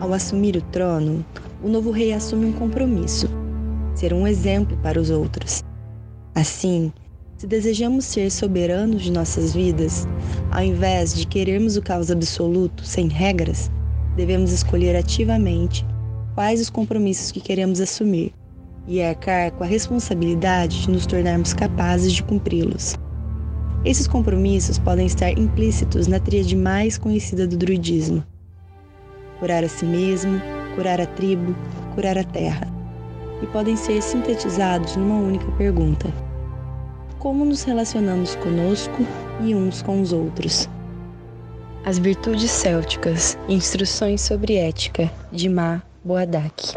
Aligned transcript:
Ao 0.00 0.12
assumir 0.12 0.56
o 0.56 0.62
trono, 0.62 1.24
o 1.62 1.68
novo 1.68 1.90
rei 1.90 2.12
assume 2.12 2.46
um 2.46 2.52
compromisso: 2.52 3.28
ser 3.94 4.12
um 4.12 4.28
exemplo 4.28 4.76
para 4.82 5.00
os 5.00 5.10
outros. 5.10 5.64
Assim, 6.36 6.92
se 7.36 7.48
desejamos 7.48 8.04
ser 8.04 8.30
soberanos 8.30 9.02
de 9.02 9.10
nossas 9.10 9.52
vidas, 9.52 10.06
ao 10.52 10.62
invés 10.62 11.14
de 11.14 11.26
querermos 11.26 11.76
o 11.76 11.82
caos 11.82 12.12
absoluto 12.12 12.84
sem 12.84 13.08
regras, 13.08 13.72
devemos 14.16 14.52
escolher 14.52 14.94
ativamente 14.94 15.84
quais 16.34 16.60
os 16.60 16.70
compromissos 16.70 17.32
que 17.32 17.40
queremos 17.40 17.80
assumir 17.80 18.32
e 18.86 19.02
arcar 19.02 19.50
com 19.52 19.64
a 19.64 19.66
responsabilidade 19.66 20.82
de 20.82 20.90
nos 20.90 21.06
tornarmos 21.06 21.52
capazes 21.52 22.12
de 22.12 22.22
cumpri-los. 22.22 22.96
Esses 23.84 24.06
compromissos 24.06 24.78
podem 24.78 25.06
estar 25.06 25.36
implícitos 25.36 26.06
na 26.06 26.20
tríade 26.20 26.56
mais 26.56 26.96
conhecida 26.96 27.48
do 27.48 27.56
druidismo: 27.56 28.24
curar 29.38 29.64
a 29.64 29.68
si 29.68 29.84
mesmo, 29.84 30.40
curar 30.74 31.00
a 31.00 31.06
tribo, 31.06 31.54
curar 31.94 32.18
a 32.18 32.24
terra, 32.24 32.66
e 33.42 33.46
podem 33.46 33.76
ser 33.76 34.02
sintetizados 34.02 34.96
numa 34.96 35.20
única 35.20 35.50
pergunta: 35.52 36.12
como 37.18 37.44
nos 37.44 37.62
relacionamos 37.62 38.36
conosco 38.36 39.06
e 39.40 39.54
uns 39.54 39.82
com 39.82 40.00
os 40.00 40.12
outros? 40.12 40.68
As 41.84 41.98
Virtudes 41.98 42.50
Célticas 42.50 43.38
Instruções 43.48 44.20
sobre 44.20 44.56
Ética, 44.56 45.10
de 45.32 45.48
Ma 45.48 45.82
Boadak. 46.04 46.74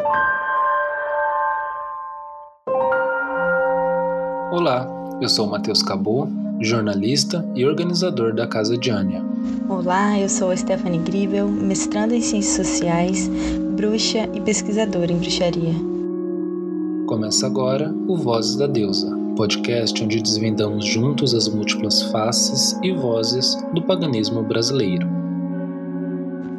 Olá, 4.51 4.87
eu 5.21 5.29
sou 5.29 5.47
Matheus 5.47 5.81
Cabot, 5.81 6.29
jornalista 6.61 7.43
e 7.55 7.65
organizador 7.65 8.33
da 8.33 8.47
Casa 8.47 8.77
de 8.77 8.91
Ania. 8.91 9.23
Olá, 9.67 10.19
eu 10.19 10.29
sou 10.29 10.51
a 10.51 10.55
Stephanie 10.55 10.99
Gribel, 10.99 11.47
mestranda 11.47 12.15
em 12.15 12.21
Ciências 12.21 12.67
Sociais, 12.67 13.29
bruxa 13.75 14.29
e 14.33 14.39
pesquisadora 14.41 15.11
em 15.11 15.17
bruxaria. 15.17 15.73
Começa 17.07 17.47
agora 17.47 17.93
o 18.07 18.15
Vozes 18.15 18.55
da 18.55 18.67
Deusa, 18.67 19.11
podcast 19.35 20.03
onde 20.03 20.21
desvendamos 20.21 20.85
juntos 20.85 21.33
as 21.33 21.47
múltiplas 21.47 22.03
faces 22.03 22.77
e 22.83 22.91
vozes 22.91 23.57
do 23.73 23.81
paganismo 23.81 24.43
brasileiro. 24.43 25.07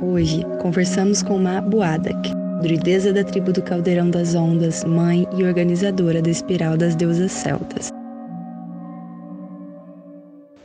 Hoje 0.02 0.44
conversamos 0.60 1.22
com 1.22 1.38
Ma 1.38 1.60
Boadak, 1.60 2.30
druideza 2.60 3.12
da 3.12 3.22
tribo 3.22 3.52
do 3.52 3.62
Caldeirão 3.62 4.10
das 4.10 4.34
Ondas, 4.34 4.84
mãe 4.84 5.28
e 5.36 5.44
organizadora 5.44 6.20
da 6.20 6.30
Espiral 6.30 6.76
das 6.76 6.96
Deusas 6.96 7.30
Celtas. 7.30 7.91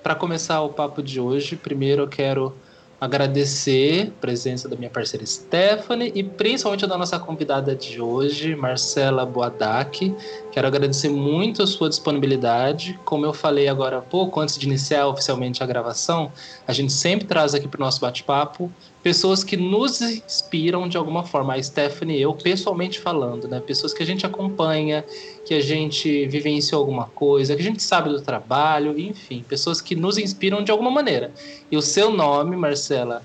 Para 0.07 0.15
começar 0.15 0.61
o 0.61 0.69
papo 0.69 1.03
de 1.03 1.19
hoje, 1.19 1.57
primeiro 1.57 2.03
eu 2.03 2.07
quero 2.07 2.55
agradecer 2.99 4.07
a 4.07 4.21
presença 4.21 4.69
da 4.69 4.77
minha 4.77 4.89
parceira 4.89 5.25
Stephanie 5.25 6.13
e 6.15 6.23
principalmente 6.23 6.87
da 6.87 6.97
nossa 6.97 7.19
convidada 7.19 7.75
de 7.75 8.01
hoje, 8.01 8.55
Marcela 8.55 9.25
Boadak. 9.25 10.15
Quero 10.49 10.65
agradecer 10.65 11.09
muito 11.09 11.61
a 11.61 11.67
sua 11.67 11.89
disponibilidade. 11.89 12.97
Como 13.03 13.25
eu 13.25 13.33
falei 13.33 13.67
agora 13.67 13.97
há 13.97 14.01
pouco, 14.01 14.39
antes 14.39 14.57
de 14.57 14.65
iniciar 14.65 15.07
oficialmente 15.07 15.61
a 15.61 15.65
gravação, 15.65 16.31
a 16.65 16.71
gente 16.71 16.93
sempre 16.93 17.27
traz 17.27 17.53
aqui 17.53 17.67
para 17.67 17.77
o 17.77 17.83
nosso 17.83 17.99
bate-papo 17.99 18.71
pessoas 19.03 19.43
que 19.43 19.55
nos 19.55 20.01
inspiram 20.01 20.87
de 20.89 20.97
alguma 20.97 21.23
forma. 21.23 21.53
A 21.53 21.61
Stephanie 21.61 22.17
e 22.17 22.21
eu, 22.21 22.33
pessoalmente 22.33 22.99
falando, 22.99 23.47
né? 23.47 23.59
Pessoas 23.59 23.93
que 23.93 24.01
a 24.01 24.05
gente 24.05 24.25
acompanha, 24.25 25.05
que 25.47 25.53
a 25.53 25.61
gente 25.61 26.27
vivenciou 26.27 26.81
alguma 26.81 27.05
coisa, 27.05 27.55
que 27.55 27.61
a 27.61 27.63
gente 27.63 27.81
sabe 27.81 28.09
do 28.09 28.19
trabalho, 28.19 28.99
enfim, 28.99 29.45
pessoas 29.47 29.79
que 29.79 29.95
nos 29.95 30.17
inspiram 30.17 30.61
de 30.61 30.71
alguma 30.71 30.91
maneira. 30.91 31.31
E 31.71 31.77
o 31.77 31.81
seu 31.81 32.11
nome, 32.11 32.57
Marcela, 32.57 33.23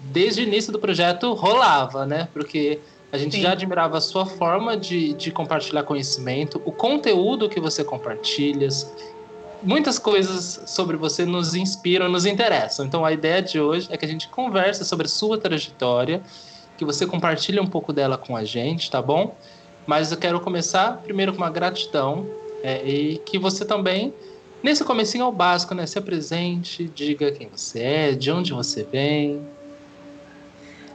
desde 0.00 0.40
o 0.40 0.44
início 0.44 0.72
do 0.72 0.78
projeto 0.78 1.34
rolava, 1.34 2.06
né? 2.06 2.26
Porque 2.32 2.78
a 3.12 3.18
gente 3.18 3.36
Sim. 3.36 3.42
já 3.42 3.52
admirava 3.52 3.98
a 3.98 4.00
sua 4.00 4.24
forma 4.24 4.78
de, 4.78 5.12
de 5.12 5.30
compartilhar 5.30 5.82
conhecimento, 5.82 6.58
o 6.64 6.72
conteúdo 6.72 7.50
que 7.50 7.60
você 7.60 7.84
compartilha, 7.84 8.68
muitas 9.62 9.98
coisas 9.98 10.62
sobre 10.64 10.96
você 10.96 11.26
nos 11.26 11.54
inspiram, 11.54 12.08
nos 12.08 12.24
interessam. 12.24 12.86
Então 12.86 13.04
a 13.04 13.12
ideia 13.12 13.42
de 13.42 13.60
hoje 13.60 13.88
é 13.90 13.96
que 13.98 14.06
a 14.06 14.08
gente 14.08 14.26
converse 14.28 14.86
sobre 14.86 15.04
a 15.04 15.10
sua 15.10 15.36
trajetória, 15.36 16.22
que 16.78 16.84
você 16.84 17.06
compartilhe 17.06 17.60
um 17.60 17.66
pouco 17.66 17.92
dela 17.92 18.16
com 18.16 18.34
a 18.34 18.42
gente, 18.42 18.90
tá 18.90 19.02
bom? 19.02 19.36
Mas 19.88 20.12
eu 20.12 20.18
quero 20.18 20.38
começar 20.38 20.98
primeiro 20.98 21.32
com 21.32 21.38
uma 21.38 21.48
gratidão 21.48 22.28
é, 22.62 22.86
e 22.86 23.16
que 23.24 23.38
você 23.38 23.64
também, 23.64 24.12
nesse 24.62 24.84
comecinho 24.84 25.24
ao 25.24 25.32
básico, 25.32 25.74
né, 25.74 25.86
se 25.86 25.98
apresente, 25.98 26.84
diga 26.84 27.32
quem 27.32 27.48
você 27.48 27.80
é, 27.80 28.12
de 28.12 28.30
onde 28.30 28.52
você 28.52 28.82
vem. 28.82 29.42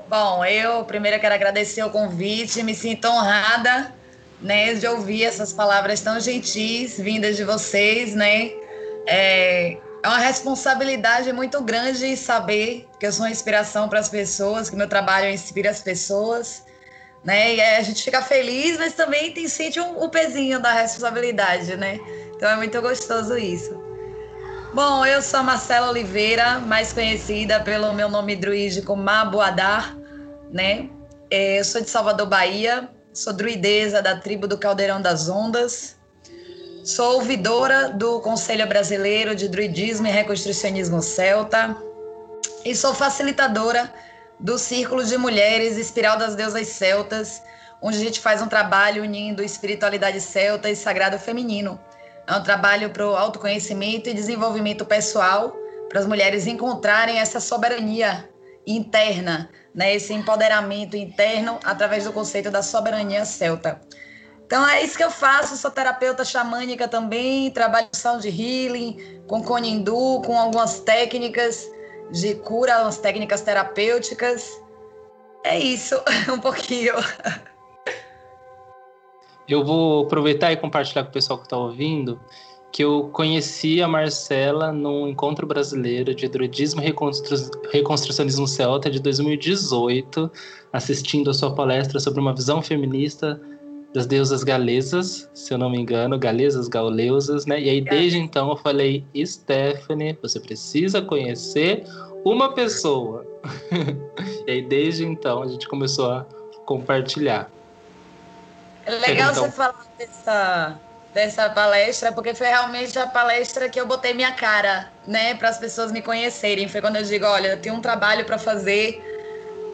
Bom, 0.07 0.45
eu 0.45 0.85
primeiro 0.85 1.19
quero 1.19 1.33
agradecer 1.33 1.81
o 1.81 1.89
convite, 1.89 2.61
me 2.61 2.75
sinto 2.75 3.07
honrada 3.07 3.91
né, 4.39 4.75
de 4.75 4.85
ouvir 4.85 5.23
essas 5.23 5.51
palavras 5.51 5.99
tão 6.01 6.19
gentis 6.19 6.99
vindas 6.99 7.35
de 7.35 7.43
vocês, 7.43 8.13
né? 8.13 8.51
É, 9.07 9.75
é 10.03 10.07
uma 10.07 10.19
responsabilidade 10.19 11.33
muito 11.33 11.59
grande 11.63 12.15
saber 12.15 12.87
que 12.99 13.07
eu 13.07 13.11
sou 13.11 13.25
uma 13.25 13.31
inspiração 13.31 13.89
para 13.89 13.97
as 13.97 14.09
pessoas, 14.09 14.69
que 14.69 14.75
meu 14.75 14.87
trabalho 14.87 15.31
inspira 15.31 15.71
as 15.71 15.81
pessoas, 15.81 16.63
né? 17.23 17.55
E 17.55 17.61
a 17.61 17.81
gente 17.81 18.03
fica 18.03 18.21
feliz, 18.21 18.77
mas 18.77 18.93
também 18.93 19.31
tem 19.31 19.47
sente 19.47 19.79
um, 19.79 20.03
um 20.03 20.09
pezinho 20.09 20.59
da 20.59 20.71
responsabilidade, 20.71 21.75
né? 21.77 21.99
Então 22.35 22.49
é 22.49 22.55
muito 22.55 22.81
gostoso 22.81 23.37
isso. 23.37 23.81
Bom, 24.73 25.05
eu 25.05 25.21
sou 25.21 25.39
a 25.39 25.43
Marcela 25.43 25.89
Oliveira, 25.89 26.59
mais 26.59 26.91
conhecida 26.91 27.59
pelo 27.59 27.93
meu 27.93 28.09
nome 28.09 28.35
druídico 28.35 28.95
Mabuadar, 28.95 29.95
né? 30.51 30.89
É, 31.29 31.59
eu 31.59 31.63
sou 31.63 31.81
de 31.81 31.89
Salvador, 31.89 32.27
Bahia, 32.27 32.89
sou 33.13 33.33
druideza 33.33 34.01
da 34.01 34.17
tribo 34.17 34.47
do 34.47 34.57
Caldeirão 34.57 35.01
das 35.01 35.29
Ondas. 35.29 35.95
Sou 36.83 37.15
ouvidora 37.15 37.89
do 37.89 38.19
Conselho 38.19 38.67
Brasileiro 38.67 39.33
de 39.33 39.47
Druidismo 39.47 40.05
e 40.07 40.11
Reconstrucionismo 40.11 41.01
Celta. 41.01 41.77
E 42.65 42.75
sou 42.75 42.93
facilitadora 42.93 43.93
do 44.43 44.59
Círculo 44.59 45.05
de 45.05 45.17
Mulheres 45.17 45.77
Espiral 45.77 46.17
das 46.17 46.35
Deusas 46.35 46.67
Celtas, 46.67 47.41
onde 47.81 47.95
a 47.95 48.01
gente 48.01 48.19
faz 48.19 48.41
um 48.41 48.47
trabalho 48.47 49.01
unindo 49.01 49.41
espiritualidade 49.41 50.19
celta 50.19 50.69
e 50.69 50.75
sagrado 50.75 51.17
feminino. 51.17 51.79
É 52.27 52.35
um 52.35 52.43
trabalho 52.43 52.89
para 52.89 53.07
o 53.07 53.15
autoconhecimento 53.15 54.09
e 54.09 54.13
desenvolvimento 54.13 54.83
pessoal, 54.83 55.55
para 55.87 56.01
as 56.01 56.05
mulheres 56.05 56.45
encontrarem 56.45 57.19
essa 57.19 57.39
soberania 57.39 58.29
interna, 58.67 59.49
né, 59.73 59.95
esse 59.95 60.13
empoderamento 60.13 60.97
interno 60.97 61.57
através 61.63 62.03
do 62.03 62.11
conceito 62.11 62.51
da 62.51 62.61
soberania 62.61 63.23
celta. 63.23 63.79
Então 64.45 64.67
é 64.67 64.83
isso 64.83 64.97
que 64.97 65.03
eu 65.03 65.11
faço, 65.11 65.55
sou 65.55 65.71
terapeuta 65.71 66.25
xamânica 66.25 66.85
também, 66.85 67.49
trabalho 67.49 67.87
sound 67.93 68.27
healing, 68.27 69.23
com 69.25 69.41
cone 69.41 69.69
hindu, 69.69 70.21
com 70.25 70.37
algumas 70.37 70.81
técnicas 70.81 71.65
de 72.11 72.35
cura, 72.35 72.75
algumas 72.75 72.97
técnicas 72.97 73.41
terapêuticas. 73.41 74.61
É 75.43 75.59
isso, 75.59 75.95
um 76.31 76.39
pouquinho. 76.39 76.93
Eu 79.47 79.63
vou 79.63 80.05
aproveitar 80.05 80.51
e 80.51 80.57
compartilhar 80.57 81.03
com 81.03 81.09
o 81.09 81.13
pessoal 81.13 81.39
que 81.39 81.45
está 81.45 81.57
ouvindo 81.57 82.19
que 82.73 82.83
eu 82.83 83.09
conheci 83.13 83.83
a 83.83 83.87
Marcela 83.87 84.71
num 84.71 85.07
encontro 85.07 85.45
brasileiro 85.45 86.15
de 86.15 86.27
druidismo 86.27 86.81
e 86.81 86.85
reconstru... 86.85 87.37
reconstrucionismo 87.71 88.47
celta 88.47 88.89
de 88.89 88.99
2018, 88.99 90.31
assistindo 90.73 91.29
a 91.29 91.35
sua 91.35 91.53
palestra 91.53 91.99
sobre 91.99 92.19
uma 92.19 92.33
visão 92.33 92.63
feminista 92.63 93.39
das 93.93 94.07
deusas 94.07 94.43
galesas, 94.43 95.29
se 95.33 95.53
eu 95.53 95.57
não 95.57 95.69
me 95.69 95.79
engano, 95.79 96.17
galesas, 96.17 96.67
gauleusas, 96.67 97.45
né? 97.45 97.59
E 97.59 97.69
aí 97.69 97.81
desde 97.81 98.17
então 98.17 98.49
eu 98.49 98.57
falei, 98.57 99.05
Stephanie, 99.23 100.17
você 100.21 100.39
precisa 100.39 101.01
conhecer 101.01 101.83
uma 102.25 102.53
pessoa. 102.53 103.25
e 104.47 104.51
aí 104.51 104.61
desde 104.61 105.05
então 105.05 105.43
a 105.43 105.47
gente 105.47 105.67
começou 105.67 106.11
a 106.11 106.25
compartilhar. 106.65 107.49
É 108.85 108.91
legal 108.91 109.31
então... 109.31 109.45
você 109.45 109.51
falar 109.51 109.85
dessa 109.97 110.79
dessa 111.13 111.47
palestra, 111.47 112.11
porque 112.11 112.33
foi 112.33 112.47
realmente 112.47 112.97
a 112.97 113.05
palestra 113.05 113.69
que 113.69 113.79
eu 113.79 113.85
botei 113.85 114.15
minha 114.15 114.31
cara, 114.31 114.91
né, 115.07 115.35
para 115.35 115.49
as 115.49 115.59
pessoas 115.59 115.91
me 115.91 116.01
conhecerem. 116.01 116.67
Foi 116.67 116.81
quando 116.81 116.95
eu 116.95 117.03
digo, 117.03 117.25
olha, 117.25 117.49
eu 117.49 117.61
tenho 117.61 117.75
um 117.75 117.81
trabalho 117.81 118.25
para 118.25 118.39
fazer 118.39 119.12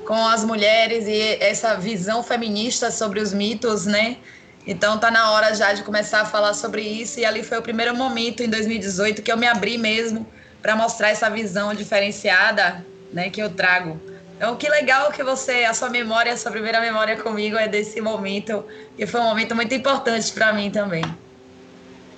com 0.10 0.28
as 0.28 0.44
mulheres 0.44 1.06
e 1.08 1.38
essa 1.40 1.76
visão 1.76 2.24
feminista 2.24 2.90
sobre 2.90 3.20
os 3.20 3.32
mitos, 3.32 3.86
né? 3.86 4.18
Então 4.66 4.98
tá 4.98 5.12
na 5.12 5.30
hora 5.30 5.54
já 5.54 5.72
de 5.72 5.84
começar 5.84 6.22
a 6.22 6.26
falar 6.26 6.56
sobre 6.56 6.82
isso 6.82 7.20
e 7.20 7.26
ali 7.26 7.44
foi 7.44 7.60
o 7.60 7.62
primeiro 7.62 7.96
momento 7.96 8.42
em 8.42 8.50
2018 8.50 9.22
que 9.22 9.32
eu 9.32 9.38
me 9.38 9.46
abri 9.46 9.78
mesmo 9.78 10.26
para 10.64 10.76
mostrar 10.76 11.10
essa 11.10 11.30
visão 11.30 11.76
diferenciada, 11.76 12.84
né, 13.14 13.30
que 13.30 13.40
eu 13.40 13.52
trago. 13.52 14.02
Então, 14.36 14.56
que 14.56 14.68
legal 14.68 15.12
que 15.12 15.22
você, 15.22 15.66
a 15.66 15.76
sua 15.76 15.92
memória, 15.92 16.34
a 16.34 16.38
sua 16.38 16.52
primeira 16.52 16.82
memória 16.82 17.16
comigo 17.16 17.56
é 17.56 17.68
desse 17.68 18.02
momento, 18.02 18.66
que 18.98 19.06
foi 19.06 19.22
um 19.22 19.26
momento 19.26 19.56
muito 19.56 19.76
importante 19.76 20.34
para 20.34 20.52
mim 20.54 20.72
também. 20.72 21.04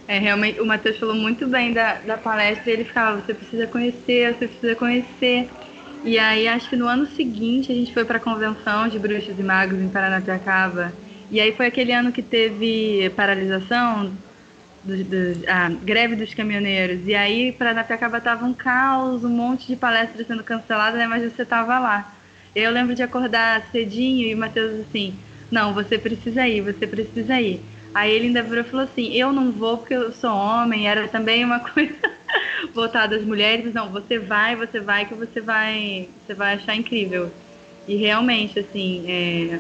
É, 0.08 0.18
realmente, 0.18 0.62
o 0.62 0.66
Matheus 0.66 0.98
falou 0.98 1.16
muito 1.16 1.46
bem 1.46 1.74
da, 1.74 1.96
da 1.96 2.18
palestra, 2.18 2.72
ele 2.72 2.86
ficava, 2.86 3.20
você 3.20 3.34
precisa 3.34 3.68
conhecer, 3.68 4.34
você 4.34 4.48
precisa 4.48 4.76
conhecer. 4.76 5.50
E 6.04 6.18
aí, 6.18 6.48
acho 6.48 6.70
que 6.70 6.76
no 6.76 6.88
ano 6.88 7.06
seguinte, 7.06 7.72
a 7.72 7.76
gente 7.76 7.94
foi 7.94 8.04
para 8.04 8.18
a 8.18 8.20
convenção 8.20 8.88
de 8.88 8.98
bruxos 8.98 9.38
e 9.38 9.44
magos 9.44 9.80
em 9.80 9.90
Paranapiacaba. 9.90 10.92
E 11.30 11.40
aí 11.40 11.52
foi 11.54 11.68
aquele 11.68 11.92
ano 11.92 12.12
que 12.12 12.24
teve 12.24 13.12
paralisação, 13.16 14.12
do, 14.84 15.04
do, 15.04 15.48
a 15.48 15.70
greve 15.70 16.16
dos 16.16 16.34
caminhoneiros. 16.34 17.08
E 17.08 17.14
aí, 17.14 17.52
Paranapiacaba 17.52 18.20
tava 18.20 18.46
um 18.46 18.54
caos, 18.54 19.24
um 19.24 19.30
monte 19.30 19.68
de 19.68 19.76
palestras 19.76 20.26
sendo 20.26 20.44
canceladas, 20.44 21.00
né? 21.00 21.08
mas 21.08 21.24
você 21.24 21.46
tava 21.46 21.78
lá. 21.78 22.12
Eu 22.56 22.72
lembro 22.72 22.96
de 22.96 23.04
acordar 23.04 23.68
cedinho 23.72 24.28
e 24.28 24.34
o 24.34 24.38
Matheus 24.38 24.82
assim, 24.82 25.14
não, 25.50 25.74
você 25.74 25.98
precisa 25.98 26.48
ir, 26.48 26.62
você 26.62 26.86
precisa 26.88 27.40
ir. 27.40 27.62
Aí 27.94 28.12
ele 28.12 28.28
ainda 28.28 28.42
virou 28.42 28.64
e 28.64 28.68
falou 28.68 28.86
assim, 28.86 29.14
eu 29.14 29.32
não 29.32 29.52
vou 29.52 29.78
porque 29.78 29.94
eu 29.94 30.12
sou 30.12 30.34
homem, 30.34 30.88
era 30.88 31.08
também 31.08 31.46
uma 31.46 31.60
coisa 31.70 31.94
voltada 32.74 33.16
às 33.16 33.24
mulheres, 33.24 33.74
não, 33.74 33.92
você 33.92 34.20
vai, 34.20 34.56
você 34.56 34.80
vai, 34.80 35.06
que 35.06 35.14
você 35.14 35.42
vai, 35.42 36.10
você 36.26 36.34
vai 36.34 36.56
achar 36.56 36.76
incrível. 36.76 37.32
E 37.88 37.96
realmente, 37.96 38.60
assim, 38.60 39.04
é, 39.08 39.60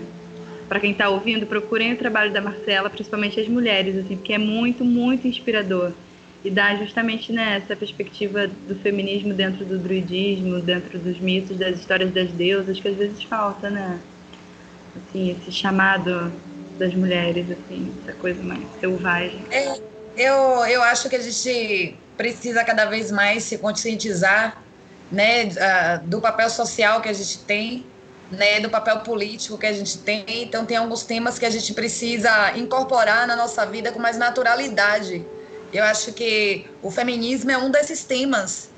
para 0.69 0.79
quem 0.79 0.91
está 0.91 1.09
ouvindo, 1.09 1.45
procurem 1.45 1.93
o 1.93 1.97
trabalho 1.97 2.31
da 2.31 2.41
Marcela, 2.41 2.89
principalmente 2.89 3.39
as 3.39 3.47
mulheres, 3.47 3.97
assim, 3.97 4.15
porque 4.15 4.33
é 4.33 4.37
muito, 4.37 4.85
muito 4.85 5.27
inspirador 5.27 5.91
e 6.43 6.49
dá 6.49 6.75
justamente 6.75 7.31
né, 7.31 7.59
perspectiva 7.59 8.47
do 8.47 8.75
feminismo 8.75 9.33
dentro 9.33 9.63
do 9.63 9.77
druidismo, 9.77 10.59
dentro 10.59 10.97
dos 10.97 11.19
mitos, 11.19 11.57
das 11.57 11.79
histórias 11.79 12.11
das 12.11 12.29
deusas, 12.31 12.79
que 12.79 12.87
às 12.87 12.95
vezes 12.95 13.23
falta, 13.23 13.69
né? 13.69 13.99
Assim, 14.95 15.31
esse 15.31 15.51
chamado 15.51 16.31
das 16.79 16.93
mulheres, 16.95 17.45
assim, 17.51 17.93
essa 18.03 18.13
coisa 18.17 18.41
mais 18.41 18.63
selvagem. 18.79 19.39
É, 19.51 19.75
eu, 20.17 20.65
eu 20.65 20.81
acho 20.83 21.07
que 21.09 21.15
a 21.15 21.21
gente 21.21 21.95
precisa 22.21 22.63
cada 22.63 22.85
vez 22.85 23.11
mais 23.11 23.43
se 23.43 23.57
conscientizar 23.57 24.61
né, 25.11 25.45
do 26.03 26.21
papel 26.21 26.49
social 26.49 27.01
que 27.01 27.09
a 27.09 27.13
gente 27.13 27.39
tem, 27.39 27.85
né, 28.31 28.59
do 28.59 28.69
papel 28.69 28.99
político 28.99 29.57
que 29.57 29.65
a 29.65 29.73
gente 29.73 29.97
tem. 29.97 30.23
Então, 30.27 30.65
tem 30.65 30.77
alguns 30.77 31.03
temas 31.03 31.37
que 31.39 31.45
a 31.45 31.49
gente 31.49 31.73
precisa 31.73 32.55
incorporar 32.55 33.27
na 33.27 33.35
nossa 33.35 33.65
vida 33.65 33.91
com 33.91 33.99
mais 33.99 34.17
naturalidade 34.17 35.25
eu 35.73 35.83
acho 35.85 36.11
que 36.11 36.65
o 36.81 36.91
feminismo 36.91 37.49
é 37.49 37.57
um 37.57 37.69
desses 37.69 38.03
temas, 38.03 38.69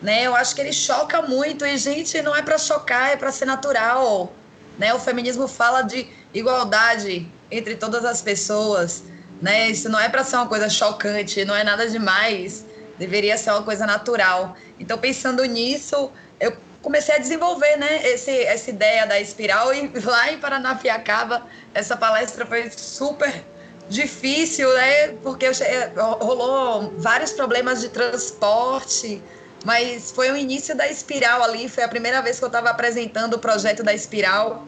né? 0.00 0.26
Eu 0.26 0.34
acho 0.34 0.54
que 0.54 0.60
ele 0.60 0.72
choca 0.72 1.20
muito 1.22 1.66
e 1.66 1.76
gente, 1.76 2.22
não 2.22 2.34
é 2.34 2.42
para 2.42 2.56
chocar, 2.56 3.12
é 3.12 3.16
para 3.16 3.32
ser 3.32 3.46
natural, 3.46 4.32
né? 4.78 4.94
O 4.94 4.98
feminismo 5.00 5.48
fala 5.48 5.82
de 5.82 6.06
igualdade 6.32 7.28
entre 7.50 7.74
todas 7.74 8.04
as 8.04 8.22
pessoas, 8.22 9.02
né? 9.42 9.70
Isso 9.70 9.88
não 9.88 9.98
é 9.98 10.08
para 10.08 10.22
ser 10.22 10.36
uma 10.36 10.46
coisa 10.46 10.68
chocante, 10.68 11.44
não 11.44 11.54
é 11.54 11.64
nada 11.64 11.88
demais. 11.88 12.64
Deveria 12.98 13.36
ser 13.36 13.50
uma 13.50 13.62
coisa 13.62 13.86
natural. 13.86 14.56
Então, 14.78 14.96
pensando 14.98 15.44
nisso, 15.44 16.10
eu 16.40 16.56
comecei 16.82 17.14
a 17.14 17.18
desenvolver, 17.18 17.76
né, 17.76 18.06
esse, 18.08 18.30
essa 18.30 18.70
ideia 18.70 19.06
da 19.06 19.20
espiral 19.20 19.74
e 19.74 19.90
lá 20.04 20.32
em 20.32 20.38
Paranapiacaba, 20.38 21.46
essa 21.74 21.96
palestra 21.96 22.46
foi 22.46 22.70
super 22.70 23.44
difícil, 23.88 24.72
né? 24.74 25.08
Porque 25.22 25.46
rolou 26.20 26.92
vários 26.98 27.32
problemas 27.32 27.80
de 27.80 27.88
transporte, 27.88 29.22
mas 29.64 30.10
foi 30.10 30.30
o 30.30 30.36
início 30.36 30.76
da 30.76 30.88
Espiral 30.88 31.42
ali, 31.42 31.68
foi 31.68 31.84
a 31.84 31.88
primeira 31.88 32.20
vez 32.22 32.38
que 32.38 32.44
eu 32.44 32.48
estava 32.48 32.70
apresentando 32.70 33.34
o 33.34 33.38
projeto 33.38 33.82
da 33.82 33.94
Espiral, 33.94 34.66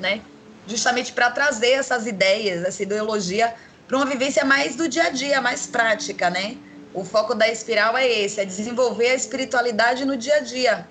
né? 0.00 0.20
Justamente 0.66 1.12
para 1.12 1.30
trazer 1.30 1.72
essas 1.72 2.06
ideias, 2.06 2.64
essa 2.64 2.82
ideologia 2.82 3.54
para 3.88 3.96
uma 3.96 4.06
vivência 4.06 4.44
mais 4.44 4.76
do 4.76 4.88
dia 4.88 5.04
a 5.04 5.10
dia, 5.10 5.40
mais 5.40 5.66
prática, 5.66 6.30
né? 6.30 6.56
O 6.94 7.04
foco 7.04 7.34
da 7.34 7.48
Espiral 7.48 7.96
é 7.96 8.06
esse, 8.06 8.40
é 8.40 8.44
desenvolver 8.44 9.08
a 9.08 9.14
espiritualidade 9.14 10.04
no 10.04 10.16
dia 10.16 10.36
a 10.36 10.40
dia. 10.40 10.86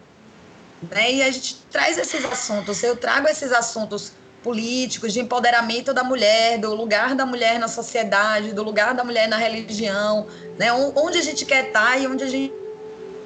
Né? 0.90 1.14
E 1.14 1.22
a 1.22 1.30
gente 1.30 1.58
traz 1.72 1.98
esses 1.98 2.26
assuntos, 2.26 2.82
eu 2.82 2.96
trago 2.96 3.28
esses 3.28 3.52
assuntos 3.52 4.14
políticos 4.44 5.14
de 5.14 5.20
empoderamento 5.20 5.94
da 5.94 6.04
mulher, 6.04 6.58
do 6.58 6.74
lugar 6.74 7.14
da 7.14 7.26
mulher 7.26 7.60
na 7.60 7.68
sociedade, 7.68 8.54
do 8.54 8.64
lugar 8.64 8.94
da 8.94 9.04
mulher 9.04 9.28
na 9.28 9.38
religião, 9.38 10.28
né? 10.58 10.74
Onde 10.74 11.20
a 11.20 11.22
gente 11.22 11.46
quer 11.46 11.68
estar 11.68 12.02
e 12.02 12.08
onde 12.08 12.24
a 12.24 12.28
gente 12.28 12.52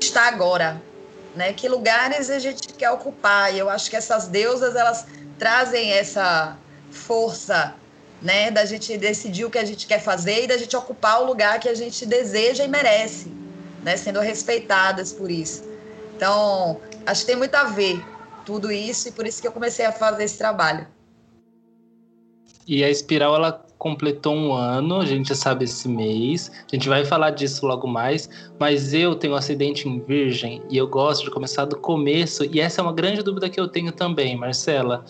está 0.01 0.27
agora, 0.27 0.81
né? 1.33 1.53
Que 1.53 1.69
lugares 1.69 2.29
a 2.29 2.39
gente 2.39 2.67
quer 2.73 2.91
ocupar? 2.91 3.53
E 3.53 3.59
eu 3.59 3.69
acho 3.69 3.89
que 3.89 3.95
essas 3.95 4.27
deusas 4.27 4.75
elas 4.75 5.05
trazem 5.39 5.93
essa 5.93 6.57
força, 6.91 7.73
né? 8.21 8.51
Da 8.51 8.65
gente 8.65 8.97
decidir 8.97 9.45
o 9.45 9.49
que 9.49 9.57
a 9.57 9.65
gente 9.65 9.85
quer 9.87 9.99
fazer 9.99 10.43
e 10.43 10.47
da 10.47 10.57
gente 10.57 10.75
ocupar 10.75 11.21
o 11.21 11.25
lugar 11.25 11.59
que 11.59 11.69
a 11.69 11.75
gente 11.75 12.05
deseja 12.05 12.63
e 12.63 12.67
merece, 12.67 13.31
né? 13.83 13.97
Sendo 13.97 14.19
respeitadas 14.19 15.13
por 15.13 15.29
isso. 15.29 15.63
Então, 16.15 16.79
acho 17.05 17.21
que 17.21 17.27
tem 17.27 17.35
muito 17.35 17.55
a 17.55 17.65
ver 17.65 18.03
tudo 18.45 18.71
isso 18.71 19.09
e 19.09 19.11
por 19.11 19.25
isso 19.25 19.41
que 19.41 19.47
eu 19.47 19.51
comecei 19.51 19.85
a 19.85 19.91
fazer 19.91 20.23
esse 20.23 20.37
trabalho. 20.37 20.87
E 22.67 22.83
a 22.83 22.89
Espiral, 22.89 23.35
ela 23.35 23.65
completou 23.77 24.33
um 24.33 24.53
ano, 24.53 25.01
a 25.01 25.05
gente 25.05 25.29
já 25.29 25.35
sabe 25.35 25.65
esse 25.65 25.87
mês. 25.87 26.51
A 26.71 26.75
gente 26.75 26.89
vai 26.89 27.05
falar 27.05 27.31
disso 27.31 27.65
logo 27.67 27.87
mais. 27.87 28.27
Mas 28.59 28.93
eu 28.93 29.13
tenho 29.13 29.33
um 29.33 29.35
acidente 29.35 29.87
em 29.87 29.99
Virgem 29.99 30.63
e 30.69 30.77
eu 30.77 30.87
gosto 30.87 31.23
de 31.23 31.31
começar 31.31 31.65
do 31.65 31.77
começo. 31.77 32.43
E 32.45 32.59
essa 32.59 32.81
é 32.81 32.83
uma 32.83 32.93
grande 32.93 33.21
dúvida 33.21 33.49
que 33.49 33.59
eu 33.59 33.67
tenho 33.67 33.91
também, 33.91 34.35
Marcela. 34.35 35.05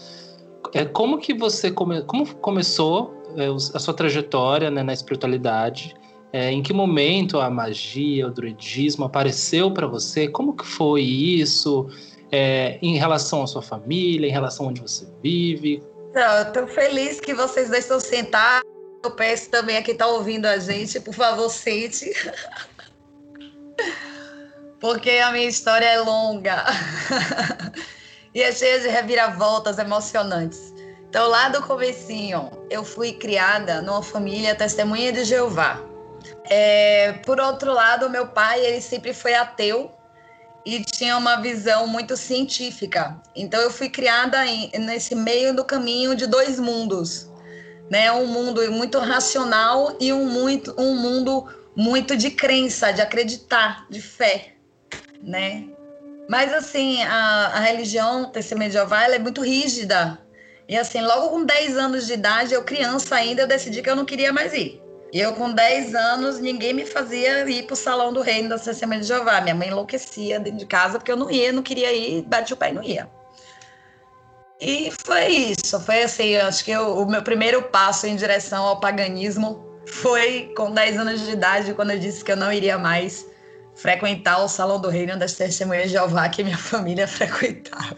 É, 0.75 0.83
como 0.83 1.17
que 1.17 1.33
você 1.33 1.71
come, 1.71 2.01
como 2.01 2.35
começou 2.35 3.23
é, 3.37 3.47
a 3.47 3.79
sua 3.79 3.93
trajetória 3.93 4.69
né, 4.69 4.83
na 4.83 4.91
espiritualidade? 4.91 5.95
É, 6.33 6.51
em 6.51 6.61
que 6.61 6.73
momento 6.73 7.39
a 7.39 7.49
magia, 7.49 8.27
o 8.27 8.29
druidismo 8.29 9.05
apareceu 9.05 9.71
para 9.71 9.87
você? 9.87 10.27
Como 10.27 10.53
que 10.53 10.65
foi 10.65 11.01
isso? 11.01 11.87
É, 12.29 12.77
em 12.81 12.97
relação 12.97 13.41
à 13.41 13.47
sua 13.47 13.61
família, 13.61 14.27
em 14.27 14.31
relação 14.31 14.65
a 14.65 14.69
onde 14.69 14.81
você 14.81 15.07
vive? 15.23 15.81
Estou 16.13 16.67
feliz 16.67 17.21
que 17.21 17.33
vocês 17.33 17.69
dois 17.69 17.85
estão 17.85 18.01
sentados. 18.01 18.69
Eu 19.01 19.11
peço 19.11 19.49
também 19.49 19.77
a 19.77 19.81
quem 19.81 19.93
está 19.93 20.07
ouvindo 20.07 20.45
a 20.45 20.57
gente, 20.57 20.99
por 20.99 21.13
favor, 21.13 21.49
sente. 21.49 22.11
Porque 24.81 25.11
a 25.11 25.31
minha 25.31 25.47
história 25.47 25.85
é 25.85 26.01
longa. 26.01 26.65
e 28.35 28.43
é 28.43 28.51
cheia 28.51 28.81
de 28.81 28.89
reviravoltas 28.89 29.79
emocionantes. 29.79 30.73
Então, 31.09 31.29
lá 31.29 31.47
do 31.47 31.61
comecinho, 31.61 32.51
eu 32.69 32.83
fui 32.83 33.13
criada 33.13 33.81
numa 33.81 34.03
família 34.03 34.53
testemunha 34.53 35.13
de 35.13 35.23
Jeová. 35.23 35.81
É, 36.49 37.13
por 37.25 37.39
outro 37.39 37.73
lado, 37.73 38.09
meu 38.09 38.27
pai, 38.27 38.59
ele 38.65 38.81
sempre 38.81 39.13
foi 39.13 39.33
ateu 39.33 39.89
e 40.65 40.83
tinha 40.83 41.15
uma 41.15 41.37
visão 41.37 41.87
muito 41.87 42.17
científica. 42.17 43.21
Então 43.35 43.61
eu 43.61 43.69
fui 43.69 43.87
criada 43.87 44.45
em, 44.45 44.71
nesse 44.79 45.15
meio 45.15 45.55
do 45.55 45.63
caminho 45.63 46.15
de 46.15 46.25
dois 46.25 46.59
mundos, 46.59 47.29
né? 47.89 48.11
Um 48.11 48.25
mundo 48.25 48.69
muito 48.71 48.97
racional 48.97 49.95
e 49.99 50.11
um 50.11 50.25
muito 50.25 50.73
um 50.77 50.95
mundo 50.95 51.45
muito 51.75 52.17
de 52.17 52.31
crença, 52.31 52.91
de 52.91 53.01
acreditar, 53.01 53.85
de 53.89 54.01
fé, 54.01 54.55
né? 55.21 55.67
Mas 56.27 56.51
assim, 56.53 57.03
a, 57.03 57.51
a 57.53 57.59
religião 57.59 58.31
Jeová, 58.69 59.03
ela 59.03 59.15
é 59.15 59.19
muito 59.19 59.41
rígida. 59.41 60.19
E 60.67 60.75
assim, 60.75 61.01
logo 61.01 61.29
com 61.29 61.45
10 61.45 61.77
anos 61.77 62.07
de 62.07 62.13
idade, 62.13 62.53
eu 62.53 62.63
criança 62.63 63.15
ainda, 63.15 63.43
eu 63.43 63.47
decidi 63.47 63.81
que 63.81 63.89
eu 63.89 63.95
não 63.95 64.05
queria 64.05 64.33
mais 64.33 64.53
ir. 64.53 64.81
Eu, 65.13 65.33
com 65.33 65.51
10 65.51 65.95
anos, 65.95 66.39
ninguém 66.39 66.73
me 66.73 66.85
fazia 66.85 67.47
ir 67.49 67.63
para 67.63 67.73
o 67.73 67.77
Salão 67.77 68.11
do 68.11 68.21
Reino 68.21 68.49
da 68.49 68.59
Testemunha 68.59 68.99
de 68.99 69.07
Jeová. 69.07 69.39
Minha 69.39 69.55
mãe 69.55 69.67
enlouquecia 69.69 70.39
dentro 70.39 70.59
de 70.59 70.65
casa 70.65 70.97
porque 70.97 71.11
eu 71.11 71.15
não 71.15 71.29
ia, 71.29 71.53
não 71.53 71.63
queria 71.63 71.93
ir, 71.93 72.23
bati 72.23 72.53
o 72.53 72.57
pé 72.57 72.71
e 72.71 72.73
não 72.73 72.83
ia. 72.83 73.09
E 74.59 74.91
foi 75.05 75.27
isso, 75.27 75.79
foi 75.81 76.03
assim, 76.03 76.35
acho 76.37 76.63
que 76.63 76.71
eu, 76.71 76.97
o 76.97 77.05
meu 77.05 77.21
primeiro 77.21 77.61
passo 77.63 78.07
em 78.07 78.15
direção 78.15 78.63
ao 78.65 78.79
paganismo 78.79 79.63
foi 79.85 80.53
com 80.55 80.71
10 80.71 80.97
anos 80.97 81.21
de 81.21 81.31
idade, 81.31 81.73
quando 81.73 81.91
eu 81.91 81.99
disse 81.99 82.23
que 82.23 82.31
eu 82.31 82.37
não 82.37 82.51
iria 82.51 82.77
mais 82.77 83.25
frequentar 83.75 84.43
o 84.43 84.47
Salão 84.47 84.79
do 84.79 84.89
Reino 84.89 85.17
das 85.17 85.33
Testemunhas 85.33 85.85
de 85.85 85.89
Jeová 85.89 86.29
que 86.29 86.43
minha 86.43 86.57
família 86.57 87.07
frequentava. 87.09 87.95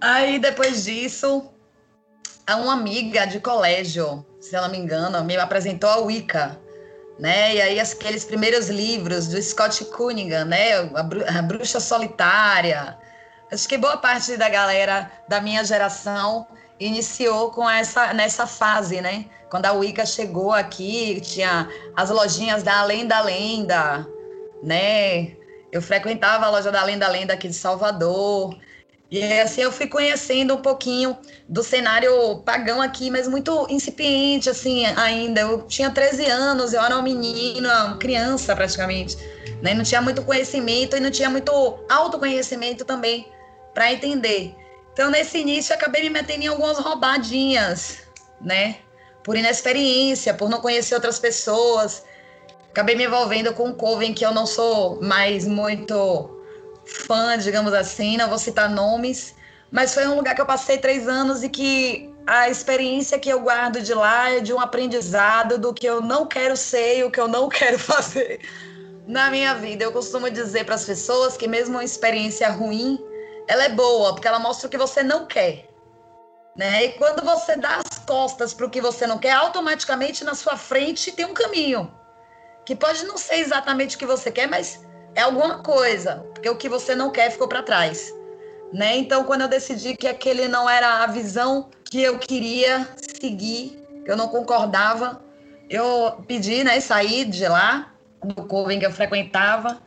Aí, 0.00 0.38
depois 0.38 0.84
disso, 0.84 1.50
uma 2.48 2.74
amiga 2.74 3.26
de 3.26 3.40
colégio 3.40 4.24
se 4.46 4.54
eu 4.54 4.62
não 4.62 4.68
me 4.68 4.78
engano, 4.78 5.24
me 5.24 5.36
apresentou 5.36 5.90
a 5.90 5.98
Wicca, 5.98 6.56
né? 7.18 7.56
E 7.56 7.60
aí 7.60 7.80
aqueles 7.80 8.24
primeiros 8.24 8.68
livros 8.68 9.26
do 9.26 9.42
Scott 9.42 9.84
Cunningham, 9.86 10.44
né? 10.44 10.74
A, 11.26 11.42
Bruxa 11.42 11.80
Solitária. 11.80 12.96
Acho 13.50 13.68
que 13.68 13.76
boa 13.76 13.96
parte 13.96 14.36
da 14.36 14.48
galera 14.48 15.10
da 15.28 15.40
minha 15.40 15.64
geração 15.64 16.46
iniciou 16.78 17.50
com 17.50 17.68
essa 17.68 18.12
nessa 18.12 18.46
fase, 18.46 19.00
né? 19.00 19.26
Quando 19.50 19.66
a 19.66 19.72
Wicca 19.72 20.04
chegou 20.04 20.52
aqui, 20.52 21.20
tinha 21.20 21.68
as 21.94 22.10
lojinhas 22.10 22.62
da 22.62 22.80
Além 22.80 23.06
da 23.06 23.20
Lenda, 23.20 24.06
né? 24.62 25.36
Eu 25.70 25.80
frequentava 25.80 26.46
a 26.46 26.50
loja 26.50 26.72
da 26.72 26.80
Além 26.80 26.98
da 26.98 27.08
Lenda 27.08 27.34
aqui 27.34 27.48
de 27.48 27.54
Salvador. 27.54 28.56
E 29.08 29.22
assim 29.40 29.60
eu 29.60 29.70
fui 29.70 29.86
conhecendo 29.86 30.54
um 30.54 30.62
pouquinho 30.62 31.16
do 31.48 31.62
cenário 31.62 32.38
pagão 32.44 32.82
aqui, 32.82 33.08
mas 33.08 33.28
muito 33.28 33.66
incipiente 33.70 34.50
assim 34.50 34.84
ainda. 34.84 35.42
Eu 35.42 35.62
tinha 35.62 35.90
13 35.90 36.26
anos, 36.26 36.72
eu 36.72 36.82
era 36.82 36.94
uma 36.94 37.02
menina, 37.02 37.84
uma 37.84 37.96
criança 37.98 38.54
praticamente. 38.56 39.16
né? 39.62 39.74
Não 39.74 39.84
tinha 39.84 40.02
muito 40.02 40.22
conhecimento 40.22 40.96
e 40.96 41.00
não 41.00 41.10
tinha 41.10 41.30
muito 41.30 41.52
autoconhecimento 41.88 42.84
também 42.84 43.30
para 43.72 43.92
entender. 43.92 44.54
Então, 44.92 45.10
nesse 45.10 45.38
início, 45.38 45.72
eu 45.72 45.76
acabei 45.76 46.02
me 46.02 46.10
metendo 46.10 46.44
em 46.44 46.46
algumas 46.46 46.78
roubadinhas, 46.78 47.98
né? 48.40 48.76
Por 49.26 49.36
inexperiência, 49.36 50.32
por 50.32 50.48
não 50.48 50.60
conhecer 50.60 50.94
outras 50.94 51.18
pessoas. 51.18 52.04
Acabei 52.70 52.94
me 52.94 53.06
envolvendo 53.06 53.52
com 53.52 53.70
um 53.70 53.72
coven 53.72 54.14
que 54.14 54.24
eu 54.24 54.32
não 54.32 54.46
sou 54.46 55.02
mais 55.02 55.44
muito 55.44 56.30
fã, 56.84 57.36
digamos 57.36 57.74
assim, 57.74 58.16
não 58.16 58.28
vou 58.28 58.38
citar 58.38 58.70
nomes, 58.70 59.34
mas 59.72 59.92
foi 59.92 60.06
um 60.06 60.14
lugar 60.14 60.36
que 60.36 60.40
eu 60.40 60.46
passei 60.46 60.78
três 60.78 61.08
anos 61.08 61.42
e 61.42 61.48
que 61.48 62.08
a 62.24 62.48
experiência 62.48 63.18
que 63.18 63.28
eu 63.28 63.40
guardo 63.40 63.80
de 63.80 63.92
lá 63.92 64.30
é 64.30 64.38
de 64.38 64.52
um 64.52 64.60
aprendizado 64.60 65.58
do 65.58 65.74
que 65.74 65.86
eu 65.86 66.00
não 66.00 66.24
quero 66.24 66.56
ser 66.56 66.98
e 66.98 67.02
o 67.02 67.10
que 67.10 67.18
eu 67.18 67.26
não 67.26 67.48
quero 67.50 67.80
fazer 67.80 68.40
na 69.08 69.28
minha 69.28 69.54
vida. 69.54 69.82
Eu 69.82 69.90
costumo 69.90 70.30
dizer 70.30 70.64
para 70.64 70.76
as 70.76 70.84
pessoas 70.84 71.36
que 71.36 71.48
mesmo 71.48 71.74
uma 71.74 71.84
experiência 71.84 72.48
ruim, 72.48 72.96
ela 73.48 73.64
é 73.64 73.68
boa, 73.70 74.14
porque 74.14 74.28
ela 74.28 74.38
mostra 74.38 74.68
o 74.68 74.70
que 74.70 74.78
você 74.78 75.02
não 75.02 75.26
quer. 75.26 75.65
Né? 76.56 76.86
E 76.86 76.92
quando 76.92 77.22
você 77.22 77.56
dá 77.56 77.76
as 77.76 77.98
costas 77.98 78.54
para 78.54 78.66
o 78.66 78.70
que 78.70 78.80
você 78.80 79.06
não 79.06 79.18
quer, 79.18 79.32
automaticamente 79.32 80.24
na 80.24 80.34
sua 80.34 80.56
frente 80.56 81.12
tem 81.12 81.26
um 81.26 81.34
caminho. 81.34 81.92
Que 82.64 82.74
pode 82.74 83.04
não 83.04 83.18
ser 83.18 83.36
exatamente 83.36 83.96
o 83.96 83.98
que 83.98 84.06
você 84.06 84.30
quer, 84.30 84.48
mas 84.48 84.84
é 85.14 85.20
alguma 85.22 85.62
coisa, 85.62 86.26
porque 86.32 86.48
o 86.48 86.56
que 86.56 86.68
você 86.68 86.94
não 86.94 87.10
quer 87.10 87.30
ficou 87.30 87.46
para 87.46 87.62
trás. 87.62 88.12
Né? 88.72 88.96
Então, 88.96 89.24
quando 89.24 89.42
eu 89.42 89.48
decidi 89.48 89.96
que 89.96 90.08
aquele 90.08 90.48
não 90.48 90.68
era 90.68 91.04
a 91.04 91.06
visão 91.06 91.70
que 91.84 92.02
eu 92.02 92.18
queria 92.18 92.88
seguir, 93.20 93.82
que 94.04 94.10
eu 94.10 94.16
não 94.16 94.28
concordava, 94.28 95.22
eu 95.68 96.24
pedi, 96.26 96.64
né, 96.64 96.80
sair 96.80 97.24
de 97.24 97.46
lá, 97.46 97.92
do 98.22 98.34
coven 98.46 98.78
que 98.78 98.86
eu 98.86 98.92
frequentava, 98.92 99.80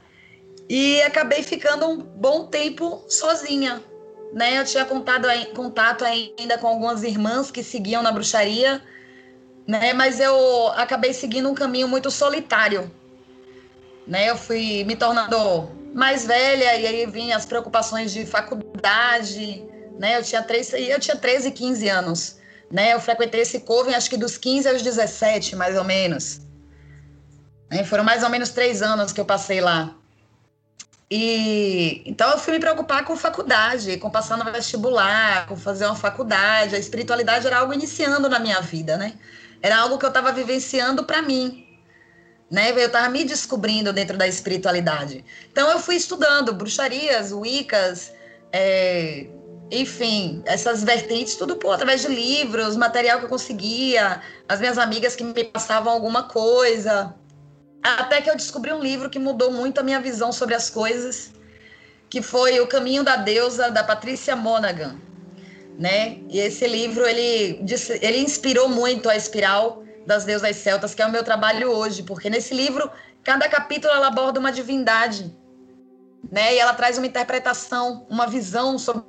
e 0.69 1.01
acabei 1.01 1.41
ficando 1.41 1.88
um 1.88 1.97
bom 1.97 2.47
tempo 2.47 3.03
sozinha. 3.07 3.83
Né? 4.33 4.59
Eu 4.59 4.65
tinha 4.65 4.86
contado, 4.86 5.27
contato 5.55 6.05
ainda 6.05 6.57
com 6.57 6.67
algumas 6.67 7.03
irmãs 7.03 7.50
que 7.50 7.63
seguiam 7.63 8.01
na 8.01 8.12
bruxaria, 8.12 8.81
né? 9.67 9.93
mas 9.93 10.19
eu 10.19 10.67
acabei 10.69 11.13
seguindo 11.13 11.50
um 11.50 11.55
caminho 11.55 11.88
muito 11.88 12.12
solitário. 12.12 12.91
Né? 14.05 14.29
Eu 14.29 14.38
fui 14.38 14.83
me 14.83 14.95
tornando 14.95 15.69
mais 15.93 16.25
velha 16.25 16.75
e 16.75 16.86
aí 16.86 17.05
vinham 17.05 17.38
as 17.38 17.45
preocupações 17.45 18.12
de 18.12 18.25
faculdade, 18.25 19.63
né? 19.98 20.17
Eu 20.17 20.24
tinha, 20.24 20.41
três, 20.41 20.71
eu 20.74 21.00
tinha 21.00 21.15
13, 21.15 21.51
15 21.51 21.89
anos, 21.89 22.38
né? 22.71 22.93
Eu 22.93 23.00
frequentei 23.00 23.41
esse 23.41 23.59
coven 23.62 23.95
acho 23.95 24.09
que 24.09 24.17
dos 24.17 24.38
15 24.38 24.69
aos 24.69 24.81
17, 24.81 25.55
mais 25.55 25.77
ou 25.77 25.83
menos. 25.83 26.41
Né? 27.69 27.83
Foram 27.83 28.03
mais 28.03 28.24
ou 28.24 28.29
menos 28.29 28.50
três 28.50 28.81
anos 28.81 29.12
que 29.12 29.19
eu 29.19 29.25
passei 29.25 29.62
lá. 29.62 29.95
E 31.12 32.04
então 32.06 32.30
eu 32.32 32.38
fui 32.38 32.54
me 32.54 32.60
preocupar 32.60 33.04
com 33.04 33.16
faculdade, 33.16 33.98
com 33.98 34.10
passar 34.10 34.38
no 34.38 34.51
vestibular, 34.51 35.48
com 35.48 35.56
fazer 35.56 35.86
uma 35.86 35.96
faculdade. 35.96 36.75
A 36.75 36.80
espiritualidade 36.80 37.48
era 37.48 37.58
algo 37.58 37.74
iniciando 37.74 38.30
na 38.30 38.39
minha 38.39 38.62
vida, 38.62 38.96
né? 38.98 39.13
Era 39.62 39.78
algo 39.78 39.98
que 39.98 40.06
eu 40.06 40.10
estava 40.10 40.32
vivenciando 40.32 41.04
para 41.04 41.22
mim 41.22 41.70
né? 42.50 42.72
Eu 42.72 42.88
estava 42.88 43.10
me 43.10 43.24
descobrindo 43.24 43.94
dentro 43.94 44.18
da 44.18 44.28
espiritualidade. 44.28 45.24
Então 45.51 45.70
eu 45.70 45.80
fui 45.80 45.96
estudando 45.96 46.54
bruxarias, 46.54 47.32
wiccas, 47.32 48.12
é, 48.51 49.28
enfim, 49.72 50.42
essas 50.46 50.84
vertentes, 50.84 51.36
tudo 51.36 51.56
por 51.56 51.72
através 51.72 52.01
de 52.01 52.08
livros, 52.08 52.75
material 52.75 53.20
que 53.20 53.25
eu 53.25 53.30
conseguia, 53.30 54.22
as 54.48 54.60
minhas 54.60 54.78
amigas 54.78 55.16
que 55.16 55.24
me 55.24 55.44
passavam 55.44 55.94
alguma 55.94 56.24
coisa. 56.24 57.13
Até 57.81 58.21
que 58.21 58.29
eu 58.29 58.36
descobri 58.36 58.74
um 58.74 58.79
livro 58.79 59.09
que 59.09 59.19
mudou 59.19 59.51
muito 59.51 59.79
a 59.79 59.83
minha 59.83 60.00
visão 60.00 60.31
sobre 60.31 60.55
as 60.55 60.69
coisas, 60.69 61.31
que 62.09 62.21
foi 62.21 62.59
O 62.59 62.67
Caminho 62.67 63.03
da 63.03 63.15
Deusa, 63.15 63.71
da 63.71 63.83
Patrícia 63.83 64.36
Monaghan. 64.36 65.00
Né? 65.77 66.19
E 66.29 66.39
esse 66.39 66.67
livro, 66.67 67.05
ele, 67.05 67.63
ele 68.01 68.17
inspirou 68.17 68.67
muito 68.67 69.09
a 69.09 69.15
espiral 69.15 69.83
das 70.05 70.25
deusas 70.25 70.55
celtas, 70.57 70.93
que 70.93 71.01
é 71.01 71.05
o 71.05 71.12
meu 71.12 71.24
trabalho 71.24 71.71
hoje, 71.71 72.03
porque 72.03 72.29
nesse 72.29 72.53
livro, 72.53 72.91
cada 73.24 73.48
capítulo 73.48 73.93
ela 73.93 74.07
aborda 74.07 74.39
uma 74.39 74.51
divindade, 74.51 75.33
né? 76.31 76.55
E 76.55 76.59
ela 76.59 76.74
traz 76.74 76.98
uma 76.98 77.07
interpretação, 77.07 78.05
uma 78.09 78.27
visão 78.27 78.77
sobre 78.77 79.03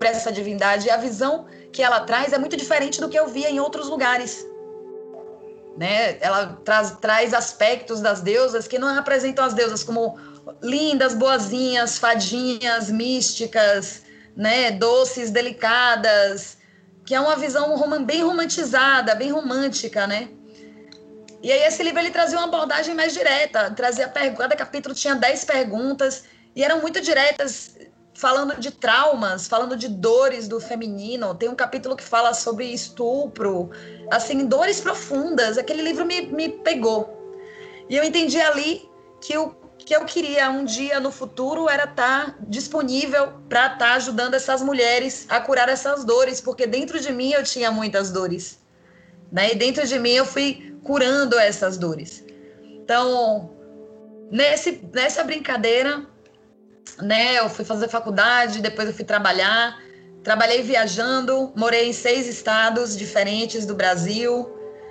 essa 0.00 0.30
divindade, 0.32 0.86
e 0.86 0.90
a 0.90 0.96
visão 0.96 1.46
que 1.72 1.82
ela 1.82 2.00
traz 2.00 2.32
é 2.32 2.38
muito 2.38 2.56
diferente 2.56 3.00
do 3.00 3.08
que 3.08 3.18
eu 3.18 3.26
via 3.26 3.50
em 3.50 3.60
outros 3.60 3.88
lugares. 3.88 4.46
Né? 5.76 6.18
Ela 6.20 6.58
traz, 6.64 6.92
traz 7.00 7.34
aspectos 7.34 8.00
das 8.00 8.20
deusas 8.20 8.68
que 8.68 8.78
não 8.78 8.88
apresentam 8.96 9.44
as 9.44 9.54
deusas 9.54 9.82
como 9.82 10.18
lindas, 10.62 11.14
boazinhas, 11.14 11.98
fadinhas, 11.98 12.90
místicas, 12.90 14.02
né, 14.36 14.70
doces, 14.70 15.30
delicadas, 15.30 16.58
que 17.04 17.14
é 17.14 17.20
uma 17.20 17.36
visão 17.36 17.76
bem 18.04 18.22
romantizada, 18.22 19.14
bem 19.14 19.30
romântica, 19.30 20.06
né? 20.06 20.28
E 21.42 21.52
aí 21.52 21.62
esse 21.64 21.82
livro 21.82 22.00
ele 22.00 22.10
trazia 22.10 22.38
uma 22.38 22.46
abordagem 22.46 22.94
mais 22.94 23.12
direta, 23.12 23.70
trazia 23.70 24.08
cada 24.08 24.56
capítulo 24.56 24.94
tinha 24.94 25.14
10 25.14 25.44
perguntas 25.44 26.24
e 26.56 26.64
eram 26.64 26.80
muito 26.80 27.00
diretas, 27.00 27.73
falando 28.14 28.58
de 28.58 28.70
traumas, 28.70 29.48
falando 29.48 29.76
de 29.76 29.88
dores 29.88 30.46
do 30.46 30.60
feminino. 30.60 31.34
Tem 31.34 31.48
um 31.48 31.54
capítulo 31.54 31.96
que 31.96 32.04
fala 32.04 32.32
sobre 32.32 32.66
estupro, 32.66 33.70
assim, 34.10 34.46
dores 34.46 34.80
profundas. 34.80 35.58
Aquele 35.58 35.82
livro 35.82 36.06
me, 36.06 36.22
me 36.22 36.48
pegou. 36.48 37.20
E 37.88 37.96
eu 37.96 38.04
entendi 38.04 38.40
ali 38.40 38.88
que 39.20 39.36
o 39.36 39.54
que 39.76 39.94
eu 39.94 40.04
queria 40.04 40.50
um 40.50 40.64
dia 40.64 40.98
no 40.98 41.10
futuro 41.10 41.68
era 41.68 41.84
estar 41.84 42.26
tá 42.26 42.34
disponível 42.48 43.32
para 43.48 43.66
estar 43.66 43.78
tá 43.78 43.94
ajudando 43.94 44.34
essas 44.34 44.62
mulheres 44.62 45.26
a 45.28 45.40
curar 45.40 45.68
essas 45.68 46.04
dores, 46.04 46.40
porque 46.40 46.66
dentro 46.66 46.98
de 46.98 47.12
mim 47.12 47.32
eu 47.32 47.42
tinha 47.42 47.70
muitas 47.70 48.10
dores. 48.10 48.58
Né? 49.30 49.52
E 49.52 49.56
dentro 49.56 49.86
de 49.86 49.98
mim 49.98 50.12
eu 50.12 50.24
fui 50.24 50.74
curando 50.84 51.38
essas 51.38 51.76
dores. 51.76 52.24
Então, 52.62 53.50
nesse, 54.30 54.80
nessa 54.92 55.22
brincadeira, 55.24 56.06
né, 57.00 57.38
eu 57.38 57.48
fui 57.48 57.64
fazer 57.64 57.88
faculdade, 57.88 58.60
depois 58.60 58.88
eu 58.88 58.94
fui 58.94 59.04
trabalhar. 59.04 59.82
Trabalhei 60.22 60.62
viajando, 60.62 61.52
morei 61.54 61.90
em 61.90 61.92
seis 61.92 62.26
estados 62.26 62.96
diferentes 62.96 63.66
do 63.66 63.74
Brasil, 63.74 64.50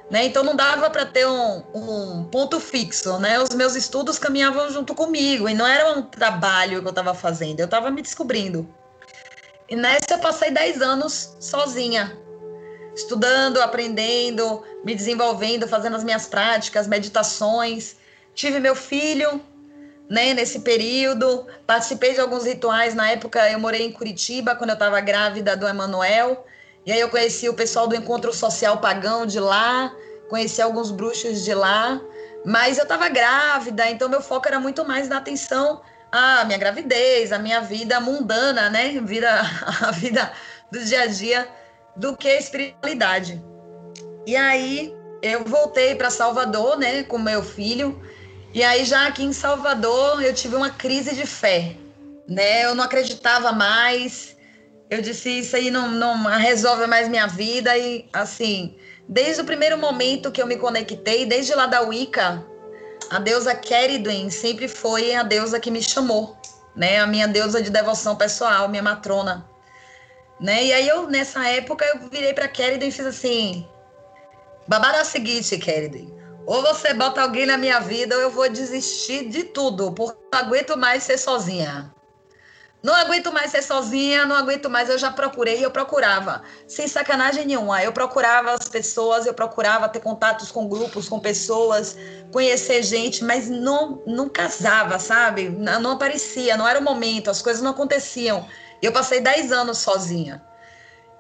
né? 0.09 0.25
Então 0.25 0.43
não 0.43 0.55
dava 0.55 0.91
para 0.91 1.07
ter 1.07 1.25
um, 1.25 1.63
um, 1.73 2.23
ponto 2.25 2.59
fixo, 2.59 3.17
né? 3.17 3.39
Os 3.39 3.49
meus 3.49 3.75
estudos 3.75 4.19
caminhavam 4.19 4.69
junto 4.69 4.93
comigo 4.93 5.49
e 5.49 5.55
não 5.55 5.65
era 5.65 5.97
um 5.97 6.03
trabalho 6.03 6.81
que 6.81 6.87
eu 6.87 6.91
estava 6.91 7.15
fazendo, 7.15 7.59
eu 7.59 7.65
estava 7.65 7.89
me 7.89 8.01
descobrindo. 8.01 8.67
E 9.67 9.75
nessa 9.75 10.05
eu 10.11 10.19
passei 10.19 10.51
dez 10.51 10.83
anos 10.83 11.35
sozinha, 11.39 12.15
estudando, 12.95 13.59
aprendendo, 13.59 14.63
me 14.85 14.93
desenvolvendo, 14.93 15.67
fazendo 15.67 15.95
as 15.95 16.03
minhas 16.03 16.27
práticas, 16.27 16.87
meditações. 16.87 17.95
Tive 18.35 18.59
meu 18.59 18.75
filho, 18.75 19.41
né, 20.09 20.33
nesse 20.33 20.59
período, 20.59 21.47
participei 21.65 22.13
de 22.13 22.19
alguns 22.19 22.45
rituais. 22.45 22.93
Na 22.93 23.11
época, 23.11 23.49
eu 23.49 23.59
morei 23.59 23.85
em 23.85 23.91
Curitiba, 23.91 24.55
quando 24.55 24.71
eu 24.71 24.75
estava 24.75 24.99
grávida 25.01 25.55
do 25.55 25.67
Emanuel. 25.67 26.45
E 26.85 26.91
aí 26.91 26.99
eu 26.99 27.09
conheci 27.09 27.47
o 27.47 27.53
pessoal 27.53 27.87
do 27.87 27.95
Encontro 27.95 28.33
Social 28.33 28.79
Pagão 28.79 29.25
de 29.25 29.39
lá, 29.39 29.93
conheci 30.29 30.61
alguns 30.61 30.91
bruxos 30.91 31.43
de 31.43 31.53
lá. 31.53 32.01
Mas 32.45 32.77
eu 32.77 32.83
estava 32.83 33.07
grávida, 33.07 33.89
então 33.89 34.09
meu 34.09 34.21
foco 34.21 34.47
era 34.47 34.59
muito 34.59 34.85
mais 34.85 35.07
na 35.07 35.17
atenção 35.17 35.81
à 36.11 36.43
minha 36.43 36.57
gravidez, 36.57 37.31
à 37.31 37.39
minha 37.39 37.61
vida 37.61 37.99
mundana, 38.01 38.69
né? 38.69 38.99
Vida, 39.01 39.29
a 39.81 39.91
vida 39.91 40.31
do 40.69 40.83
dia 40.83 41.03
a 41.03 41.07
dia 41.07 41.47
do 41.95 42.17
que 42.17 42.27
espiritualidade. 42.27 43.41
E 44.25 44.35
aí 44.35 44.93
eu 45.21 45.43
voltei 45.45 45.95
para 45.95 46.09
Salvador, 46.09 46.77
né, 46.77 47.03
com 47.03 47.17
meu 47.17 47.41
filho. 47.41 48.01
E 48.53 48.63
aí 48.63 48.85
já 48.85 49.07
aqui 49.07 49.23
em 49.23 49.33
Salvador 49.33 50.23
eu 50.23 50.33
tive 50.33 50.55
uma 50.55 50.69
crise 50.69 51.15
de 51.15 51.25
fé, 51.25 51.75
né? 52.27 52.65
Eu 52.65 52.75
não 52.75 52.83
acreditava 52.83 53.51
mais. 53.51 54.37
Eu 54.89 55.01
disse 55.01 55.39
isso 55.39 55.55
aí 55.55 55.71
não, 55.71 55.89
não 55.89 56.23
resolve 56.37 56.85
mais 56.85 57.09
minha 57.09 57.25
vida 57.25 57.75
e 57.75 58.07
assim, 58.13 58.75
desde 59.09 59.41
o 59.41 59.45
primeiro 59.45 59.75
momento 59.77 60.31
que 60.31 60.39
eu 60.39 60.45
me 60.45 60.55
conectei, 60.55 61.25
desde 61.25 61.55
lá 61.55 61.65
da 61.65 61.81
Wicca, 61.81 62.45
a 63.09 63.17
deusa 63.17 63.55
Keridwen 63.55 64.29
sempre 64.29 64.67
foi 64.67 65.15
a 65.15 65.23
deusa 65.23 65.59
que 65.59 65.71
me 65.71 65.81
chamou, 65.81 66.37
né? 66.75 66.99
A 66.99 67.07
minha 67.07 67.27
deusa 67.27 67.59
de 67.59 67.71
devoção 67.71 68.15
pessoal, 68.15 68.69
minha 68.69 68.83
matrona. 68.83 69.49
Né? 70.39 70.65
E 70.65 70.73
aí 70.73 70.87
eu, 70.87 71.07
nessa 71.09 71.47
época, 71.47 71.85
eu 71.85 72.09
virei 72.09 72.33
pra 72.33 72.47
Keriden 72.47 72.89
e 72.89 72.91
fiz 72.91 73.05
assim, 73.05 73.67
babado 74.67 74.97
é 74.97 75.01
o 75.01 75.05
seguinte, 75.05 75.57
Keriden, 75.57 76.12
ou 76.45 76.61
você 76.61 76.93
bota 76.93 77.21
alguém 77.21 77.45
na 77.45 77.57
minha 77.57 77.79
vida 77.79 78.15
ou 78.15 78.21
eu 78.21 78.29
vou 78.29 78.49
desistir 78.49 79.29
de 79.29 79.43
tudo, 79.43 79.91
porque 79.91 80.19
não 80.31 80.39
aguento 80.39 80.77
mais 80.77 81.03
ser 81.03 81.17
sozinha. 81.17 81.93
Não 82.83 82.93
aguento 82.93 83.31
mais 83.31 83.49
ser 83.49 83.61
sozinha, 83.61 84.25
não 84.25 84.35
aguento 84.35 84.69
mais. 84.69 84.89
Eu 84.89 84.97
já 84.97 85.09
procurei, 85.09 85.63
eu 85.63 85.71
procurava. 85.71 86.43
Sem 86.67 86.85
sacanagem 86.85 87.45
nenhuma. 87.45 87.81
Eu 87.81 87.93
procurava 87.93 88.51
as 88.51 88.67
pessoas, 88.67 89.25
eu 89.25 89.33
procurava 89.33 89.87
ter 89.87 90.01
contatos 90.01 90.51
com 90.51 90.67
grupos, 90.67 91.07
com 91.07 91.17
pessoas, 91.17 91.95
conhecer 92.29 92.83
gente, 92.83 93.23
mas 93.23 93.49
não, 93.49 94.03
não 94.05 94.27
casava, 94.27 94.99
sabe? 94.99 95.47
Não, 95.47 95.91
aparecia, 95.91 96.57
não 96.57 96.67
era 96.67 96.77
o 96.77 96.83
momento, 96.83 97.29
as 97.29 97.41
coisas 97.41 97.61
não 97.61 97.71
aconteciam. 97.71 98.45
Eu 98.81 98.91
passei 98.91 99.21
10 99.21 99.53
anos 99.53 99.77
sozinha. 99.77 100.43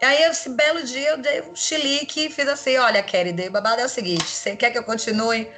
Aí, 0.03 0.23
esse 0.23 0.49
belo 0.49 0.83
dia, 0.83 1.11
eu 1.11 1.17
dei 1.17 1.41
um 1.41 1.55
chilique 1.55 2.25
e 2.25 2.29
fiz 2.29 2.47
assim: 2.47 2.77
olha, 2.77 3.01
Kelly, 3.01 3.47
o 3.47 3.51
babado 3.51 3.81
é 3.81 3.85
o 3.85 3.89
seguinte: 3.89 4.25
você 4.25 4.55
quer 4.55 4.71
que 4.71 4.77
eu 4.77 4.83
continue 4.83 5.49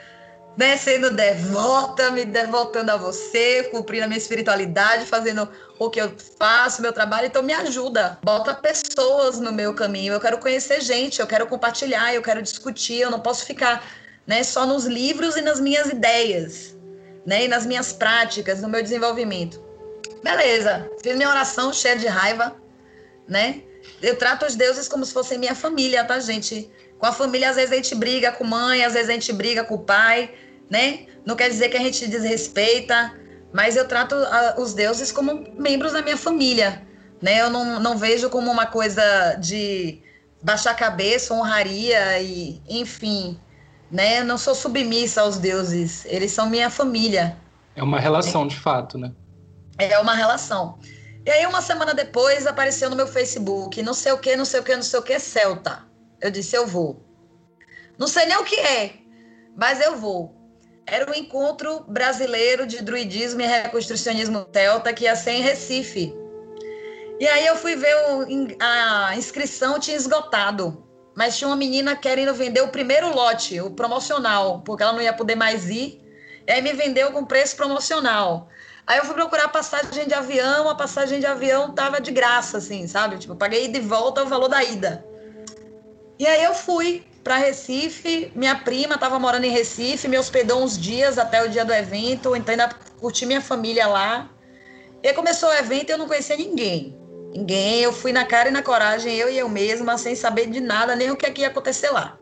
né, 0.57 0.77
sendo 0.77 1.09
devota, 1.11 2.11
me 2.11 2.23
devotando 2.23 2.91
a 2.91 2.97
você, 2.97 3.63
cumprindo 3.71 4.05
a 4.05 4.07
minha 4.07 4.17
espiritualidade, 4.17 5.05
fazendo 5.05 5.49
o 5.77 5.89
que 5.89 5.99
eu 5.99 6.13
faço, 6.39 6.81
meu 6.81 6.93
trabalho, 6.93 7.27
então 7.27 7.43
me 7.43 7.53
ajuda. 7.53 8.17
Bota 8.23 8.53
pessoas 8.53 9.39
no 9.39 9.51
meu 9.51 9.73
caminho. 9.73 10.13
Eu 10.13 10.19
quero 10.19 10.37
conhecer 10.37 10.81
gente, 10.81 11.19
eu 11.19 11.27
quero 11.27 11.45
compartilhar, 11.47 12.13
eu 12.13 12.21
quero 12.21 12.41
discutir, 12.41 13.01
eu 13.01 13.11
não 13.11 13.19
posso 13.19 13.45
ficar 13.45 13.85
né, 14.25 14.43
só 14.43 14.65
nos 14.65 14.85
livros 14.85 15.35
e 15.35 15.41
nas 15.41 15.59
minhas 15.59 15.87
ideias, 15.87 16.75
né, 17.25 17.45
e 17.45 17.47
nas 17.47 17.65
minhas 17.65 17.91
práticas, 17.91 18.61
no 18.61 18.69
meu 18.69 18.81
desenvolvimento. 18.81 19.63
Beleza, 20.23 20.89
fiz 21.03 21.15
minha 21.15 21.29
oração 21.29 21.71
cheia 21.73 21.97
de 21.97 22.07
raiva, 22.07 22.55
né? 23.27 23.61
Eu 24.01 24.17
trato 24.17 24.45
os 24.45 24.55
deuses 24.55 24.87
como 24.87 25.05
se 25.05 25.13
fossem 25.13 25.37
minha 25.37 25.55
família, 25.55 26.03
tá, 26.03 26.19
gente? 26.19 26.69
Com 26.99 27.05
a 27.05 27.11
família, 27.11 27.49
às 27.49 27.55
vezes 27.55 27.71
a 27.71 27.75
gente 27.75 27.95
briga 27.95 28.31
com 28.31 28.43
mãe, 28.43 28.83
às 28.83 28.93
vezes 28.93 29.09
a 29.09 29.13
gente 29.13 29.31
briga 29.33 29.63
com 29.63 29.75
o 29.75 29.79
pai, 29.79 30.33
né? 30.69 31.05
Não 31.25 31.35
quer 31.35 31.49
dizer 31.49 31.69
que 31.69 31.77
a 31.77 31.81
gente 31.81 32.07
desrespeita, 32.07 33.13
mas 33.53 33.75
eu 33.75 33.87
trato 33.87 34.15
a, 34.15 34.55
os 34.57 34.73
deuses 34.73 35.11
como 35.11 35.45
membros 35.57 35.93
da 35.93 36.01
minha 36.01 36.17
família, 36.17 36.83
né? 37.21 37.41
Eu 37.41 37.49
não, 37.49 37.79
não 37.79 37.97
vejo 37.97 38.29
como 38.29 38.51
uma 38.51 38.65
coisa 38.65 39.35
de 39.35 40.01
baixar 40.41 40.71
a 40.71 40.75
cabeça, 40.75 41.33
honraria 41.33 42.21
e, 42.21 42.61
enfim, 42.67 43.39
né? 43.89 44.19
Eu 44.19 44.25
não 44.25 44.37
sou 44.37 44.53
submissa 44.53 45.21
aos 45.21 45.37
deuses, 45.37 46.05
eles 46.05 46.31
são 46.31 46.49
minha 46.49 46.69
família. 46.69 47.37
É 47.75 47.83
uma 47.83 47.99
relação, 47.99 48.45
é. 48.45 48.47
de 48.47 48.59
fato, 48.59 48.97
né? 48.97 49.11
É 49.77 49.99
uma 49.99 50.15
relação. 50.15 50.77
E 51.25 51.31
aí, 51.31 51.45
uma 51.45 51.61
semana 51.61 51.93
depois, 51.93 52.45
apareceu 52.45 52.89
no 52.89 52.95
meu 52.95 53.07
Facebook, 53.07 53.81
não 53.81 53.93
sei 53.93 54.11
o 54.11 54.17
que, 54.17 54.35
não 54.35 54.45
sei 54.45 54.59
o 54.59 54.63
que, 54.63 54.75
não 54.75 54.83
sei 54.83 54.99
o 54.99 55.03
que, 55.03 55.19
Celta. 55.19 55.83
Eu 56.21 56.29
disse, 56.29 56.55
eu 56.55 56.67
vou. 56.67 57.03
Não 57.97 58.07
sei 58.07 58.25
nem 58.25 58.37
o 58.37 58.43
que 58.43 58.59
é, 58.59 58.93
mas 59.55 59.81
eu 59.81 59.95
vou 59.95 60.45
era 60.87 61.09
o 61.09 61.15
encontro 61.15 61.83
brasileiro 61.87 62.67
de 62.67 62.81
druidismo 62.81 63.41
e 63.41 63.45
reconstrucionismo 63.45 64.47
celta 64.53 64.93
que 64.93 65.05
ia 65.05 65.15
ser 65.15 65.31
em 65.31 65.41
Recife. 65.41 66.13
E 67.19 67.27
aí 67.27 67.45
eu 67.47 67.55
fui 67.55 67.75
ver 67.75 67.95
o, 67.95 68.25
a 68.59 69.15
inscrição 69.15 69.79
tinha 69.79 69.97
esgotado, 69.97 70.85
mas 71.15 71.37
tinha 71.37 71.47
uma 71.47 71.55
menina 71.55 71.95
querendo 71.95 72.33
vender 72.33 72.61
o 72.61 72.67
primeiro 72.67 73.13
lote, 73.13 73.59
o 73.61 73.71
promocional, 73.71 74.61
porque 74.61 74.83
ela 74.83 74.93
não 74.93 75.01
ia 75.01 75.13
poder 75.13 75.35
mais 75.35 75.69
ir. 75.69 76.01
E 76.47 76.51
aí 76.51 76.61
me 76.61 76.73
vendeu 76.73 77.11
com 77.11 77.25
preço 77.25 77.55
promocional. 77.55 78.47
Aí 78.87 78.99
eu 78.99 79.05
fui 79.05 79.15
procurar 79.15 79.47
passagem 79.47 80.07
de 80.07 80.13
avião, 80.13 80.69
a 80.69 80.75
passagem 80.75 81.19
de 81.19 81.25
avião 81.25 81.71
tava 81.71 81.99
de 81.99 82.11
graça, 82.11 82.59
assim, 82.59 82.87
sabe? 82.87 83.17
Tipo, 83.17 83.33
eu 83.33 83.37
paguei 83.37 83.67
de 83.67 83.79
volta 83.79 84.23
o 84.23 84.27
valor 84.27 84.47
da 84.47 84.63
ida. 84.63 85.03
E 86.19 86.27
aí 86.27 86.43
eu 86.43 86.53
fui 86.53 87.03
para 87.23 87.37
Recife. 87.37 88.31
Minha 88.35 88.55
prima 88.55 88.93
estava 88.93 89.17
morando 89.17 89.45
em 89.45 89.49
Recife, 89.49 90.07
me 90.07 90.17
hospedou 90.17 90.63
uns 90.63 90.77
dias 90.77 91.17
até 91.17 91.43
o 91.43 91.49
dia 91.49 91.65
do 91.65 91.73
evento, 91.73 92.35
então 92.35 92.51
ainda 92.51 92.69
curti 92.99 93.25
minha 93.25 93.41
família 93.41 93.87
lá. 93.87 94.29
E 95.01 95.07
aí 95.07 95.13
começou 95.13 95.49
o 95.49 95.53
evento 95.53 95.89
e 95.89 95.93
eu 95.93 95.97
não 95.97 96.07
conhecia 96.07 96.37
ninguém. 96.37 96.95
Ninguém, 97.33 97.81
eu 97.81 97.91
fui 97.91 98.13
na 98.13 98.23
cara 98.23 98.49
e 98.49 98.51
na 98.51 98.61
coragem, 98.61 99.13
eu 99.15 99.29
e 99.29 99.37
eu 99.37 99.49
mesma, 99.49 99.97
sem 99.97 100.15
saber 100.15 100.47
de 100.49 100.61
nada, 100.61 100.95
nem 100.95 101.11
o 101.11 101.17
que, 101.17 101.25
é 101.25 101.31
que 101.31 101.41
ia 101.41 101.47
acontecer 101.47 101.89
lá. 101.89 102.17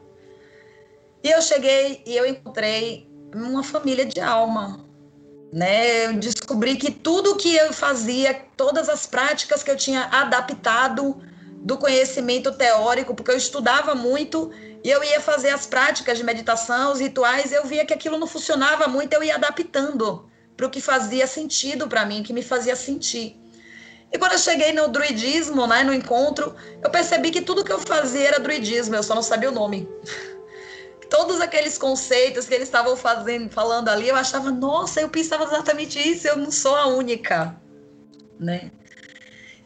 E 1.21 1.29
eu 1.29 1.41
cheguei 1.41 2.01
e 2.05 2.15
eu 2.15 2.25
encontrei 2.25 3.07
uma 3.35 3.63
família 3.63 4.05
de 4.05 4.19
alma. 4.19 4.92
Né? 5.53 6.07
Eu 6.07 6.13
descobri 6.13 6.77
que 6.77 6.89
tudo 6.89 7.35
que 7.35 7.55
eu 7.55 7.71
fazia, 7.71 8.33
todas 8.57 8.89
as 8.89 9.05
práticas 9.05 9.61
que 9.61 9.69
eu 9.69 9.77
tinha 9.77 10.05
adaptado 10.05 11.21
do 11.57 11.77
conhecimento 11.77 12.51
teórico, 12.53 13.13
porque 13.13 13.29
eu 13.29 13.37
estudava 13.37 13.93
muito 13.93 14.51
e 14.83 14.89
eu 14.89 15.03
ia 15.03 15.21
fazer 15.21 15.49
as 15.49 15.67
práticas 15.67 16.17
de 16.17 16.23
meditação, 16.23 16.91
os 16.91 16.99
rituais, 16.99 17.51
eu 17.51 17.63
via 17.65 17.85
que 17.85 17.93
aquilo 17.93 18.17
não 18.17 18.25
funcionava 18.25 18.87
muito, 18.87 19.13
eu 19.13 19.23
ia 19.23 19.35
adaptando 19.35 20.27
para 20.57 20.65
o 20.65 20.71
que 20.71 20.81
fazia 20.81 21.27
sentido 21.27 21.87
para 21.87 22.03
mim, 22.03 22.23
que 22.23 22.33
me 22.33 22.41
fazia 22.41 22.75
sentir. 22.75 23.39
E 24.11 24.17
quando 24.17 24.31
eu 24.31 24.39
cheguei 24.39 24.73
no 24.73 24.87
druidismo, 24.87 25.67
né, 25.67 25.83
no 25.83 25.93
encontro, 25.93 26.55
eu 26.81 26.89
percebi 26.89 27.29
que 27.29 27.41
tudo 27.41 27.63
que 27.63 27.71
eu 27.71 27.79
fazia 27.79 28.27
era 28.27 28.39
druidismo, 28.39 28.95
eu 28.95 29.03
só 29.03 29.13
não 29.13 29.21
sabia 29.21 29.49
o 29.49 29.53
nome. 29.53 29.87
Todos 31.13 31.39
aqueles 31.39 31.77
conceitos 31.77 32.47
que 32.47 32.55
eles 32.55 32.67
estavam 32.67 32.97
fazendo, 32.97 33.47
falando 33.47 33.87
ali, 33.87 34.09
eu 34.09 34.15
achava, 34.15 34.49
nossa, 34.49 34.99
eu 34.99 35.07
pensava 35.07 35.43
exatamente 35.43 35.99
isso, 35.99 36.27
eu 36.27 36.35
não 36.35 36.49
sou 36.49 36.75
a 36.75 36.87
única, 36.87 37.55
né? 38.39 38.71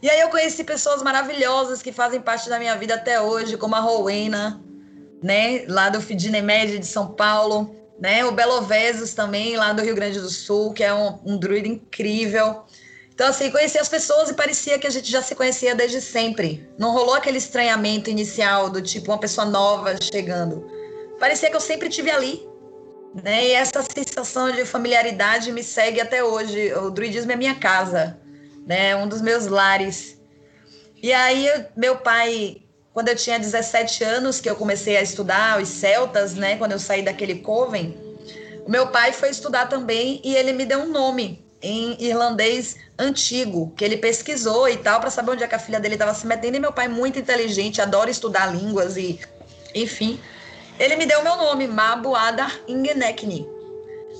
E 0.02 0.10
aí 0.10 0.20
eu 0.20 0.28
conheci 0.28 0.62
pessoas 0.62 1.02
maravilhosas 1.02 1.80
que 1.80 1.90
fazem 1.90 2.20
parte 2.20 2.50
da 2.50 2.58
minha 2.58 2.76
vida 2.76 2.96
até 2.96 3.18
hoje, 3.18 3.56
como 3.56 3.74
a 3.74 3.80
Rowena, 3.80 4.62
né, 5.22 5.64
lá 5.66 5.88
do 5.88 6.02
Fidinemed 6.02 6.80
de 6.80 6.86
São 6.86 7.14
Paulo, 7.14 7.74
né, 7.98 8.26
o 8.26 8.32
Belovesos 8.32 9.14
também, 9.14 9.56
lá 9.56 9.72
do 9.72 9.80
Rio 9.80 9.94
Grande 9.94 10.20
do 10.20 10.28
Sul, 10.28 10.74
que 10.74 10.84
é 10.84 10.92
um, 10.92 11.18
um 11.24 11.38
druida 11.38 11.66
incrível. 11.66 12.62
Então, 13.14 13.26
assim, 13.26 13.50
conheci 13.50 13.78
as 13.78 13.88
pessoas 13.88 14.28
e 14.28 14.34
parecia 14.34 14.78
que 14.78 14.86
a 14.86 14.90
gente 14.90 15.10
já 15.10 15.22
se 15.22 15.34
conhecia 15.34 15.74
desde 15.74 16.02
sempre. 16.02 16.68
Não 16.76 16.92
rolou 16.92 17.14
aquele 17.14 17.38
estranhamento 17.38 18.10
inicial 18.10 18.68
do 18.68 18.82
tipo 18.82 19.10
uma 19.10 19.18
pessoa 19.18 19.46
nova 19.46 19.96
chegando. 20.02 20.76
Parecia 21.18 21.50
que 21.50 21.56
eu 21.56 21.60
sempre 21.60 21.88
tive 21.88 22.10
ali. 22.10 22.46
Né? 23.22 23.46
E 23.48 23.52
essa 23.52 23.82
sensação 23.82 24.50
de 24.52 24.64
familiaridade 24.64 25.50
me 25.50 25.62
segue 25.62 26.00
até 26.00 26.22
hoje. 26.22 26.72
O 26.74 26.90
druidismo 26.90 27.32
é 27.32 27.36
minha 27.36 27.54
casa, 27.54 28.18
né? 28.66 28.94
um 28.96 29.08
dos 29.08 29.20
meus 29.20 29.46
lares. 29.46 30.18
E 31.02 31.12
aí, 31.12 31.48
meu 31.76 31.96
pai 31.96 32.62
quando 32.98 33.10
eu 33.10 33.14
tinha 33.14 33.38
17 33.38 34.02
anos, 34.02 34.40
que 34.40 34.50
eu 34.50 34.56
comecei 34.56 34.96
a 34.96 35.02
estudar 35.02 35.62
os 35.62 35.68
celtas, 35.68 36.34
né? 36.34 36.56
Quando 36.56 36.72
eu 36.72 36.80
saí 36.80 37.00
daquele 37.00 37.36
coven, 37.36 37.96
o 38.66 38.68
meu 38.68 38.88
pai 38.88 39.12
foi 39.12 39.30
estudar 39.30 39.66
também 39.66 40.20
e 40.24 40.34
ele 40.34 40.52
me 40.52 40.66
deu 40.66 40.80
um 40.80 40.90
nome 40.90 41.46
em 41.62 41.96
irlandês 42.02 42.74
antigo, 42.98 43.72
que 43.76 43.84
ele 43.84 43.98
pesquisou 43.98 44.68
e 44.68 44.76
tal, 44.76 44.98
para 44.98 45.10
saber 45.10 45.30
onde 45.30 45.44
é 45.44 45.46
que 45.46 45.54
a 45.54 45.60
filha 45.60 45.78
dele 45.78 45.94
estava 45.94 46.12
se 46.12 46.26
metendo. 46.26 46.56
E 46.56 46.60
meu 46.60 46.72
pai, 46.72 46.88
muito 46.88 47.20
inteligente, 47.20 47.80
adora 47.80 48.10
estudar 48.10 48.46
línguas 48.46 48.96
e, 48.96 49.20
enfim, 49.72 50.20
ele 50.78 50.96
me 50.96 51.06
deu 51.06 51.22
meu 51.22 51.36
nome, 51.36 51.66
Mabuada 51.66 52.46
Ingenekni, 52.66 53.48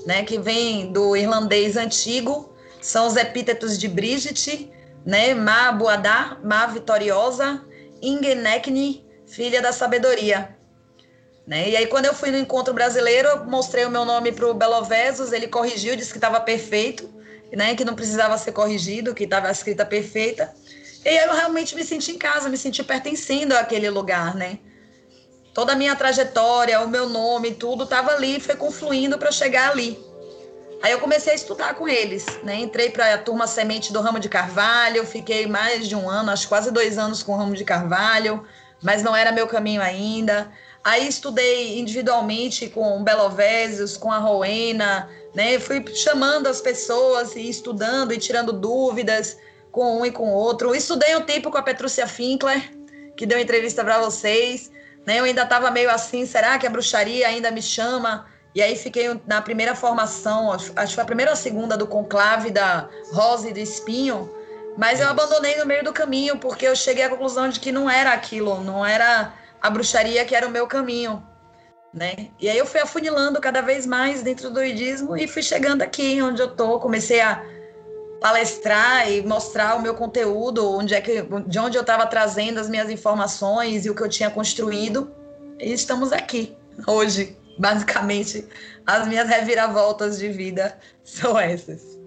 né? 0.05 0.23
Que 0.23 0.37
vem 0.37 0.91
do 0.91 1.15
irlandês 1.15 1.77
antigo, 1.77 2.53
são 2.81 3.07
os 3.07 3.15
epítetos 3.15 3.77
de 3.77 3.87
Bridget, 3.87 4.71
né? 5.05 5.33
Mabuada, 5.33 6.37
Ma 6.43 6.65
vitoriosa, 6.67 7.63
Ingenekni, 8.01 9.05
filha 9.25 9.61
da 9.61 9.71
sabedoria. 9.71 10.55
Né? 11.49 11.69
E 11.69 11.75
aí, 11.75 11.87
quando 11.87 12.05
eu 12.05 12.13
fui 12.13 12.29
no 12.29 12.37
encontro 12.37 12.75
brasileiro, 12.75 13.27
eu 13.27 13.45
mostrei 13.45 13.83
o 13.83 13.89
meu 13.89 14.05
nome 14.05 14.31
para 14.31 14.45
o 14.45 14.53
Belovesos, 14.53 15.33
ele 15.33 15.47
corrigiu, 15.47 15.95
disse 15.95 16.11
que 16.11 16.19
estava 16.19 16.39
perfeito, 16.39 17.09
né? 17.51 17.73
que 17.73 17.83
não 17.83 17.95
precisava 17.95 18.37
ser 18.37 18.51
corrigido, 18.51 19.15
que 19.15 19.23
estava 19.23 19.49
escrita 19.49 19.83
perfeita. 19.83 20.53
E 21.03 21.09
eu 21.09 21.33
realmente 21.33 21.75
me 21.75 21.83
senti 21.83 22.11
em 22.11 22.19
casa, 22.19 22.49
me 22.49 22.57
senti 22.57 22.83
pertencendo 22.83 23.53
àquele 23.53 23.89
lugar, 23.89 24.35
né? 24.35 24.59
Toda 25.53 25.73
a 25.73 25.75
minha 25.75 25.95
trajetória, 25.95 26.79
o 26.81 26.87
meu 26.87 27.09
nome, 27.09 27.53
tudo 27.53 27.83
estava 27.83 28.11
ali, 28.11 28.39
foi 28.39 28.55
confluindo 28.55 29.17
para 29.17 29.31
chegar 29.31 29.71
ali. 29.71 29.99
Aí 30.81 30.93
eu 30.93 30.99
comecei 30.99 31.33
a 31.33 31.35
estudar 31.35 31.73
com 31.73 31.87
eles, 31.87 32.25
né? 32.43 32.55
Entrei 32.55 32.89
para 32.89 33.13
a 33.13 33.17
turma 33.17 33.47
semente 33.47 33.91
do 33.91 33.99
ramo 33.99 34.19
de 34.19 34.29
carvalho, 34.29 35.05
fiquei 35.05 35.45
mais 35.45 35.87
de 35.87 35.95
um 35.95 36.09
ano, 36.09 36.31
acho 36.31 36.47
quase 36.47 36.71
dois 36.71 36.97
anos 36.97 37.21
com 37.21 37.33
o 37.33 37.35
ramo 37.35 37.53
de 37.53 37.65
carvalho, 37.65 38.45
mas 38.81 39.03
não 39.03 39.13
era 39.13 39.31
meu 39.31 39.45
caminho 39.45 39.81
ainda. 39.81 40.49
Aí 40.81 41.05
estudei 41.05 41.77
individualmente 41.77 42.69
com 42.69 42.97
o 42.97 43.03
Belovésios, 43.03 43.97
com 43.97 44.09
a 44.09 44.19
Rowena, 44.19 45.09
né? 45.35 45.59
Fui 45.59 45.83
chamando 45.93 46.47
as 46.47 46.61
pessoas 46.61 47.35
e 47.35 47.49
estudando 47.49 48.13
e 48.13 48.17
tirando 48.17 48.53
dúvidas 48.53 49.37
com 49.71 49.99
um 49.99 50.05
e 50.05 50.11
com 50.11 50.29
o 50.29 50.33
outro. 50.33 50.73
Estudei 50.73 51.13
um 51.17 51.21
tempo 51.21 51.51
com 51.51 51.57
a 51.57 51.61
Petrúcia 51.61 52.07
Finkler, 52.07 52.71
que 53.17 53.25
deu 53.25 53.37
entrevista 53.37 53.83
para 53.83 53.99
vocês. 53.99 54.71
Né? 55.05 55.19
Eu 55.19 55.23
ainda 55.23 55.43
estava 55.43 55.71
meio 55.71 55.89
assim, 55.89 56.25
será 56.25 56.57
que 56.57 56.67
a 56.67 56.69
bruxaria 56.69 57.27
ainda 57.27 57.51
me 57.51 57.61
chama? 57.61 58.25
E 58.53 58.61
aí 58.61 58.75
fiquei 58.75 59.19
na 59.27 59.41
primeira 59.41 59.75
formação, 59.75 60.51
acho 60.51 60.71
que 60.73 60.95
foi 60.95 61.03
a 61.03 61.05
primeira 61.05 61.31
ou 61.31 61.33
a 61.33 61.37
segunda 61.37 61.77
do 61.77 61.85
conclave 61.85 62.49
da 62.49 62.89
Rosa 63.13 63.49
e 63.49 63.53
do 63.53 63.59
Espinho, 63.59 64.29
mas 64.75 64.99
eu 64.99 65.07
abandonei 65.07 65.55
no 65.57 65.65
meio 65.65 65.83
do 65.83 65.93
caminho 65.93 66.37
porque 66.37 66.67
eu 66.67 66.75
cheguei 66.75 67.03
à 67.03 67.09
conclusão 67.09 67.47
de 67.49 67.59
que 67.59 67.71
não 67.71 67.89
era 67.89 68.11
aquilo, 68.11 68.61
não 68.63 68.85
era 68.85 69.33
a 69.61 69.69
bruxaria 69.69 70.25
que 70.25 70.35
era 70.35 70.47
o 70.47 70.51
meu 70.51 70.65
caminho, 70.65 71.23
né? 71.93 72.29
E 72.39 72.49
aí 72.49 72.57
eu 72.57 72.65
fui 72.65 72.79
afunilando 72.79 73.39
cada 73.39 73.61
vez 73.61 73.85
mais 73.85 74.23
dentro 74.23 74.49
do 74.49 74.55
druidismo 74.55 75.15
e 75.15 75.27
fui 75.27 75.43
chegando 75.43 75.81
aqui 75.83 76.21
onde 76.21 76.41
eu 76.41 76.55
tô, 76.55 76.79
comecei 76.79 77.21
a 77.21 77.43
palestrar 78.19 79.09
e 79.09 79.21
mostrar 79.25 79.75
o 79.75 79.81
meu 79.81 79.93
conteúdo, 79.93 80.69
onde 80.69 80.93
é 80.93 81.01
que, 81.01 81.23
de 81.47 81.59
onde 81.59 81.77
eu 81.77 81.81
estava 81.81 82.05
trazendo 82.05 82.59
as 82.59 82.69
minhas 82.69 82.89
informações 82.89 83.85
e 83.85 83.89
o 83.89 83.95
que 83.95 84.03
eu 84.03 84.09
tinha 84.09 84.29
construído. 84.29 85.11
E 85.59 85.71
estamos 85.71 86.11
aqui 86.11 86.55
hoje, 86.85 87.37
basicamente. 87.57 88.45
As 88.85 89.07
minhas 89.07 89.27
reviravoltas 89.27 90.19
de 90.19 90.29
vida 90.29 90.77
são 91.03 91.37
essas. 91.37 91.99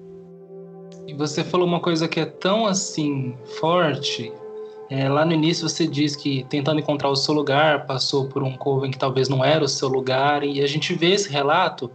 E 1.07 1.15
você 1.15 1.43
falou 1.43 1.67
uma 1.67 1.81
coisa 1.81 2.07
que 2.07 2.21
é 2.21 2.27
tão 2.27 2.67
assim 2.67 3.37
forte. 3.59 4.33
É, 4.91 5.09
lá 5.09 5.25
no 5.25 5.33
início 5.33 5.69
você 5.69 5.87
diz 5.87 6.15
que 6.15 6.45
tentando 6.51 6.79
encontrar 6.79 7.09
o 7.09 7.17
seu 7.17 7.33
lugar, 7.35 7.87
passou 7.87 8.29
por 8.29 8.43
um 8.43 8.57
coven 8.57 8.91
que 8.91 8.99
talvez 8.99 9.29
não 9.29 9.43
era 9.43 9.65
o 9.65 9.69
seu 9.69 9.89
lugar, 9.89 10.45
e 10.45 10.61
a 10.61 10.67
gente 10.67 10.93
vê 10.95 11.13
esse 11.13 11.31
relato 11.31 11.91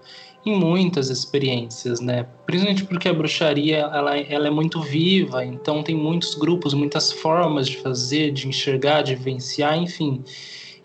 em 0.46 0.56
muitas 0.58 1.10
experiências, 1.10 2.00
né? 2.00 2.26
Principalmente 2.46 2.86
porque 2.86 3.10
a 3.10 3.14
bruxaria 3.14 3.78
ela, 3.78 4.18
ela 4.18 4.48
é 4.48 4.52
muito 4.52 4.82
viva, 4.82 5.44
então 5.44 5.84
tem 5.84 5.96
muitos 5.96 6.36
grupos, 6.36 6.74
muitas 6.74 7.12
formas 7.12 7.68
de 7.68 7.78
fazer, 7.78 8.32
de 8.32 8.48
enxergar, 8.48 9.02
de 9.02 9.16
vivenciar, 9.16 9.78
enfim. 9.78 10.24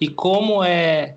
E 0.00 0.08
como 0.08 0.64
é 0.64 1.14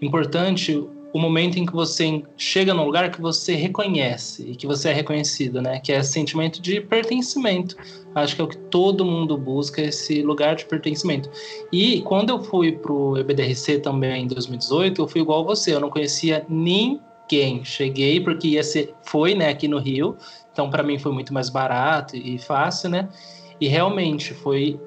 importante 0.00 0.86
o 1.12 1.18
momento 1.18 1.58
em 1.58 1.64
que 1.64 1.72
você 1.72 2.22
chega 2.36 2.74
num 2.74 2.84
lugar 2.84 3.10
que 3.10 3.20
você 3.20 3.54
reconhece 3.54 4.50
e 4.50 4.56
que 4.56 4.66
você 4.66 4.90
é 4.90 4.92
reconhecido, 4.92 5.60
né? 5.60 5.80
Que 5.80 5.92
é 5.92 6.02
sentimento 6.02 6.60
de 6.60 6.80
pertencimento. 6.80 7.76
Acho 8.14 8.36
que 8.36 8.40
é 8.42 8.44
o 8.44 8.48
que 8.48 8.56
todo 8.56 9.04
mundo 9.04 9.36
busca, 9.36 9.80
esse 9.80 10.22
lugar 10.22 10.54
de 10.54 10.66
pertencimento. 10.66 11.30
E 11.72 12.02
quando 12.02 12.30
eu 12.30 12.42
fui 12.42 12.72
pro 12.72 13.16
EBDRC 13.16 13.78
também 13.80 14.24
em 14.24 14.26
2018, 14.26 15.02
eu 15.02 15.08
fui 15.08 15.20
igual 15.20 15.44
você, 15.44 15.74
eu 15.74 15.80
não 15.80 15.90
conhecia 15.90 16.44
ninguém 16.48 17.00
quem 17.28 17.64
cheguei 17.64 18.20
porque 18.20 18.48
ia 18.48 18.62
ser 18.62 18.94
foi 19.02 19.34
né 19.34 19.48
aqui 19.48 19.68
no 19.68 19.78
Rio 19.78 20.16
então 20.52 20.70
para 20.70 20.82
mim 20.82 20.98
foi 20.98 21.12
muito 21.12 21.32
mais 21.32 21.48
barato 21.48 22.16
e 22.16 22.38
fácil 22.38 22.90
né? 22.90 23.08
E 23.60 23.68
realmente 23.68 24.34
foi 24.34 24.80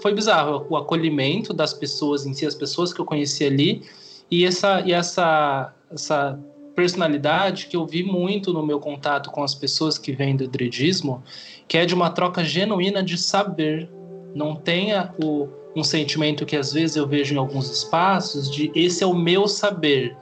foi 0.00 0.14
bizarro 0.14 0.66
o 0.68 0.76
acolhimento 0.76 1.52
das 1.52 1.72
pessoas 1.72 2.26
em 2.26 2.34
si 2.34 2.46
as 2.46 2.54
pessoas 2.54 2.92
que 2.92 3.00
eu 3.00 3.04
conheci 3.04 3.44
ali 3.44 3.82
e 4.30 4.44
essa 4.44 4.80
e 4.82 4.92
essa 4.92 5.74
essa 5.90 6.38
personalidade 6.74 7.66
que 7.66 7.76
eu 7.76 7.86
vi 7.86 8.02
muito 8.02 8.52
no 8.52 8.64
meu 8.64 8.78
contato 8.78 9.30
com 9.30 9.42
as 9.42 9.54
pessoas 9.54 9.96
que 9.96 10.12
vêm 10.12 10.36
do 10.36 10.46
druidismo 10.46 11.22
que 11.68 11.78
é 11.78 11.86
de 11.86 11.94
uma 11.94 12.10
troca 12.10 12.44
genuína 12.44 13.02
de 13.02 13.16
saber. 13.18 13.90
Não 14.34 14.54
tenha 14.54 15.12
o 15.22 15.48
um 15.74 15.84
sentimento 15.84 16.46
que 16.46 16.56
às 16.56 16.72
vezes 16.72 16.96
eu 16.96 17.06
vejo 17.06 17.34
em 17.34 17.38
alguns 17.38 17.70
espaços 17.70 18.50
de 18.50 18.70
esse 18.74 19.04
é 19.04 19.06
o 19.06 19.14
meu 19.14 19.46
saber 19.46 20.16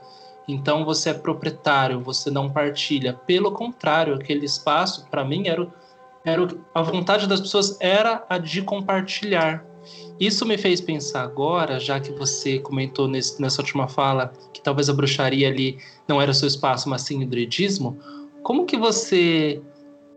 então 0.47 0.85
você 0.85 1.09
é 1.09 1.13
proprietário, 1.13 1.99
você 1.99 2.29
não 2.29 2.49
partilha. 2.49 3.13
Pelo 3.13 3.51
contrário, 3.51 4.13
aquele 4.13 4.45
espaço, 4.45 5.07
para 5.09 5.25
mim, 5.25 5.47
era, 5.47 5.67
era 6.23 6.47
a 6.73 6.81
vontade 6.81 7.27
das 7.27 7.41
pessoas 7.41 7.77
era 7.79 8.25
a 8.29 8.37
de 8.37 8.61
compartilhar. 8.61 9.65
Isso 10.19 10.45
me 10.45 10.57
fez 10.57 10.79
pensar 10.79 11.23
agora, 11.23 11.79
já 11.79 11.99
que 11.99 12.11
você 12.11 12.59
comentou 12.59 13.07
nesse, 13.07 13.41
nessa 13.41 13.61
última 13.61 13.87
fala 13.87 14.31
que 14.53 14.61
talvez 14.61 14.89
a 14.89 14.93
bruxaria 14.93 15.47
ali 15.47 15.77
não 16.07 16.21
era 16.21 16.33
seu 16.33 16.47
espaço, 16.47 16.89
mas 16.89 17.01
sim 17.01 17.23
o 17.23 17.27
druidismo. 17.27 17.97
Como 18.41 18.65
que 18.65 18.77
você 18.77 19.61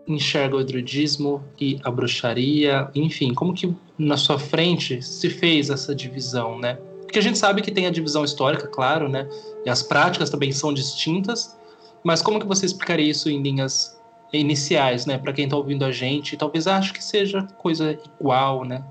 enxerga 0.07 0.57
o 0.57 0.64
druidismo 0.64 1.45
e 1.61 1.79
a 1.83 1.91
bruxaria? 1.91 2.91
Enfim, 2.95 3.35
como 3.35 3.53
que 3.53 3.75
na 3.99 4.17
sua 4.17 4.38
frente 4.38 5.03
se 5.03 5.29
fez 5.29 5.69
essa 5.69 5.95
divisão, 5.95 6.59
né? 6.59 6.79
Porque 7.09 7.18
a 7.18 7.23
gente 7.23 7.38
sabe 7.38 7.62
que 7.62 7.73
tem 7.73 7.87
a 7.87 7.90
divisão 7.90 8.23
histórica, 8.23 8.68
claro, 8.68 9.09
né? 9.09 9.27
E 9.64 9.71
as 9.71 9.83
práticas 9.83 10.29
também 10.29 10.53
são 10.53 10.75
distintas. 10.75 11.57
Mas 12.05 12.21
como 12.21 12.38
que 12.38 12.47
você 12.47 12.66
explicaria 12.66 13.11
isso 13.11 13.31
em 13.31 13.40
linhas 13.40 13.99
iniciais, 14.31 15.07
né? 15.07 15.16
Para 15.16 15.33
quem 15.33 15.44
está 15.44 15.57
ouvindo 15.57 15.87
a 15.87 15.90
gente, 15.90 16.37
talvez 16.37 16.66
ache 16.66 16.92
que 16.92 17.03
seja 17.03 17.44
coisa 17.57 17.99
igual, 18.21 18.62
né? 18.62 18.85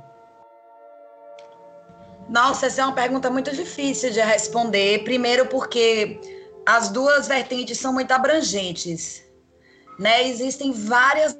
Nossa, 2.27 2.65
essa 2.65 2.81
é 2.81 2.85
uma 2.85 2.95
pergunta 2.95 3.29
muito 3.29 3.55
difícil 3.55 4.09
de 4.09 4.19
responder. 4.19 5.03
Primeiro, 5.03 5.45
porque 5.45 6.19
as 6.65 6.89
duas 6.89 7.27
vertentes 7.27 7.77
são 7.77 7.93
muito 7.93 8.11
abrangentes, 8.11 9.23
né? 9.99 10.27
Existem 10.27 10.71
várias 10.71 11.37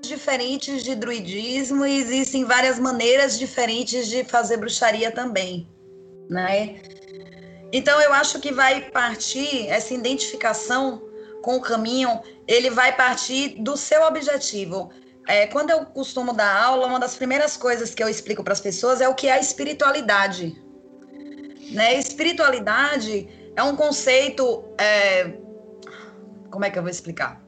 diferentes 0.00 0.84
de 0.84 0.94
druidismo 0.94 1.84
e 1.84 1.98
existem 1.98 2.44
várias 2.44 2.78
maneiras 2.78 3.36
diferentes 3.36 4.06
de 4.06 4.22
fazer 4.22 4.58
bruxaria 4.58 5.10
também 5.10 5.73
né? 6.28 6.80
Então 7.72 8.00
eu 8.00 8.12
acho 8.12 8.40
que 8.40 8.52
vai 8.52 8.90
partir 8.90 9.68
essa 9.68 9.92
identificação 9.92 11.02
com 11.42 11.56
o 11.56 11.60
caminho, 11.60 12.20
ele 12.46 12.70
vai 12.70 12.96
partir 12.96 13.56
do 13.60 13.76
seu 13.76 14.02
objetivo. 14.02 14.90
É, 15.26 15.46
quando 15.46 15.70
eu 15.70 15.86
costumo 15.86 16.32
dar 16.32 16.62
aula, 16.62 16.86
uma 16.86 17.00
das 17.00 17.16
primeiras 17.16 17.56
coisas 17.56 17.94
que 17.94 18.02
eu 18.02 18.08
explico 18.08 18.44
para 18.44 18.52
as 18.52 18.60
pessoas 18.60 19.00
é 19.00 19.08
o 19.08 19.14
que 19.14 19.26
é 19.26 19.32
a 19.32 19.40
espiritualidade. 19.40 20.54
Né? 21.72 21.94
Espiritualidade 21.94 23.28
é 23.56 23.62
um 23.62 23.74
conceito. 23.74 24.64
É... 24.78 25.34
Como 26.50 26.64
é 26.64 26.70
que 26.70 26.78
eu 26.78 26.82
vou 26.82 26.90
explicar? 26.90 27.42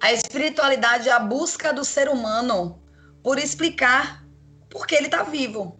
A 0.00 0.12
espiritualidade 0.12 1.08
é 1.08 1.12
a 1.12 1.18
busca 1.18 1.72
do 1.72 1.84
ser 1.84 2.08
humano 2.08 2.82
por 3.22 3.38
explicar 3.38 4.24
por 4.70 4.86
que 4.86 4.94
ele 4.94 5.06
está 5.06 5.22
vivo. 5.22 5.79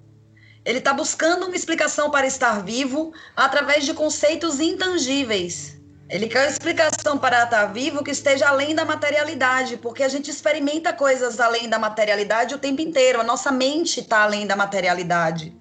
Ele 0.65 0.79
está 0.79 0.93
buscando 0.93 1.47
uma 1.47 1.57
explicação 1.57 2.11
para 2.11 2.27
estar 2.27 2.63
vivo 2.63 3.13
através 3.35 3.85
de 3.85 3.95
conceitos 3.95 4.61
intangíveis. 4.61 5.81
Ele 6.09 6.29
quer 6.29 6.41
uma 6.41 6.51
explicação 6.51 7.17
para 7.17 7.45
estar 7.45 7.67
vivo 7.67 8.03
que 8.03 8.11
esteja 8.11 8.49
além 8.49 8.75
da 8.75 8.85
materialidade, 8.85 9.77
porque 9.77 10.03
a 10.03 10.09
gente 10.09 10.31
experimenta 10.31 10.93
coisas 10.93 11.39
além 11.39 11.69
da 11.69 11.79
materialidade 11.79 12.55
o 12.55 12.59
tempo 12.59 12.83
inteiro. 12.83 13.21
A 13.21 13.25
nossa 13.25 13.51
mente 13.53 14.01
está 14.01 14.25
além 14.25 14.47
da 14.47 14.57
materialidade, 14.57 15.57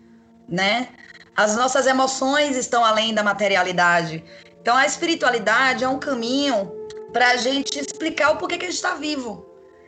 né? 0.48 0.90
As 1.36 1.56
nossas 1.56 1.86
emoções 1.86 2.58
estão 2.58 2.84
além 2.84 3.14
da 3.14 3.24
materialidade. 3.24 4.24
Então, 4.60 4.76
a 4.76 4.86
espiritualidade 4.86 5.84
é 5.84 5.88
um 5.88 6.00
caminho 6.00 6.72
para 7.14 7.30
a 7.30 7.38
gente 7.38 7.80
explicar 7.80 8.32
o 8.32 8.38
porquê 8.38 8.58
que 8.58 8.66
a 8.66 8.70
gente 8.70 8.76
está 8.76 8.96
vivo. 8.96 9.46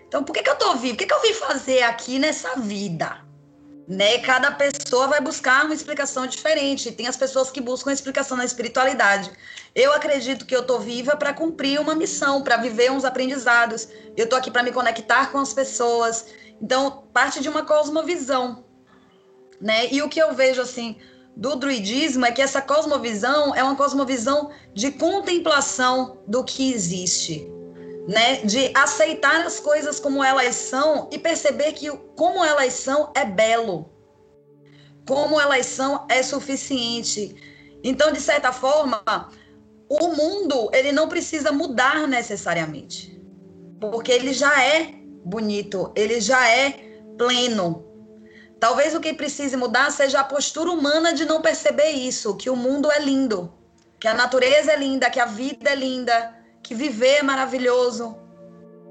Então, 0.07 0.23
por 0.23 0.31
que, 0.31 0.43
que 0.43 0.49
eu 0.49 0.53
estou 0.53 0.75
vivo? 0.75 0.93
O 0.93 0.97
que, 0.97 1.05
que 1.05 1.13
eu 1.13 1.21
vim 1.21 1.33
fazer 1.33 1.83
aqui 1.83 2.19
nessa 2.19 2.55
vida? 2.55 3.30
Né? 3.87 4.19
Cada 4.19 4.51
pessoa 4.51 5.07
vai 5.07 5.21
buscar 5.21 5.65
uma 5.65 5.73
explicação 5.73 6.25
diferente. 6.27 6.91
Tem 6.91 7.07
as 7.07 7.17
pessoas 7.17 7.51
que 7.51 7.61
buscam 7.61 7.89
a 7.89 7.93
explicação 7.93 8.37
na 8.37 8.45
espiritualidade. 8.45 9.31
Eu 9.73 9.93
acredito 9.93 10.45
que 10.45 10.55
eu 10.55 10.63
tô 10.63 10.79
viva 10.79 11.15
para 11.15 11.33
cumprir 11.33 11.79
uma 11.79 11.95
missão, 11.95 12.41
para 12.43 12.57
viver 12.57 12.91
uns 12.91 13.05
aprendizados. 13.05 13.87
Eu 14.15 14.27
tô 14.27 14.35
aqui 14.35 14.51
para 14.51 14.63
me 14.63 14.71
conectar 14.71 15.31
com 15.31 15.39
as 15.39 15.53
pessoas. 15.53 16.25
Então, 16.61 17.03
parte 17.13 17.41
de 17.41 17.49
uma 17.49 17.63
cosmovisão, 17.63 18.63
né? 19.59 19.91
E 19.91 20.01
o 20.01 20.09
que 20.09 20.21
eu 20.21 20.33
vejo 20.33 20.61
assim 20.61 20.97
do 21.35 21.55
druidismo 21.55 22.25
é 22.25 22.31
que 22.31 22.41
essa 22.41 22.61
cosmovisão 22.61 23.55
é 23.55 23.63
uma 23.63 23.75
cosmovisão 23.75 24.51
de 24.73 24.91
contemplação 24.91 26.19
do 26.27 26.43
que 26.43 26.73
existe 26.73 27.49
né, 28.07 28.37
de 28.37 28.71
aceitar 28.75 29.45
as 29.45 29.59
coisas 29.59 29.99
como 29.99 30.23
elas 30.23 30.55
são 30.55 31.09
e 31.11 31.19
perceber 31.19 31.73
que 31.73 31.89
como 32.15 32.43
elas 32.43 32.73
são 32.73 33.11
é 33.15 33.25
belo. 33.25 33.89
Como 35.07 35.39
elas 35.39 35.65
são 35.65 36.05
é 36.09 36.21
suficiente. 36.23 37.35
Então, 37.83 38.11
de 38.11 38.19
certa 38.19 38.51
forma, 38.51 39.01
o 39.89 40.07
mundo, 40.09 40.69
ele 40.73 40.91
não 40.91 41.09
precisa 41.09 41.51
mudar 41.51 42.07
necessariamente. 42.07 43.19
Porque 43.79 44.11
ele 44.11 44.33
já 44.33 44.63
é 44.63 44.93
bonito, 45.25 45.91
ele 45.95 46.21
já 46.21 46.47
é 46.47 46.71
pleno. 47.17 47.85
Talvez 48.59 48.93
o 48.93 48.99
que 48.99 49.13
precise 49.13 49.57
mudar 49.57 49.91
seja 49.91 50.19
a 50.19 50.23
postura 50.23 50.69
humana 50.69 51.13
de 51.13 51.25
não 51.25 51.41
perceber 51.41 51.89
isso, 51.89 52.37
que 52.37 52.49
o 52.49 52.55
mundo 52.55 52.91
é 52.91 52.99
lindo, 52.99 53.51
que 53.99 54.07
a 54.07 54.13
natureza 54.13 54.71
é 54.71 54.75
linda, 54.75 55.09
que 55.09 55.19
a 55.19 55.25
vida 55.25 55.71
é 55.71 55.75
linda, 55.75 56.40
que 56.63 56.75
viver 56.75 57.19
é 57.19 57.23
maravilhoso, 57.23 58.17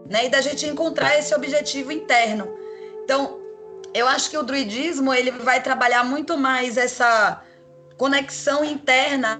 né? 0.09 0.27
E 0.27 0.29
da 0.29 0.41
gente 0.41 0.67
encontrar 0.67 1.19
esse 1.19 1.35
objetivo 1.35 1.93
interno. 1.93 2.49
Então, 3.05 3.41
eu 3.95 4.07
acho 4.07 4.31
que 4.31 4.39
o 4.39 4.43
druidismo 4.43 5.13
ele 5.13 5.31
vai 5.31 5.63
trabalhar 5.63 6.05
muito 6.05 6.37
mais 6.37 6.77
essa 6.77 7.43
conexão 7.97 8.65
interna, 8.65 9.39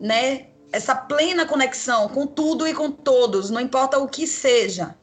né? 0.00 0.48
Essa 0.72 0.94
plena 0.94 1.46
conexão 1.46 2.08
com 2.08 2.26
tudo 2.26 2.66
e 2.66 2.74
com 2.74 2.90
todos, 2.90 3.50
não 3.50 3.60
importa 3.60 3.98
o 3.98 4.08
que 4.08 4.26
seja, 4.26 4.94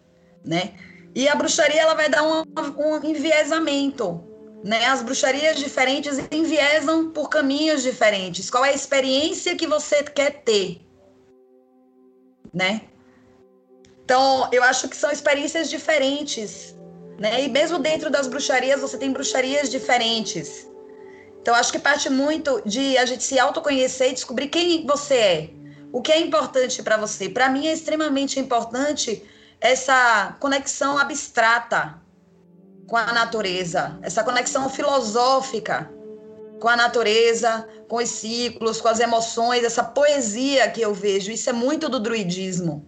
né? 0.44 0.74
E 1.16 1.28
a 1.28 1.36
bruxaria 1.36 1.82
ela 1.82 1.94
vai 1.94 2.10
dar 2.10 2.24
um, 2.24 2.44
um 2.78 3.04
enviesamento, 3.04 4.24
né? 4.64 4.86
As 4.88 5.04
bruxarias 5.04 5.58
diferentes 5.58 6.18
enviesam 6.32 7.12
por 7.12 7.30
caminhos 7.30 7.84
diferentes. 7.84 8.50
Qual 8.50 8.66
é 8.66 8.70
a 8.70 8.74
experiência 8.74 9.56
que 9.56 9.68
você 9.68 10.04
quer 10.04 10.44
ter? 10.44 10.82
Né? 12.54 12.82
Então, 14.04 14.50
eu 14.52 14.64
acho 14.64 14.88
que 14.90 14.96
são 14.96 15.12
experiências 15.12 15.70
diferentes, 15.70 16.76
né? 17.18 17.44
E 17.44 17.50
mesmo 17.50 17.80
dentro 17.80 18.10
das 18.10 18.28
bruxarias, 18.28 18.82
você 18.82 18.98
tem 18.98 19.12
bruxarias 19.12 19.70
diferentes. 19.70 20.68
Então, 21.42 21.56
acho 21.56 21.72
que 21.72 21.80
parte 21.80 22.10
muito 22.10 22.62
de 22.66 22.98
a 22.98 23.06
gente 23.06 23.24
se 23.24 23.40
autoconhecer 23.40 24.12
e 24.12 24.14
descobrir 24.14 24.48
quem 24.48 24.86
você 24.86 25.16
é. 25.16 25.50
O 25.92 26.02
que 26.02 26.12
é 26.12 26.20
importante 26.20 26.82
para 26.82 26.98
você? 26.98 27.30
Para 27.30 27.50
mim 27.50 27.68
é 27.68 27.74
extremamente 27.74 28.40
importante 28.40 29.24
essa 29.60 30.36
conexão 30.40 30.98
abstrata 30.98 32.02
com 32.88 32.98
a 32.98 33.14
natureza, 33.14 33.98
essa 34.02 34.24
conexão 34.24 34.70
filosófica 34.70 35.90
com 36.64 36.70
a 36.70 36.78
natureza, 36.78 37.68
com 37.90 37.98
os 37.98 38.08
ciclos, 38.08 38.80
com 38.80 38.88
as 38.88 39.02
emoções, 39.02 39.66
essa 39.66 39.84
poesia 39.84 40.72
que 40.72 40.80
eu 40.80 40.94
vejo. 40.94 41.30
Isso 41.30 41.50
é 41.50 41.54
muito 41.54 41.90
do 41.90 42.00
druidismo, 42.00 42.88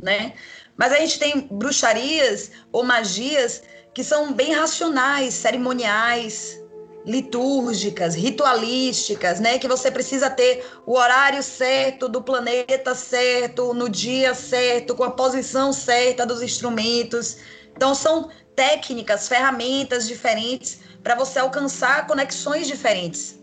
né? 0.00 0.34
Mas 0.76 0.92
a 0.92 1.00
gente 1.00 1.18
tem 1.18 1.40
bruxarias 1.50 2.52
ou 2.70 2.84
magias 2.84 3.64
que 3.92 4.04
são 4.04 4.32
bem 4.32 4.52
racionais, 4.52 5.34
cerimoniais, 5.34 6.62
litúrgicas, 7.04 8.14
ritualísticas, 8.14 9.40
né? 9.40 9.58
Que 9.58 9.66
você 9.66 9.90
precisa 9.90 10.30
ter 10.30 10.64
o 10.86 10.92
horário 10.96 11.42
certo 11.42 12.08
do 12.08 12.22
planeta 12.22 12.94
certo, 12.94 13.74
no 13.74 13.88
dia 13.88 14.32
certo, 14.32 14.94
com 14.94 15.02
a 15.02 15.10
posição 15.10 15.72
certa 15.72 16.24
dos 16.24 16.40
instrumentos. 16.40 17.38
Então 17.74 17.96
são 17.96 18.30
técnicas, 18.54 19.26
ferramentas 19.26 20.06
diferentes 20.06 20.78
para 21.02 21.14
você 21.14 21.38
alcançar 21.38 22.06
conexões 22.06 22.66
diferentes, 22.66 23.38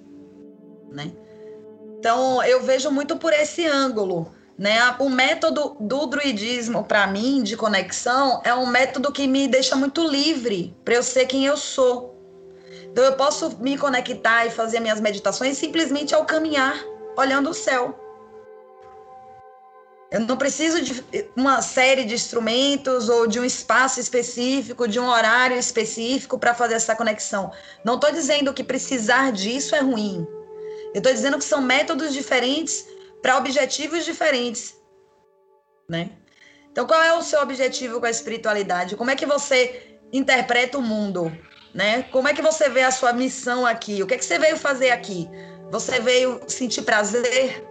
né? 0.91 1.11
Então 1.99 2.43
eu 2.43 2.63
vejo 2.63 2.89
muito 2.89 3.17
por 3.17 3.33
esse 3.33 3.65
ângulo, 3.65 4.33
né? 4.57 4.95
O 4.99 5.09
método 5.09 5.75
do 5.79 6.05
druidismo 6.05 6.83
para 6.83 7.07
mim 7.07 7.43
de 7.43 7.57
conexão 7.57 8.41
é 8.43 8.53
um 8.53 8.65
método 8.65 9.11
que 9.11 9.27
me 9.27 9.47
deixa 9.47 9.75
muito 9.75 10.07
livre 10.07 10.75
para 10.85 10.95
eu 10.95 11.03
ser 11.03 11.25
quem 11.25 11.45
eu 11.45 11.57
sou 11.57 12.19
então 12.91 13.03
eu 13.03 13.13
posso 13.13 13.57
me 13.59 13.77
conectar 13.77 14.45
e 14.45 14.51
fazer 14.51 14.79
minhas 14.79 14.99
meditações 14.99 15.57
simplesmente 15.57 16.15
ao 16.15 16.25
caminhar, 16.25 16.75
olhando 17.17 17.49
o 17.49 17.53
céu. 17.53 17.97
Eu 20.11 20.21
não 20.21 20.37
preciso 20.37 20.81
de 20.81 21.03
uma 21.35 21.61
série 21.61 22.03
de 22.03 22.15
instrumentos 22.15 23.09
ou 23.09 23.27
de 23.27 23.39
um 23.39 23.45
espaço 23.45 23.99
específico, 23.99 24.87
de 24.87 24.99
um 24.99 25.07
horário 25.07 25.57
específico 25.57 26.39
para 26.39 26.55
fazer 26.55 26.75
essa 26.75 26.95
conexão. 26.95 27.51
Não 27.83 27.95
estou 27.95 28.11
dizendo 28.11 28.53
que 28.53 28.63
precisar 28.63 29.31
disso 29.31 29.75
é 29.75 29.81
ruim. 29.81 30.25
Eu 30.93 30.97
estou 30.97 31.13
dizendo 31.13 31.37
que 31.37 31.43
são 31.43 31.61
métodos 31.61 32.11
diferentes 32.11 32.87
para 33.21 33.37
objetivos 33.37 34.03
diferentes, 34.03 34.75
né? 35.87 36.09
Então, 36.71 36.87
qual 36.87 37.03
é 37.03 37.13
o 37.13 37.21
seu 37.21 37.41
objetivo 37.41 37.99
com 37.99 38.05
a 38.05 38.09
espiritualidade? 38.09 38.95
Como 38.95 39.11
é 39.11 39.15
que 39.15 39.25
você 39.25 39.99
interpreta 40.11 40.77
o 40.77 40.81
mundo? 40.81 41.31
né? 41.73 42.03
Como 42.11 42.27
é 42.27 42.33
que 42.33 42.41
você 42.41 42.69
vê 42.69 42.83
a 42.83 42.91
sua 42.91 43.13
missão 43.13 43.65
aqui? 43.65 44.01
O 44.01 44.07
que 44.07 44.15
é 44.15 44.17
que 44.17 44.25
você 44.25 44.39
veio 44.39 44.57
fazer 44.57 44.91
aqui? 44.91 45.29
Você 45.71 45.99
veio 45.99 46.41
sentir 46.47 46.81
prazer, 46.81 47.63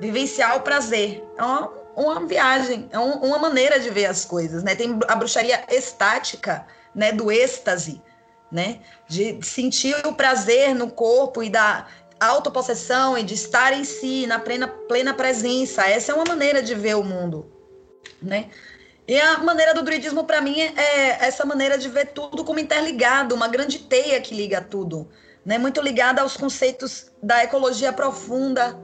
vivenciar 0.00 0.56
o 0.56 0.60
prazer. 0.60 1.24
É 1.38 1.42
uma, 1.98 2.26
viagem, 2.26 2.88
é 2.90 2.98
um, 2.98 3.12
uma 3.24 3.38
maneira 3.38 3.80
de 3.80 3.90
ver 3.90 4.06
as 4.06 4.24
coisas, 4.24 4.62
né? 4.62 4.74
Tem 4.74 4.98
a 5.08 5.16
bruxaria 5.16 5.64
estática, 5.70 6.66
né? 6.94 7.12
Do 7.12 7.30
êxtase, 7.30 8.00
né? 8.50 8.80
De 9.08 9.38
sentir 9.42 9.94
o 10.06 10.12
prazer 10.12 10.74
no 10.74 10.90
corpo 10.90 11.42
e 11.42 11.50
da 11.50 11.86
autopossessão 12.20 13.16
e 13.16 13.22
de 13.22 13.34
estar 13.34 13.72
em 13.72 13.84
si, 13.84 14.26
na 14.26 14.38
plena, 14.38 14.68
plena 14.68 15.12
presença. 15.12 15.82
Essa 15.82 16.12
é 16.12 16.14
uma 16.14 16.24
maneira 16.24 16.62
de 16.62 16.74
ver 16.74 16.96
o 16.96 17.04
mundo, 17.04 17.50
né? 18.22 18.48
E 19.06 19.18
a 19.18 19.38
maneira 19.38 19.72
do 19.72 19.82
druidismo, 19.82 20.24
para 20.24 20.40
mim, 20.40 20.60
é 20.60 21.26
essa 21.26 21.44
maneira 21.44 21.78
de 21.78 21.88
ver 21.88 22.08
tudo 22.08 22.44
como 22.44 22.58
interligado, 22.58 23.34
uma 23.34 23.48
grande 23.48 23.78
teia 23.78 24.20
que 24.20 24.34
liga 24.34 24.60
tudo. 24.60 25.08
Né? 25.46 25.56
Muito 25.56 25.80
ligada 25.80 26.20
aos 26.20 26.36
conceitos 26.36 27.10
da 27.22 27.42
ecologia 27.42 27.90
profunda, 27.90 28.78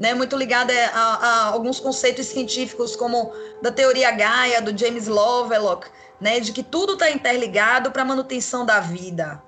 né? 0.00 0.14
muito 0.14 0.34
ligada 0.34 0.72
a, 0.94 0.98
a, 0.98 1.44
alguns 1.48 1.78
conceitos 1.78 2.26
científicos, 2.26 2.96
como 2.96 3.30
da 3.60 3.70
teoria 3.70 4.10
Gaia, 4.10 4.62
do 4.62 4.76
James 4.76 5.06
Lovelock, 5.06 5.86
né? 6.18 6.40
de 6.40 6.52
que 6.52 6.62
tudo 6.62 6.94
está 6.94 7.10
interligado 7.10 7.90
para 7.90 8.00
a 8.00 8.04
manutenção 8.06 8.64
da 8.64 8.80
vida. 8.80 9.40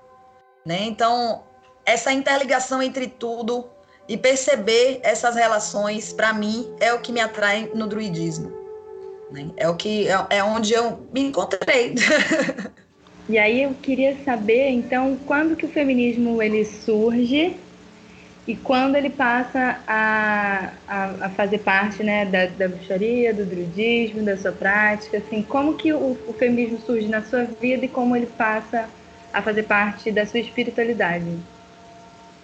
Né? 0.64 0.82
Então, 0.82 1.42
essa 1.86 2.12
interligação 2.12 2.82
entre 2.82 3.06
tudo 3.06 3.66
e 4.06 4.16
perceber 4.18 5.00
essas 5.02 5.36
relações, 5.36 6.12
para 6.12 6.34
mim, 6.34 6.70
é 6.78 6.92
o 6.92 7.00
que 7.00 7.10
me 7.10 7.20
atrai 7.20 7.70
no 7.74 7.86
druidismo. 7.86 8.52
Né? 9.30 9.48
É 9.56 9.68
o 9.70 9.74
que 9.74 10.06
é, 10.06 10.26
é 10.28 10.44
onde 10.44 10.74
eu 10.74 11.08
me 11.14 11.22
encontrei. 11.22 11.94
e 13.26 13.38
aí 13.38 13.62
eu 13.62 13.72
queria 13.80 14.18
saber, 14.22 14.68
então, 14.68 15.18
quando 15.24 15.56
que 15.56 15.64
o 15.64 15.68
feminismo 15.70 16.42
ele 16.42 16.62
surge 16.66 17.56
e 18.46 18.56
quando 18.56 18.96
ele 18.96 19.10
passa 19.10 19.78
a, 19.86 20.70
a, 20.88 21.04
a 21.26 21.30
fazer 21.30 21.58
parte 21.58 22.02
né, 22.02 22.24
da, 22.26 22.46
da 22.46 22.68
bruxaria, 22.68 23.32
do 23.32 23.44
druidismo, 23.44 24.24
da 24.24 24.36
sua 24.36 24.50
prática, 24.50 25.18
assim, 25.18 25.42
como 25.42 25.74
que 25.74 25.92
o, 25.92 26.18
o 26.26 26.34
feminismo 26.36 26.80
surge 26.84 27.06
na 27.06 27.22
sua 27.22 27.44
vida 27.44 27.84
e 27.84 27.88
como 27.88 28.16
ele 28.16 28.26
passa 28.26 28.88
a 29.32 29.40
fazer 29.40 29.62
parte 29.62 30.10
da 30.10 30.26
sua 30.26 30.40
espiritualidade? 30.40 31.24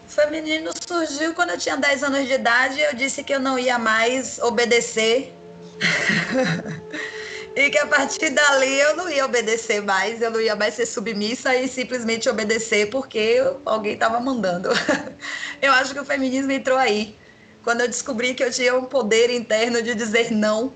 O 0.07 0.11
feminismo 0.11 0.71
surgiu 0.89 1.35
quando 1.35 1.51
eu 1.51 1.59
tinha 1.59 1.77
10 1.77 2.03
anos 2.05 2.27
de 2.27 2.33
idade. 2.33 2.81
Eu 2.81 2.95
disse 2.95 3.23
que 3.25 3.35
eu 3.35 3.41
não 3.41 3.59
ia 3.59 3.79
mais 3.79 4.39
obedecer 4.39 5.35
e 7.55 7.71
que 7.71 7.79
a 7.79 7.87
partir 7.87 8.31
dali 8.31 8.79
eu 8.81 8.97
não 8.97 9.11
ia 9.11 9.25
obedecer 9.27 9.83
mais, 9.83 10.23
eu 10.23 10.31
não 10.31 10.41
ia 10.41 10.55
mais 10.55 10.75
ser 10.75 10.87
submissa 10.87 11.55
e 11.57 11.69
simplesmente 11.69 12.29
obedecer 12.29 12.89
porque 12.89 13.43
alguém 13.67 13.95
estava 13.95 14.21
mandando. 14.21 14.71
eu 15.61 15.73
acho 15.73 15.92
que 15.92 16.01
o 16.01 16.05
feminismo 16.05 16.53
entrou 16.53 16.79
aí, 16.79 17.16
quando 17.64 17.83
eu 17.83 17.88
descobri 17.88 18.35
que 18.35 18.42
eu 18.42 18.51
tinha 18.51 18.77
um 18.77 18.85
poder 18.85 19.31
interno 19.31 19.83
de 19.83 19.94
dizer 19.94 20.31
não 20.31 20.73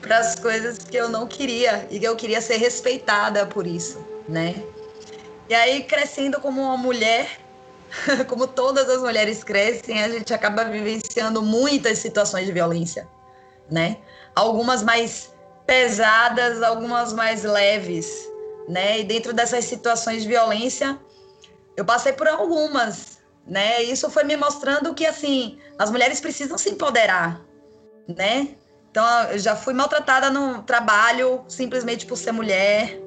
para 0.00 0.18
as 0.18 0.34
coisas 0.36 0.78
que 0.78 0.96
eu 0.96 1.08
não 1.08 1.26
queria 1.26 1.86
e 1.90 1.98
que 1.98 2.06
eu 2.06 2.16
queria 2.16 2.40
ser 2.40 2.56
respeitada 2.56 3.46
por 3.46 3.66
isso, 3.66 4.04
né? 4.28 4.54
E 5.48 5.54
aí 5.54 5.84
crescendo 5.84 6.40
como 6.40 6.62
uma 6.62 6.76
mulher, 6.76 7.40
como 8.28 8.46
todas 8.46 8.88
as 8.88 9.00
mulheres 9.00 9.42
crescem, 9.42 10.02
a 10.02 10.08
gente 10.08 10.34
acaba 10.34 10.64
vivenciando 10.64 11.42
muitas 11.42 11.98
situações 11.98 12.46
de 12.46 12.52
violência, 12.52 13.08
né? 13.70 13.98
algumas 14.36 14.82
mais 14.82 15.34
pesadas, 15.66 16.62
algumas 16.62 17.12
mais 17.14 17.42
leves, 17.42 18.30
né? 18.68 19.00
E 19.00 19.04
dentro 19.04 19.32
dessas 19.32 19.64
situações 19.64 20.22
de 20.22 20.28
violência, 20.28 21.00
eu 21.76 21.84
passei 21.84 22.12
por 22.12 22.28
algumas, 22.28 23.15
né? 23.46 23.82
Isso 23.82 24.10
foi 24.10 24.24
me 24.24 24.36
mostrando 24.36 24.92
que 24.94 25.06
assim, 25.06 25.58
as 25.78 25.90
mulheres 25.90 26.20
precisam 26.20 26.58
se 26.58 26.70
empoderar, 26.70 27.40
né? 28.08 28.48
Então, 28.90 29.04
eu 29.24 29.38
já 29.38 29.54
fui 29.54 29.74
maltratada 29.74 30.30
no 30.30 30.62
trabalho 30.62 31.44
simplesmente 31.48 32.06
por 32.06 32.16
ser 32.16 32.32
mulher, 32.32 32.98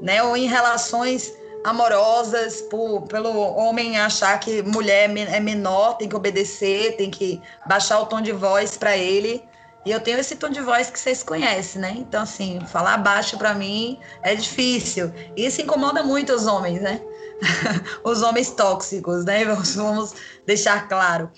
né? 0.00 0.22
Ou 0.22 0.36
em 0.36 0.46
relações 0.46 1.32
amorosas, 1.64 2.62
por, 2.62 3.02
pelo 3.02 3.30
homem 3.56 3.98
achar 3.98 4.38
que 4.40 4.62
mulher 4.62 5.10
é 5.16 5.40
menor, 5.40 5.96
tem 5.96 6.08
que 6.08 6.16
obedecer, 6.16 6.96
tem 6.96 7.10
que 7.10 7.40
baixar 7.66 8.00
o 8.00 8.06
tom 8.06 8.20
de 8.20 8.32
voz 8.32 8.76
para 8.76 8.96
ele. 8.96 9.42
E 9.84 9.90
eu 9.90 10.00
tenho 10.00 10.18
esse 10.18 10.36
tom 10.36 10.48
de 10.48 10.62
voz 10.62 10.88
que 10.88 10.98
vocês 10.98 11.22
conhecem, 11.22 11.80
né? 11.80 11.94
Então, 11.96 12.22
assim, 12.22 12.58
falar 12.68 12.96
baixo 12.98 13.36
para 13.36 13.54
mim 13.54 13.98
é 14.22 14.34
difícil. 14.34 15.12
Isso 15.36 15.60
incomoda 15.60 16.02
muito 16.02 16.32
os 16.32 16.46
homens, 16.46 16.80
né? 16.80 17.02
os 18.04 18.22
homens 18.22 18.50
tóxicos, 18.50 19.24
né? 19.24 19.44
Vamos 19.74 20.14
deixar 20.46 20.88
claro. 20.88 21.30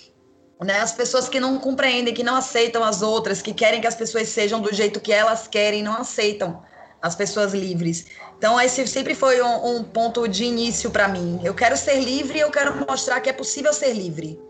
Né? 0.62 0.80
As 0.80 0.92
pessoas 0.92 1.28
que 1.28 1.38
não 1.38 1.59
compreendem, 1.59 2.14
que 2.14 2.22
não 2.22 2.35
aceitam 2.35 2.82
as 2.82 3.02
outras, 3.02 3.42
que 3.42 3.52
querem 3.52 3.80
que 3.80 3.87
as 3.87 3.94
pessoas 3.94 4.28
sejam 4.28 4.61
do 4.61 4.72
jeito 4.74 5.00
que 5.00 5.12
elas 5.12 5.46
querem, 5.46 5.82
não 5.82 5.94
aceitam 5.94 6.62
as 7.02 7.14
pessoas 7.14 7.52
livres. 7.52 8.06
Então, 8.38 8.61
esse 8.61 8.87
sempre 8.87 9.14
foi 9.14 9.40
um, 9.42 9.76
um 9.76 9.85
ponto 9.85 10.26
de 10.26 10.44
início 10.44 10.90
para 10.90 11.09
mim. 11.09 11.40
Eu 11.44 11.54
quero 11.54 11.76
ser 11.76 12.00
livre 12.00 12.38
e 12.38 12.40
eu 12.40 12.50
quero 12.50 12.74
mostrar 12.87 13.20
que 13.20 13.28
é 13.28 13.32
possível 13.32 13.72
ser 13.72 13.92
livre. 13.92 14.40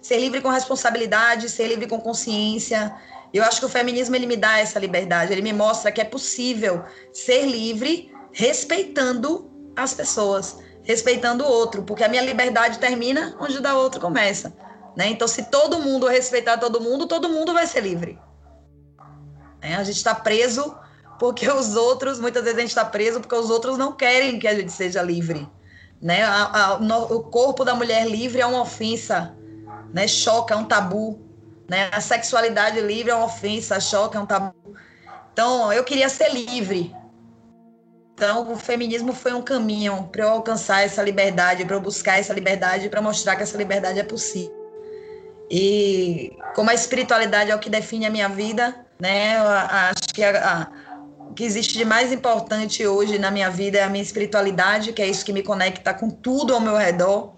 Ser 0.00 0.18
livre 0.18 0.40
com 0.40 0.48
responsabilidade, 0.48 1.48
ser 1.48 1.66
livre 1.66 1.86
com 1.86 2.00
consciência, 2.00 2.94
eu 3.32 3.44
acho 3.44 3.60
que 3.60 3.66
o 3.66 3.68
feminismo 3.68 4.16
ele 4.16 4.26
me 4.26 4.36
dá 4.36 4.58
essa 4.58 4.78
liberdade, 4.78 5.32
ele 5.32 5.42
me 5.42 5.52
mostra 5.52 5.92
que 5.92 6.00
é 6.00 6.04
possível 6.04 6.84
ser 7.12 7.44
livre 7.44 8.10
respeitando 8.32 9.50
as 9.76 9.94
pessoas, 9.94 10.58
respeitando 10.88 11.44
o 11.44 11.46
outro, 11.46 11.82
porque 11.82 12.02
a 12.02 12.08
minha 12.08 12.22
liberdade 12.22 12.78
termina 12.78 13.36
onde 13.38 13.60
da 13.60 13.76
outro 13.76 14.00
começa. 14.00 14.54
Né? 14.96 15.08
Então, 15.08 15.28
se 15.28 15.44
todo 15.44 15.78
mundo 15.80 16.08
respeitar 16.08 16.56
todo 16.56 16.80
mundo, 16.80 17.06
todo 17.06 17.28
mundo 17.28 17.52
vai 17.52 17.66
ser 17.66 17.80
livre. 17.80 18.18
É, 19.60 19.74
a 19.74 19.84
gente 19.84 19.98
está 19.98 20.14
preso 20.14 20.74
porque 21.18 21.46
os 21.52 21.76
outros, 21.76 22.18
muitas 22.18 22.42
vezes 22.42 22.56
a 22.56 22.62
gente 22.62 22.70
está 22.70 22.86
preso 22.86 23.20
porque 23.20 23.34
os 23.34 23.50
outros 23.50 23.76
não 23.76 23.92
querem 23.92 24.38
que 24.38 24.48
a 24.48 24.54
gente 24.54 24.72
seja 24.72 25.02
livre. 25.02 25.46
Né? 26.00 26.22
A, 26.22 26.44
a, 26.44 26.78
no, 26.78 27.02
o 27.16 27.22
corpo 27.24 27.66
da 27.66 27.74
mulher 27.74 28.08
livre 28.08 28.40
é 28.40 28.46
uma 28.46 28.62
ofensa, 28.62 29.36
né? 29.92 30.08
choca, 30.08 30.54
é 30.54 30.56
um 30.56 30.64
tabu. 30.64 31.20
Né? 31.68 31.90
A 31.92 32.00
sexualidade 32.00 32.80
livre 32.80 33.10
é 33.10 33.14
uma 33.14 33.26
ofensa, 33.26 33.78
choque 33.78 34.16
é 34.16 34.20
um 34.20 34.26
tabu. 34.26 34.54
Então, 35.34 35.70
eu 35.70 35.84
queria 35.84 36.08
ser 36.08 36.32
livre. 36.32 36.96
Então, 38.18 38.52
o 38.52 38.56
feminismo 38.56 39.12
foi 39.12 39.32
um 39.32 39.40
caminho 39.40 40.08
para 40.10 40.24
eu 40.24 40.30
alcançar 40.30 40.84
essa 40.84 41.00
liberdade, 41.00 41.64
para 41.64 41.76
eu 41.76 41.80
buscar 41.80 42.18
essa 42.18 42.32
liberdade, 42.32 42.88
para 42.88 43.00
mostrar 43.00 43.36
que 43.36 43.44
essa 43.44 43.56
liberdade 43.56 44.00
é 44.00 44.02
possível. 44.02 44.52
E 45.48 46.36
como 46.52 46.68
a 46.68 46.74
espiritualidade 46.74 47.52
é 47.52 47.54
o 47.54 47.60
que 47.60 47.70
define 47.70 48.06
a 48.06 48.10
minha 48.10 48.28
vida, 48.28 48.74
né? 48.98 49.38
Eu 49.38 49.46
acho 49.46 50.12
que 50.12 50.24
a, 50.24 50.30
a, 50.52 51.32
que 51.32 51.44
existe 51.44 51.78
de 51.78 51.84
mais 51.84 52.12
importante 52.12 52.84
hoje 52.84 53.20
na 53.20 53.30
minha 53.30 53.50
vida 53.50 53.78
é 53.78 53.84
a 53.84 53.88
minha 53.88 54.02
espiritualidade, 54.02 54.92
que 54.92 55.00
é 55.00 55.06
isso 55.06 55.24
que 55.24 55.32
me 55.32 55.44
conecta 55.44 55.94
com 55.94 56.10
tudo 56.10 56.52
ao 56.52 56.60
meu 56.60 56.76
redor. 56.76 57.36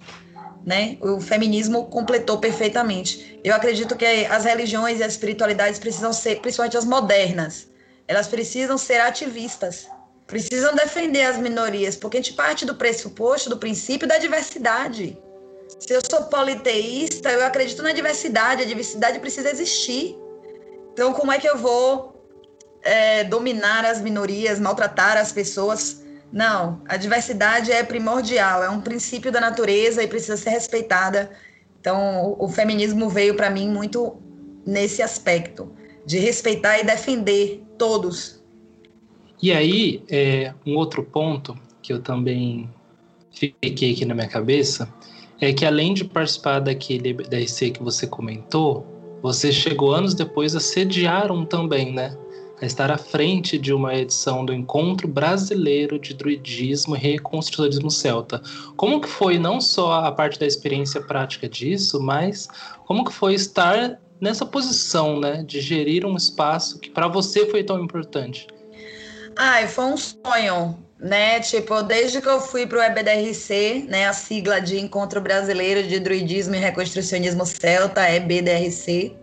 Né? 0.64 0.96
O 1.02 1.20
feminismo 1.20 1.88
completou 1.88 2.38
perfeitamente. 2.38 3.38
Eu 3.44 3.54
acredito 3.54 3.94
que 3.96 4.06
as 4.06 4.46
religiões 4.46 4.98
e 4.98 5.02
as 5.02 5.12
espiritualidades 5.12 5.78
precisam 5.78 6.12
ser, 6.14 6.40
principalmente 6.40 6.78
as 6.78 6.86
modernas, 6.86 7.68
elas 8.08 8.26
precisam 8.28 8.78
ser 8.78 9.00
ativistas, 9.00 9.86
precisam 10.30 10.76
defender 10.76 11.24
as 11.24 11.36
minorias, 11.36 11.96
porque 11.96 12.16
a 12.16 12.20
gente 12.20 12.34
parte 12.34 12.64
do 12.64 12.76
pressuposto, 12.76 13.50
do 13.50 13.58
princípio 13.58 14.06
da 14.06 14.16
diversidade. 14.16 15.18
Se 15.80 15.92
eu 15.92 16.00
sou 16.08 16.22
politeísta, 16.24 17.30
eu 17.32 17.44
acredito 17.44 17.82
na 17.82 17.92
diversidade, 17.92 18.62
a 18.62 18.64
diversidade 18.64 19.18
precisa 19.18 19.50
existir. 19.50 20.16
Então, 20.92 21.12
como 21.12 21.32
é 21.32 21.38
que 21.38 21.48
eu 21.48 21.58
vou 21.58 22.14
é, 22.82 23.24
dominar 23.24 23.84
as 23.84 24.00
minorias, 24.00 24.60
maltratar 24.60 25.16
as 25.16 25.32
pessoas? 25.32 26.02
Não, 26.32 26.80
a 26.88 26.96
diversidade 26.96 27.72
é 27.72 27.82
primordial, 27.82 28.62
é 28.62 28.70
um 28.70 28.80
princípio 28.80 29.32
da 29.32 29.40
natureza 29.40 30.00
e 30.00 30.06
precisa 30.06 30.36
ser 30.36 30.50
respeitada. 30.50 31.30
Então, 31.80 32.36
o, 32.38 32.44
o 32.44 32.48
feminismo 32.48 33.08
veio 33.08 33.34
para 33.34 33.50
mim 33.50 33.68
muito 33.68 34.22
nesse 34.64 35.02
aspecto, 35.02 35.74
de 36.06 36.18
respeitar 36.18 36.78
e 36.78 36.84
defender 36.84 37.64
todos. 37.76 38.39
E 39.42 39.52
aí, 39.52 40.02
é, 40.10 40.52
um 40.66 40.76
outro 40.76 41.02
ponto 41.02 41.56
que 41.82 41.92
eu 41.92 42.00
também 42.00 42.68
fiquei 43.32 43.92
aqui 43.92 44.04
na 44.04 44.14
minha 44.14 44.28
cabeça 44.28 44.92
é 45.40 45.52
que 45.52 45.64
além 45.64 45.94
de 45.94 46.04
participar 46.04 46.60
daquele 46.60 47.14
DRC 47.14 47.70
que 47.70 47.82
você 47.82 48.06
comentou, 48.06 48.86
você 49.22 49.50
chegou 49.50 49.94
anos 49.94 50.14
depois 50.14 50.54
a 50.54 50.60
sediar 50.60 51.32
um 51.32 51.44
também, 51.44 51.92
né? 51.92 52.14
A 52.60 52.66
estar 52.66 52.90
à 52.90 52.98
frente 52.98 53.56
de 53.56 53.72
uma 53.72 53.94
edição 53.94 54.44
do 54.44 54.52
Encontro 54.52 55.08
Brasileiro 55.08 55.98
de 55.98 56.12
Druidismo 56.12 56.94
e 56.94 56.98
Reconstrucionismo 56.98 57.90
Celta. 57.90 58.42
Como 58.76 59.00
que 59.00 59.08
foi 59.08 59.38
não 59.38 59.58
só 59.58 60.04
a 60.04 60.12
parte 60.12 60.38
da 60.38 60.46
experiência 60.46 61.00
prática 61.00 61.48
disso, 61.48 61.98
mas 62.02 62.46
como 62.84 63.04
que 63.04 63.12
foi 63.12 63.32
estar 63.32 63.98
nessa 64.20 64.44
posição, 64.44 65.18
né, 65.18 65.42
de 65.42 65.62
gerir 65.62 66.04
um 66.04 66.16
espaço 66.16 66.78
que 66.78 66.90
para 66.90 67.08
você 67.08 67.46
foi 67.46 67.64
tão 67.64 67.82
importante? 67.82 68.46
Ai, 69.42 69.66
foi 69.66 69.84
um 69.84 69.96
sonho 69.96 70.78
né? 71.00 71.40
Tipo, 71.40 71.82
desde 71.82 72.20
que 72.20 72.28
eu 72.28 72.40
fui 72.40 72.66
para 72.66 72.78
o 72.78 72.82
EBDRC, 72.82 73.86
né, 73.88 74.06
a 74.06 74.12
sigla 74.12 74.60
de 74.60 74.78
Encontro 74.78 75.20
Brasileiro 75.20 75.82
de 75.82 75.98
Druidismo 75.98 76.54
e 76.54 76.58
Reconstrucionismo 76.58 77.46
Celta, 77.46 78.08
EBDRC. 78.08 79.16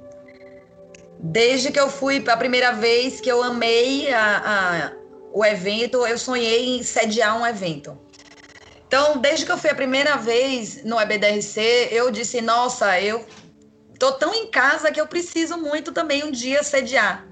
Desde 1.19 1.71
que 1.71 1.79
eu 1.79 1.89
fui 1.89 2.23
a 2.27 2.37
primeira 2.37 2.71
vez 2.71 3.21
que 3.21 3.31
eu 3.31 3.43
amei 3.43 4.11
a, 4.11 4.41
a, 4.43 4.91
o 5.31 5.45
evento, 5.45 6.05
eu 6.05 6.17
sonhei 6.17 6.77
em 6.77 6.83
sediar 6.83 7.39
um 7.39 7.45
evento. 7.45 7.97
Então, 8.87 9.17
desde 9.17 9.45
que 9.45 9.51
eu 9.51 9.57
fui 9.57 9.69
a 9.69 9.75
primeira 9.75 10.15
vez 10.17 10.83
no 10.83 10.99
EBDRC, 10.99 11.89
eu 11.91 12.09
disse: 12.09 12.41
nossa, 12.41 12.99
eu 13.01 13.25
tô 13.99 14.13
tão 14.13 14.33
em 14.33 14.49
casa 14.49 14.91
que 14.91 15.01
eu 15.01 15.07
preciso 15.07 15.57
muito 15.57 15.91
também 15.91 16.23
um 16.23 16.31
dia 16.31 16.63
sediar 16.63 17.27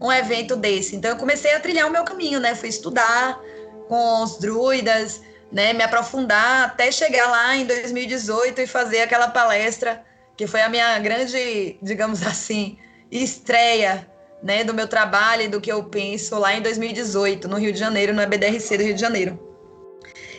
um 0.00 0.12
evento 0.12 0.56
desse. 0.56 0.96
Então, 0.96 1.10
eu 1.10 1.16
comecei 1.16 1.54
a 1.54 1.60
trilhar 1.60 1.86
o 1.88 1.90
meu 1.90 2.04
caminho, 2.04 2.38
né? 2.40 2.54
Fui 2.54 2.68
estudar, 2.68 3.40
com 3.88 4.22
os 4.22 4.38
druidas, 4.38 5.22
né, 5.50 5.72
me 5.72 5.82
aprofundar 5.82 6.64
até 6.64 6.90
chegar 6.90 7.30
lá 7.30 7.56
em 7.56 7.64
2018 7.64 8.60
e 8.60 8.66
fazer 8.66 9.02
aquela 9.02 9.28
palestra 9.28 10.04
que 10.36 10.46
foi 10.46 10.60
a 10.60 10.68
minha 10.68 10.98
grande, 10.98 11.78
digamos 11.80 12.22
assim, 12.26 12.78
estreia, 13.10 14.06
né, 14.42 14.64
do 14.64 14.74
meu 14.74 14.86
trabalho 14.86 15.42
e 15.42 15.48
do 15.48 15.60
que 15.60 15.72
eu 15.72 15.82
penso 15.84 16.38
lá 16.38 16.54
em 16.54 16.60
2018 16.60 17.48
no 17.48 17.56
Rio 17.56 17.72
de 17.72 17.78
Janeiro, 17.78 18.12
no 18.12 18.20
EBDRC 18.20 18.76
do 18.76 18.84
Rio 18.84 18.94
de 18.94 19.00
Janeiro. 19.00 19.42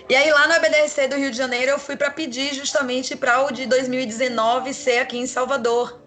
E 0.10 0.16
aí 0.16 0.32
lá 0.32 0.48
no 0.48 0.54
EBDRC 0.54 1.08
do 1.08 1.18
Rio 1.18 1.32
de 1.32 1.38
Janeiro 1.38 1.72
eu 1.72 1.80
fui 1.80 1.98
para 1.98 2.10
pedir 2.10 2.54
justamente 2.54 3.16
para 3.16 3.46
o 3.46 3.52
de 3.52 3.66
2019 3.66 4.74
ser 4.74 5.00
aqui 5.00 5.18
em 5.18 5.26
Salvador, 5.26 6.02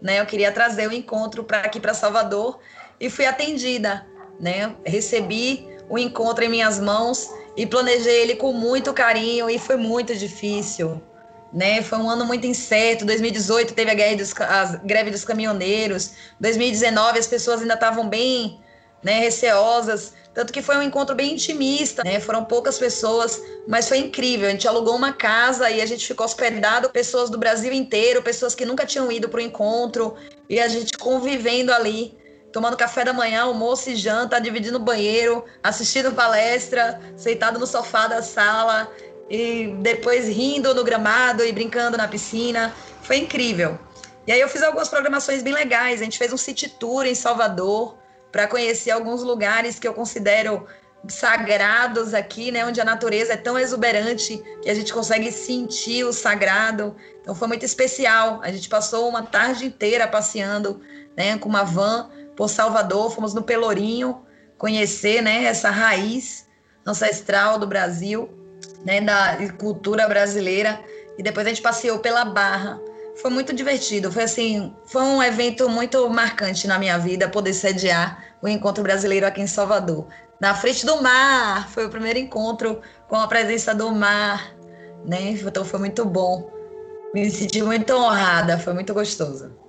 né? 0.00 0.20
Eu 0.20 0.26
queria 0.26 0.50
trazer 0.50 0.88
o 0.88 0.92
encontro 0.92 1.44
para 1.44 1.58
aqui 1.58 1.78
para 1.78 1.92
Salvador 1.92 2.58
e 3.02 3.10
fui 3.10 3.26
atendida, 3.26 4.06
né? 4.38 4.76
Recebi 4.86 5.66
o 5.90 5.98
encontro 5.98 6.44
em 6.44 6.48
minhas 6.48 6.78
mãos 6.78 7.28
e 7.56 7.66
planejei 7.66 8.22
ele 8.22 8.36
com 8.36 8.52
muito 8.52 8.94
carinho 8.94 9.50
e 9.50 9.58
foi 9.58 9.76
muito 9.76 10.14
difícil. 10.14 11.02
Né? 11.52 11.82
Foi 11.82 11.98
um 11.98 12.08
ano 12.08 12.24
muito 12.24 12.46
incerto. 12.46 13.04
2018 13.04 13.74
teve 13.74 13.90
a, 13.90 14.16
dos, 14.16 14.32
a 14.40 14.80
greve 14.84 15.10
dos 15.10 15.24
caminhoneiros. 15.24 16.12
2019 16.38 17.18
as 17.18 17.26
pessoas 17.26 17.60
ainda 17.60 17.74
estavam 17.74 18.08
bem 18.08 18.60
né, 19.02 19.18
receosas. 19.18 20.14
Tanto 20.32 20.52
que 20.52 20.62
foi 20.62 20.76
um 20.76 20.82
encontro 20.82 21.14
bem 21.14 21.34
intimista, 21.34 22.04
né? 22.04 22.20
Foram 22.20 22.44
poucas 22.44 22.78
pessoas, 22.78 23.38
mas 23.66 23.88
foi 23.88 23.98
incrível. 23.98 24.46
A 24.46 24.52
gente 24.52 24.66
alugou 24.66 24.94
uma 24.94 25.12
casa 25.12 25.68
e 25.70 25.82
a 25.82 25.86
gente 25.86 26.06
ficou 26.06 26.24
hospedado, 26.24 26.88
pessoas 26.88 27.28
do 27.28 27.36
Brasil 27.36 27.72
inteiro, 27.72 28.22
pessoas 28.22 28.54
que 28.54 28.64
nunca 28.64 28.86
tinham 28.86 29.10
ido 29.12 29.28
para 29.28 29.38
o 29.38 29.42
encontro, 29.42 30.14
e 30.48 30.58
a 30.58 30.68
gente 30.68 30.96
convivendo 30.96 31.70
ali 31.70 32.16
tomando 32.52 32.76
café 32.76 33.04
da 33.04 33.12
manhã, 33.12 33.42
almoço 33.42 33.90
e 33.90 33.96
janta, 33.96 34.40
dividindo 34.40 34.78
banheiro, 34.78 35.44
assistindo 35.62 36.12
palestra, 36.12 37.00
sentado 37.16 37.58
no 37.58 37.66
sofá 37.66 38.06
da 38.06 38.22
sala 38.22 38.90
e 39.30 39.74
depois 39.80 40.28
rindo 40.28 40.74
no 40.74 40.84
gramado 40.84 41.44
e 41.44 41.50
brincando 41.50 41.96
na 41.96 42.06
piscina. 42.06 42.74
Foi 43.02 43.16
incrível. 43.16 43.78
E 44.26 44.32
aí 44.32 44.40
eu 44.40 44.48
fiz 44.48 44.62
algumas 44.62 44.88
programações 44.88 45.42
bem 45.42 45.54
legais. 45.54 46.00
A 46.00 46.04
gente 46.04 46.18
fez 46.18 46.32
um 46.32 46.36
city 46.36 46.68
tour 46.68 47.06
em 47.06 47.14
Salvador 47.14 47.96
para 48.30 48.46
conhecer 48.46 48.90
alguns 48.90 49.22
lugares 49.22 49.78
que 49.78 49.88
eu 49.88 49.94
considero 49.94 50.66
sagrados 51.08 52.14
aqui, 52.14 52.52
né, 52.52 52.64
onde 52.64 52.80
a 52.80 52.84
natureza 52.84 53.32
é 53.32 53.36
tão 53.36 53.58
exuberante 53.58 54.40
que 54.62 54.70
a 54.70 54.74
gente 54.74 54.92
consegue 54.92 55.32
sentir 55.32 56.04
o 56.04 56.12
sagrado. 56.12 56.94
Então 57.20 57.34
foi 57.34 57.48
muito 57.48 57.64
especial. 57.64 58.40
A 58.42 58.52
gente 58.52 58.68
passou 58.68 59.08
uma 59.08 59.22
tarde 59.22 59.66
inteira 59.66 60.06
passeando, 60.06 60.80
né, 61.16 61.36
com 61.38 61.48
uma 61.48 61.64
van 61.64 62.08
por 62.42 62.48
Salvador, 62.48 63.08
fomos 63.14 63.32
no 63.34 63.44
Pelourinho 63.44 64.22
conhecer, 64.58 65.22
né, 65.22 65.44
essa 65.44 65.70
raiz 65.70 66.44
ancestral 66.84 67.56
do 67.56 67.68
Brasil, 67.68 68.28
né, 68.84 69.00
da 69.00 69.36
cultura 69.56 70.08
brasileira, 70.08 70.80
e 71.16 71.22
depois 71.22 71.46
a 71.46 71.50
gente 71.50 71.62
passeou 71.62 72.00
pela 72.00 72.24
Barra. 72.24 72.80
Foi 73.14 73.30
muito 73.30 73.52
divertido, 73.52 74.10
foi 74.10 74.24
assim, 74.24 74.74
foi 74.86 75.02
um 75.02 75.22
evento 75.22 75.68
muito 75.68 76.10
marcante 76.10 76.66
na 76.66 76.80
minha 76.80 76.98
vida 76.98 77.28
poder 77.28 77.54
sediar 77.54 78.20
o 78.42 78.48
encontro 78.48 78.82
brasileiro 78.82 79.24
aqui 79.24 79.40
em 79.40 79.46
Salvador. 79.46 80.08
Na 80.40 80.52
frente 80.52 80.84
do 80.84 81.00
mar, 81.00 81.68
foi 81.68 81.86
o 81.86 81.90
primeiro 81.90 82.18
encontro 82.18 82.80
com 83.08 83.14
a 83.14 83.28
presença 83.28 83.72
do 83.72 83.88
mar, 83.92 84.52
né? 85.04 85.30
Então 85.30 85.64
foi 85.64 85.78
muito 85.78 86.04
bom. 86.04 86.50
Me 87.14 87.30
senti 87.30 87.62
muito 87.62 87.92
honrada, 87.92 88.58
foi 88.58 88.72
muito 88.72 88.92
gostoso. 88.92 89.61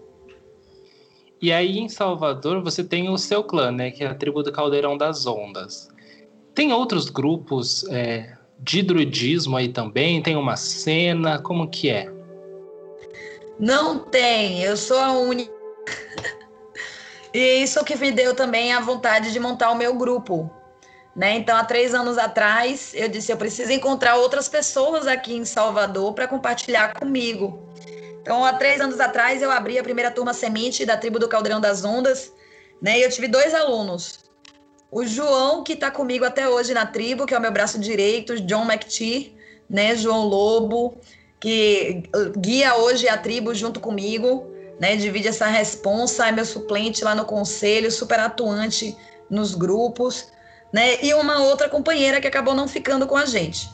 E 1.44 1.52
aí 1.52 1.78
em 1.78 1.90
Salvador 1.90 2.64
você 2.64 2.86
tem 2.86 3.10
o 3.10 3.18
seu 3.18 3.44
clã, 3.44 3.70
né, 3.70 3.92
que 3.92 4.02
é 4.02 4.08
a 4.08 4.16
tribo 4.16 4.42
do 4.42 4.50
Caldeirão 4.50 4.98
das 4.98 5.28
Ondas. 5.28 5.90
Tem 6.56 6.72
outros 6.72 7.10
grupos 7.10 7.86
é, 7.90 8.38
de 8.60 8.82
druidismo 8.82 9.58
aí 9.58 9.68
também? 9.68 10.24
Tem 10.24 10.38
uma 10.38 10.56
cena? 10.56 11.40
Como 11.40 11.68
que 11.68 11.90
é? 11.90 12.10
Não 13.60 14.00
tem, 14.00 14.62
eu 14.62 14.78
sou 14.78 14.98
a 14.98 15.12
única. 15.12 15.52
e 17.36 17.62
isso 17.62 17.84
que 17.84 17.98
me 17.98 18.10
deu 18.10 18.34
também 18.34 18.72
a 18.72 18.80
vontade 18.80 19.34
de 19.34 19.40
montar 19.42 19.70
o 19.72 19.76
meu 19.76 19.94
grupo. 19.96 20.50
Né? 21.14 21.36
Então, 21.36 21.58
há 21.58 21.66
três 21.66 21.94
anos 21.94 22.18
atrás, 22.18 22.94
eu 22.94 23.10
disse: 23.10 23.34
eu 23.34 23.38
preciso 23.38 23.74
encontrar 23.74 24.16
outras 24.16 24.48
pessoas 24.48 25.08
aqui 25.08 25.36
em 25.36 25.44
Salvador 25.44 26.14
para 26.14 26.26
compartilhar 26.26 26.94
comigo. 26.94 27.68
Então, 28.24 28.44
há 28.46 28.54
três 28.54 28.80
anos 28.80 29.02
atrás, 29.02 29.42
eu 29.42 29.52
abri 29.52 29.78
a 29.78 29.84
primeira 29.84 30.10
turma 30.10 30.34
semente 30.34 30.86
da 30.86 30.96
tribo 30.96 31.20
do 31.20 31.28
Caldeirão 31.28 31.60
das 31.60 31.84
Ondas, 31.84 32.32
né? 32.82 32.98
E 32.98 33.04
eu 33.04 33.10
tive 33.10 33.28
dois 33.28 33.54
alunos. 33.54 34.20
O 34.90 35.06
João, 35.06 35.62
que 35.62 35.74
está 35.74 35.92
comigo 35.92 36.24
até 36.24 36.48
hoje 36.48 36.74
na 36.74 36.86
tribo, 36.86 37.26
que 37.26 37.34
é 37.34 37.38
o 37.38 37.42
meu 37.42 37.52
braço 37.52 37.78
direito, 37.78 38.40
John 38.40 38.64
McTee, 38.64 39.36
né? 39.70 39.94
João 39.98 40.26
Lobo, 40.26 40.98
que 41.38 42.04
guia 42.38 42.78
hoje 42.78 43.10
a 43.10 43.18
tribo 43.18 43.54
junto 43.54 43.82
comigo, 43.82 44.50
né? 44.80 44.96
Divide 44.96 45.28
essa 45.28 45.48
responsa, 45.48 46.30
é 46.30 46.32
meu 46.32 46.46
suplente 46.46 47.04
lá 47.04 47.14
no 47.14 47.26
conselho, 47.26 47.92
super 47.92 48.22
atuante 48.22 48.96
nos 49.30 49.54
grupos, 49.54 50.32
né? 50.72 51.04
E 51.04 51.14
uma 51.14 51.42
outra 51.42 51.68
companheira 51.68 52.22
que 52.22 52.28
acabou 52.28 52.54
não 52.54 52.70
ficando 52.70 53.06
com 53.06 53.18
a 53.18 53.26
gente. 53.26 53.70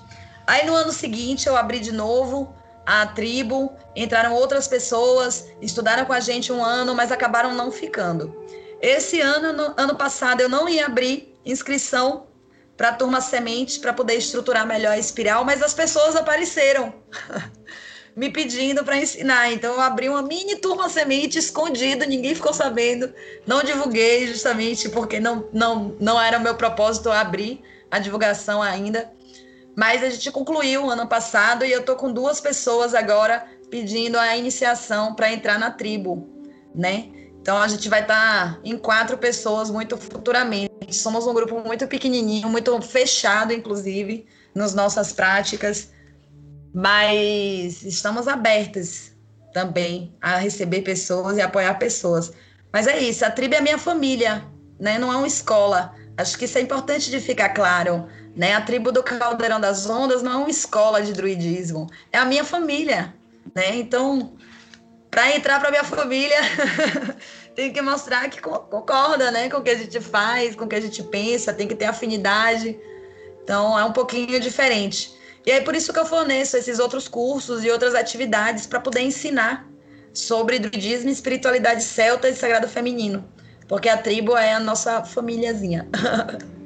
Aí 0.48 0.66
no 0.66 0.74
ano 0.74 0.92
seguinte 0.92 1.48
eu 1.48 1.56
abri 1.56 1.80
de 1.80 1.92
novo 1.92 2.58
a 2.90 3.06
tribo, 3.06 3.72
entraram 3.96 4.34
outras 4.34 4.68
pessoas, 4.68 5.48
estudaram 5.62 6.06
com 6.06 6.14
a 6.14 6.20
gente 6.20 6.52
um 6.52 6.66
ano, 6.66 6.96
mas 6.96 7.12
acabaram 7.12 7.54
não 7.54 7.72
ficando. 7.72 8.36
Esse 8.82 9.22
ano, 9.22 9.54
no, 9.54 9.76
ano 9.78 9.96
passado, 9.96 10.42
eu 10.42 10.50
não 10.50 10.68
ia 10.68 10.88
abrir 10.88 11.38
inscrição 11.46 12.26
para 12.76 12.90
a 12.90 12.94
turma 12.94 13.22
semente 13.22 13.80
para 13.80 13.94
poder 13.94 14.16
estruturar 14.16 14.66
melhor 14.66 14.94
a 14.94 14.98
espiral, 14.98 15.46
mas 15.46 15.62
as 15.62 15.72
pessoas 15.72 16.16
apareceram. 16.16 16.92
me 18.16 18.32
pedindo 18.32 18.84
para 18.84 18.98
ensinar. 18.98 19.54
Então 19.54 19.76
eu 19.76 19.82
abri 19.82 20.10
uma 20.10 20.24
mini 20.24 20.56
turma 20.56 20.90
semente 20.90 21.38
escondida, 21.38 22.08
ninguém 22.08 22.34
ficou 22.34 22.54
sabendo. 22.54 23.14
Não 23.46 23.64
divulguei 23.64 24.26
justamente 24.28 24.90
porque 24.90 25.20
não 25.20 25.48
não 25.54 25.96
não 26.00 26.20
era 26.20 26.40
o 26.40 26.42
meu 26.42 26.56
propósito 26.56 27.12
abrir 27.12 27.62
a 27.92 28.00
divulgação 28.00 28.64
ainda. 28.64 29.12
Mas 29.80 30.04
a 30.04 30.10
gente 30.10 30.30
concluiu 30.30 30.90
ano 30.90 31.08
passado 31.08 31.64
e 31.64 31.72
eu 31.72 31.86
tô 31.86 31.96
com 31.96 32.12
duas 32.12 32.42
pessoas 32.42 32.94
agora 32.94 33.48
pedindo 33.70 34.20
a 34.20 34.36
iniciação 34.36 35.16
para 35.16 35.32
entrar 35.32 35.58
na 35.58 35.72
tribo, 35.72 36.28
né? 36.76 37.08
Então 37.40 37.58
a 37.58 37.66
gente 37.66 37.88
vai 37.88 38.02
estar 38.02 38.56
tá 38.56 38.60
em 38.62 38.78
quatro 38.78 39.18
pessoas 39.18 39.72
muito 39.72 39.96
futuramente. 39.96 40.70
Somos 40.92 41.26
um 41.26 41.34
grupo 41.34 41.62
muito 41.62 41.88
pequenininho, 41.88 42.50
muito 42.50 42.82
fechado, 42.82 43.54
inclusive, 43.54 44.28
nas 44.54 44.74
nossas 44.74 45.14
práticas, 45.14 45.94
mas 46.74 47.82
estamos 47.82 48.28
abertas 48.28 49.16
também 49.54 50.14
a 50.20 50.36
receber 50.36 50.82
pessoas 50.82 51.38
e 51.38 51.42
apoiar 51.42 51.76
pessoas. 51.76 52.34
Mas 52.74 52.86
é 52.86 53.00
isso, 53.00 53.24
a 53.24 53.32
tribo 53.32 53.56
é 53.56 53.62
minha 53.62 53.78
família, 53.78 54.44
né? 54.78 55.00
Não 55.00 55.10
é 55.14 55.16
uma 55.16 55.28
escola. 55.28 55.96
Acho 56.18 56.38
que 56.38 56.44
isso 56.44 56.58
é 56.58 56.62
importante 56.62 57.10
de 57.10 57.22
ficar 57.22 57.48
claro. 57.54 58.10
Né? 58.36 58.54
A 58.56 58.62
tribo 58.62 58.92
do 58.92 59.04
Caldeirão 59.04 59.60
das 59.60 59.90
Ondas 59.90 60.22
não 60.22 60.32
é 60.32 60.36
uma 60.38 60.50
escola 60.50 61.02
de 61.02 61.14
druidismo, 61.14 61.88
é 62.12 62.18
a 62.18 62.26
minha 62.26 62.44
família. 62.44 63.14
Né? 63.56 63.78
Então, 63.78 64.36
para 65.10 65.36
entrar 65.36 65.60
para 65.60 65.72
minha 65.72 65.84
família, 65.84 66.38
tem 67.56 67.74
que 67.74 67.82
mostrar 67.82 68.30
que 68.30 68.40
concorda 68.42 69.32
né? 69.32 69.50
com 69.50 69.58
o 69.58 69.64
que 69.64 69.72
a 69.72 69.78
gente 69.78 70.00
faz, 70.00 70.56
com 70.56 70.66
o 70.66 70.68
que 70.68 70.76
a 70.76 70.82
gente 70.82 71.04
pensa, 71.04 71.54
tem 71.54 71.68
que 71.68 71.76
ter 71.76 71.86
afinidade. 71.86 72.80
Então, 73.44 73.78
é 73.78 73.84
um 73.84 73.92
pouquinho 73.92 74.40
diferente. 74.40 75.18
E 75.46 75.52
aí, 75.52 75.62
por 75.62 75.76
isso 75.76 75.92
que 75.92 76.00
eu 76.00 76.06
forneço 76.06 76.58
esses 76.58 76.80
outros 76.80 77.08
cursos 77.08 77.64
e 77.64 77.72
outras 77.72 77.96
atividades 77.96 78.68
para 78.68 78.80
poder 78.80 79.02
ensinar 79.02 79.68
sobre 80.14 80.60
druidismo, 80.60 81.10
espiritualidade 81.10 81.84
celta 81.84 82.30
e 82.30 82.36
sagrado 82.36 82.68
feminino. 82.68 83.28
Porque 83.68 83.90
a 83.90 83.98
tribo 83.98 84.36
é 84.38 84.54
a 84.54 84.60
nossa 84.60 85.04
famíliazinha. 85.04 85.88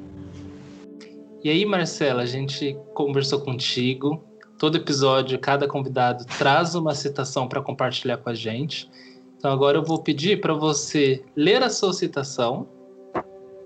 E 1.44 1.50
aí, 1.50 1.66
Marcela, 1.66 2.22
a 2.22 2.26
gente 2.26 2.74
conversou 2.94 3.38
contigo. 3.38 4.24
Todo 4.58 4.78
episódio, 4.78 5.38
cada 5.38 5.68
convidado 5.68 6.24
traz 6.38 6.74
uma 6.74 6.94
citação 6.94 7.46
para 7.46 7.60
compartilhar 7.60 8.16
com 8.16 8.30
a 8.30 8.34
gente. 8.34 8.90
Então, 9.36 9.52
agora 9.52 9.76
eu 9.76 9.84
vou 9.84 10.02
pedir 10.02 10.40
para 10.40 10.54
você 10.54 11.22
ler 11.36 11.62
a 11.62 11.68
sua 11.68 11.92
citação 11.92 12.66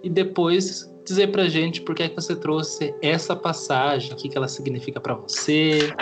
e 0.03 0.11
depois 0.11 0.93
dizer 1.05 1.31
para 1.31 1.43
a 1.43 1.49
gente 1.49 1.81
por 1.81 1.95
que, 1.95 2.03
é 2.03 2.09
que 2.09 2.17
você 2.17 2.35
trouxe 2.35 2.93
essa 3.01 3.37
passagem, 3.37 4.13
o 4.13 4.17
que, 4.17 4.29
que 4.29 4.37
ela 4.37 4.49
significa 4.49 5.01
para 5.01 5.15
você. 5.15 5.95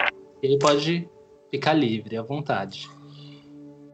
E 0.42 0.46
aí 0.46 0.58
pode 0.58 1.06
ficar 1.50 1.74
livre, 1.74 2.16
à 2.16 2.22
vontade. 2.22 2.88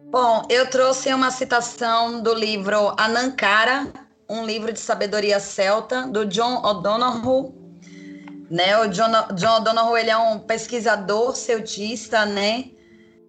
Bom, 0.09 0.43
eu 0.49 0.70
trouxe 0.70 1.12
uma 1.12 1.33
citação 1.33 2.22
do 2.22 2.33
livro 2.33 2.95
Anankara, 2.97 3.89
um 4.30 4.47
livro 4.47 4.72
de 4.72 4.78
sabedoria 4.78 5.41
celta, 5.41 6.07
do 6.07 6.24
John 6.24 6.62
O'Donoghue, 6.64 7.62
né? 8.53 8.79
O 8.79 8.87
John, 8.89 9.11
John 9.35 9.57
O'Donoghue 9.57 9.99
ele 9.99 10.11
é 10.11 10.17
um 10.17 10.39
pesquisador 10.39 11.35
celtista, 11.35 12.27
né? 12.27 12.67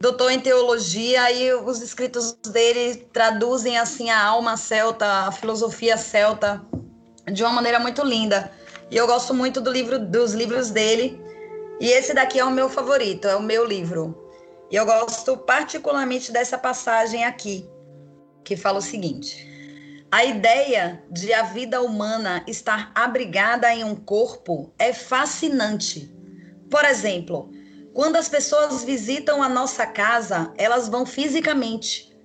Doutor 0.02 0.30
em 0.32 0.40
teologia 0.40 1.32
e 1.32 1.54
os 1.54 1.82
escritos 1.82 2.34
dele 2.52 3.08
traduzem 3.14 3.78
assim 3.78 4.10
a 4.10 4.22
alma 4.22 4.58
celta, 4.58 5.06
a 5.28 5.32
filosofia 5.32 5.96
celta 5.96 6.62
de 7.32 7.42
uma 7.42 7.54
maneira 7.54 7.80
muito 7.80 8.04
linda. 8.04 8.52
E 8.92 8.98
eu 8.98 9.08
gosto 9.08 9.34
muito 9.34 9.62
do 9.62 9.72
livro, 9.72 9.98
dos 9.98 10.34
livros 10.34 10.70
dele. 10.72 11.22
E 11.80 11.88
esse 11.88 12.14
daqui 12.14 12.38
é 12.38 12.44
o 12.44 12.52
meu 12.52 12.68
favorito, 12.68 13.26
é 13.26 13.36
o 13.36 13.42
meu 13.42 13.66
livro. 13.66 14.30
E 14.70 14.76
eu 14.76 14.86
gosto 14.86 15.38
particularmente 15.38 16.34
dessa 16.34 16.58
passagem 16.58 17.24
aqui, 17.24 17.66
que 18.44 18.58
fala 18.58 18.80
o 18.80 18.82
seguinte: 18.82 19.53
a 20.14 20.24
ideia 20.24 21.04
de 21.10 21.34
a 21.34 21.42
vida 21.42 21.82
humana 21.82 22.44
estar 22.46 22.92
abrigada 22.94 23.74
em 23.74 23.84
um 23.84 23.96
corpo 23.96 24.72
é 24.78 24.94
fascinante. 24.94 26.16
Por 26.70 26.86
exemplo, 26.86 27.50
quando 27.96 28.18
as 28.18 28.30
pessoas 28.30 28.84
visitam 28.84 29.42
a 29.42 29.50
nossa 29.50 29.88
casa, 29.88 30.54
elas 30.56 30.88
vão 30.88 31.04
fisicamente. 31.04 32.16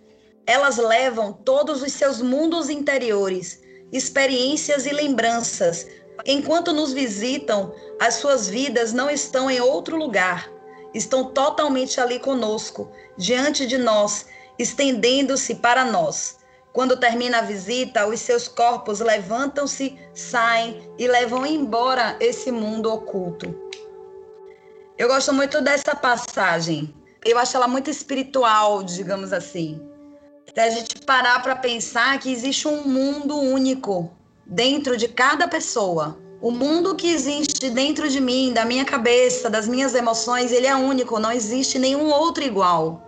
Elas 0.47 0.76
levam 0.76 1.32
todos 1.32 1.80
os 1.80 1.91
seus 1.95 2.20
mundos 2.20 2.68
interiores, 2.68 3.62
experiências 3.91 4.84
e 4.84 4.91
lembranças. 4.91 5.86
Enquanto 6.26 6.74
nos 6.74 6.93
visitam, 6.93 7.74
as 7.99 8.16
suas 8.16 8.51
vidas 8.51 8.93
não 8.93 9.09
estão 9.09 9.51
em 9.51 9.62
outro 9.62 9.97
lugar, 9.97 10.53
estão 10.93 11.32
totalmente 11.32 11.99
ali 12.03 12.18
conosco, 12.18 12.93
diante 13.16 13.66
de 13.66 13.78
nós, 13.78 14.26
estendendo-se 14.59 15.55
para 15.55 15.86
nós. 15.86 16.38
Quando 16.79 16.97
termina 16.97 17.39
a 17.39 17.43
visita, 17.43 18.07
os 18.07 18.20
seus 18.20 18.47
corpos 18.47 19.01
levantam-se, 19.01 19.99
saem 20.14 20.81
e 20.97 21.09
levam 21.09 21.45
embora 21.45 22.16
esse 22.20 22.53
mundo 22.53 22.93
oculto. 22.93 23.53
Eu 24.97 25.09
gosto 25.09 25.33
muito 25.35 25.61
dessa 25.61 25.97
passagem. 25.97 26.95
Eu 27.24 27.37
acho 27.37 27.57
ela 27.57 27.66
muito 27.66 27.91
espiritual, 27.91 28.85
digamos 28.85 29.33
assim. 29.33 29.83
Da 30.55 30.62
a 30.62 30.70
gente 30.70 31.01
parar 31.05 31.43
para 31.43 31.57
pensar 31.57 32.16
que 32.20 32.31
existe 32.31 32.68
um 32.68 32.85
mundo 32.85 33.37
único 33.37 34.16
dentro 34.47 34.97
de 34.97 35.09
cada 35.09 35.49
pessoa. 35.49 36.16
O 36.41 36.53
mundo 36.53 36.95
que 36.95 37.11
existe 37.11 37.70
dentro 37.70 38.09
de 38.09 38.20
mim, 38.20 38.53
da 38.53 38.64
minha 38.64 38.85
cabeça, 38.85 39.51
das 39.51 39.66
minhas 39.66 39.97
emoções, 39.97 40.53
ele 40.53 40.68
é 40.68 40.76
único, 40.76 41.18
não 41.18 41.33
existe 41.33 41.76
nenhum 41.76 42.09
outro 42.09 42.45
igual. 42.45 43.08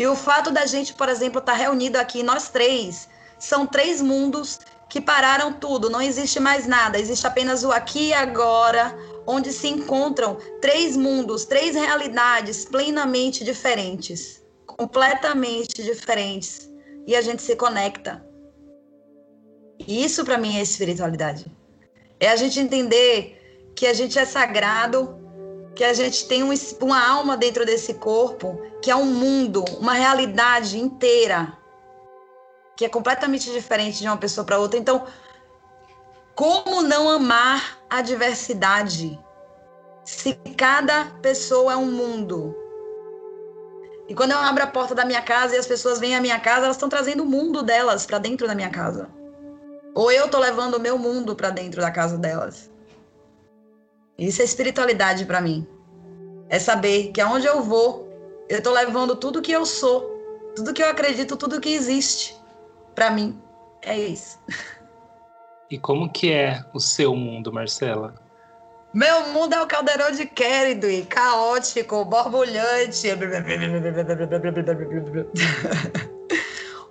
E 0.00 0.06
o 0.06 0.16
fato 0.16 0.50
da 0.50 0.64
gente, 0.64 0.94
por 0.94 1.10
exemplo, 1.10 1.40
estar 1.40 1.52
tá 1.52 1.58
reunido 1.58 1.98
aqui, 1.98 2.22
nós 2.22 2.48
três, 2.48 3.06
são 3.38 3.66
três 3.66 4.00
mundos 4.00 4.58
que 4.88 4.98
pararam 4.98 5.52
tudo, 5.52 5.90
não 5.90 6.00
existe 6.00 6.40
mais 6.40 6.66
nada, 6.66 6.98
existe 6.98 7.26
apenas 7.26 7.64
o 7.64 7.70
aqui 7.70 8.08
e 8.08 8.14
agora, 8.14 8.96
onde 9.26 9.52
se 9.52 9.68
encontram 9.68 10.38
três 10.58 10.96
mundos, 10.96 11.44
três 11.44 11.74
realidades 11.74 12.64
plenamente 12.64 13.44
diferentes, 13.44 14.42
completamente 14.64 15.82
diferentes, 15.82 16.70
e 17.06 17.14
a 17.14 17.20
gente 17.20 17.42
se 17.42 17.54
conecta. 17.54 18.24
E 19.86 20.02
isso 20.02 20.24
para 20.24 20.38
mim 20.38 20.56
é 20.56 20.62
espiritualidade. 20.62 21.44
É 22.18 22.30
a 22.30 22.36
gente 22.36 22.58
entender 22.58 23.70
que 23.76 23.86
a 23.86 23.92
gente 23.92 24.18
é 24.18 24.24
sagrado 24.24 25.19
que 25.74 25.84
a 25.84 25.92
gente 25.92 26.26
tem 26.26 26.42
um, 26.42 26.52
uma 26.80 27.08
alma 27.08 27.36
dentro 27.36 27.64
desse 27.64 27.94
corpo, 27.94 28.60
que 28.82 28.90
é 28.90 28.96
um 28.96 29.06
mundo, 29.06 29.64
uma 29.78 29.94
realidade 29.94 30.78
inteira, 30.78 31.56
que 32.76 32.84
é 32.84 32.88
completamente 32.88 33.50
diferente 33.50 34.00
de 34.00 34.06
uma 34.06 34.16
pessoa 34.16 34.44
para 34.44 34.58
outra. 34.58 34.78
Então, 34.78 35.06
como 36.34 36.82
não 36.82 37.08
amar 37.08 37.78
a 37.88 38.02
diversidade? 38.02 39.18
Se 40.04 40.34
cada 40.56 41.06
pessoa 41.22 41.74
é 41.74 41.76
um 41.76 41.90
mundo. 41.90 42.56
E 44.08 44.14
quando 44.14 44.32
eu 44.32 44.38
abro 44.38 44.64
a 44.64 44.66
porta 44.66 44.94
da 44.94 45.04
minha 45.04 45.22
casa 45.22 45.54
e 45.54 45.58
as 45.58 45.66
pessoas 45.66 46.00
vêm 46.00 46.16
à 46.16 46.20
minha 46.20 46.40
casa, 46.40 46.64
elas 46.64 46.76
estão 46.76 46.88
trazendo 46.88 47.22
o 47.22 47.26
mundo 47.26 47.62
delas 47.62 48.06
para 48.06 48.18
dentro 48.18 48.46
da 48.46 48.54
minha 48.54 48.70
casa. 48.70 49.08
Ou 49.94 50.10
eu 50.10 50.26
estou 50.26 50.40
levando 50.40 50.74
o 50.74 50.80
meu 50.80 50.98
mundo 50.98 51.36
para 51.36 51.50
dentro 51.50 51.80
da 51.80 51.90
casa 51.90 52.16
delas. 52.16 52.70
Isso 54.20 54.42
é 54.42 54.44
espiritualidade 54.44 55.24
para 55.24 55.40
mim. 55.40 55.66
É 56.50 56.58
saber 56.58 57.10
que 57.10 57.22
aonde 57.22 57.46
eu 57.46 57.62
vou, 57.62 58.06
eu 58.50 58.58
estou 58.58 58.74
levando 58.74 59.16
tudo 59.16 59.40
que 59.40 59.50
eu 59.50 59.64
sou, 59.64 60.02
tudo 60.54 60.74
que 60.74 60.82
eu 60.82 60.90
acredito, 60.90 61.38
tudo 61.38 61.58
que 61.58 61.72
existe 61.72 62.36
para 62.94 63.10
mim. 63.10 63.40
É 63.80 63.98
isso. 63.98 64.38
E 65.70 65.78
como 65.78 66.12
que 66.12 66.30
é 66.30 66.62
o 66.74 66.80
seu 66.80 67.16
mundo, 67.16 67.50
Marcela? 67.50 68.12
Meu 68.92 69.28
mundo 69.28 69.54
é 69.54 69.62
o 69.62 69.66
caldeirão 69.66 70.10
de 70.10 70.26
Kennedy, 70.26 71.06
caótico, 71.08 72.04
borbulhante. 72.04 73.08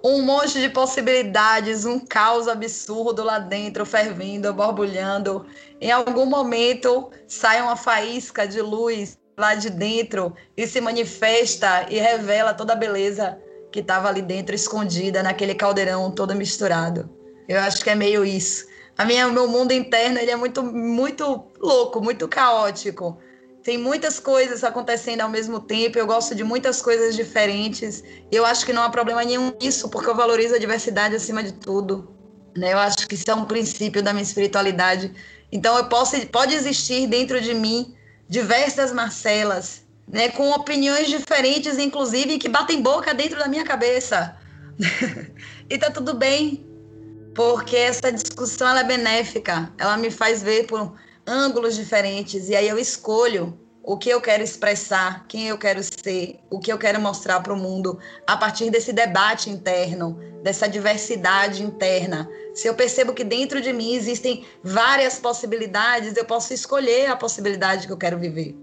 um 0.04 0.22
monte 0.22 0.60
de 0.60 0.70
possibilidades, 0.70 1.86
um 1.86 2.00
caos 2.00 2.47
absurdo 2.47 3.24
lá 3.24 3.39
dentro, 3.39 3.86
fervendo, 3.86 4.54
borbulhando. 4.54 5.45
Em 5.82 5.91
algum 5.91 6.26
momento 6.26 7.10
sai 7.28 7.62
uma 7.62 7.76
faísca 7.76 8.47
de 8.47 8.62
luz 8.62 9.18
lá 9.38 9.56
de 9.56 9.70
dentro 9.70 10.34
e 10.56 10.68
se 10.68 10.82
manifesta 10.82 11.86
e 11.89 11.97
revela 11.97 12.54
toda 12.54 12.74
a 12.74 12.76
beleza 12.76 13.38
que 13.72 13.80
estava 13.80 14.10
ali 14.10 14.22
dentro 14.22 14.56
escondida 14.56 15.22
naquele 15.22 15.56
caldeirão 15.56 16.12
todo 16.12 16.36
misturado. 16.36 17.10
Eu 17.47 17.60
acho 17.60 17.84
que 17.84 17.89
é 17.89 17.95
meio 17.95 18.26
isso. 18.26 18.68
A 18.97 19.06
minha, 19.06 19.28
meu 19.30 19.47
mundo 19.47 19.72
interno 19.72 20.18
ele 20.18 20.32
é 20.32 20.36
muito, 20.36 20.62
muito 20.62 21.45
louco, 21.60 22.02
muito 22.02 22.28
caótico 22.28 23.18
tem 23.64 23.78
muitas 23.78 24.20
coisas 24.20 24.64
acontecendo 24.64 25.22
ao 25.22 25.30
mesmo 25.30 25.60
tempo, 25.60 25.97
eu 25.97 26.07
gosto 26.07 26.34
de 26.34 26.43
muitas 26.43 26.82
coisas 26.82 27.16
diferentes. 27.16 28.03
Eu 28.32 28.45
acho 28.45 28.66
que 28.66 28.72
não 28.72 28.84
há 28.84 28.89
problema 28.89 29.24
nenhum 29.24 29.53
nisso, 29.62 29.89
porque 29.89 30.10
eu 30.10 30.16
valorizo 30.16 30.55
a 30.55 30.60
diversidade 30.60 31.16
acima 31.16 31.43
de 31.43 31.53
tudo. 31.53 32.10
Né? 32.55 32.74
Eu 32.74 32.80
acho 32.80 33.07
que 33.07 33.16
isso 33.16 33.30
é 33.30 33.36
um 33.36 33.45
princípio 33.45 34.01
da 34.01 34.14
minha 34.14 34.24
espiritualidade. 34.24 35.14
Então 35.51 35.78
eu 35.78 35.86
posso 35.86 36.16
pode 36.28 36.53
existir 36.53 37.07
dentro 37.07 37.41
de 37.41 37.53
mim 37.53 37.95
diversas 38.30 38.93
Marcelas, 38.93 39.84
né, 40.07 40.30
com 40.30 40.51
opiniões 40.51 41.07
diferentes, 41.07 41.78
inclusive, 41.78 42.38
que 42.38 42.47
batem 42.47 42.82
boca 42.82 43.14
dentro 43.14 43.39
da 43.39 43.47
minha 43.47 43.64
cabeça. 43.64 44.38
e 45.70 45.78
tá 45.78 45.89
tudo 45.91 46.14
bem, 46.14 46.66
porque 47.36 47.76
essa 47.76 48.12
discussão 48.12 48.68
ela 48.70 48.82
é 48.82 48.84
benéfica, 48.84 49.72
ela 49.78 49.97
me 49.97 50.12
faz 50.12 50.41
ver 50.43 50.68
por 50.68 50.93
ângulos 51.30 51.76
diferentes, 51.76 52.50
e 52.50 52.56
aí 52.56 52.68
eu 52.68 52.80
escolho 52.80 53.56
o 53.84 53.98
que 53.98 54.10
eu 54.10 54.20
quero 54.20 54.44
expressar, 54.44 55.26
quem 55.28 55.48
eu 55.48 55.58
quero 55.58 55.82
ser, 55.84 56.40
o 56.50 56.60
que 56.60 56.72
eu 56.72 56.78
quero 56.78 57.00
mostrar 57.00 57.40
para 57.42 57.54
o 57.54 57.58
mundo 57.58 57.98
a 58.26 58.36
partir 58.36 58.70
desse 58.70 58.92
debate 58.92 59.50
interno, 59.50 60.20
dessa 60.44 60.68
diversidade 60.68 61.64
interna. 61.64 62.28
Se 62.54 62.68
eu 62.68 62.74
percebo 62.74 63.14
que 63.14 63.24
dentro 63.24 63.62
de 63.62 63.72
mim 63.72 63.94
existem 63.94 64.44
várias 64.64 65.20
possibilidades, 65.20 66.18
eu 66.18 66.26
posso 66.26 66.54
escolher 66.54 67.08
a 67.08 67.16
possibilidade 67.16 67.86
que 67.86 67.94
eu 67.94 67.98
quero 67.98 68.18
viver. 68.18 68.56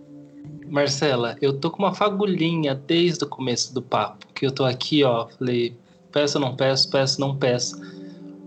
Marcela, 0.66 1.36
eu 1.40 1.52
tô 1.58 1.70
com 1.70 1.78
uma 1.78 1.94
fagulhinha 1.94 2.74
desde 2.74 3.24
o 3.24 3.28
começo 3.28 3.72
do 3.72 3.80
papo, 3.80 4.26
que 4.34 4.44
eu 4.44 4.50
tô 4.50 4.64
aqui, 4.64 5.04
ó, 5.04 5.28
falei, 5.28 5.76
peço, 6.10 6.40
não 6.40 6.56
peço, 6.56 6.90
peço, 6.90 7.20
não 7.20 7.36
peço. 7.36 7.80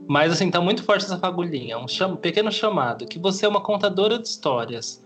Mas 0.10 0.34
assim, 0.34 0.50
tá 0.50 0.60
muito 0.60 0.84
forte 0.84 1.06
essa 1.06 1.20
fagulhinha, 1.20 1.78
um 1.78 1.88
cham 1.88 2.16
pequeno 2.16 2.52
chamado, 2.52 3.06
que 3.06 3.20
você 3.20 3.46
é 3.46 3.48
uma 3.48 3.62
contadora 3.62 4.18
de 4.18 4.28
histórias. 4.28 5.00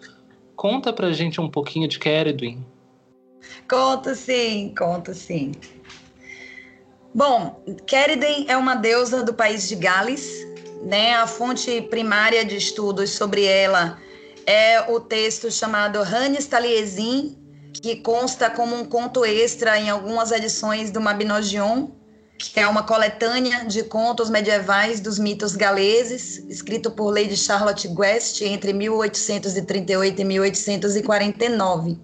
Conta 0.56 0.94
pra 0.94 1.12
gente 1.12 1.42
um 1.42 1.50
pouquinho 1.50 1.90
de 1.90 2.00
Keredwin. 2.00 2.66
Conto 3.70 4.16
sim, 4.16 4.74
conto 4.78 5.14
sim. 5.14 5.52
Bom, 7.14 7.62
Keredwin 7.86 8.46
é 8.48 8.56
uma 8.56 8.76
deusa 8.76 9.24
do 9.24 9.34
país 9.34 9.68
de 9.68 9.76
Gales, 9.76 10.26
né? 10.82 11.16
A 11.16 11.28
fonte 11.28 11.82
primária 11.82 12.46
de 12.46 12.56
estudos 12.56 13.10
sobre 13.10 13.44
ela 13.44 14.00
é 14.46 14.90
o 14.90 15.02
texto 15.02 15.52
chamado 15.52 16.00
Hannes 16.00 16.48
Taliesin, 16.48 17.38
que 17.74 17.98
consta 17.98 18.50
como 18.50 18.74
um 18.74 18.86
conto 18.86 19.26
extra 19.26 19.78
em 19.78 19.90
algumas 19.90 20.32
edições 20.32 20.92
do 20.92 21.02
Mabinogion, 21.02 21.90
que 22.38 22.60
é 22.60 22.68
uma 22.68 22.84
coletânea 22.84 23.66
de 23.66 23.84
contos 23.84 24.30
medievais 24.30 25.00
dos 25.00 25.18
mitos 25.20 25.56
galeses, 25.56 26.38
escrito 26.50 26.92
por 26.92 27.14
Lady 27.14 27.38
Charlotte 27.38 27.88
Guest 27.88 28.42
entre 28.42 28.74
1838 28.74 30.22
e 30.22 30.26
1849. 30.26 32.00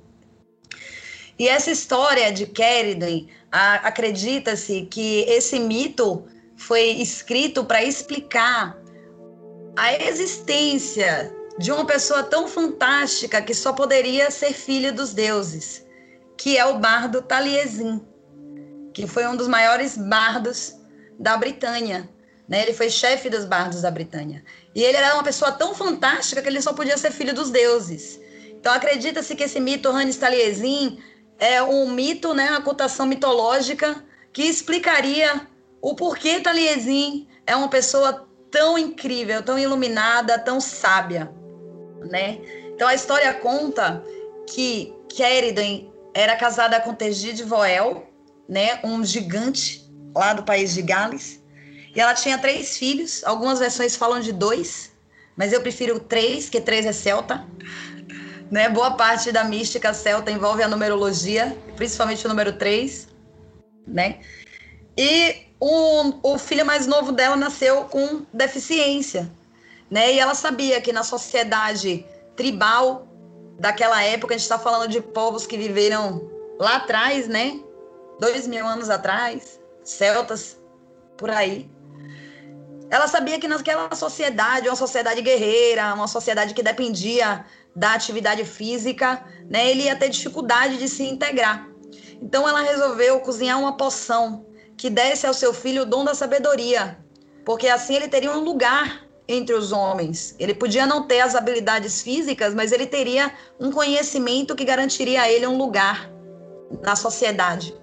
E 1.38 1.48
essa 1.48 1.72
história 1.72 2.32
de 2.32 2.46
Keridin, 2.46 3.30
acredita-se 3.52 4.84
que 4.92 5.22
esse 5.22 5.60
mito 5.60 6.26
foi 6.58 6.90
escrito 7.02 7.64
para 7.64 7.84
explicar 7.84 8.78
a 9.78 9.94
existência 9.94 11.34
de 11.58 11.72
uma 11.72 11.86
pessoa 11.86 12.24
tão 12.24 12.48
fantástica 12.48 13.42
que 13.42 13.54
só 13.54 13.74
poderia 13.74 14.30
ser 14.30 14.54
filho 14.54 14.94
dos 14.94 15.14
deuses, 15.14 15.86
que 16.38 16.58
é 16.58 16.66
o 16.66 16.80
bardo 16.80 17.22
Taliesin, 17.22 18.02
que 18.94 19.08
foi 19.08 19.28
um 19.28 19.36
dos 19.36 19.48
maiores 19.48 19.98
bardos 19.98 20.76
da 21.20 21.38
Britânia. 21.38 22.10
Né? 22.48 22.64
Ele 22.64 22.74
foi 22.74 22.90
chefe 22.90 23.30
dos 23.30 23.46
bardos 23.46 23.82
da 23.82 23.92
Britânia. 23.92 24.44
E 24.74 24.84
ele 24.84 24.98
era 24.98 25.14
uma 25.14 25.24
pessoa 25.24 25.52
tão 25.52 25.74
fantástica 25.74 26.42
que 26.42 26.48
ele 26.48 26.62
só 26.62 26.74
podia 26.74 26.98
ser 26.98 27.12
filho 27.12 27.34
dos 27.34 27.50
deuses. 27.50 28.20
Então 28.50 28.74
acredita-se 28.74 29.36
que 29.36 29.44
esse 29.44 29.60
mito 29.60 29.90
Hannes 29.90 30.18
Taliesin 30.18 31.00
é 31.38 31.62
um 31.64 31.90
mito, 31.90 32.34
né, 32.34 32.50
uma 32.50 32.62
cotação 32.62 33.06
mitológica 33.06 34.04
que 34.34 34.44
explicaria 34.44 35.48
o 35.82 35.96
porquê 35.96 36.42
Taliesin 36.42 37.28
é 37.48 37.56
uma 37.56 37.70
pessoa 37.70 38.28
tão 38.52 38.78
incrível, 38.78 39.42
tão 39.42 39.58
iluminada, 39.58 40.38
tão 40.38 40.60
sábia 40.60 41.32
né? 42.06 42.40
Então 42.76 42.88
a 42.88 42.96
história 42.96 43.34
conta 43.34 44.04
que 44.48 44.94
Keridon 45.10 45.92
era 46.14 46.36
casada 46.36 46.80
com 46.80 46.94
Tegid 46.94 47.44
Voel, 47.44 48.08
né, 48.50 48.80
um 48.84 49.06
gigante 49.06 49.88
lá 50.16 50.34
do 50.34 50.44
país 50.44 50.74
de 50.74 50.82
Gales, 50.82 51.40
e 51.96 52.02
ela 52.02 52.14
tinha 52.14 52.38
três 52.38 52.78
filhos. 52.78 53.24
Algumas 53.24 53.60
versões 53.60 53.96
falam 53.96 54.20
de 54.20 54.32
dois, 54.32 54.92
mas 55.38 55.54
eu 55.54 55.62
prefiro 55.62 56.00
três, 56.00 56.50
que 56.50 56.60
três 56.60 56.86
é 56.86 56.92
celta. 56.92 57.46
Né? 58.52 58.68
Boa 58.68 58.96
parte 58.96 59.32
da 59.32 59.44
mística 59.44 59.94
celta 59.94 60.32
envolve 60.32 60.64
a 60.64 60.68
numerologia, 60.68 61.56
principalmente 61.76 62.26
o 62.26 62.30
número 62.30 62.54
três, 62.54 63.08
né? 63.86 64.22
E 64.98 65.36
o, 65.60 66.34
o 66.34 66.40
filho 66.40 66.66
mais 66.66 66.88
novo 66.88 67.12
dela 67.12 67.36
nasceu 67.36 67.84
com 67.84 68.26
deficiência, 68.34 69.32
né? 69.88 70.16
E 70.16 70.20
ela 70.20 70.34
sabia 70.34 70.82
que 70.82 70.92
na 70.92 71.04
sociedade 71.04 72.04
tribal 72.36 73.08
daquela 73.60 74.02
época, 74.04 74.34
a 74.34 74.38
gente 74.40 74.46
está 74.46 74.58
falando 74.58 74.90
de 74.90 75.00
povos 75.00 75.46
que 75.46 75.56
viveram 75.56 76.28
lá 76.60 76.78
atrás, 76.78 77.28
né? 77.28 77.60
Dois 78.20 78.48
mil 78.48 78.68
anos 78.68 78.90
atrás, 78.90 79.60
celtas, 79.84 80.60
por 81.18 81.30
aí. 81.30 81.70
Ela 82.90 83.08
sabia 83.08 83.40
que 83.40 83.48
naquela 83.48 83.94
sociedade, 83.96 84.68
uma 84.68 84.76
sociedade 84.76 85.22
guerreira, 85.22 85.94
uma 85.94 86.08
sociedade 86.08 86.54
que 86.54 86.64
dependia 86.64 87.46
da 87.76 87.94
atividade 87.94 88.44
física, 88.46 89.24
né? 89.50 89.70
Ele 89.70 89.84
ia 89.84 89.96
ter 89.96 90.10
dificuldade 90.10 90.78
de 90.78 90.88
se 90.88 91.04
integrar. 91.04 91.70
Então 92.22 92.48
ela 92.48 92.62
resolveu 92.62 93.20
cozinhar 93.20 93.60
uma 93.60 93.78
poção 93.78 94.46
que 94.76 94.90
desse 94.90 95.28
ao 95.28 95.34
seu 95.34 95.54
filho 95.54 95.84
o 95.84 95.86
dom 95.86 96.04
da 96.04 96.16
sabedoria, 96.16 96.98
porque 97.46 97.68
assim 97.68 97.96
ele 97.96 98.08
teria 98.08 98.32
um 98.32 98.44
lugar 98.44 99.06
entre 99.28 99.54
os 99.54 99.72
homens. 99.72 100.36
Ele 100.40 100.54
podia 100.54 100.88
não 100.88 101.04
ter 101.04 101.22
as 101.22 101.36
habilidades 101.36 102.02
físicas, 102.02 102.56
mas 102.56 102.72
ele 102.72 102.88
teria 102.88 103.32
um 103.60 103.72
conhecimento 103.72 104.56
que 104.56 104.66
garantiria 104.66 105.22
a 105.22 105.32
ele 105.32 105.46
um 105.46 105.58
lugar 105.58 106.10
na 106.82 106.96
sociedade. 106.96 107.76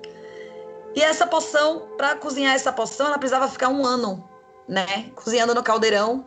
E 0.96 1.02
essa 1.02 1.26
poção, 1.26 1.90
para 1.98 2.16
cozinhar 2.16 2.54
essa 2.54 2.72
poção, 2.72 3.08
ela 3.08 3.18
precisava 3.18 3.48
ficar 3.48 3.68
um 3.68 3.84
ano, 3.84 4.26
né, 4.66 5.10
cozinhando 5.14 5.54
no 5.54 5.62
caldeirão 5.62 6.24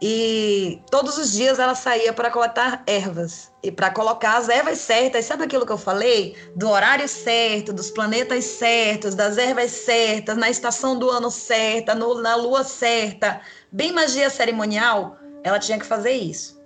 e 0.00 0.80
todos 0.88 1.18
os 1.18 1.32
dias 1.32 1.58
ela 1.58 1.74
saía 1.74 2.12
para 2.12 2.30
coletar 2.30 2.84
ervas 2.86 3.50
e 3.60 3.72
para 3.72 3.90
colocar 3.90 4.36
as 4.36 4.48
ervas 4.48 4.78
certas. 4.78 5.24
Sabe 5.24 5.42
aquilo 5.42 5.66
que 5.66 5.72
eu 5.72 5.78
falei? 5.78 6.36
Do 6.54 6.68
horário 6.70 7.08
certo, 7.08 7.72
dos 7.72 7.90
planetas 7.90 8.44
certos, 8.44 9.16
das 9.16 9.36
ervas 9.36 9.72
certas, 9.72 10.36
na 10.36 10.48
estação 10.48 10.96
do 10.96 11.10
ano 11.10 11.30
certa, 11.32 11.96
no, 11.96 12.20
na 12.20 12.36
lua 12.36 12.62
certa. 12.62 13.40
Bem 13.72 13.90
magia 13.90 14.30
cerimonial, 14.30 15.16
ela 15.42 15.58
tinha 15.58 15.78
que 15.78 15.84
fazer 15.84 16.12
isso. 16.12 16.62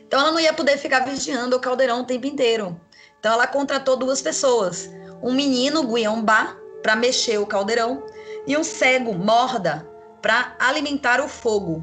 Então 0.00 0.18
ela 0.18 0.32
não 0.32 0.40
ia 0.40 0.52
poder 0.52 0.76
ficar 0.78 1.04
vigiando 1.04 1.54
o 1.54 1.60
caldeirão 1.60 2.00
o 2.00 2.04
tempo 2.04 2.26
inteiro. 2.26 2.78
Então 3.20 3.32
ela 3.32 3.46
contratou 3.46 3.96
duas 3.96 4.20
pessoas: 4.20 4.90
um 5.24 5.32
menino 5.32 5.82
Guiambá 5.86 6.54
para 6.82 6.94
mexer 6.94 7.38
o 7.38 7.46
caldeirão 7.46 8.04
e 8.46 8.54
um 8.58 8.62
cego 8.62 9.14
Morda 9.14 9.88
para 10.20 10.54
alimentar 10.58 11.18
o 11.22 11.28
fogo. 11.28 11.82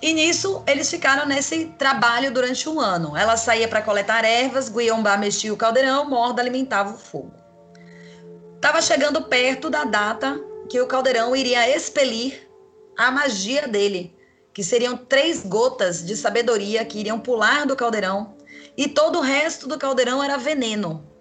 E 0.00 0.14
nisso 0.14 0.62
eles 0.64 0.88
ficaram 0.88 1.26
nesse 1.26 1.66
trabalho 1.76 2.32
durante 2.32 2.68
um 2.68 2.78
ano. 2.78 3.16
Ela 3.16 3.36
saía 3.36 3.66
para 3.66 3.82
coletar 3.82 4.24
ervas, 4.24 4.68
Guiambá 4.68 5.16
mexia 5.16 5.52
o 5.52 5.56
caldeirão, 5.56 6.08
Morda 6.08 6.40
alimentava 6.40 6.94
o 6.94 6.98
fogo. 6.98 7.34
Estava 8.54 8.80
chegando 8.80 9.22
perto 9.22 9.68
da 9.68 9.82
data 9.82 10.40
que 10.68 10.80
o 10.80 10.86
caldeirão 10.86 11.34
iria 11.34 11.68
expelir 11.76 12.48
a 12.96 13.10
magia 13.10 13.66
dele, 13.66 14.16
que 14.54 14.62
seriam 14.62 14.96
três 14.96 15.44
gotas 15.44 16.04
de 16.04 16.16
sabedoria 16.16 16.84
que 16.84 17.00
iriam 17.00 17.18
pular 17.18 17.66
do 17.66 17.74
caldeirão, 17.74 18.36
e 18.76 18.88
todo 18.88 19.18
o 19.18 19.22
resto 19.22 19.66
do 19.66 19.78
caldeirão 19.78 20.22
era 20.22 20.36
veneno. 20.36 21.15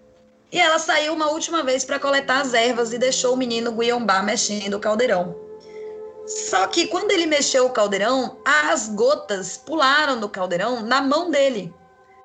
E 0.51 0.59
ela 0.59 0.79
saiu 0.79 1.13
uma 1.13 1.29
última 1.29 1.63
vez 1.63 1.83
para 1.83 1.99
coletar 1.99 2.41
as 2.41 2.53
ervas 2.53 2.93
e 2.93 2.97
deixou 2.97 3.33
o 3.33 3.37
menino 3.37 3.71
Guiambá 3.71 4.21
mexendo 4.21 4.75
o 4.75 4.79
caldeirão. 4.79 5.35
Só 6.25 6.65
que 6.67 6.87
quando 6.87 7.11
ele 7.11 7.25
mexeu 7.25 7.65
o 7.65 7.69
caldeirão, 7.69 8.37
as 8.43 8.89
gotas 8.89 9.57
pularam 9.57 10.19
do 10.19 10.29
caldeirão 10.29 10.81
na 10.81 11.01
mão 11.01 11.29
dele 11.29 11.73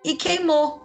e 0.04 0.14
queimou. 0.14 0.80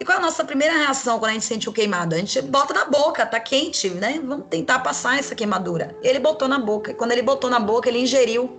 E 0.00 0.04
qual 0.04 0.18
é 0.18 0.20
a 0.20 0.24
nossa 0.24 0.44
primeira 0.44 0.76
reação 0.76 1.20
quando 1.20 1.30
a 1.30 1.34
gente 1.34 1.44
sente 1.44 1.68
o 1.68 1.72
queimado? 1.72 2.16
A 2.16 2.18
gente 2.18 2.42
bota 2.42 2.74
na 2.74 2.86
boca, 2.86 3.24
tá 3.24 3.38
quente, 3.38 3.88
né? 3.90 4.20
Vamos 4.24 4.46
tentar 4.50 4.80
passar 4.80 5.18
essa 5.20 5.32
queimadura. 5.32 5.96
Ele 6.02 6.18
botou 6.18 6.48
na 6.48 6.58
boca. 6.58 6.90
E 6.90 6.94
quando 6.94 7.12
ele 7.12 7.22
botou 7.22 7.48
na 7.48 7.60
boca, 7.60 7.88
ele 7.88 8.00
ingeriu 8.00 8.50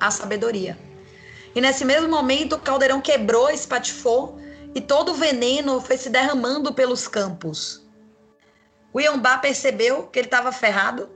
a 0.00 0.10
sabedoria. 0.10 0.78
E 1.54 1.60
nesse 1.60 1.84
mesmo 1.84 2.08
momento, 2.08 2.54
o 2.54 2.58
caldeirão 2.58 3.02
quebrou, 3.02 3.50
espatifou 3.50 4.38
e 4.74 4.80
todo 4.80 5.12
o 5.12 5.14
veneno 5.14 5.80
foi 5.80 5.96
se 5.96 6.10
derramando 6.10 6.72
pelos 6.72 7.08
campos. 7.08 7.86
O 8.92 9.00
Iombá 9.00 9.38
percebeu 9.38 10.04
que 10.04 10.18
ele 10.18 10.26
estava 10.26 10.50
ferrado 10.52 11.08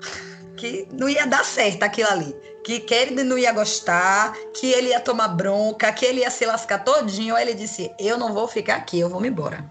que 0.56 0.88
não 0.92 1.08
ia 1.08 1.26
dar 1.26 1.44
certo 1.44 1.82
aquilo 1.82 2.08
ali. 2.10 2.36
Que 2.64 2.80
Kennedy 2.80 3.22
não 3.22 3.38
ia 3.38 3.52
gostar, 3.52 4.32
que 4.52 4.72
ele 4.72 4.88
ia 4.88 5.00
tomar 5.00 5.28
bronca, 5.28 5.92
que 5.92 6.04
ele 6.04 6.20
ia 6.20 6.30
se 6.30 6.44
lascar 6.44 6.82
todinho. 6.82 7.36
Aí 7.36 7.44
ele 7.44 7.54
disse: 7.54 7.92
Eu 7.98 8.18
não 8.18 8.32
vou 8.32 8.48
ficar 8.48 8.76
aqui, 8.76 8.98
eu 8.98 9.08
vou 9.08 9.20
me 9.20 9.28
embora. 9.28 9.64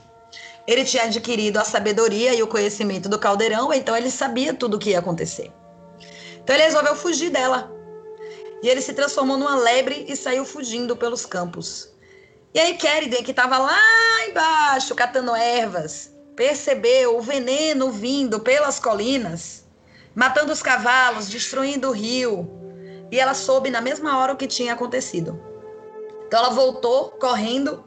Ele 0.68 0.84
tinha 0.84 1.04
adquirido 1.04 1.58
a 1.58 1.64
sabedoria 1.64 2.34
e 2.34 2.42
o 2.42 2.48
conhecimento 2.48 3.08
do 3.08 3.20
caldeirão, 3.20 3.72
então 3.72 3.96
ele 3.96 4.10
sabia 4.10 4.54
tudo 4.54 4.78
o 4.78 4.80
que 4.80 4.92
ia 4.92 5.00
acontecer. 5.00 5.52
Então 6.44 6.56
ele 6.56 6.64
resolveu 6.64 6.96
fugir 6.96 7.30
dela. 7.30 7.72
E 8.64 8.70
ele 8.70 8.82
se 8.82 8.94
transformou 8.94 9.38
numa 9.38 9.56
lebre 9.56 10.06
e 10.08 10.16
saiu 10.16 10.46
fugindo 10.46 10.96
pelos 10.96 11.26
campos. 11.26 11.95
E 12.56 12.60
aí 12.60 12.78
Keriden, 12.78 13.22
que 13.22 13.32
estava 13.32 13.58
lá 13.58 13.78
embaixo 14.30 14.96
catando 14.96 15.36
ervas, 15.36 16.16
percebeu 16.38 17.18
o 17.18 17.22
veneno 17.22 17.92
vindo 17.92 18.40
pelas 18.40 18.80
colinas, 18.80 19.68
matando 20.16 20.54
os 20.54 20.64
cavalos, 20.64 21.28
destruindo 21.28 21.90
o 21.90 21.92
rio. 21.92 22.50
E 23.12 23.20
ela 23.20 23.34
soube 23.34 23.70
na 23.70 23.82
mesma 23.82 24.18
hora 24.20 24.32
o 24.32 24.38
que 24.38 24.48
tinha 24.48 24.72
acontecido. 24.72 25.38
Então 26.26 26.40
ela 26.40 26.52
voltou 26.52 27.10
correndo, 27.20 27.84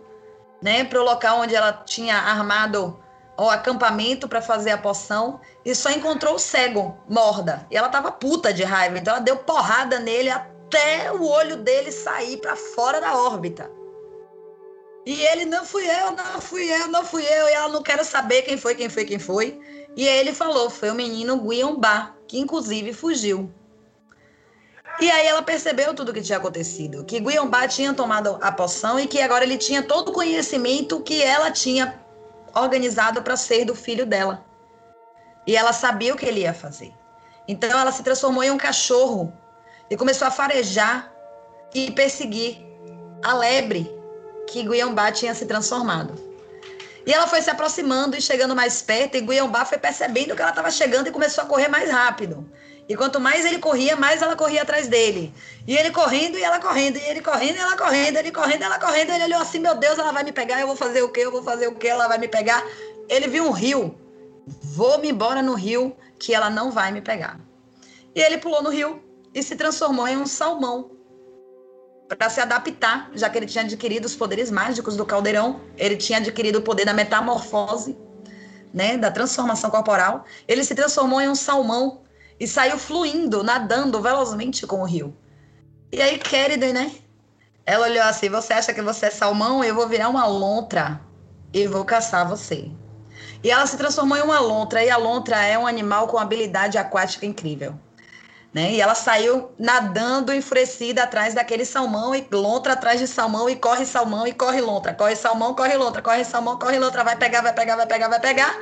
né, 0.60 0.84
para 0.84 1.00
o 1.00 1.04
local 1.04 1.38
onde 1.38 1.54
ela 1.54 1.72
tinha 1.72 2.16
armado 2.16 3.02
o 3.38 3.48
acampamento 3.48 4.28
para 4.28 4.42
fazer 4.42 4.72
a 4.72 4.78
poção 4.78 5.40
e 5.64 5.74
só 5.74 5.88
encontrou 5.90 6.34
o 6.34 6.38
cego, 6.38 6.94
morda. 7.08 7.66
E 7.70 7.76
ela 7.78 7.88
tava 7.88 8.12
puta 8.12 8.52
de 8.52 8.64
raiva, 8.64 8.98
então 8.98 9.14
ela 9.14 9.22
deu 9.22 9.38
porrada 9.38 9.98
nele 9.98 10.28
até 10.28 11.10
o 11.10 11.26
olho 11.26 11.56
dele 11.56 11.90
sair 11.90 12.36
para 12.36 12.54
fora 12.54 13.00
da 13.00 13.16
órbita. 13.16 13.77
E 15.08 15.22
ele, 15.22 15.46
não 15.46 15.64
fui 15.64 15.86
eu, 15.86 16.10
não 16.10 16.38
fui 16.38 16.70
eu, 16.70 16.88
não 16.88 17.02
fui 17.02 17.24
eu. 17.24 17.48
E 17.48 17.52
ela 17.52 17.70
não 17.70 17.82
quer 17.82 18.04
saber 18.04 18.42
quem 18.42 18.58
foi, 18.58 18.74
quem 18.74 18.90
foi, 18.90 19.06
quem 19.06 19.18
foi. 19.18 19.58
E 19.96 20.06
ele 20.06 20.34
falou, 20.34 20.68
foi 20.68 20.90
o 20.90 20.94
menino 20.94 21.40
Guiambá, 21.40 22.14
que 22.26 22.38
inclusive 22.38 22.92
fugiu. 22.92 23.50
E 25.00 25.10
aí 25.10 25.26
ela 25.26 25.40
percebeu 25.40 25.94
tudo 25.94 26.10
o 26.10 26.12
que 26.12 26.20
tinha 26.20 26.36
acontecido. 26.36 27.06
Que 27.06 27.20
Guiambá 27.20 27.66
tinha 27.66 27.94
tomado 27.94 28.38
a 28.42 28.52
poção 28.52 29.00
e 29.00 29.06
que 29.06 29.18
agora 29.18 29.44
ele 29.44 29.56
tinha 29.56 29.82
todo 29.82 30.10
o 30.10 30.12
conhecimento 30.12 31.00
que 31.00 31.22
ela 31.22 31.50
tinha 31.50 31.98
organizado 32.54 33.22
para 33.22 33.34
ser 33.34 33.64
do 33.64 33.74
filho 33.74 34.04
dela. 34.04 34.44
E 35.46 35.56
ela 35.56 35.72
sabia 35.72 36.12
o 36.12 36.18
que 36.18 36.26
ele 36.26 36.40
ia 36.40 36.52
fazer. 36.52 36.92
Então 37.48 37.70
ela 37.70 37.92
se 37.92 38.02
transformou 38.02 38.44
em 38.44 38.50
um 38.50 38.58
cachorro 38.58 39.32
e 39.88 39.96
começou 39.96 40.28
a 40.28 40.30
farejar 40.30 41.10
e 41.72 41.90
perseguir 41.92 42.58
a 43.24 43.32
lebre 43.32 43.97
que 44.48 44.62
Guiambá 44.62 45.12
tinha 45.12 45.34
se 45.34 45.46
transformado. 45.46 46.14
E 47.06 47.12
ela 47.12 47.26
foi 47.26 47.40
se 47.40 47.50
aproximando 47.50 48.16
e 48.16 48.20
chegando 48.20 48.54
mais 48.54 48.82
perto, 48.82 49.16
e 49.16 49.20
Guiambá 49.20 49.64
foi 49.64 49.78
percebendo 49.78 50.34
que 50.34 50.42
ela 50.42 50.50
estava 50.50 50.70
chegando 50.70 51.06
e 51.06 51.10
começou 51.10 51.44
a 51.44 51.46
correr 51.46 51.68
mais 51.68 51.90
rápido. 51.90 52.46
E 52.88 52.96
quanto 52.96 53.20
mais 53.20 53.44
ele 53.44 53.58
corria, 53.58 53.96
mais 53.96 54.22
ela 54.22 54.34
corria 54.34 54.62
atrás 54.62 54.88
dele. 54.88 55.32
E 55.66 55.76
ele 55.76 55.90
correndo 55.90 56.38
e 56.38 56.42
ela 56.42 56.58
correndo, 56.58 56.96
e 56.96 57.02
ele 57.02 57.20
correndo 57.20 57.56
e 57.56 57.58
ela 57.58 57.76
correndo, 57.76 58.16
ele 58.16 58.32
correndo 58.32 58.62
e 58.62 58.64
ela 58.64 58.78
correndo. 58.78 59.10
Ele 59.10 59.24
olhou 59.24 59.40
assim: 59.40 59.58
meu 59.58 59.74
Deus, 59.74 59.98
ela 59.98 60.10
vai 60.10 60.24
me 60.24 60.32
pegar, 60.32 60.60
eu 60.60 60.66
vou 60.66 60.76
fazer 60.76 61.02
o 61.02 61.10
quê? 61.10 61.20
Eu 61.20 61.30
vou 61.30 61.42
fazer 61.42 61.68
o 61.68 61.74
quê? 61.74 61.88
Ela 61.88 62.08
vai 62.08 62.18
me 62.18 62.28
pegar. 62.28 62.64
Ele 63.08 63.28
viu 63.28 63.44
um 63.44 63.50
rio. 63.50 63.94
Vou-me 64.62 65.10
embora 65.10 65.42
no 65.42 65.54
rio, 65.54 65.94
que 66.18 66.32
ela 66.32 66.48
não 66.48 66.70
vai 66.70 66.90
me 66.90 67.02
pegar. 67.02 67.38
E 68.14 68.20
ele 68.20 68.38
pulou 68.38 68.62
no 68.62 68.70
rio 68.70 69.02
e 69.34 69.42
se 69.42 69.54
transformou 69.54 70.08
em 70.08 70.16
um 70.16 70.26
salmão 70.26 70.90
para 72.16 72.30
se 72.30 72.40
adaptar, 72.40 73.10
já 73.14 73.28
que 73.28 73.36
ele 73.36 73.46
tinha 73.46 73.64
adquirido 73.64 74.06
os 74.06 74.16
poderes 74.16 74.50
mágicos 74.50 74.96
do 74.96 75.04
caldeirão, 75.04 75.60
ele 75.76 75.96
tinha 75.96 76.18
adquirido 76.18 76.56
o 76.56 76.62
poder 76.62 76.86
da 76.86 76.94
metamorfose, 76.94 77.96
né, 78.72 78.96
da 78.96 79.10
transformação 79.10 79.70
corporal. 79.70 80.24
Ele 80.46 80.64
se 80.64 80.74
transformou 80.74 81.20
em 81.20 81.28
um 81.28 81.34
salmão 81.34 82.02
e 82.40 82.46
saiu 82.46 82.78
fluindo, 82.78 83.42
nadando 83.42 84.00
velozmente 84.00 84.66
com 84.66 84.80
o 84.80 84.84
rio. 84.84 85.16
E 85.92 86.00
aí 86.00 86.18
Keriden, 86.18 86.72
né? 86.72 86.92
Ela 87.66 87.86
olhou 87.86 88.04
assim: 88.04 88.28
"Você 88.30 88.52
acha 88.52 88.72
que 88.72 88.82
você 88.82 89.06
é 89.06 89.10
salmão? 89.10 89.62
Eu 89.62 89.74
vou 89.74 89.88
virar 89.88 90.08
uma 90.08 90.26
lontra 90.26 91.00
e 91.52 91.66
vou 91.66 91.84
caçar 91.84 92.28
você." 92.28 92.70
E 93.42 93.50
ela 93.50 93.66
se 93.66 93.76
transformou 93.76 94.16
em 94.16 94.22
uma 94.22 94.40
lontra, 94.40 94.84
e 94.84 94.90
a 94.90 94.96
lontra 94.96 95.44
é 95.44 95.58
um 95.58 95.66
animal 95.66 96.08
com 96.08 96.18
habilidade 96.18 96.76
aquática 96.78 97.24
incrível. 97.24 97.78
Né? 98.52 98.72
E 98.72 98.80
ela 98.80 98.94
saiu 98.94 99.50
nadando 99.58 100.32
enfurecida 100.32 101.02
atrás 101.02 101.34
daquele 101.34 101.64
salmão 101.64 102.14
e 102.14 102.26
lontra 102.32 102.72
atrás 102.72 102.98
de 102.98 103.06
salmão 103.06 103.48
e 103.48 103.54
corre 103.54 103.84
salmão 103.84 104.26
e 104.26 104.32
corre 104.32 104.60
lontra, 104.60 104.94
corre 104.94 105.16
salmão, 105.16 105.54
corre 105.54 105.76
lontra, 105.76 106.00
corre 106.00 106.24
salmão, 106.24 106.58
corre 106.58 106.78
lontra, 106.78 107.04
vai 107.04 107.16
pegar, 107.16 107.42
vai 107.42 107.52
pegar, 107.52 107.76
vai 107.76 107.86
pegar, 107.86 108.08
vai 108.08 108.20
pegar. 108.20 108.58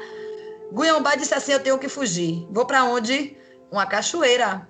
Guiambá 0.73 1.15
disse 1.15 1.35
assim: 1.35 1.53
"Eu 1.53 1.63
tenho 1.63 1.79
que 1.79 1.89
fugir. 1.89 2.47
Vou 2.51 2.67
para 2.67 2.85
onde? 2.85 3.37
Uma 3.71 3.87
cachoeira." 3.87 4.69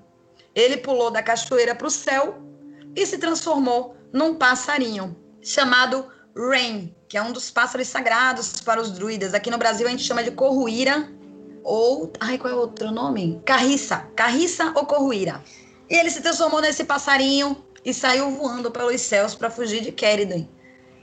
Ele 0.54 0.76
pulou 0.76 1.10
da 1.10 1.22
cachoeira 1.22 1.74
para 1.74 1.86
o 1.86 1.90
céu 1.90 2.38
e 2.94 3.06
se 3.06 3.18
transformou 3.18 3.96
num 4.12 4.34
passarinho 4.34 5.16
chamado 5.42 6.06
Rain, 6.36 6.94
que 7.08 7.16
é 7.16 7.22
um 7.22 7.32
dos 7.32 7.50
pássaros 7.50 7.88
sagrados 7.88 8.60
para 8.60 8.80
os 8.80 8.90
druidas. 8.90 9.32
Aqui 9.32 9.50
no 9.50 9.58
Brasil 9.58 9.86
a 9.86 9.90
gente 9.90 10.02
chama 10.02 10.22
de 10.22 10.30
corruíra 10.30 11.10
ou. 11.66 12.12
Ai, 12.20 12.38
qual 12.38 12.52
é 12.52 12.56
o 12.56 12.60
outro 12.60 12.92
nome? 12.92 13.42
Carriça. 13.44 14.08
Carriça 14.14 14.72
ou 14.76 14.86
corruíra. 14.86 15.42
E 15.90 15.94
ele 15.94 16.10
se 16.10 16.22
transformou 16.22 16.60
nesse 16.60 16.84
passarinho 16.84 17.62
e 17.84 17.92
saiu 17.92 18.30
voando 18.30 18.70
pelos 18.70 19.00
céus 19.00 19.34
para 19.34 19.50
fugir 19.50 19.82
de 19.82 19.92
Keriden. 19.92 20.48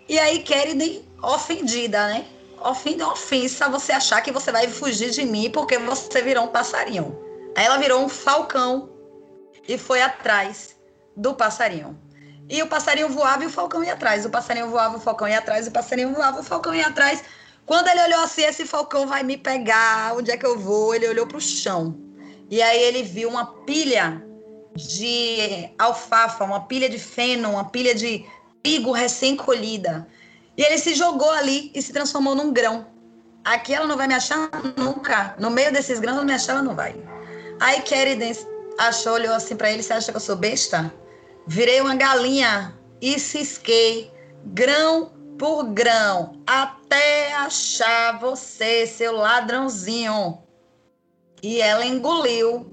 E 0.07 0.17
aí, 0.17 0.39
Keriden, 0.39 1.05
ofendida, 1.21 2.07
né? 2.07 2.25
Ofenda, 2.61 3.07
ofensa 3.07 3.67
você 3.67 3.91
achar 3.91 4.21
que 4.21 4.31
você 4.31 4.51
vai 4.51 4.67
fugir 4.69 5.11
de 5.11 5.25
mim 5.25 5.51
porque 5.51 5.77
você 5.77 6.21
virou 6.21 6.45
um 6.45 6.47
passarinho. 6.47 7.19
Aí 7.57 7.65
ela 7.65 7.77
virou 7.77 8.01
um 8.01 8.09
falcão 8.09 8.89
e 9.67 9.77
foi 9.77 10.01
atrás 10.01 10.77
do 11.15 11.33
passarinho. 11.33 11.99
E 12.49 12.61
o 12.61 12.67
passarinho 12.67 13.09
voava 13.09 13.43
e 13.43 13.47
o 13.47 13.49
falcão 13.49 13.83
ia 13.83 13.93
atrás. 13.93 14.25
O 14.25 14.29
passarinho 14.29 14.69
voava, 14.69 14.97
o 14.97 14.99
falcão 14.99 15.27
ia 15.27 15.39
atrás. 15.39 15.67
O 15.67 15.71
passarinho 15.71 16.13
voava, 16.13 16.39
o 16.39 16.43
falcão 16.43 16.73
ia 16.73 16.87
atrás. 16.87 17.23
Quando 17.65 17.87
ele 17.87 18.01
olhou 18.03 18.21
assim, 18.21 18.43
esse 18.43 18.65
falcão 18.65 19.07
vai 19.07 19.23
me 19.23 19.37
pegar, 19.37 20.15
onde 20.15 20.31
é 20.31 20.37
que 20.37 20.45
eu 20.45 20.59
vou? 20.59 20.93
Ele 20.93 21.07
olhou 21.07 21.25
para 21.25 21.37
o 21.37 21.41
chão. 21.41 21.97
E 22.49 22.61
aí 22.61 22.81
ele 22.83 23.03
viu 23.03 23.29
uma 23.29 23.45
pilha 23.65 24.21
de 24.75 25.69
alfafa, 25.77 26.43
uma 26.43 26.61
pilha 26.61 26.89
de 26.89 26.99
feno, 26.99 27.51
uma 27.51 27.65
pilha 27.65 27.95
de 27.95 28.25
trigo 28.61 28.91
recém-colhida. 28.91 30.07
E 30.57 30.61
ele 30.61 30.77
se 30.77 30.93
jogou 30.93 31.31
ali 31.31 31.71
e 31.73 31.81
se 31.81 31.93
transformou 31.93 32.35
num 32.35 32.51
grão. 32.51 32.85
Aqui 33.43 33.73
ela 33.73 33.87
não 33.87 33.97
vai 33.97 34.07
me 34.07 34.13
achar 34.13 34.49
nunca. 34.77 35.35
No 35.39 35.49
meio 35.49 35.71
desses 35.71 35.99
grãos, 35.99 36.17
não 36.17 36.25
me 36.25 36.33
achar, 36.33 36.53
ela 36.53 36.61
não 36.61 36.75
vai. 36.75 36.95
Aí 37.59 37.81
Keriden 37.81 38.33
achou, 38.77 39.13
olhou 39.13 39.33
assim 39.33 39.55
para 39.55 39.71
ele: 39.71 39.83
Você 39.83 39.93
acha 39.93 40.11
que 40.11 40.17
eu 40.17 40.21
sou 40.21 40.35
besta? 40.35 40.93
Virei 41.47 41.81
uma 41.81 41.95
galinha 41.95 42.73
e 43.01 43.19
cisquei 43.19 44.11
grão 44.45 45.11
por 45.37 45.63
grão 45.65 46.41
até 46.45 47.33
achar 47.33 48.19
você, 48.19 48.85
seu 48.87 49.13
ladrãozinho. 49.15 50.39
E 51.41 51.61
ela 51.61 51.85
engoliu 51.85 52.71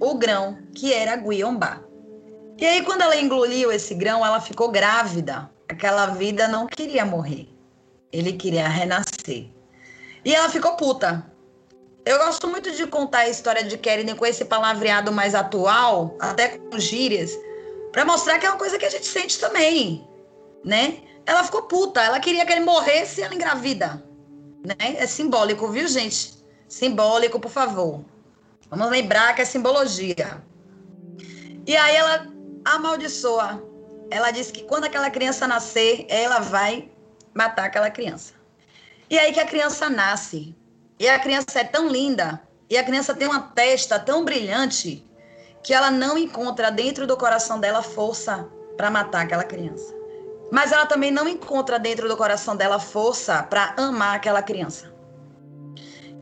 o 0.00 0.14
grão, 0.14 0.58
que 0.74 0.92
era 0.92 1.16
Guiombá. 1.16 1.80
E 2.58 2.66
aí, 2.66 2.82
quando 2.82 3.02
ela 3.02 3.16
engoliu 3.16 3.72
esse 3.72 3.94
grão, 3.94 4.24
ela 4.24 4.40
ficou 4.40 4.70
grávida. 4.70 5.50
Aquela 5.68 6.06
vida 6.06 6.46
não 6.46 6.66
queria 6.66 7.04
morrer. 7.04 7.48
Ele 8.12 8.34
queria 8.34 8.68
renascer. 8.68 9.50
E 10.24 10.34
ela 10.34 10.48
ficou 10.48 10.76
puta. 10.76 11.26
Eu 12.04 12.18
gosto 12.18 12.48
muito 12.48 12.70
de 12.72 12.86
contar 12.86 13.20
a 13.20 13.28
história 13.28 13.64
de 13.64 13.78
Kerine 13.78 14.14
com 14.14 14.26
esse 14.26 14.44
palavreado 14.44 15.12
mais 15.12 15.34
atual, 15.34 16.16
até 16.20 16.58
com 16.58 16.78
gírias, 16.78 17.36
para 17.92 18.04
mostrar 18.04 18.38
que 18.38 18.46
é 18.46 18.50
uma 18.50 18.58
coisa 18.58 18.78
que 18.78 18.84
a 18.84 18.90
gente 18.90 19.06
sente 19.06 19.38
também, 19.38 20.06
né? 20.64 20.98
Ela 21.24 21.44
ficou 21.44 21.62
puta, 21.62 22.02
ela 22.02 22.18
queria 22.20 22.44
que 22.44 22.52
ele 22.52 22.64
morresse 22.64 23.20
e 23.20 23.24
ela 23.24 23.34
engravida. 23.34 24.02
Né? 24.64 24.96
É 24.96 25.06
simbólico, 25.06 25.68
viu, 25.68 25.86
gente? 25.86 26.34
Simbólico, 26.68 27.38
por 27.38 27.50
favor. 27.50 28.04
Vamos 28.68 28.90
lembrar 28.90 29.34
que 29.34 29.42
é 29.42 29.44
simbologia. 29.44 30.42
E 31.66 31.76
aí 31.76 31.96
ela 31.96 32.26
amaldiçoa. 32.64 33.62
Ela 34.10 34.30
diz 34.30 34.50
que 34.50 34.62
quando 34.64 34.84
aquela 34.84 35.10
criança 35.10 35.46
nascer, 35.46 36.06
ela 36.08 36.40
vai 36.40 36.90
matar 37.34 37.66
aquela 37.66 37.90
criança. 37.90 38.34
E 39.08 39.18
aí 39.18 39.32
que 39.32 39.40
a 39.40 39.46
criança 39.46 39.88
nasce. 39.88 40.54
E 40.98 41.08
a 41.08 41.18
criança 41.18 41.60
é 41.60 41.64
tão 41.64 41.88
linda, 41.88 42.40
e 42.70 42.76
a 42.76 42.84
criança 42.84 43.12
tem 43.12 43.26
uma 43.26 43.40
testa 43.40 43.98
tão 43.98 44.24
brilhante, 44.24 45.04
que 45.62 45.74
ela 45.74 45.90
não 45.90 46.16
encontra 46.16 46.70
dentro 46.70 47.06
do 47.06 47.16
coração 47.16 47.58
dela 47.58 47.82
força 47.82 48.48
para 48.76 48.90
matar 48.90 49.22
aquela 49.22 49.42
criança 49.42 50.01
mas 50.52 50.70
ela 50.70 50.84
também 50.84 51.10
não 51.10 51.26
encontra 51.26 51.78
dentro 51.78 52.06
do 52.06 52.14
coração 52.14 52.54
dela 52.54 52.78
força 52.78 53.42
para 53.42 53.72
amar 53.78 54.16
aquela 54.16 54.42
criança. 54.42 54.92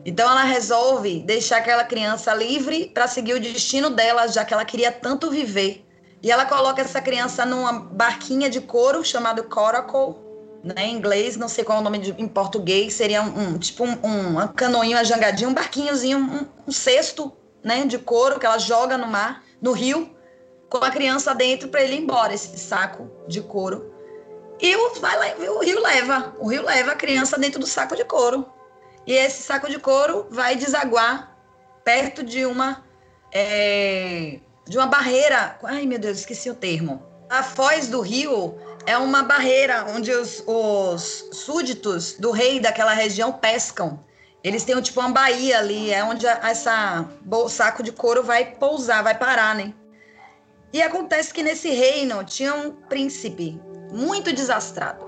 Então 0.05 0.31
ela 0.31 0.43
resolve 0.43 1.19
deixar 1.19 1.57
aquela 1.57 1.83
criança 1.83 2.33
livre 2.33 2.89
para 2.93 3.09
seguir 3.09 3.33
o 3.33 3.41
destino 3.41 3.89
dela, 3.89 4.29
já 4.29 4.45
que 4.45 4.53
ela 4.53 4.63
queria 4.63 4.89
tanto 4.89 5.29
viver. 5.29 5.85
E 6.23 6.31
ela 6.31 6.45
coloca 6.45 6.81
essa 6.81 7.01
criança 7.01 7.45
numa 7.45 7.73
barquinha 7.73 8.49
de 8.49 8.61
couro 8.61 9.03
chamado 9.03 9.43
coracle, 9.43 10.15
né, 10.63 10.85
em 10.85 10.95
inglês, 10.95 11.35
não 11.35 11.49
sei 11.49 11.65
qual 11.65 11.79
é 11.79 11.81
o 11.81 11.83
nome 11.83 11.97
de, 11.97 12.11
em 12.11 12.27
português, 12.27 12.93
seria 12.93 13.21
um, 13.21 13.55
um 13.55 13.57
tipo 13.59 13.83
um, 13.83 13.97
um, 14.01 14.41
um 14.41 14.47
canoinho, 14.47 14.95
uma 14.95 15.03
jangadinha, 15.03 15.49
um 15.49 15.53
barquinhozinho, 15.53 16.17
um, 16.17 16.47
um 16.69 16.71
cesto, 16.71 17.33
né, 17.61 17.83
de 17.85 17.97
couro 17.97 18.39
que 18.39 18.45
ela 18.45 18.59
joga 18.59 18.97
no 18.97 19.07
mar, 19.07 19.43
no 19.61 19.73
rio, 19.73 20.15
com 20.69 20.77
a 20.77 20.89
criança 20.89 21.35
dentro 21.35 21.67
para 21.67 21.81
ele 21.81 21.95
ir 21.95 22.01
embora, 22.03 22.33
esse 22.33 22.57
saco 22.57 23.11
de 23.27 23.41
couro. 23.41 23.90
E 24.61 24.75
o, 24.75 24.93
vai, 24.99 25.35
o 25.49 25.59
rio 25.59 25.81
leva, 25.81 26.35
o 26.37 26.47
rio 26.47 26.63
leva 26.63 26.91
a 26.91 26.95
criança 26.95 27.37
dentro 27.37 27.59
do 27.59 27.65
saco 27.65 27.95
de 27.95 28.05
couro. 28.05 28.45
E 29.07 29.13
esse 29.13 29.41
saco 29.41 29.67
de 29.67 29.79
couro 29.79 30.27
vai 30.29 30.55
desaguar 30.55 31.35
perto 31.83 32.23
de 32.23 32.45
uma 32.45 32.83
é, 33.31 34.39
de 34.67 34.77
uma 34.77 34.85
barreira. 34.85 35.57
Ai, 35.63 35.87
meu 35.87 35.97
Deus, 35.97 36.19
esqueci 36.19 36.47
o 36.49 36.55
termo. 36.55 37.01
A 37.27 37.41
foz 37.41 37.87
do 37.87 38.01
rio 38.01 38.55
é 38.85 38.95
uma 38.97 39.23
barreira 39.23 39.85
onde 39.89 40.11
os, 40.11 40.43
os 40.45 41.29
súditos 41.33 42.13
do 42.13 42.29
rei 42.29 42.59
daquela 42.59 42.93
região 42.93 43.33
pescam. 43.33 43.99
Eles 44.43 44.63
têm 44.63 44.79
tipo 44.81 44.99
uma 44.99 45.09
baía 45.09 45.59
ali, 45.59 45.91
é 45.91 46.03
onde 46.03 46.27
essa 46.27 47.07
saco 47.49 47.81
de 47.81 47.91
couro 47.91 48.23
vai 48.23 48.45
pousar, 48.55 49.03
vai 49.03 49.17
parar, 49.17 49.55
né? 49.55 49.73
E 50.73 50.81
acontece 50.81 51.33
que 51.33 51.43
nesse 51.43 51.69
reino 51.69 52.23
tinha 52.23 52.53
um 52.53 52.71
príncipe 52.71 53.59
muito 53.91 54.33
desastrado. 54.33 55.05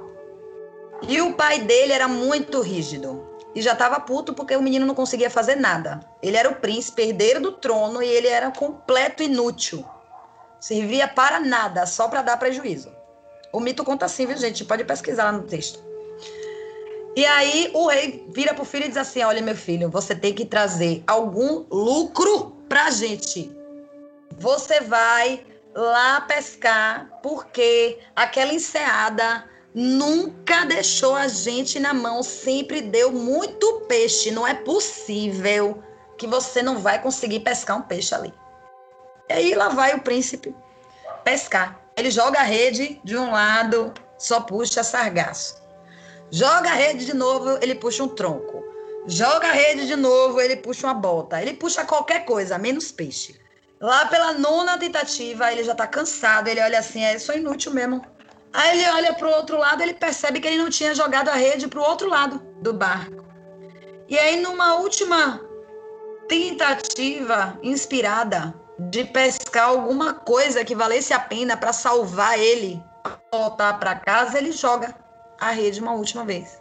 E 1.08 1.22
o 1.22 1.34
pai 1.34 1.60
dele 1.60 1.94
era 1.94 2.08
muito 2.08 2.62
rígido. 2.62 3.28
E 3.56 3.62
já 3.62 3.74
estava 3.74 4.00
puto 4.00 4.34
porque 4.34 4.56
o 4.56 4.62
menino 4.62 4.86
não 4.86 4.96
conseguia 4.96 5.30
fazer 5.30 5.56
nada. 5.56 6.00
Ele 6.22 6.38
era 6.38 6.50
o 6.50 6.56
príncipe, 6.56 7.04
herdeiro 7.04 7.40
do 7.40 7.52
trono, 7.52 8.02
e 8.02 8.08
ele 8.08 8.28
era 8.28 8.52
completo 8.52 9.22
inútil. 9.22 9.86
Servia 10.60 11.08
para 11.08 11.40
nada, 11.40 11.86
só 11.86 12.08
para 12.08 12.22
dar 12.22 12.38
prejuízo. 12.38 12.92
O 13.52 13.60
mito 13.60 13.84
conta 13.84 14.06
assim, 14.06 14.26
viu, 14.26 14.38
gente? 14.38 14.66
Pode 14.66 14.84
pesquisar 14.84 15.26
lá 15.26 15.32
no 15.34 15.44
texto. 15.44 15.84
E 17.16 17.26
aí 17.26 17.70
o 17.74 17.88
rei 17.88 18.26
vira 18.34 18.56
pro 18.56 18.66
filho 18.66 18.86
e 18.86 18.88
diz 18.88 18.98
assim: 18.98 19.22
Olha, 19.22 19.42
meu 19.42 19.56
filho, 19.56 19.90
você 19.90 20.16
tem 20.16 20.34
que 20.34 20.46
trazer 20.46 21.04
algum 21.06 21.64
lucro 21.70 22.58
pra 22.68 22.90
gente. 22.90 23.56
Você 24.40 24.82
vai 24.82 25.46
lá 25.76 26.22
pescar, 26.22 27.10
porque 27.22 28.00
aquela 28.16 28.54
enseada 28.54 29.46
nunca 29.74 30.66
deixou 30.66 31.16
a 31.16 31.28
gente 31.28 31.80
na 31.80 31.94
mão, 31.94 32.22
sempre 32.22 32.82
deu 32.82 33.12
muito 33.12 33.82
peixe. 33.88 34.32
Não 34.32 34.48
é 34.48 34.54
possível 34.54 35.84
que 36.18 36.28
você 36.28 36.62
não 36.62 36.78
vai 36.80 37.02
conseguir 37.02 37.40
pescar 37.40 37.78
um 37.78 37.82
peixe 37.82 38.14
ali. 38.14 38.34
E 39.30 39.34
aí 39.34 39.56
lá 39.56 39.70
vai 39.70 39.96
o 39.96 40.02
príncipe 40.02 40.56
pescar. 41.24 41.80
Ele 41.96 42.12
joga 42.12 42.40
a 42.40 42.44
rede 42.44 43.00
de 43.04 43.18
um 43.18 43.32
lado, 43.32 43.94
só 44.18 44.42
puxa 44.42 44.84
sargaço. 44.84 45.62
Joga 46.32 46.70
a 46.72 46.74
rede 46.74 47.06
de 47.06 47.14
novo, 47.14 47.58
ele 47.62 47.76
puxa 47.76 48.04
um 48.04 48.08
tronco. 48.08 48.64
Joga 49.06 49.50
a 49.50 49.52
rede 49.52 49.86
de 49.86 49.96
novo, 49.96 50.40
ele 50.40 50.56
puxa 50.56 50.88
uma 50.88 50.94
bota. 50.94 51.42
Ele 51.42 51.54
puxa 51.54 51.86
qualquer 51.86 52.26
coisa, 52.26 52.58
menos 52.58 52.92
peixe. 52.92 53.40
Lá 53.84 54.06
pela 54.06 54.32
nona 54.32 54.78
tentativa, 54.78 55.52
ele 55.52 55.62
já 55.62 55.76
tá 55.76 55.86
cansado. 55.86 56.48
Ele 56.48 56.62
olha 56.62 56.80
assim, 56.80 57.04
é 57.04 57.20
só 57.20 57.34
inútil 57.34 57.74
mesmo. 57.74 58.02
Aí 58.54 58.80
ele 58.80 58.90
olha 58.92 59.14
pro 59.14 59.30
outro 59.30 59.58
lado, 59.58 59.84
ele 59.84 59.94
percebe 59.94 60.40
que 60.40 60.48
ele 60.48 60.58
não 60.58 60.70
tinha 60.70 60.96
jogado 60.96 61.28
a 61.28 61.34
rede 61.34 61.68
pro 61.68 61.82
outro 61.82 62.08
lado 62.08 62.40
do 62.62 62.72
barco. 62.72 63.26
E 64.08 64.18
aí, 64.18 64.40
numa 64.40 64.76
última 64.76 65.42
tentativa 66.30 67.60
inspirada, 67.62 68.54
de 68.80 69.04
pescar 69.04 69.68
alguma 69.68 70.14
coisa 70.14 70.64
que 70.64 70.74
valesse 70.74 71.14
a 71.14 71.20
pena 71.20 71.58
para 71.58 71.74
salvar 71.74 72.40
ele, 72.40 72.82
voltar 73.34 73.78
para 73.80 73.96
casa, 73.96 74.38
ele 74.38 74.54
joga 74.54 74.96
a 75.42 75.52
rede 75.52 75.82
uma 75.82 75.92
última 75.92 76.24
vez. 76.24 76.58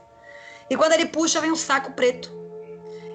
E 0.69 0.77
quando 0.77 0.95
ele 0.95 1.07
puxa, 1.07 1.41
vem 1.41 1.53
um 1.53 1.57
saco 1.57 1.93
preto. 1.93 2.42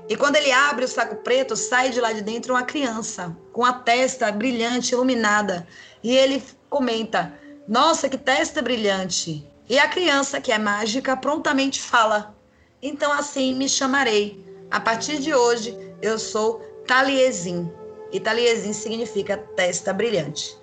E 0.09 0.15
quando 0.15 0.37
ele 0.37 0.51
abre 0.51 0.85
o 0.85 0.87
saco 0.87 1.17
preto, 1.17 1.55
sai 1.55 1.89
de 1.89 1.99
lá 1.99 2.13
de 2.13 2.21
dentro 2.21 2.53
uma 2.53 2.63
criança 2.63 3.35
com 3.51 3.65
a 3.65 3.73
testa 3.73 4.31
brilhante, 4.31 4.93
iluminada. 4.93 5.67
E 6.01 6.15
ele 6.15 6.41
comenta: 6.69 7.33
Nossa, 7.67 8.07
que 8.07 8.17
testa 8.17 8.61
brilhante! 8.61 9.45
E 9.69 9.77
a 9.77 9.87
criança, 9.87 10.39
que 10.39 10.51
é 10.51 10.57
mágica, 10.57 11.17
prontamente 11.17 11.81
fala: 11.81 12.35
Então 12.81 13.11
assim 13.11 13.53
me 13.53 13.67
chamarei. 13.67 14.45
A 14.71 14.79
partir 14.79 15.19
de 15.19 15.33
hoje, 15.33 15.77
eu 16.01 16.17
sou 16.17 16.59
Taliesin. 16.87 17.71
Italiesin 18.11 18.71
significa 18.71 19.37
testa 19.37 19.91
brilhante. 19.91 20.57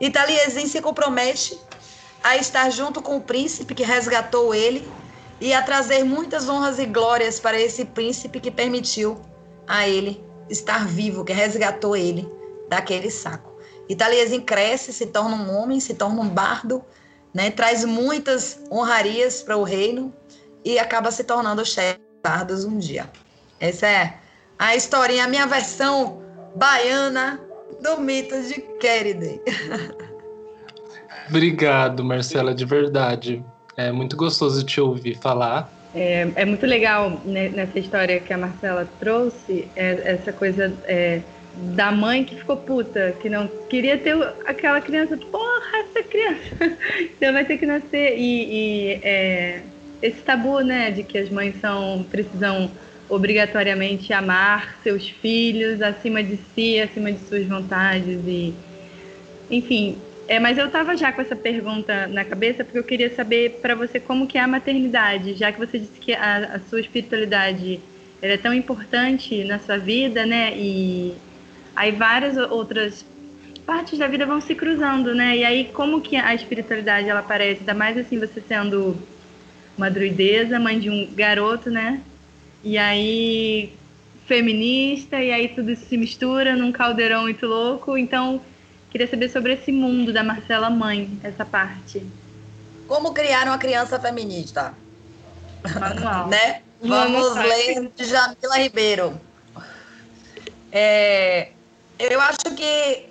Italiesin 0.00 0.66
se 0.66 0.80
compromete 0.80 1.58
a 2.22 2.36
estar 2.36 2.70
junto 2.70 3.00
com 3.00 3.16
o 3.16 3.20
príncipe 3.20 3.74
que 3.74 3.84
resgatou 3.84 4.52
ele 4.52 4.88
e 5.40 5.54
a 5.54 5.62
trazer 5.62 6.04
muitas 6.04 6.48
honras 6.48 6.78
e 6.78 6.86
glórias 6.86 7.38
para 7.38 7.60
esse 7.60 7.84
príncipe 7.84 8.40
que 8.40 8.50
permitiu 8.50 9.20
a 9.66 9.86
ele 9.86 10.22
estar 10.48 10.86
vivo, 10.86 11.24
que 11.24 11.32
resgatou 11.32 11.96
ele 11.96 12.28
daquele 12.68 13.10
saco. 13.10 13.56
Italiesin 13.88 14.40
cresce, 14.40 14.92
se 14.92 15.06
torna 15.06 15.36
um 15.36 15.56
homem, 15.56 15.80
se 15.80 15.94
torna 15.94 16.20
um 16.20 16.28
bardo, 16.28 16.84
né? 17.32 17.50
traz 17.50 17.84
muitas 17.84 18.60
honrarias 18.70 19.42
para 19.42 19.56
o 19.56 19.62
reino 19.62 20.12
e 20.64 20.78
acaba 20.78 21.10
se 21.10 21.24
tornando 21.24 21.64
chefe 21.64 21.98
dos 21.98 22.20
bardos 22.22 22.64
um 22.64 22.78
dia. 22.78 23.08
Essa 23.60 23.86
é 23.86 24.18
a 24.58 24.74
historinha, 24.74 25.24
a 25.24 25.28
minha 25.28 25.46
versão 25.46 26.22
baiana 26.54 27.40
do 27.80 28.00
mito 28.00 28.40
de 28.42 28.60
Queride. 28.78 29.40
Obrigado, 31.28 32.04
Marcela, 32.04 32.54
de 32.54 32.64
verdade. 32.64 33.44
É 33.78 33.92
muito 33.92 34.16
gostoso 34.16 34.66
te 34.66 34.80
ouvir 34.80 35.16
falar. 35.18 35.72
É, 35.94 36.28
é 36.34 36.44
muito 36.44 36.66
legal 36.66 37.22
né, 37.24 37.48
nessa 37.48 37.78
história 37.78 38.18
que 38.18 38.32
a 38.32 38.36
Marcela 38.36 38.88
trouxe, 38.98 39.68
é, 39.76 40.14
essa 40.14 40.32
coisa 40.32 40.74
é, 40.84 41.20
da 41.76 41.92
mãe 41.92 42.24
que 42.24 42.34
ficou 42.34 42.56
puta, 42.56 43.14
que 43.22 43.30
não 43.30 43.46
queria 43.70 43.96
ter 43.96 44.16
aquela 44.44 44.80
criança. 44.80 45.16
Porra, 45.16 45.78
essa 45.78 46.02
criança! 46.02 46.76
então 47.16 47.32
vai 47.32 47.44
ter 47.44 47.56
que 47.56 47.66
nascer. 47.66 48.18
E, 48.18 48.42
e 48.50 48.92
é, 49.00 49.62
esse 50.02 50.22
tabu, 50.22 50.58
né, 50.58 50.90
de 50.90 51.04
que 51.04 51.16
as 51.16 51.30
mães 51.30 51.54
são 51.60 52.04
precisam 52.10 52.68
obrigatoriamente 53.08 54.12
amar 54.12 54.76
seus 54.82 55.08
filhos 55.08 55.80
acima 55.80 56.20
de 56.20 56.36
si, 56.52 56.80
acima 56.80 57.12
de 57.12 57.20
suas 57.28 57.46
vontades 57.46 58.18
e 58.26 58.52
enfim, 59.48 59.96
é, 60.28 60.38
mas 60.38 60.58
eu 60.58 60.66
estava 60.66 60.96
já 60.96 61.10
com 61.10 61.22
essa 61.22 61.34
pergunta 61.34 62.06
na 62.06 62.24
cabeça 62.24 62.62
porque 62.62 62.78
eu 62.78 62.84
queria 62.84 63.14
saber 63.14 63.58
para 63.62 63.74
você 63.74 63.98
como 63.98 64.26
que 64.26 64.36
é 64.36 64.42
a 64.42 64.46
maternidade, 64.46 65.34
já 65.34 65.50
que 65.50 65.58
você 65.58 65.78
disse 65.78 65.98
que 65.98 66.12
a, 66.12 66.56
a 66.56 66.60
sua 66.60 66.80
espiritualidade 66.80 67.80
é 68.20 68.36
tão 68.36 68.52
importante 68.52 69.42
na 69.44 69.58
sua 69.58 69.78
vida, 69.78 70.26
né? 70.26 70.52
E 70.54 71.14
aí 71.74 71.92
várias 71.92 72.36
outras 72.36 73.04
partes 73.64 73.98
da 73.98 74.06
vida 74.06 74.26
vão 74.26 74.40
se 74.40 74.54
cruzando, 74.54 75.14
né? 75.14 75.36
E 75.38 75.44
aí 75.44 75.64
como 75.72 76.00
que 76.00 76.16
a 76.16 76.34
espiritualidade 76.34 77.08
ela 77.08 77.20
aparece, 77.20 77.60
ainda 77.60 77.74
mais 77.74 77.96
assim 77.96 78.18
você 78.18 78.40
sendo 78.40 78.96
uma 79.78 79.90
druideza, 79.90 80.58
mãe 80.58 80.78
de 80.78 80.90
um 80.90 81.08
garoto, 81.14 81.70
né? 81.70 82.02
E 82.62 82.76
aí, 82.76 83.72
feminista, 84.26 85.22
e 85.22 85.30
aí 85.30 85.48
tudo 85.48 85.74
se 85.76 85.96
mistura 85.96 86.56
num 86.56 86.72
caldeirão 86.72 87.22
muito 87.22 87.46
louco. 87.46 87.96
Então, 87.96 88.42
queria 88.90 89.08
saber 89.08 89.28
sobre 89.30 89.54
esse 89.54 89.70
mundo 89.72 90.12
da 90.12 90.22
Marcela 90.22 90.70
Mãe, 90.70 91.18
essa 91.22 91.44
parte. 91.44 92.04
Como 92.86 93.12
criar 93.12 93.46
uma 93.46 93.58
criança 93.58 93.98
feminista? 93.98 94.74
Manual. 95.78 96.28
né? 96.30 96.62
Vamos 96.80 97.34
ler 97.36 97.90
de 97.94 98.04
Jamila 98.04 98.58
Ribeiro. 98.58 99.20
É, 100.70 101.50
eu 101.98 102.20
acho 102.20 102.54
que 102.56 103.08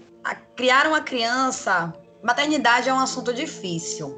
criar 0.55 0.88
uma 0.88 1.01
criança, 1.01 1.93
maternidade 2.23 2.89
é 2.89 2.93
um 2.93 2.99
assunto 2.99 3.34
difícil, 3.34 4.17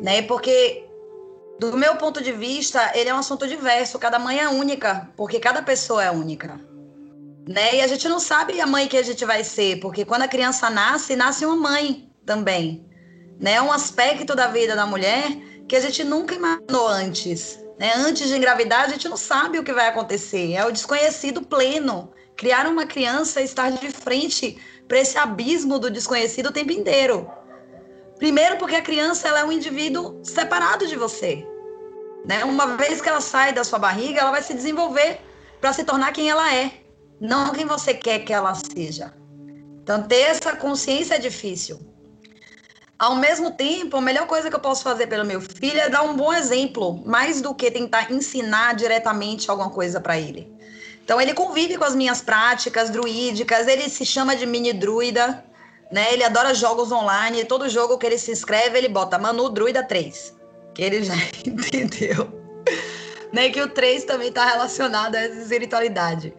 né? 0.00 0.22
Porque 0.22 0.84
do 1.58 1.76
meu 1.76 1.96
ponto 1.96 2.22
de 2.22 2.32
vista, 2.32 2.92
ele 2.94 3.10
é 3.10 3.14
um 3.14 3.18
assunto 3.18 3.46
diverso. 3.46 3.98
Cada 3.98 4.18
mãe 4.18 4.38
é 4.38 4.48
única, 4.48 5.08
porque 5.16 5.40
cada 5.40 5.62
pessoa 5.62 6.04
é 6.04 6.10
única. 6.10 6.60
Né? 7.48 7.76
E 7.76 7.80
a 7.80 7.86
gente 7.86 8.06
não 8.10 8.20
sabe 8.20 8.60
a 8.60 8.66
mãe 8.66 8.86
que 8.86 8.96
a 8.98 9.02
gente 9.02 9.24
vai 9.24 9.42
ser, 9.42 9.80
porque 9.80 10.04
quando 10.04 10.20
a 10.20 10.28
criança 10.28 10.68
nasce, 10.68 11.16
nasce 11.16 11.46
uma 11.46 11.56
mãe 11.56 12.12
também. 12.26 12.86
Né? 13.40 13.54
É 13.54 13.62
um 13.62 13.72
aspecto 13.72 14.36
da 14.36 14.48
vida 14.48 14.76
da 14.76 14.84
mulher 14.84 15.34
que 15.66 15.74
a 15.74 15.80
gente 15.80 16.04
nunca 16.04 16.34
imaginou 16.34 16.86
antes. 16.86 17.58
Né? 17.78 17.90
Antes 17.96 18.28
de 18.28 18.36
engravidar, 18.36 18.82
a 18.82 18.88
gente 18.88 19.08
não 19.08 19.16
sabe 19.16 19.58
o 19.58 19.64
que 19.64 19.72
vai 19.72 19.88
acontecer. 19.88 20.52
É 20.52 20.66
o 20.66 20.70
desconhecido 20.70 21.40
pleno. 21.40 22.12
Criar 22.36 22.66
uma 22.66 22.84
criança 22.84 23.40
e 23.40 23.44
estar 23.44 23.72
de 23.72 23.90
frente 23.92 24.58
para 24.86 24.98
esse 24.98 25.16
abismo 25.16 25.78
do 25.78 25.90
desconhecido 25.90 26.48
o 26.48 26.52
tempo 26.52 26.72
inteiro. 26.72 27.30
Primeiro, 28.18 28.58
porque 28.58 28.76
a 28.76 28.82
criança 28.82 29.26
ela 29.26 29.40
é 29.40 29.44
um 29.44 29.52
indivíduo 29.52 30.20
separado 30.22 30.86
de 30.86 30.96
você. 30.96 31.46
Né? 32.26 32.44
Uma 32.44 32.76
vez 32.76 33.00
que 33.00 33.08
ela 33.08 33.22
sai 33.22 33.54
da 33.54 33.64
sua 33.64 33.78
barriga, 33.78 34.20
ela 34.20 34.32
vai 34.32 34.42
se 34.42 34.52
desenvolver 34.52 35.18
para 35.62 35.72
se 35.72 35.82
tornar 35.82 36.12
quem 36.12 36.28
ela 36.28 36.54
é, 36.54 36.70
não 37.20 37.52
quem 37.52 37.66
você 37.66 37.94
quer 37.94 38.20
que 38.20 38.32
ela 38.32 38.54
seja. 38.54 39.12
Então, 39.82 40.02
ter 40.02 40.20
essa 40.20 40.54
consciência 40.54 41.14
é 41.14 41.18
difícil. 41.18 41.80
Ao 42.98 43.14
mesmo 43.14 43.52
tempo, 43.52 43.96
a 43.96 44.00
melhor 44.00 44.26
coisa 44.26 44.50
que 44.50 44.56
eu 44.56 44.60
posso 44.60 44.82
fazer 44.82 45.06
pelo 45.06 45.24
meu 45.24 45.40
filho 45.40 45.80
é 45.80 45.88
dar 45.88 46.02
um 46.02 46.16
bom 46.16 46.32
exemplo, 46.32 47.02
mais 47.06 47.40
do 47.40 47.54
que 47.54 47.70
tentar 47.70 48.12
ensinar 48.12 48.74
diretamente 48.74 49.50
alguma 49.50 49.70
coisa 49.70 50.00
para 50.00 50.18
ele. 50.18 50.52
Então, 51.04 51.20
ele 51.20 51.32
convive 51.32 51.78
com 51.78 51.84
as 51.84 51.94
minhas 51.94 52.20
práticas 52.20 52.90
druídicas, 52.90 53.66
ele 53.66 53.88
se 53.88 54.04
chama 54.04 54.36
de 54.36 54.44
mini 54.44 54.72
druida, 54.72 55.44
né? 55.90 56.12
Ele 56.12 56.22
adora 56.22 56.54
jogos 56.54 56.92
online, 56.92 57.44
todo 57.44 57.68
jogo 57.68 57.96
que 57.96 58.06
ele 58.06 58.18
se 58.18 58.30
inscreve, 58.30 58.76
ele 58.76 58.88
bota 58.88 59.18
Manu 59.18 59.48
Druida 59.48 59.82
3, 59.82 60.34
que 60.74 60.82
ele 60.82 61.02
já 61.02 61.14
entendeu. 61.46 62.30
né? 63.32 63.48
Que 63.48 63.62
o 63.62 63.68
3 63.68 64.04
também 64.04 64.28
está 64.28 64.44
relacionado 64.44 65.14
essa 65.14 65.40
espiritualidade. 65.40 66.34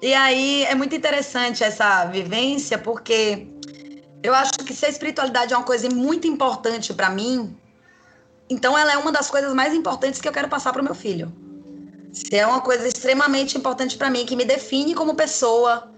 E 0.00 0.14
aí 0.14 0.64
é 0.64 0.74
muito 0.74 0.94
interessante 0.94 1.64
essa 1.64 2.04
vivência, 2.06 2.78
porque 2.78 3.48
Eu 4.22 4.34
acho 4.34 4.52
que 4.64 4.74
se 4.74 4.84
a 4.84 4.88
espiritualidade 4.88 5.54
é 5.54 5.56
uma 5.56 5.64
coisa 5.64 5.88
muito 5.88 6.26
importante 6.26 6.92
para 6.92 7.08
mim, 7.08 7.56
então 8.50 8.76
ela 8.76 8.92
é 8.92 8.96
uma 8.96 9.12
das 9.12 9.30
coisas 9.30 9.54
mais 9.54 9.72
importantes 9.74 10.20
que 10.20 10.28
eu 10.28 10.32
quero 10.32 10.48
passar 10.48 10.72
para 10.72 10.82
o 10.82 10.84
meu 10.84 10.94
filho. 10.94 11.32
Se 12.12 12.36
é 12.36 12.46
uma 12.46 12.60
coisa 12.60 12.88
extremamente 12.88 13.56
importante 13.56 13.96
para 13.96 14.10
mim, 14.10 14.26
que 14.26 14.34
me 14.34 14.44
define 14.44 14.94
como 14.94 15.14
pessoa, 15.14 15.92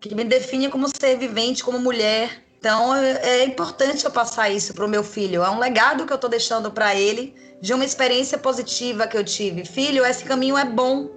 que 0.00 0.14
me 0.14 0.24
define 0.24 0.68
como 0.68 0.86
ser 0.88 1.16
vivente, 1.18 1.64
como 1.64 1.78
mulher. 1.78 2.44
Então 2.58 2.94
é, 2.94 3.40
é 3.40 3.44
importante 3.44 4.04
eu 4.04 4.10
passar 4.10 4.50
isso 4.50 4.72
para 4.72 4.84
o 4.84 4.88
meu 4.88 5.02
filho. 5.02 5.42
É 5.42 5.50
um 5.50 5.58
legado 5.58 6.06
que 6.06 6.12
eu 6.12 6.16
estou 6.16 6.30
deixando 6.30 6.70
para 6.70 6.94
ele 6.94 7.34
de 7.60 7.74
uma 7.74 7.84
experiência 7.84 8.38
positiva 8.38 9.06
que 9.08 9.16
eu 9.16 9.24
tive. 9.24 9.64
Filho, 9.64 10.04
esse 10.04 10.22
caminho 10.24 10.56
é 10.56 10.64
bom. 10.64 11.10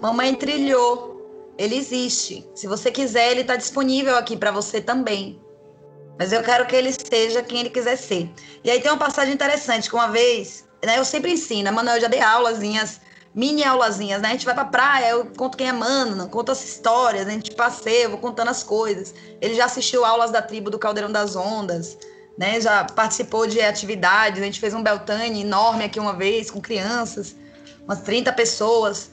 Mamãe 0.00 0.34
trilhou. 0.36 1.17
Ele 1.58 1.76
existe. 1.76 2.48
Se 2.54 2.68
você 2.68 2.90
quiser, 2.90 3.32
ele 3.32 3.40
está 3.40 3.56
disponível 3.56 4.16
aqui 4.16 4.36
para 4.36 4.52
você 4.52 4.80
também. 4.80 5.42
Mas 6.18 6.32
eu 6.32 6.42
quero 6.42 6.66
que 6.66 6.74
ele 6.74 6.92
seja 6.92 7.42
quem 7.42 7.60
ele 7.60 7.70
quiser 7.70 7.96
ser. 7.96 8.30
E 8.62 8.70
aí 8.70 8.80
tem 8.80 8.90
uma 8.90 8.98
passagem 8.98 9.34
interessante, 9.34 9.88
que 9.88 9.94
uma 9.94 10.08
vez, 10.08 10.64
né, 10.84 10.98
eu 10.98 11.04
sempre 11.04 11.32
ensino, 11.32 11.68
a 11.68 11.72
Manuel 11.72 12.00
já 12.00 12.08
dei 12.08 12.20
aulazinhas, 12.20 13.00
mini 13.34 13.62
aulazinhas, 13.62 14.20
né? 14.20 14.28
A 14.28 14.32
gente 14.32 14.44
vai 14.44 14.54
pra 14.54 14.64
praia, 14.64 15.10
eu 15.10 15.26
conto 15.26 15.56
quem 15.56 15.68
é 15.68 15.72
Mano, 15.72 16.28
conto 16.28 16.50
as 16.50 16.64
histórias, 16.64 17.26
a 17.26 17.30
gente 17.30 17.52
passeia, 17.52 18.04
eu 18.04 18.10
vou 18.10 18.18
contando 18.18 18.48
as 18.48 18.62
coisas. 18.62 19.14
Ele 19.40 19.54
já 19.54 19.66
assistiu 19.66 20.04
aulas 20.04 20.30
da 20.30 20.42
tribo 20.42 20.70
do 20.70 20.78
Caldeirão 20.78 21.10
das 21.10 21.36
Ondas, 21.36 21.98
né? 22.36 22.60
Já 22.60 22.84
participou 22.84 23.46
de 23.46 23.60
atividades, 23.60 24.40
a 24.40 24.44
gente 24.44 24.60
fez 24.60 24.74
um 24.74 24.82
Beltane 24.82 25.42
enorme 25.42 25.84
aqui 25.84 26.00
uma 26.00 26.12
vez, 26.12 26.50
com 26.50 26.60
crianças, 26.60 27.36
umas 27.84 28.00
30 28.00 28.32
pessoas. 28.32 29.10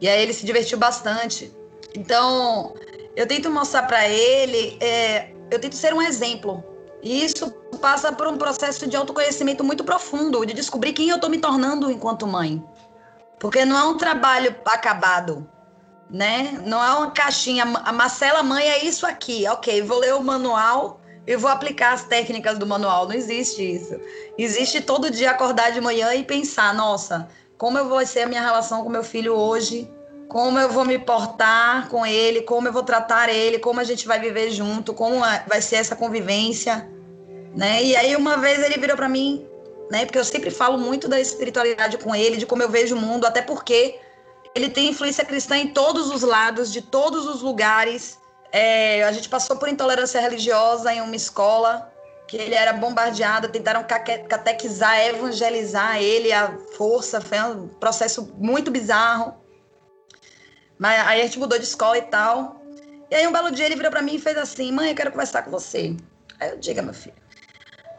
E 0.00 0.08
aí 0.08 0.20
ele 0.20 0.32
se 0.32 0.46
divertiu 0.46 0.78
bastante. 0.78 1.52
Então, 1.94 2.74
eu 3.16 3.26
tento 3.26 3.50
mostrar 3.50 3.84
para 3.84 4.08
ele 4.08 4.76
é, 4.80 5.32
eu 5.50 5.58
tento 5.58 5.74
ser 5.74 5.92
um 5.92 6.00
exemplo. 6.00 6.64
E 7.02 7.24
isso 7.24 7.50
passa 7.80 8.12
por 8.12 8.28
um 8.28 8.36
processo 8.36 8.86
de 8.86 8.96
autoconhecimento 8.96 9.64
muito 9.64 9.82
profundo, 9.82 10.44
de 10.44 10.52
descobrir 10.52 10.92
quem 10.92 11.08
eu 11.08 11.16
estou 11.16 11.30
me 11.30 11.38
tornando 11.38 11.90
enquanto 11.90 12.26
mãe. 12.26 12.62
Porque 13.38 13.64
não 13.64 13.76
é 13.76 13.84
um 13.84 13.96
trabalho 13.96 14.54
acabado, 14.66 15.48
né? 16.10 16.60
Não 16.66 16.84
é 16.84 16.90
uma 16.90 17.10
caixinha. 17.10 17.64
A 17.84 17.92
Marcela 17.92 18.42
mãe 18.42 18.68
é 18.68 18.84
isso 18.84 19.06
aqui. 19.06 19.48
Ok, 19.48 19.80
vou 19.82 19.98
ler 19.98 20.14
o 20.14 20.22
manual 20.22 21.00
e 21.26 21.36
vou 21.36 21.50
aplicar 21.50 21.94
as 21.94 22.04
técnicas 22.04 22.58
do 22.58 22.66
manual. 22.66 23.08
Não 23.08 23.14
existe 23.14 23.62
isso. 23.62 23.98
Existe 24.36 24.82
todo 24.82 25.10
dia 25.10 25.30
acordar 25.30 25.72
de 25.72 25.80
manhã 25.80 26.14
e 26.14 26.22
pensar: 26.22 26.74
nossa, 26.74 27.28
como 27.56 27.78
eu 27.78 27.88
vou 27.88 28.04
ser 28.04 28.22
a 28.22 28.26
minha 28.26 28.42
relação 28.42 28.84
com 28.84 28.90
meu 28.90 29.02
filho 29.02 29.34
hoje? 29.34 29.90
Como 30.30 30.60
eu 30.60 30.68
vou 30.68 30.84
me 30.84 30.96
portar 30.96 31.88
com 31.88 32.06
ele, 32.06 32.42
como 32.42 32.68
eu 32.68 32.72
vou 32.72 32.84
tratar 32.84 33.28
ele, 33.28 33.58
como 33.58 33.80
a 33.80 33.84
gente 33.84 34.06
vai 34.06 34.20
viver 34.20 34.52
junto, 34.52 34.94
como 34.94 35.18
vai 35.18 35.60
ser 35.60 35.76
essa 35.76 35.96
convivência, 35.96 36.88
né? 37.54 37.82
E 37.82 37.96
aí 37.96 38.14
uma 38.14 38.36
vez 38.36 38.62
ele 38.62 38.78
virou 38.78 38.96
para 38.96 39.08
mim, 39.08 39.44
né? 39.90 40.04
Porque 40.04 40.18
eu 40.18 40.24
sempre 40.24 40.52
falo 40.52 40.78
muito 40.78 41.08
da 41.08 41.20
espiritualidade 41.20 41.98
com 41.98 42.14
ele, 42.14 42.36
de 42.36 42.46
como 42.46 42.62
eu 42.62 42.68
vejo 42.68 42.94
o 42.94 43.00
mundo, 43.00 43.26
até 43.26 43.42
porque 43.42 43.98
ele 44.54 44.68
tem 44.70 44.90
influência 44.90 45.24
cristã 45.24 45.56
em 45.56 45.68
todos 45.68 46.08
os 46.12 46.22
lados, 46.22 46.72
de 46.72 46.80
todos 46.80 47.26
os 47.26 47.42
lugares. 47.42 48.16
É, 48.52 49.02
a 49.02 49.10
gente 49.10 49.28
passou 49.28 49.56
por 49.56 49.68
intolerância 49.68 50.20
religiosa 50.20 50.94
em 50.94 51.00
uma 51.00 51.16
escola 51.16 51.92
que 52.28 52.36
ele 52.36 52.54
era 52.54 52.72
bombardeado, 52.72 53.48
tentaram 53.48 53.82
catequizar, 53.82 54.96
evangelizar 55.00 56.00
ele 56.00 56.32
à 56.32 56.56
força, 56.76 57.20
foi 57.20 57.40
um 57.40 57.66
processo 57.66 58.32
muito 58.38 58.70
bizarro. 58.70 59.34
Mas 60.80 61.06
aí 61.06 61.20
a 61.20 61.24
gente 61.24 61.38
mudou 61.38 61.58
de 61.58 61.64
escola 61.64 61.98
e 61.98 62.02
tal. 62.02 62.58
E 63.10 63.14
aí 63.14 63.26
um 63.26 63.32
belo 63.32 63.50
dia 63.50 63.66
ele 63.66 63.76
virou 63.76 63.90
para 63.90 64.00
mim 64.00 64.14
e 64.14 64.18
fez 64.18 64.38
assim: 64.38 64.72
"Mãe, 64.72 64.88
eu 64.88 64.96
quero 64.96 65.12
conversar 65.12 65.42
com 65.42 65.50
você". 65.50 65.94
Aí 66.40 66.50
eu 66.52 66.58
diga, 66.58 66.80
meu 66.80 66.94
filho. 66.94 67.14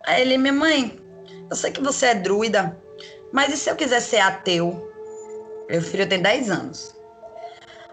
Aí 0.04 0.24
ele: 0.24 0.36
"Minha 0.40 0.52
mãe, 0.52 1.00
eu 1.48 1.56
sei 1.56 1.72
que 1.72 1.80
você 1.80 2.08
é 2.08 2.16
druida, 2.16 2.76
mas 3.32 3.54
e 3.54 3.58
se 3.58 3.70
eu 3.70 3.76
quiser 3.76 4.02
ser 4.02 4.20
ateu?" 4.20 4.92
Meu 5.70 5.82
filho 5.82 6.10
tem 6.10 6.20
10 6.20 6.50
anos. 6.50 6.96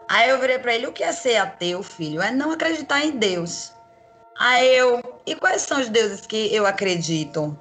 Aí 0.09 0.30
eu 0.30 0.41
virei 0.41 0.59
para 0.59 0.74
ele: 0.74 0.86
"O 0.86 0.93
que 0.93 1.05
é 1.05 1.12
ser 1.12 1.36
ateu, 1.36 1.82
filho? 1.82 2.22
É 2.22 2.30
não 2.30 2.53
acreditar 2.53 3.05
em 3.05 3.11
Deus." 3.11 3.70
Aí 4.39 4.74
eu: 4.74 5.03
"E 5.26 5.34
quais 5.34 5.61
são 5.62 5.78
os 5.78 5.91
deuses 5.91 6.22
que 6.24 6.55
eu 6.55 6.64
acredito?" 6.64 7.55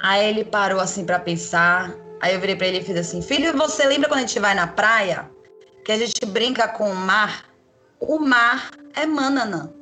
Aí 0.00 0.26
ele 0.30 0.46
parou 0.46 0.80
assim 0.80 1.04
para 1.04 1.18
pensar. 1.18 1.94
Aí 2.22 2.32
eu 2.32 2.40
virei 2.40 2.56
para 2.56 2.68
ele 2.68 2.78
e 2.78 2.84
fiz 2.84 2.96
assim: 2.96 3.20
"Filho, 3.20 3.54
você 3.54 3.84
lembra 3.84 4.08
quando 4.08 4.20
a 4.20 4.26
gente 4.26 4.40
vai 4.40 4.54
na 4.54 4.66
praia?" 4.66 5.35
Que 5.86 5.92
a 5.92 5.96
gente 5.96 6.26
brinca 6.26 6.66
com 6.66 6.90
o 6.90 6.96
mar, 6.96 7.44
o 8.00 8.18
mar 8.18 8.72
é 8.92 9.06
manana. 9.06 9.72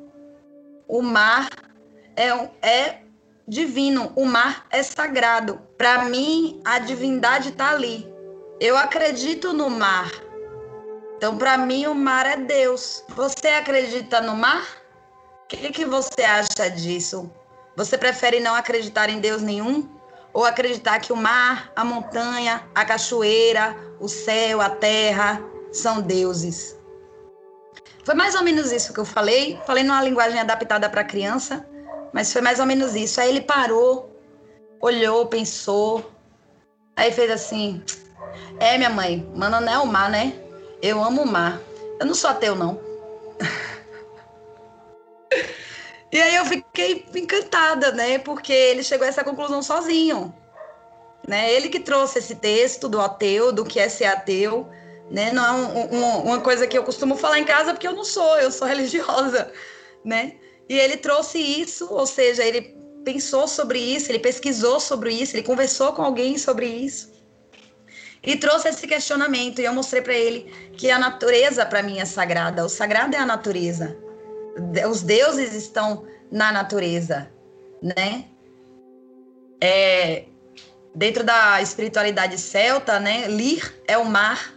O 0.87 1.01
mar 1.01 1.49
é, 2.15 2.29
é 2.61 2.99
divino, 3.47 4.13
o 4.15 4.23
mar 4.23 4.67
é 4.69 4.83
sagrado. 4.83 5.59
Para 5.75 6.05
mim, 6.05 6.61
a 6.63 6.77
divindade 6.77 7.49
está 7.49 7.71
ali. 7.71 8.07
Eu 8.59 8.77
acredito 8.77 9.51
no 9.51 9.67
mar. 9.67 10.11
Então, 11.17 11.39
para 11.39 11.57
mim, 11.57 11.87
o 11.87 11.95
mar 11.95 12.27
é 12.27 12.37
Deus. 12.37 13.03
Você 13.09 13.47
acredita 13.47 14.21
no 14.21 14.35
mar? 14.35 14.63
O 15.43 15.47
que, 15.47 15.71
que 15.71 15.85
você 15.85 16.21
acha 16.21 16.69
disso? 16.69 17.31
Você 17.75 17.97
prefere 17.97 18.39
não 18.39 18.53
acreditar 18.53 19.09
em 19.09 19.19
Deus 19.19 19.41
nenhum? 19.41 19.89
Ou 20.33 20.45
acreditar 20.45 20.99
que 20.99 21.11
o 21.11 21.15
mar, 21.15 21.71
a 21.75 21.83
montanha, 21.83 22.63
a 22.75 22.85
cachoeira, 22.85 23.75
o 23.99 24.07
céu, 24.07 24.61
a 24.61 24.69
terra, 24.69 25.41
são 25.77 26.01
deuses. 26.01 26.77
Foi 28.03 28.13
mais 28.13 28.35
ou 28.35 28.43
menos 28.43 28.71
isso 28.71 28.93
que 28.93 28.99
eu 28.99 29.05
falei. 29.05 29.59
Falei 29.65 29.83
numa 29.83 30.01
linguagem 30.01 30.39
adaptada 30.39 30.89
para 30.89 31.03
criança, 31.03 31.67
mas 32.13 32.31
foi 32.31 32.41
mais 32.41 32.59
ou 32.59 32.65
menos 32.65 32.95
isso. 32.95 33.19
Aí 33.19 33.29
ele 33.29 33.41
parou, 33.41 34.15
olhou, 34.79 35.25
pensou, 35.25 36.09
aí 36.95 37.11
fez 37.11 37.31
assim: 37.31 37.83
É, 38.59 38.77
minha 38.77 38.91
mãe, 38.91 39.27
mano, 39.35 39.59
não 39.59 39.73
é 39.73 39.79
o 39.79 39.87
mar, 39.87 40.09
né? 40.09 40.33
Eu 40.81 41.03
amo 41.03 41.23
o 41.23 41.27
mar. 41.27 41.59
Eu 41.99 42.05
não 42.05 42.13
sou 42.13 42.29
ateu, 42.29 42.55
não. 42.55 42.79
e 46.11 46.21
aí 46.21 46.35
eu 46.35 46.45
fiquei 46.45 47.05
encantada, 47.15 47.91
né? 47.91 48.19
Porque 48.19 48.53
ele 48.53 48.83
chegou 48.83 49.05
a 49.05 49.09
essa 49.09 49.23
conclusão 49.23 49.63
sozinho. 49.63 50.33
Né? 51.27 51.51
Ele 51.51 51.69
que 51.69 51.79
trouxe 51.79 52.19
esse 52.19 52.35
texto 52.35 52.87
do 52.87 53.01
ateu, 53.01 53.51
do 53.51 53.65
que 53.65 53.79
é 53.79 53.89
ser 53.89 54.05
ateu 54.05 54.69
né? 55.09 55.31
Não 55.31 55.45
é 55.45 55.51
um, 55.51 55.95
um, 55.95 56.19
uma 56.23 56.41
coisa 56.41 56.67
que 56.67 56.77
eu 56.77 56.83
costumo 56.83 57.15
falar 57.15 57.39
em 57.39 57.45
casa 57.45 57.73
porque 57.73 57.87
eu 57.87 57.93
não 57.93 58.03
sou, 58.03 58.37
eu 58.37 58.51
sou 58.51 58.67
religiosa, 58.67 59.51
né? 60.03 60.35
E 60.67 60.77
ele 60.77 60.97
trouxe 60.97 61.37
isso, 61.37 61.87
ou 61.91 62.07
seja, 62.07 62.43
ele 62.43 62.75
pensou 63.03 63.47
sobre 63.47 63.79
isso, 63.79 64.11
ele 64.11 64.19
pesquisou 64.19 64.79
sobre 64.79 65.13
isso, 65.13 65.35
ele 65.35 65.43
conversou 65.43 65.93
com 65.93 66.01
alguém 66.01 66.37
sobre 66.37 66.65
isso 66.65 67.15
e 68.25 68.35
trouxe 68.35 68.69
esse 68.69 68.87
questionamento. 68.87 69.61
E 69.61 69.65
eu 69.65 69.73
mostrei 69.73 70.01
para 70.01 70.13
ele 70.13 70.51
que 70.75 70.89
a 70.89 70.97
natureza 70.97 71.65
para 71.65 71.83
mim 71.83 71.99
é 71.99 72.05
sagrada. 72.05 72.65
O 72.65 72.69
sagrado 72.69 73.15
é 73.15 73.19
a 73.19 73.25
natureza. 73.25 73.95
Os 74.89 75.01
deuses 75.03 75.53
estão 75.53 76.05
na 76.31 76.51
natureza, 76.51 77.29
né? 77.81 78.25
É, 79.61 80.25
dentro 80.93 81.23
da 81.23 81.61
espiritualidade 81.61 82.37
celta, 82.39 82.99
né? 82.99 83.27
Lir 83.27 83.75
é 83.87 83.97
o 83.97 84.05
mar, 84.05 84.54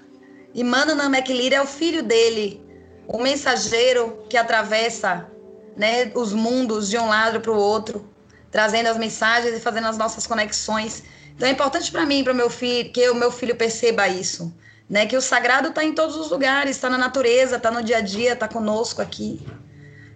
e 0.59 0.65
Manana 0.65 1.05
McLear 1.05 1.53
é 1.53 1.63
o 1.63 1.67
filho 1.67 2.03
dele, 2.03 2.61
o 3.07 3.19
mensageiro 3.19 4.25
que 4.29 4.37
atravessa 4.37 5.31
né, 5.77 6.11
os 6.17 6.33
mundos 6.33 6.91
de 6.91 6.99
um 6.99 7.07
lado 7.07 7.41
para 7.41 7.53
o 7.53 7.57
outro, 7.57 8.13
trazendo 8.51 8.89
as 8.89 8.99
mensagens 8.99 9.55
e 9.55 9.61
fazendo 9.61 9.87
as 9.87 9.97
nossas 9.97 10.27
conexões. 10.27 11.05
Então 11.37 11.47
é 11.47 11.53
importante 11.53 11.93
para 11.93 12.05
mim, 12.05 12.25
para 12.25 12.35
meu 12.35 12.51
filho, 12.51 12.91
que 12.91 13.09
o 13.09 13.15
meu 13.15 13.31
filho 13.31 13.55
perceba 13.55 14.09
isso, 14.09 14.53
né? 14.91 15.07
Que 15.07 15.17
o 15.17 15.21
sagrado 15.21 15.69
está 15.69 15.85
em 15.85 15.95
todos 15.95 16.17
os 16.17 16.29
lugares, 16.29 16.75
está 16.75 16.91
na 16.91 16.99
natureza, 16.99 17.55
está 17.55 17.71
no 17.71 17.81
dia 17.81 17.99
a 17.99 18.01
dia, 18.01 18.33
está 18.33 18.49
conosco 18.49 19.01
aqui. 19.01 19.41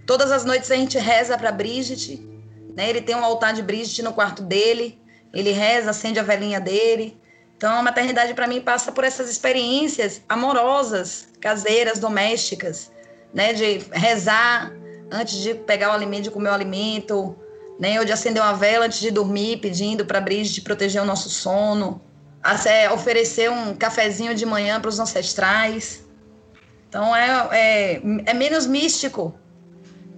Todas 0.04 0.32
as 0.32 0.44
noites 0.44 0.72
a 0.72 0.74
gente 0.74 0.98
reza 0.98 1.38
para 1.38 1.52
Brigitte, 1.52 2.20
né? 2.74 2.90
Ele 2.90 3.00
tem 3.00 3.14
um 3.14 3.24
altar 3.24 3.52
de 3.52 3.62
Brigitte 3.62 4.02
no 4.02 4.12
quarto 4.12 4.42
dele, 4.42 5.00
ele 5.32 5.52
reza, 5.52 5.90
acende 5.90 6.18
a 6.18 6.24
velhinha 6.24 6.58
dele, 6.58 7.21
então, 7.62 7.78
a 7.78 7.82
maternidade 7.82 8.34
para 8.34 8.48
mim 8.48 8.60
passa 8.60 8.90
por 8.90 9.04
essas 9.04 9.30
experiências 9.30 10.20
amorosas, 10.28 11.28
caseiras, 11.40 12.00
domésticas, 12.00 12.90
né, 13.32 13.52
de 13.52 13.78
rezar 13.92 14.72
antes 15.08 15.40
de 15.40 15.54
pegar 15.54 15.90
o 15.90 15.92
alimento, 15.92 16.24
de 16.24 16.32
comer 16.32 16.48
o 16.48 16.54
alimento, 16.54 17.36
né, 17.78 18.00
ou 18.00 18.04
de 18.04 18.10
acender 18.10 18.42
uma 18.42 18.54
vela 18.54 18.86
antes 18.86 18.98
de 18.98 19.12
dormir, 19.12 19.58
pedindo 19.58 20.04
para 20.04 20.18
a 20.18 20.20
Brigitte 20.20 20.60
proteger 20.60 21.00
o 21.00 21.04
nosso 21.04 21.30
sono, 21.30 22.02
é, 22.66 22.90
oferecer 22.90 23.48
um 23.48 23.76
cafezinho 23.76 24.34
de 24.34 24.44
manhã 24.44 24.80
para 24.80 24.88
os 24.88 24.98
ancestrais. 24.98 26.04
Então, 26.88 27.14
é, 27.14 27.48
é, 27.52 28.02
é 28.26 28.34
menos 28.34 28.66
místico, 28.66 29.32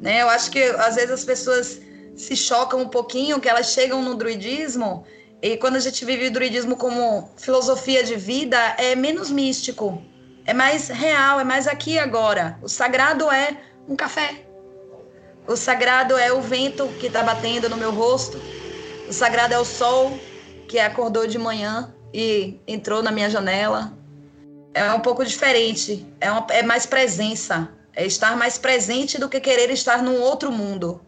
né? 0.01 0.22
Eu 0.22 0.30
acho 0.30 0.51
que 0.51 0.62
às 0.62 0.95
vezes 0.95 1.11
as 1.11 1.24
pessoas 1.26 1.78
se 2.16 2.34
chocam 2.34 2.80
um 2.80 2.88
pouquinho, 2.88 3.38
que 3.38 3.51
elas 3.51 3.66
chegam 3.66 4.01
no 4.01 4.14
druidismo 4.14 5.05
e 5.45 5.59
quando 5.59 5.76
a 5.76 5.78
gente 5.78 6.07
vive 6.07 6.28
o 6.28 6.30
druidismo 6.30 6.74
como 6.74 7.28
filosofia 7.36 8.03
de 8.03 8.16
vida, 8.16 8.57
é 8.78 8.95
menos 8.95 9.30
místico, 9.30 10.03
é 10.47 10.55
mais 10.55 10.88
real, 10.88 11.38
é 11.38 11.45
mais 11.45 11.68
aqui 11.68 11.92
e 11.92 11.99
agora. 11.99 12.59
O 12.62 12.68
sagrado 12.68 13.30
é 13.30 13.55
um 13.86 13.95
café. 13.95 14.47
O 15.47 15.55
sagrado 15.55 16.16
é 16.16 16.32
o 16.32 16.40
vento 16.40 16.88
que 16.99 17.09
está 17.09 17.22
batendo 17.22 17.68
no 17.68 17.76
meu 17.76 17.92
rosto. 17.92 18.40
O 19.07 19.12
sagrado 19.12 19.53
é 19.53 19.59
o 19.59 19.66
sol 19.66 20.18
que 20.66 20.78
acordou 20.78 21.26
de 21.26 21.38
manhã 21.38 21.95
e 22.11 22.59
entrou 22.66 23.03
na 23.03 23.12
minha 23.12 23.28
janela. 23.28 23.92
É 24.72 24.90
um 24.95 25.01
pouco 25.01 25.22
diferente, 25.26 26.07
é, 26.22 26.30
uma, 26.30 26.47
é 26.49 26.62
mais 26.62 26.86
presença, 26.86 27.68
é 27.95 28.07
estar 28.07 28.34
mais 28.34 28.57
presente 28.57 29.18
do 29.18 29.28
que 29.28 29.38
querer 29.40 29.70
estar 29.70 30.03
num 30.03 30.22
outro 30.22 30.51
mundo. 30.51 31.03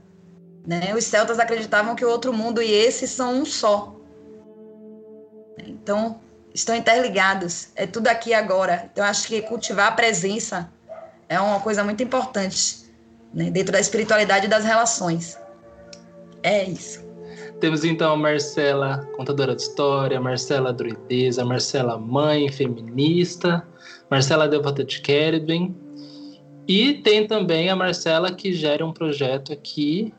Né? 0.66 0.94
Os 0.94 1.04
celtas 1.04 1.38
acreditavam 1.38 1.96
que 1.96 2.04
o 2.04 2.10
outro 2.10 2.34
mundo 2.34 2.60
e 2.60 2.70
esse 2.70 3.08
são 3.08 3.32
um 3.32 3.46
só. 3.46 3.95
Então, 5.64 6.20
estão 6.54 6.74
interligados, 6.74 7.68
é 7.76 7.86
tudo 7.86 8.08
aqui 8.08 8.32
agora. 8.34 8.88
Então, 8.92 9.04
acho 9.04 9.28
que 9.28 9.42
cultivar 9.42 9.88
a 9.88 9.92
presença 9.92 10.70
é 11.28 11.38
uma 11.40 11.60
coisa 11.60 11.82
muito 11.84 12.02
importante 12.02 12.86
né? 13.32 13.50
dentro 13.50 13.72
da 13.72 13.80
espiritualidade 13.80 14.48
das 14.48 14.64
relações. 14.64 15.38
É 16.42 16.64
isso. 16.64 17.04
Temos 17.60 17.84
então 17.84 18.12
a 18.12 18.16
Marcela, 18.16 19.08
contadora 19.16 19.54
de 19.54 19.62
história, 19.62 20.20
Marcela 20.20 20.72
druideza, 20.72 21.44
Marcela 21.44 21.98
mãe, 21.98 22.50
feminista, 22.52 23.66
Marcela 24.10 24.46
devota 24.46 24.84
de 24.84 25.00
Kerben. 25.00 25.74
E 26.68 26.94
tem 26.94 27.26
também 27.26 27.70
a 27.70 27.76
Marcela 27.76 28.32
que 28.32 28.52
gera 28.52 28.84
um 28.84 28.92
projeto 28.92 29.52
aqui, 29.52 30.12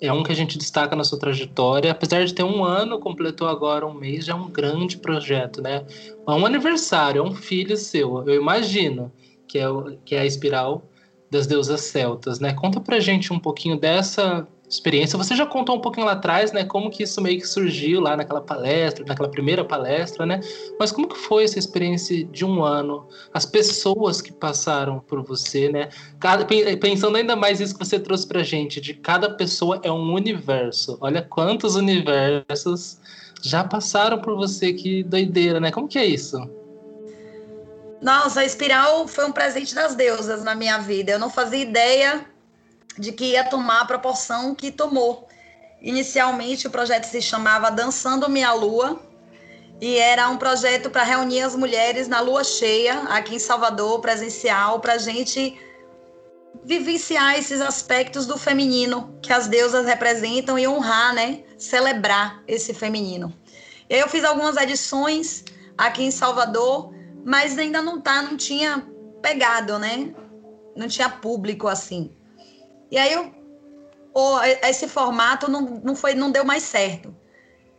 é 0.00 0.12
um 0.12 0.22
que 0.22 0.32
a 0.32 0.34
gente 0.34 0.58
destaca 0.58 0.94
na 0.94 1.04
sua 1.04 1.18
trajetória. 1.18 1.90
Apesar 1.90 2.24
de 2.24 2.34
ter 2.34 2.44
um 2.44 2.64
ano, 2.64 2.98
completou 2.98 3.48
agora 3.48 3.86
um 3.86 3.94
mês, 3.94 4.24
já 4.24 4.32
é 4.32 4.36
um 4.36 4.48
grande 4.48 4.98
projeto, 4.98 5.60
né? 5.60 5.84
É 6.26 6.30
um 6.30 6.46
aniversário, 6.46 7.20
é 7.20 7.22
um 7.22 7.34
filho 7.34 7.76
seu, 7.76 8.26
eu 8.26 8.34
imagino, 8.34 9.12
que 9.46 9.58
é, 9.58 9.68
o, 9.68 9.96
que 10.04 10.14
é 10.14 10.20
a 10.20 10.26
Espiral 10.26 10.82
das 11.30 11.46
Deusas 11.46 11.80
Celtas, 11.82 12.38
né? 12.38 12.52
Conta 12.54 12.80
pra 12.80 13.00
gente 13.00 13.32
um 13.32 13.38
pouquinho 13.38 13.78
dessa 13.78 14.46
experiência. 14.68 15.16
Você 15.16 15.34
já 15.34 15.46
contou 15.46 15.76
um 15.76 15.80
pouquinho 15.80 16.06
lá 16.06 16.12
atrás, 16.12 16.52
né, 16.52 16.64
como 16.64 16.90
que 16.90 17.02
isso 17.02 17.20
meio 17.20 17.38
que 17.38 17.46
surgiu 17.46 18.00
lá 18.00 18.16
naquela 18.16 18.40
palestra, 18.40 19.04
naquela 19.04 19.28
primeira 19.28 19.64
palestra, 19.64 20.26
né? 20.26 20.40
Mas 20.78 20.92
como 20.92 21.08
que 21.08 21.16
foi 21.16 21.44
essa 21.44 21.58
experiência 21.58 22.24
de 22.24 22.44
um 22.44 22.62
ano? 22.62 23.08
As 23.32 23.46
pessoas 23.46 24.20
que 24.20 24.32
passaram 24.32 25.00
por 25.00 25.22
você, 25.22 25.70
né? 25.70 25.88
Cada, 26.20 26.44
pensando 26.80 27.16
ainda 27.16 27.34
mais 27.34 27.60
isso 27.60 27.76
que 27.76 27.84
você 27.84 27.98
trouxe 27.98 28.26
pra 28.26 28.42
gente, 28.42 28.80
de 28.80 28.94
cada 28.94 29.30
pessoa 29.30 29.80
é 29.82 29.90
um 29.90 30.12
universo. 30.12 30.98
Olha 31.00 31.22
quantos 31.22 31.74
universos 31.74 32.98
já 33.42 33.64
passaram 33.64 34.18
por 34.18 34.36
você, 34.36 34.72
que 34.72 35.02
doideira, 35.02 35.60
né? 35.60 35.70
Como 35.70 35.88
que 35.88 35.98
é 35.98 36.04
isso? 36.04 36.38
Nossa, 38.00 38.40
a 38.40 38.44
espiral 38.44 39.08
foi 39.08 39.26
um 39.26 39.32
presente 39.32 39.74
das 39.74 39.94
deusas 39.94 40.44
na 40.44 40.54
minha 40.54 40.78
vida. 40.78 41.12
Eu 41.12 41.18
não 41.18 41.30
fazia 41.30 41.60
ideia 41.60 42.24
de 42.98 43.12
que 43.12 43.32
ia 43.32 43.44
tomar 43.44 43.82
a 43.82 43.84
proporção 43.84 44.54
que 44.54 44.70
tomou. 44.70 45.28
Inicialmente, 45.80 46.66
o 46.66 46.70
projeto 46.70 47.04
se 47.04 47.22
chamava 47.22 47.70
Dançando 47.70 48.28
Minha 48.28 48.52
Lua 48.52 49.00
e 49.80 49.96
era 49.96 50.28
um 50.28 50.36
projeto 50.36 50.90
para 50.90 51.04
reunir 51.04 51.42
as 51.42 51.54
mulheres 51.54 52.08
na 52.08 52.20
lua 52.20 52.42
cheia, 52.42 53.02
aqui 53.04 53.36
em 53.36 53.38
Salvador, 53.38 54.00
presencial, 54.00 54.80
para 54.80 54.94
a 54.94 54.98
gente 54.98 55.56
vivenciar 56.64 57.38
esses 57.38 57.60
aspectos 57.60 58.26
do 58.26 58.36
feminino 58.36 59.16
que 59.22 59.32
as 59.32 59.46
deusas 59.46 59.86
representam 59.86 60.58
e 60.58 60.66
honrar, 60.66 61.14
né? 61.14 61.44
Celebrar 61.56 62.42
esse 62.48 62.74
feminino. 62.74 63.32
Eu 63.88 64.08
fiz 64.08 64.24
algumas 64.24 64.56
edições 64.56 65.44
aqui 65.76 66.02
em 66.02 66.10
Salvador, 66.10 66.92
mas 67.24 67.56
ainda 67.56 67.80
não 67.80 68.00
tá, 68.00 68.20
não 68.20 68.36
tinha 68.36 68.84
pegado, 69.22 69.78
né? 69.78 70.12
Não 70.76 70.88
tinha 70.88 71.08
público 71.08 71.68
assim. 71.68 72.12
E 72.90 72.98
aí 72.98 73.12
eu, 73.12 73.30
o, 74.14 74.40
esse 74.62 74.88
formato 74.88 75.50
não, 75.50 75.80
não, 75.82 75.94
foi, 75.94 76.14
não 76.14 76.30
deu 76.30 76.44
mais 76.44 76.62
certo. 76.62 77.14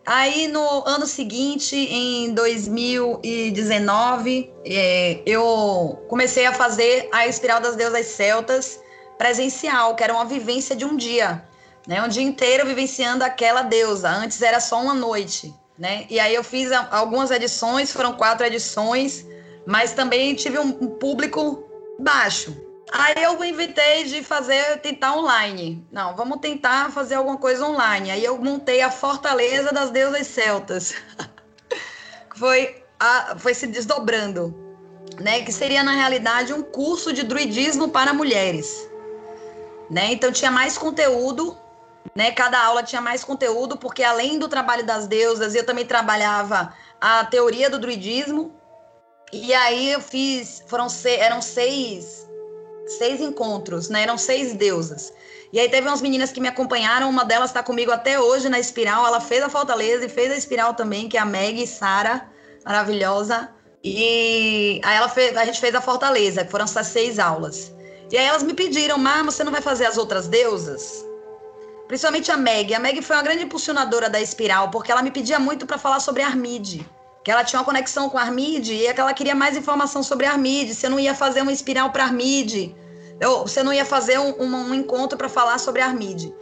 Aí 0.06 0.48
no 0.48 0.88
ano 0.88 1.06
seguinte, 1.06 1.76
em 1.76 2.34
2019, 2.34 4.52
é, 4.66 5.22
eu 5.26 6.02
comecei 6.08 6.46
a 6.46 6.54
fazer 6.54 7.10
a 7.12 7.28
Espiral 7.28 7.60
das 7.60 7.76
Deusas 7.76 8.06
Celtas 8.08 8.80
presencial, 9.18 9.96
que 9.96 10.04
era 10.04 10.14
uma 10.14 10.26
vivência 10.26 10.76
de 10.76 10.86
um 10.86 10.96
dia, 10.96 11.44
né? 11.86 12.02
Um 12.02 12.08
dia 12.08 12.24
inteiro 12.24 12.66
vivenciando 12.66 13.24
aquela 13.24 13.62
deusa. 13.62 14.10
Antes 14.10 14.42
era 14.42 14.60
só 14.60 14.82
uma 14.82 14.94
noite, 14.94 15.54
né? 15.78 16.08
E 16.10 16.20
aí 16.20 16.34
eu 16.34 16.44
fiz 16.44 16.72
algumas 16.90 17.30
edições, 17.30 17.92
foram 17.92 18.14
quatro 18.14 18.48
edições, 18.48 19.28
mas 19.66 19.94
também 19.94 20.34
tive 20.34 20.58
um 20.58 20.72
público 20.72 21.64
baixo, 22.00 22.69
Aí 22.92 23.24
eu 23.24 23.44
inventei 23.44 24.06
de 24.06 24.24
fazer, 24.24 24.80
tentar 24.82 25.16
online. 25.16 25.86
Não, 25.92 26.16
vamos 26.16 26.40
tentar 26.40 26.92
fazer 26.92 27.16
alguma 27.16 27.38
coisa 27.38 27.66
online. 27.66 28.10
Aí 28.10 28.26
eu 28.26 28.38
montei 28.38 28.82
a 28.82 28.90
Fortaleza 28.90 29.72
das 29.72 29.92
Deusas 29.92 30.26
Celtas. 30.26 30.96
foi, 32.36 32.84
a, 33.00 33.36
foi 33.38 33.54
se 33.54 33.68
desdobrando, 33.68 34.56
né? 35.20 35.44
Que 35.44 35.52
seria, 35.52 35.84
na 35.84 35.92
realidade, 35.92 36.52
um 36.52 36.64
curso 36.64 37.14
de 37.14 37.24
druidismo 37.24 37.90
para 37.90 38.12
mulheres. 38.12 38.90
Né? 39.90 40.12
Então 40.12 40.32
tinha 40.32 40.52
mais 40.52 40.78
conteúdo, 40.78 41.58
né? 42.16 42.32
Cada 42.32 42.60
aula 42.64 42.82
tinha 42.82 43.02
mais 43.02 43.24
conteúdo, 43.24 43.78
porque 43.78 44.04
além 44.04 44.40
do 44.40 44.48
trabalho 44.48 44.86
das 44.86 45.08
deusas, 45.08 45.54
eu 45.54 45.66
também 45.66 45.86
trabalhava 45.86 46.74
a 47.00 47.24
teoria 47.26 47.70
do 47.70 47.78
druidismo. 47.78 48.52
E 49.32 49.54
aí 49.54 49.92
eu 49.92 50.02
fiz, 50.02 50.64
foram 50.68 50.88
eram 51.06 51.40
seis 51.40 52.19
seis 52.98 53.22
encontros, 53.22 53.90
né? 53.90 54.04
Eram 54.04 54.18
seis 54.18 54.54
deusas. 54.54 55.14
E 55.52 55.60
aí 55.60 55.70
teve 55.70 55.88
umas 55.88 56.02
meninas 56.02 56.32
que 56.32 56.40
me 56.40 56.48
acompanharam, 56.48 57.10
uma 57.10 57.26
delas 57.26 57.50
está 57.50 57.64
comigo 57.64 57.92
até 57.92 58.20
hoje 58.20 58.50
na 58.50 58.60
Espiral, 58.60 59.06
ela 59.06 59.20
fez 59.20 59.44
a 59.44 59.50
Fortaleza 59.50 60.06
e 60.06 60.10
fez 60.10 60.32
a 60.32 60.36
Espiral 60.36 60.74
também, 60.74 61.10
que 61.10 61.18
é 61.18 61.20
a 61.20 61.26
Meg 61.26 61.66
Sara, 61.66 62.28
maravilhosa. 62.64 63.50
E 63.84 64.82
aí 64.84 64.98
ela 64.98 65.10
fez, 65.10 65.36
a 65.36 65.46
gente 65.46 65.60
fez 65.60 65.74
a 65.74 65.82
Fortaleza, 65.82 66.44
que 66.44 66.52
foram 66.52 66.66
essas 66.66 66.88
seis 66.88 67.18
aulas. 67.18 67.74
E 68.12 68.18
aí 68.18 68.26
elas 68.26 68.44
me 68.44 68.54
pediram, 68.54 68.98
Mar, 68.98 69.24
você 69.24 69.44
não 69.44 69.52
vai 69.52 69.62
fazer 69.62 69.86
as 69.86 69.98
outras 69.98 70.28
deusas? 70.28 71.06
Principalmente 71.88 72.32
a 72.32 72.38
Meg. 72.38 72.74
A 72.74 72.80
Meg 72.80 73.02
foi 73.02 73.16
uma 73.16 73.24
grande 73.24 73.44
impulsionadora 73.44 74.10
da 74.10 74.22
Espiral, 74.22 74.70
porque 74.70 74.92
ela 74.92 75.02
me 75.02 75.10
pedia 75.10 75.40
muito 75.40 75.66
para 75.66 75.78
falar 75.78 76.00
sobre 76.00 76.22
Armide 76.22 76.88
que 77.24 77.32
ela 77.32 77.44
tinha 77.44 77.60
uma 77.60 77.66
conexão 77.66 78.10
com 78.10 78.18
a 78.18 78.22
Armide 78.22 78.74
e 78.74 78.88
é 78.88 78.94
que 78.94 79.02
ela 79.02 79.14
queria 79.14 79.36
mais 79.36 79.58
informação 79.58 80.02
sobre 80.02 80.26
a 80.26 80.32
Armide. 80.32 80.74
Você 80.74 80.88
não 80.88 81.00
ia 81.00 81.14
fazer 81.14 81.42
uma 81.42 81.52
espiral 81.52 81.92
para 81.92 82.04
a 82.04 82.08
Armide, 82.08 82.76
você 83.42 83.62
não 83.62 83.74
ia 83.74 83.86
fazer 83.86 84.18
um, 84.20 84.42
um, 84.42 84.56
um 84.56 84.74
encontro 84.74 85.18
para 85.18 85.28
falar 85.28 85.58
sobre 85.58 85.82
a 85.82 85.86
Armide. 85.86 86.34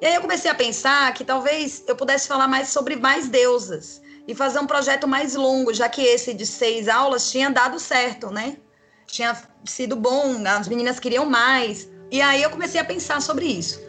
E 0.00 0.06
aí 0.06 0.14
eu 0.14 0.20
comecei 0.20 0.50
a 0.50 0.54
pensar 0.54 1.12
que 1.14 1.24
talvez 1.24 1.84
eu 1.86 1.96
pudesse 1.96 2.26
falar 2.26 2.48
mais 2.48 2.68
sobre 2.68 2.96
mais 2.96 3.28
deusas 3.28 4.02
e 4.26 4.34
fazer 4.34 4.58
um 4.58 4.66
projeto 4.66 5.06
mais 5.06 5.34
longo, 5.34 5.72
já 5.72 5.88
que 5.88 6.02
esse 6.02 6.34
de 6.34 6.44
seis 6.44 6.88
aulas 6.88 7.30
tinha 7.30 7.50
dado 7.50 7.78
certo, 7.78 8.30
né? 8.30 8.56
Tinha 9.06 9.36
sido 9.64 9.94
bom, 9.94 10.42
as 10.46 10.66
meninas 10.66 10.98
queriam 10.98 11.24
mais. 11.24 11.88
E 12.10 12.20
aí 12.20 12.42
eu 12.42 12.50
comecei 12.50 12.80
a 12.80 12.84
pensar 12.84 13.20
sobre 13.22 13.46
isso. 13.46 13.80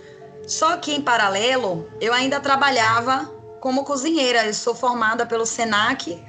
Só 0.45 0.77
que 0.77 0.93
em 0.93 1.01
paralelo, 1.01 1.89
eu 1.99 2.13
ainda 2.13 2.39
trabalhava 2.39 3.33
como 3.59 3.83
cozinheira. 3.83 4.45
Eu 4.45 4.53
sou 4.53 4.75
formada 4.75 5.25
pelo 5.25 5.45
SENAC 5.45 6.21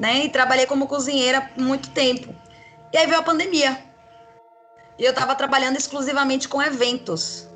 né? 0.00 0.24
E 0.24 0.28
trabalhei 0.30 0.64
como 0.64 0.88
cozinheira 0.88 1.50
muito 1.58 1.90
tempo. 1.90 2.34
E 2.90 2.96
aí 2.96 3.06
veio 3.06 3.20
a 3.20 3.22
pandemia. 3.22 3.78
E 4.98 5.04
eu 5.04 5.10
estava 5.10 5.34
trabalhando 5.34 5.76
exclusivamente 5.76 6.48
com 6.48 6.60
eventos. 6.60 7.46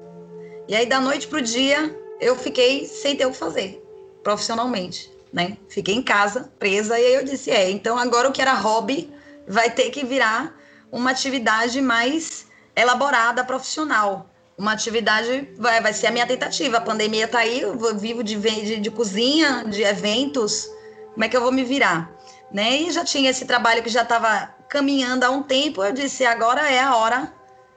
E 0.68 0.76
aí, 0.76 0.86
da 0.86 1.00
noite 1.00 1.26
pro 1.26 1.40
dia, 1.40 1.98
eu 2.20 2.36
fiquei 2.36 2.86
sem 2.86 3.16
ter 3.16 3.26
o 3.26 3.30
que 3.30 3.36
fazer, 3.36 3.82
profissionalmente, 4.22 5.10
né? 5.32 5.56
Fiquei 5.68 5.94
em 5.94 6.02
casa, 6.02 6.52
presa, 6.58 6.98
e 6.98 7.04
aí 7.04 7.14
eu 7.14 7.24
disse: 7.24 7.50
é, 7.50 7.70
então 7.70 7.98
agora 7.98 8.28
o 8.28 8.32
que 8.32 8.40
era 8.40 8.54
hobby 8.54 9.12
vai 9.48 9.70
ter 9.70 9.90
que 9.90 10.04
virar 10.04 10.54
uma 10.92 11.10
atividade 11.10 11.80
mais 11.80 12.46
elaborada, 12.76 13.42
profissional. 13.42 14.30
Uma 14.56 14.72
atividade 14.72 15.50
vai, 15.58 15.80
vai 15.80 15.92
ser 15.92 16.06
a 16.06 16.10
minha 16.12 16.26
tentativa. 16.26 16.76
A 16.76 16.80
pandemia 16.80 17.26
tá 17.26 17.40
aí, 17.40 17.60
eu 17.60 17.76
vivo 17.96 18.22
de, 18.22 18.36
de, 18.36 18.76
de 18.76 18.90
cozinha, 18.90 19.64
de 19.64 19.82
eventos. 19.82 20.70
Como 21.12 21.24
é 21.24 21.28
que 21.28 21.36
eu 21.36 21.40
vou 21.40 21.50
me 21.50 21.64
virar? 21.64 22.13
Né? 22.54 22.76
E 22.76 22.90
já 22.92 23.04
tinha 23.04 23.28
esse 23.28 23.44
trabalho 23.44 23.82
que 23.82 23.90
já 23.90 24.02
estava 24.02 24.54
caminhando 24.68 25.24
há 25.24 25.30
um 25.30 25.42
tempo. 25.42 25.82
Eu 25.82 25.92
disse, 25.92 26.24
agora 26.24 26.70
é 26.70 26.78
a 26.78 26.94
hora 26.94 27.34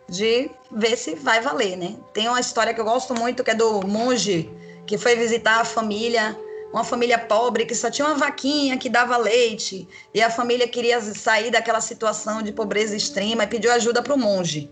de 0.08 0.52
ver 0.72 0.96
se 0.96 1.16
vai 1.16 1.42
valer, 1.42 1.76
né? 1.76 1.96
Tem 2.14 2.30
uma 2.30 2.40
história 2.40 2.74
que 2.76 2.80
eu 2.80 2.86
gosto 2.86 3.16
muito 3.16 3.44
que 3.44 3.50
é 3.50 3.56
do 3.56 3.86
monge 3.88 4.50
que 4.86 4.98
foi 4.98 5.16
visitar 5.16 5.60
a 5.60 5.66
família, 5.66 6.40
uma 6.72 6.84
família 6.84 7.18
pobre 7.18 7.66
que 7.66 7.74
só 7.74 7.90
tinha 7.90 8.08
uma 8.08 8.16
vaquinha 8.16 8.78
que 8.78 8.88
dava 8.88 9.18
leite 9.18 9.88
e 10.14 10.22
a 10.22 10.30
família 10.30 10.68
queria 10.68 11.02
sair 11.02 11.50
daquela 11.50 11.82
situação 11.82 12.44
de 12.44 12.54
pobreza 12.54 12.96
extrema 12.96 13.44
e 13.44 13.48
pediu 13.48 13.72
ajuda 13.72 14.04
para 14.04 14.14
o 14.14 14.18
monge. 14.18 14.72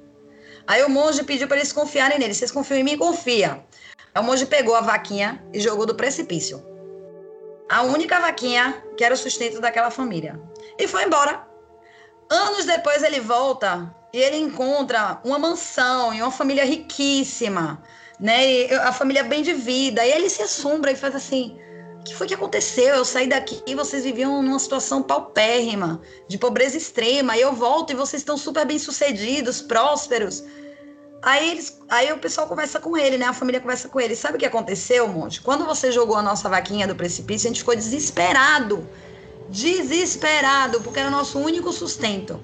Aí 0.67 0.83
o 0.83 0.89
monge 0.89 1.23
pediu 1.23 1.47
para 1.47 1.57
eles 1.57 1.73
confiarem 1.73 2.19
nele. 2.19 2.33
Vocês 2.33 2.51
confiam 2.51 2.77
em 2.77 2.83
mim? 2.83 2.97
Confia. 2.97 3.65
Aí 4.13 4.21
o 4.21 4.23
monge 4.23 4.45
pegou 4.45 4.75
a 4.75 4.81
vaquinha 4.81 5.43
e 5.51 5.59
jogou 5.59 5.85
do 5.85 5.95
precipício 5.95 6.74
a 7.69 7.81
única 7.83 8.19
vaquinha 8.19 8.83
que 8.97 9.03
era 9.03 9.13
o 9.13 9.17
sustento 9.17 9.59
daquela 9.59 9.89
família. 9.91 10.39
E 10.77 10.87
foi 10.87 11.03
embora. 11.03 11.45
Anos 12.29 12.65
depois 12.65 13.03
ele 13.03 13.19
volta 13.19 13.93
e 14.13 14.17
ele 14.17 14.37
encontra 14.37 15.19
uma 15.23 15.37
mansão 15.37 16.13
e 16.13 16.21
uma 16.21 16.31
família 16.31 16.65
riquíssima, 16.65 17.83
né? 18.19 18.47
E 18.47 18.73
a 18.73 18.91
família 18.91 19.23
bem 19.23 19.43
de 19.43 19.53
vida. 19.53 20.05
E 20.05 20.11
ele 20.11 20.29
se 20.29 20.41
assombra 20.41 20.91
e 20.91 20.95
faz 20.95 21.15
assim: 21.15 21.59
o 21.99 22.03
que 22.03 22.15
foi 22.15 22.27
que 22.27 22.33
aconteceu? 22.33 22.95
Eu 22.95 23.05
saí 23.05 23.27
daqui 23.27 23.61
e 23.67 23.75
vocês 23.75 24.03
viviam 24.03 24.41
numa 24.41 24.59
situação 24.59 25.03
paupérrima, 25.03 26.01
de 26.27 26.37
pobreza 26.37 26.77
extrema. 26.77 27.37
E 27.37 27.41
eu 27.41 27.53
volto 27.53 27.91
e 27.91 27.95
vocês 27.95 28.21
estão 28.21 28.37
super 28.37 28.65
bem 28.65 28.79
sucedidos, 28.79 29.61
prósperos. 29.61 30.43
Aí, 31.25 31.49
eles, 31.49 31.75
aí 31.89 32.13
o 32.13 32.19
pessoal 32.19 32.45
conversa 32.45 32.79
com 32.79 32.95
ele, 32.95 33.17
né? 33.17 33.25
A 33.25 33.33
família 33.33 33.59
conversa 33.59 33.89
com 33.89 33.99
ele. 33.99 34.15
Sabe 34.15 34.35
o 34.35 34.39
que 34.39 34.45
aconteceu, 34.45 35.07
Monte? 35.07 35.41
Quando 35.41 35.65
você 35.65 35.91
jogou 35.91 36.15
a 36.15 36.21
nossa 36.21 36.47
vaquinha 36.47 36.87
do 36.87 36.95
precipício, 36.95 37.47
a 37.47 37.49
gente 37.49 37.61
ficou 37.61 37.75
desesperado. 37.75 38.87
Desesperado, 39.49 40.81
porque 40.81 40.99
era 40.99 41.07
o 41.07 41.11
nosso 41.11 41.39
único 41.39 41.73
sustento. 41.73 42.39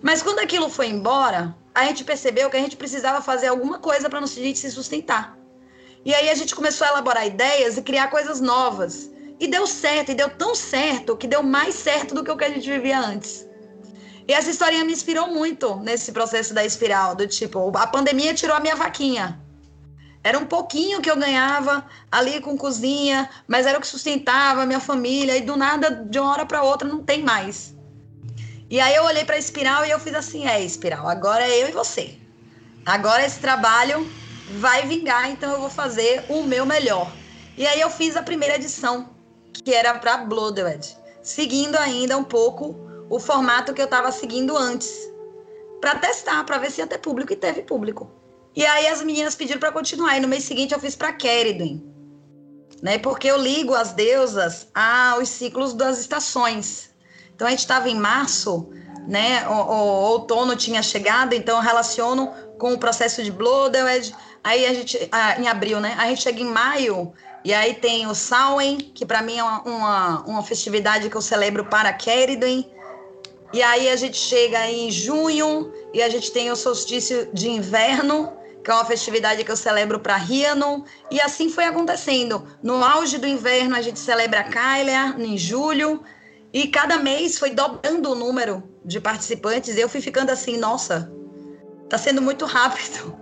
Mas 0.00 0.22
quando 0.22 0.38
aquilo 0.38 0.70
foi 0.70 0.86
embora, 0.86 1.56
a 1.74 1.86
gente 1.86 2.04
percebeu 2.04 2.48
que 2.48 2.56
a 2.56 2.60
gente 2.60 2.76
precisava 2.76 3.20
fazer 3.20 3.48
alguma 3.48 3.80
coisa 3.80 4.08
para 4.08 4.24
gente 4.24 4.60
se 4.60 4.70
sustentar. 4.70 5.36
E 6.04 6.14
aí 6.14 6.30
a 6.30 6.36
gente 6.36 6.54
começou 6.54 6.86
a 6.86 6.90
elaborar 6.90 7.26
ideias 7.26 7.76
e 7.76 7.82
criar 7.82 8.06
coisas 8.06 8.40
novas. 8.40 9.10
E 9.40 9.48
deu 9.48 9.66
certo, 9.66 10.12
e 10.12 10.14
deu 10.14 10.30
tão 10.30 10.54
certo 10.54 11.16
que 11.16 11.26
deu 11.26 11.42
mais 11.42 11.74
certo 11.74 12.14
do 12.14 12.22
que 12.22 12.30
o 12.30 12.36
que 12.36 12.44
a 12.44 12.48
gente 12.48 12.70
vivia 12.70 13.00
antes. 13.00 13.47
E 14.28 14.32
essa 14.34 14.50
historinha 14.50 14.84
me 14.84 14.92
inspirou 14.92 15.28
muito 15.28 15.76
nesse 15.76 16.12
processo 16.12 16.52
da 16.52 16.62
espiral, 16.62 17.14
do 17.14 17.26
tipo, 17.26 17.74
a 17.74 17.86
pandemia 17.86 18.34
tirou 18.34 18.54
a 18.54 18.60
minha 18.60 18.76
vaquinha. 18.76 19.40
Era 20.22 20.38
um 20.38 20.44
pouquinho 20.44 21.00
que 21.00 21.10
eu 21.10 21.16
ganhava 21.16 21.86
ali 22.12 22.38
com 22.38 22.54
cozinha, 22.54 23.30
mas 23.46 23.64
era 23.64 23.78
o 23.78 23.80
que 23.80 23.86
sustentava 23.86 24.62
a 24.62 24.66
minha 24.66 24.80
família, 24.80 25.34
e 25.34 25.40
do 25.40 25.56
nada, 25.56 25.90
de 25.90 26.18
uma 26.18 26.30
hora 26.30 26.44
para 26.44 26.62
outra, 26.62 26.86
não 26.86 27.02
tem 27.02 27.22
mais. 27.22 27.74
E 28.68 28.78
aí 28.78 28.94
eu 28.96 29.04
olhei 29.04 29.24
para 29.24 29.36
a 29.36 29.38
espiral 29.38 29.86
e 29.86 29.90
eu 29.90 29.98
fiz 29.98 30.14
assim: 30.14 30.46
é, 30.46 30.62
espiral, 30.62 31.08
agora 31.08 31.48
é 31.48 31.62
eu 31.62 31.70
e 31.70 31.72
você. 31.72 32.18
Agora 32.84 33.24
esse 33.24 33.40
trabalho 33.40 34.06
vai 34.58 34.86
vingar, 34.86 35.30
então 35.30 35.50
eu 35.52 35.60
vou 35.60 35.70
fazer 35.70 36.22
o 36.28 36.42
meu 36.42 36.66
melhor. 36.66 37.10
E 37.56 37.66
aí 37.66 37.80
eu 37.80 37.88
fiz 37.88 38.14
a 38.14 38.22
primeira 38.22 38.56
edição, 38.56 39.08
que 39.54 39.72
era 39.72 39.94
para 39.94 40.18
Blooded, 40.18 40.94
seguindo 41.22 41.76
ainda 41.76 42.18
um 42.18 42.24
pouco 42.24 42.87
o 43.10 43.18
formato 43.18 43.72
que 43.72 43.80
eu 43.80 43.86
estava 43.86 44.12
seguindo 44.12 44.56
antes, 44.56 44.90
para 45.80 45.94
testar, 45.96 46.44
para 46.44 46.58
ver 46.58 46.70
se 46.70 46.80
ia 46.80 46.86
ter 46.86 46.98
público 46.98 47.32
e 47.32 47.36
teve 47.36 47.62
público. 47.62 48.10
E 48.54 48.66
aí 48.66 48.88
as 48.88 49.02
meninas 49.02 49.34
pediram 49.34 49.60
para 49.60 49.70
continuar. 49.70 50.16
E 50.16 50.20
no 50.20 50.28
mês 50.28 50.44
seguinte 50.44 50.74
eu 50.74 50.80
fiz 50.80 50.96
para 50.96 51.12
Keridwen, 51.12 51.82
né? 52.82 52.98
Porque 52.98 53.28
eu 53.28 53.36
ligo 53.36 53.74
as 53.74 53.92
deusas 53.92 54.68
aos 54.74 55.28
ciclos 55.28 55.74
das 55.74 55.98
estações. 55.98 56.90
Então 57.34 57.46
a 57.46 57.50
gente 57.50 57.60
estava 57.60 57.88
em 57.88 57.94
março, 57.94 58.68
né? 59.06 59.48
O, 59.48 59.52
o, 59.52 60.10
outono 60.10 60.56
tinha 60.56 60.82
chegado, 60.82 61.34
então 61.34 61.56
eu 61.56 61.62
relaciono 61.62 62.32
com 62.58 62.72
o 62.72 62.78
processo 62.78 63.22
de 63.22 63.30
Blooded. 63.30 64.12
Aí 64.42 64.66
a 64.66 64.74
gente, 64.74 65.08
ah, 65.12 65.40
em 65.40 65.46
abril, 65.46 65.78
né? 65.78 65.94
A 65.98 66.06
gente 66.08 66.22
chega 66.22 66.40
em 66.40 66.46
maio 66.46 67.12
e 67.44 67.54
aí 67.54 67.74
tem 67.74 68.06
o 68.06 68.14
Samhain, 68.14 68.78
que 68.78 69.06
para 69.06 69.22
mim 69.22 69.38
é 69.38 69.42
uma, 69.42 69.62
uma, 69.62 70.20
uma, 70.22 70.42
festividade 70.42 71.08
que 71.08 71.16
eu 71.16 71.22
celebro 71.22 71.64
para 71.64 71.92
Keridwen. 71.92 72.68
E 73.52 73.62
aí 73.62 73.88
a 73.88 73.96
gente 73.96 74.16
chega 74.16 74.70
em 74.70 74.90
junho 74.90 75.72
e 75.94 76.02
a 76.02 76.08
gente 76.08 76.30
tem 76.30 76.50
o 76.50 76.56
solstício 76.56 77.28
de 77.32 77.48
inverno, 77.48 78.32
que 78.62 78.70
é 78.70 78.74
uma 78.74 78.84
festividade 78.84 79.42
que 79.42 79.50
eu 79.50 79.56
celebro 79.56 79.98
para 79.98 80.16
Rhiannon, 80.16 80.82
e 81.10 81.20
assim 81.20 81.48
foi 81.48 81.64
acontecendo. 81.64 82.46
No 82.62 82.84
auge 82.84 83.16
do 83.16 83.26
inverno 83.26 83.74
a 83.74 83.80
gente 83.80 83.98
celebra 83.98 84.44
Kyler 84.44 85.18
em 85.18 85.38
julho, 85.38 86.02
e 86.52 86.68
cada 86.68 86.98
mês 86.98 87.38
foi 87.38 87.50
dobrando 87.50 88.10
o 88.10 88.14
número 88.14 88.62
de 88.84 89.00
participantes, 89.00 89.76
e 89.76 89.80
eu 89.80 89.88
fui 89.88 90.00
ficando 90.00 90.30
assim, 90.30 90.58
nossa, 90.58 91.10
tá 91.88 91.96
sendo 91.96 92.20
muito 92.20 92.44
rápido. 92.44 93.16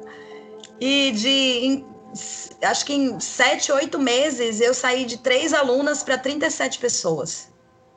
E 0.81 1.12
de 1.12 1.31
em, 1.31 1.87
acho 2.62 2.85
que 2.85 2.95
em 2.95 3.20
sete, 3.20 3.70
oito 3.70 3.99
meses 3.99 4.61
eu 4.61 4.74
saí 4.74 5.05
de 5.05 5.18
três 5.18 5.55
alunas 5.55 6.03
para 6.03 6.18
37 6.18 6.79
pessoas 6.79 7.53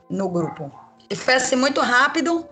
no 0.10 0.30
grupo. 0.30 0.72
E 1.10 1.16
foi 1.16 1.36
assim 1.36 1.56
muito 1.56 1.82
rápido 1.82 2.48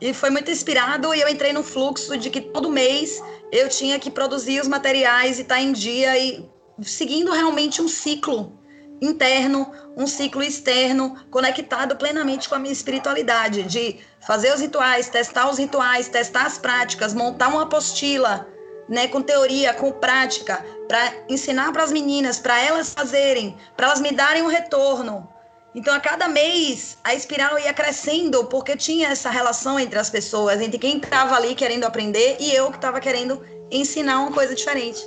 e 0.00 0.14
foi 0.14 0.30
muito 0.30 0.50
inspirado 0.50 1.14
e 1.14 1.20
eu 1.20 1.28
entrei 1.28 1.52
no 1.52 1.62
fluxo 1.62 2.16
de 2.16 2.30
que 2.30 2.40
todo 2.40 2.70
mês 2.70 3.22
eu 3.52 3.68
tinha 3.68 3.98
que 3.98 4.10
produzir 4.10 4.60
os 4.60 4.68
materiais 4.68 5.38
e 5.38 5.42
estar 5.42 5.56
tá 5.56 5.60
em 5.60 5.72
dia 5.72 6.16
e 6.18 6.48
seguindo 6.82 7.30
realmente 7.30 7.82
um 7.82 7.88
ciclo 7.88 8.58
interno, 9.02 9.70
um 9.96 10.06
ciclo 10.06 10.42
externo, 10.42 11.16
conectado 11.30 11.96
plenamente 11.96 12.48
com 12.48 12.54
a 12.54 12.58
minha 12.58 12.72
espiritualidade, 12.72 13.62
de 13.62 13.98
fazer 14.20 14.52
os 14.54 14.60
rituais, 14.60 15.08
testar 15.08 15.50
os 15.50 15.58
rituais, 15.58 16.08
testar 16.08 16.46
as 16.46 16.58
práticas, 16.58 17.14
montar 17.14 17.48
uma 17.48 17.62
apostila, 17.62 18.46
né, 18.88 19.08
com 19.08 19.22
teoria, 19.22 19.72
com 19.72 19.92
prática, 19.92 20.64
para 20.86 21.14
ensinar 21.28 21.72
para 21.72 21.82
as 21.82 21.92
meninas, 21.92 22.38
para 22.38 22.60
elas 22.60 22.92
fazerem, 22.92 23.56
para 23.76 23.86
elas 23.86 24.00
me 24.00 24.12
darem 24.12 24.42
um 24.42 24.48
retorno, 24.48 25.28
então, 25.74 25.94
a 25.94 26.00
cada 26.00 26.26
mês, 26.28 26.98
a 27.04 27.14
espiral 27.14 27.58
ia 27.58 27.72
crescendo, 27.72 28.44
porque 28.46 28.76
tinha 28.76 29.08
essa 29.08 29.30
relação 29.30 29.78
entre 29.78 29.98
as 29.98 30.10
pessoas, 30.10 30.60
entre 30.60 30.78
quem 30.78 30.96
estava 30.96 31.36
ali 31.36 31.54
querendo 31.54 31.84
aprender 31.84 32.36
e 32.40 32.52
eu 32.52 32.70
que 32.70 32.76
estava 32.76 33.00
querendo 33.00 33.44
ensinar 33.70 34.20
uma 34.20 34.32
coisa 34.32 34.54
diferente. 34.54 35.00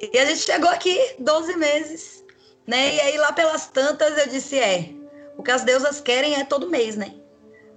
E 0.00 0.18
a 0.18 0.24
gente 0.24 0.40
chegou 0.40 0.70
aqui 0.70 0.98
12 1.18 1.56
meses, 1.56 2.24
né? 2.66 2.94
E 2.94 3.00
aí, 3.02 3.18
lá 3.18 3.32
pelas 3.32 3.66
tantas, 3.66 4.16
eu 4.16 4.26
disse: 4.28 4.58
é, 4.58 4.88
o 5.36 5.42
que 5.42 5.50
as 5.50 5.62
deusas 5.62 6.00
querem 6.00 6.34
é 6.34 6.44
todo 6.44 6.70
mês, 6.70 6.96
né? 6.96 7.14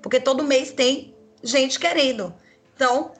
Porque 0.01 0.19
todo 0.19 0.43
mês 0.43 0.71
tem 0.71 1.13
gente 1.43 1.77
querendo. 1.77 2.33
Então, 2.73 3.11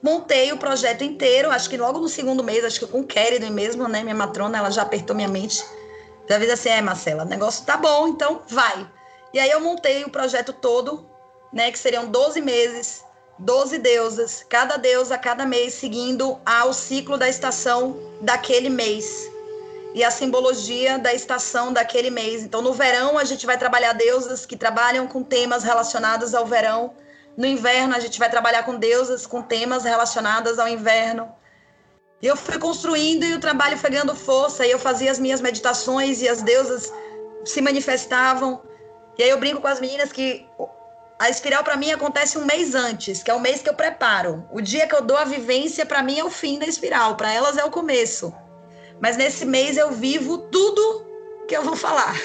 montei 0.00 0.52
o 0.52 0.56
projeto 0.56 1.02
inteiro, 1.02 1.50
acho 1.50 1.68
que 1.68 1.76
logo 1.76 1.98
no 1.98 2.08
segundo 2.08 2.44
mês, 2.44 2.64
acho 2.64 2.78
que 2.78 2.86
com 2.86 3.00
o 3.00 3.52
mesmo, 3.52 3.88
né? 3.88 4.04
Minha 4.04 4.14
matrona, 4.14 4.58
ela 4.58 4.70
já 4.70 4.82
apertou 4.82 5.16
minha 5.16 5.28
mente 5.28 5.64
às 6.32 6.38
vezes 6.38 6.54
assim, 6.54 6.70
é, 6.70 6.80
Marcela, 6.80 7.24
o 7.24 7.28
negócio 7.28 7.64
tá 7.64 7.76
bom, 7.76 8.08
então 8.08 8.42
vai. 8.48 8.88
E 9.32 9.38
aí 9.38 9.50
eu 9.50 9.60
montei 9.60 10.04
o 10.04 10.10
projeto 10.10 10.52
todo, 10.52 11.08
né, 11.52 11.70
que 11.70 11.78
seriam 11.78 12.06
12 12.06 12.40
meses, 12.40 13.04
12 13.38 13.78
deusas, 13.78 14.44
cada 14.48 14.76
deusa 14.76 15.18
cada 15.18 15.44
mês 15.44 15.74
seguindo 15.74 16.38
ao 16.46 16.72
ciclo 16.72 17.18
da 17.18 17.28
estação 17.28 17.98
daquele 18.20 18.68
mês. 18.68 19.28
E 19.92 20.02
a 20.02 20.10
simbologia 20.10 20.98
da 20.98 21.14
estação 21.14 21.72
daquele 21.72 22.10
mês. 22.10 22.42
Então, 22.42 22.60
no 22.60 22.72
verão, 22.72 23.16
a 23.16 23.24
gente 23.24 23.46
vai 23.46 23.56
trabalhar 23.56 23.92
deusas 23.92 24.44
que 24.44 24.56
trabalham 24.56 25.06
com 25.06 25.22
temas 25.22 25.62
relacionados 25.62 26.34
ao 26.34 26.44
verão. 26.44 26.94
No 27.36 27.46
inverno, 27.46 27.94
a 27.94 28.00
gente 28.00 28.18
vai 28.18 28.28
trabalhar 28.28 28.64
com 28.64 28.76
deusas 28.76 29.24
com 29.24 29.40
temas 29.40 29.84
relacionados 29.84 30.58
ao 30.58 30.66
inverno. 30.66 31.32
E 32.24 32.26
eu 32.26 32.36
fui 32.38 32.58
construindo 32.58 33.22
e 33.22 33.34
o 33.34 33.38
trabalho 33.38 33.76
foi 33.76 33.90
ganhando 33.90 34.14
força. 34.16 34.66
E 34.66 34.70
eu 34.70 34.78
fazia 34.78 35.10
as 35.10 35.18
minhas 35.18 35.42
meditações 35.42 36.22
e 36.22 36.28
as 36.28 36.40
deusas 36.40 36.90
se 37.44 37.60
manifestavam. 37.60 38.62
E 39.18 39.22
aí 39.22 39.28
eu 39.28 39.38
brinco 39.38 39.60
com 39.60 39.68
as 39.68 39.78
meninas 39.78 40.10
que 40.10 40.46
a 41.18 41.28
espiral 41.28 41.62
para 41.62 41.76
mim 41.76 41.92
acontece 41.92 42.38
um 42.38 42.46
mês 42.46 42.74
antes, 42.74 43.22
que 43.22 43.30
é 43.30 43.34
o 43.34 43.40
mês 43.40 43.60
que 43.60 43.68
eu 43.68 43.74
preparo. 43.74 44.42
O 44.50 44.62
dia 44.62 44.86
que 44.86 44.94
eu 44.94 45.02
dou 45.02 45.18
a 45.18 45.24
vivência 45.24 45.84
para 45.84 46.02
mim 46.02 46.18
é 46.18 46.24
o 46.24 46.30
fim 46.30 46.58
da 46.58 46.64
espiral, 46.64 47.14
para 47.14 47.30
elas 47.30 47.58
é 47.58 47.64
o 47.64 47.70
começo. 47.70 48.34
Mas 49.02 49.18
nesse 49.18 49.44
mês 49.44 49.76
eu 49.76 49.90
vivo 49.90 50.38
tudo 50.38 51.04
que 51.46 51.54
eu 51.54 51.62
vou 51.62 51.76
falar. 51.76 52.14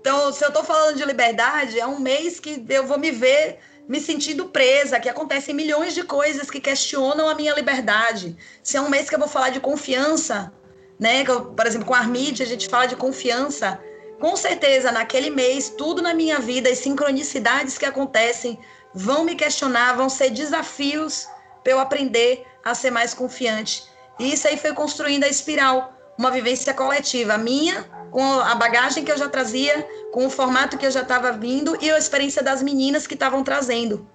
Então, 0.00 0.32
se 0.32 0.42
eu 0.42 0.48
estou 0.48 0.64
falando 0.64 0.96
de 0.96 1.04
liberdade, 1.04 1.78
é 1.78 1.86
um 1.86 1.98
mês 1.98 2.40
que 2.40 2.64
eu 2.70 2.86
vou 2.86 2.98
me 2.98 3.10
ver 3.10 3.58
me 3.90 4.00
sentindo 4.00 4.46
presa, 4.46 5.00
que 5.00 5.08
acontecem 5.08 5.52
milhões 5.52 5.96
de 5.96 6.04
coisas 6.04 6.48
que 6.48 6.60
questionam 6.60 7.28
a 7.28 7.34
minha 7.34 7.52
liberdade. 7.52 8.36
Se 8.62 8.76
é 8.76 8.80
um 8.80 8.88
mês 8.88 9.08
que 9.08 9.16
eu 9.16 9.18
vou 9.18 9.26
falar 9.26 9.50
de 9.50 9.58
confiança, 9.58 10.52
né? 10.96 11.24
Eu, 11.26 11.46
por 11.46 11.66
exemplo, 11.66 11.88
com 11.88 11.94
a 11.94 11.98
Armide, 11.98 12.40
a 12.40 12.46
gente 12.46 12.68
fala 12.68 12.86
de 12.86 12.94
confiança. 12.94 13.80
Com 14.20 14.36
certeza, 14.36 14.92
naquele 14.92 15.28
mês, 15.28 15.70
tudo 15.76 16.00
na 16.00 16.14
minha 16.14 16.38
vida, 16.38 16.70
as 16.70 16.78
sincronicidades 16.78 17.76
que 17.76 17.84
acontecem 17.84 18.60
vão 18.94 19.24
me 19.24 19.34
questionar, 19.34 19.96
vão 19.96 20.08
ser 20.08 20.30
desafios 20.30 21.26
para 21.64 21.72
eu 21.72 21.80
aprender 21.80 22.46
a 22.64 22.76
ser 22.76 22.92
mais 22.92 23.12
confiante. 23.12 23.82
E 24.20 24.32
isso 24.32 24.46
aí 24.46 24.56
foi 24.56 24.72
construindo 24.72 25.24
a 25.24 25.28
espiral, 25.28 25.92
uma 26.16 26.30
vivência 26.30 26.72
coletiva 26.72 27.36
minha, 27.36 27.84
com 28.10 28.22
a 28.22 28.54
bagagem 28.54 29.04
que 29.04 29.12
eu 29.12 29.18
já 29.18 29.28
trazia, 29.28 29.86
com 30.12 30.26
o 30.26 30.30
formato 30.30 30.76
que 30.76 30.86
eu 30.86 30.90
já 30.90 31.02
estava 31.02 31.32
vindo 31.32 31.76
e 31.80 31.90
a 31.90 31.98
experiência 31.98 32.42
das 32.42 32.62
meninas 32.62 33.06
que 33.06 33.14
estavam 33.14 33.42
trazendo. 33.42 34.06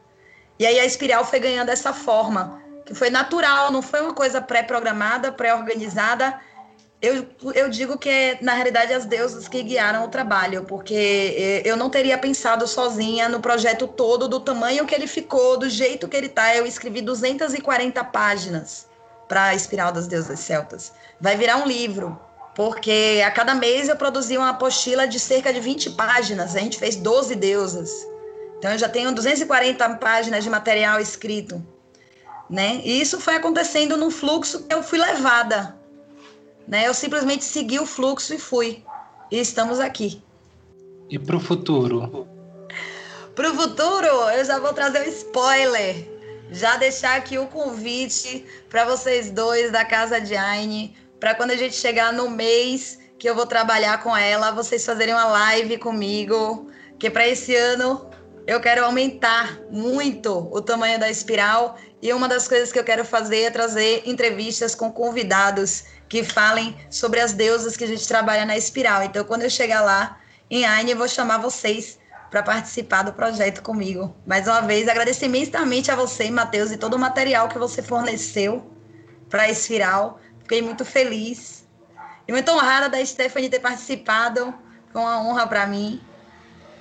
E 0.59 0.65
aí 0.65 0.80
a 0.80 0.85
espiral 0.85 1.26
foi 1.26 1.39
ganhando 1.39 1.69
essa 1.69 1.93
forma, 1.93 2.61
que 2.85 2.93
foi 2.93 3.09
natural, 3.09 3.72
não 3.72 3.81
foi 3.81 4.01
uma 4.01 4.13
coisa 4.13 4.41
pré-programada, 4.41 5.31
pré-organizada. 5.31 6.39
Eu, 7.01 7.27
eu 7.53 7.69
digo 7.69 7.97
que 7.97 8.09
é, 8.09 8.38
na 8.41 8.53
realidade, 8.53 8.93
as 8.93 9.05
deusas 9.05 9.47
que 9.47 9.61
guiaram 9.61 10.05
o 10.05 10.07
trabalho, 10.07 10.63
porque 10.63 11.61
eu 11.65 11.76
não 11.76 11.89
teria 11.89 12.17
pensado 12.17 12.67
sozinha 12.67 13.27
no 13.27 13.39
projeto 13.39 13.88
todo, 13.88 14.27
do 14.27 14.39
tamanho 14.39 14.85
que 14.85 14.95
ele 14.95 15.07
ficou, 15.07 15.57
do 15.57 15.69
jeito 15.69 16.07
que 16.07 16.15
ele 16.15 16.27
está. 16.27 16.55
Eu 16.55 16.65
escrevi 16.65 17.01
240 17.01 18.03
páginas 18.05 18.88
para 19.27 19.45
a 19.45 19.55
Espiral 19.55 19.91
das 19.91 20.07
Deusas 20.07 20.39
Celtas. 20.39 20.93
Vai 21.19 21.35
virar 21.35 21.57
um 21.57 21.65
livro 21.65 22.19
porque 22.56 23.22
a 23.26 23.30
cada 23.30 23.53
mês 23.53 23.90
eu 23.90 23.98
produzia 23.98 24.40
uma 24.40 24.52
apostila 24.52 25.06
de 25.07 25.19
cerca 25.19 25.53
de 25.53 25.60
20 25.60 25.91
páginas, 25.91 26.56
a 26.56 26.60
gente 26.60 26.80
fez 26.80 26.95
12 26.95 27.36
deusas. 27.36 27.91
Então 28.57 28.72
eu 28.72 28.77
já 28.77 28.88
tenho 28.88 29.14
240 29.14 29.95
páginas 29.95 30.44
de 30.44 30.49
material 30.49 30.99
escrito. 30.99 31.61
né? 32.49 32.82
E 32.84 33.02
isso 33.02 33.19
foi 33.19 33.36
acontecendo 33.36 33.98
num 33.98 34.10
fluxo 34.10 34.64
que 34.64 34.73
eu 34.73 34.82
fui 34.82 34.99
levada, 34.99 35.76
né? 36.68 36.88
Eu 36.88 36.94
simplesmente 36.94 37.44
segui 37.44 37.80
o 37.80 37.86
fluxo 37.86 38.34
e 38.34 38.40
fui. 38.40 38.84
E 39.32 39.40
estamos 39.40 39.80
aqui. 39.80 40.22
E 41.10 41.19
para 41.19 41.36
o 41.36 41.40
futuro? 41.40 42.27
Para 43.36 43.52
o 43.52 43.56
futuro, 43.56 44.07
eu 44.07 44.45
já 44.45 44.60
vou 44.60 44.73
trazer 44.73 45.02
um 45.02 45.10
spoiler. 45.10 46.07
Já 46.52 46.77
deixar 46.77 47.18
aqui 47.18 47.38
o 47.40 47.48
convite 47.48 48.45
para 48.69 48.86
vocês 48.86 49.32
dois 49.32 49.72
da 49.72 49.84
Casa 49.84 50.22
de 50.22 50.36
Aine, 50.36 50.95
para 51.20 51.36
quando 51.36 51.52
a 51.52 51.56
gente 51.56 51.76
chegar 51.76 52.12
no 52.14 52.30
mês 52.30 53.00
que 53.18 53.30
eu 53.30 53.36
vou 53.36 53.46
trabalhar 53.46 54.04
com 54.04 54.16
ela, 54.16 54.52
vocês 54.52 54.86
fazerem 54.86 55.14
uma 55.14 55.26
live 55.26 55.78
comigo, 55.78 56.70
que 57.00 57.10
para 57.10 57.28
esse 57.28 57.56
ano 57.56 58.10
eu 58.46 58.60
quero 58.60 58.86
aumentar 58.86 59.60
muito 59.72 60.50
o 60.52 60.62
tamanho 60.62 61.00
da 61.00 61.10
espiral 61.10 61.78
e 62.02 62.14
uma 62.14 62.28
das 62.28 62.48
coisas 62.48 62.72
que 62.72 62.78
eu 62.78 62.84
quero 62.84 63.04
fazer 63.04 63.44
é 63.44 63.50
trazer 63.50 64.04
entrevistas 64.06 64.76
com 64.76 64.92
convidados 64.92 65.86
que 66.08 66.24
falem 66.24 66.76
sobre 66.90 67.20
as 67.20 67.34
deusas 67.34 67.76
que 67.76 67.84
a 67.84 67.88
gente 67.88 68.08
trabalha 68.08 68.46
na 68.46 68.56
espiral. 68.56 69.02
Então, 69.04 69.24
quando 69.24 69.42
eu 69.42 69.50
chegar 69.50 69.82
lá 69.82 70.20
em 70.50 70.66
Aine, 70.66 70.92
eu 70.92 70.98
vou 70.98 71.08
chamar 71.08 71.40
vocês 71.40 71.98
para 72.30 72.44
participar 72.44 73.04
do 73.04 73.14
projeto 73.14 73.64
comigo. 73.64 74.16
Mais 74.28 74.48
uma 74.48 74.62
vez, 74.62 74.88
agradecer 74.88 75.26
imensamente 75.26 75.90
a 75.90 75.96
você, 75.96 76.30
Matheus, 76.30 76.72
e 76.72 76.78
todo 76.78 76.94
o 76.96 77.00
material 77.00 77.48
que 77.48 77.58
você 77.58 77.82
forneceu 77.82 78.72
para 79.30 79.44
a 79.44 79.50
espiral. 79.50 80.20
Fiquei 80.45 80.61
muito 80.61 80.85
feliz 80.85 81.65
e 82.27 82.31
muito 82.31 82.51
honrada 82.51 82.88
da 82.88 83.03
Stephanie 83.03 83.49
ter 83.49 83.59
participado. 83.59 84.53
Foi 84.93 85.01
uma 85.01 85.19
honra 85.27 85.47
para 85.47 85.65
mim. 85.65 85.99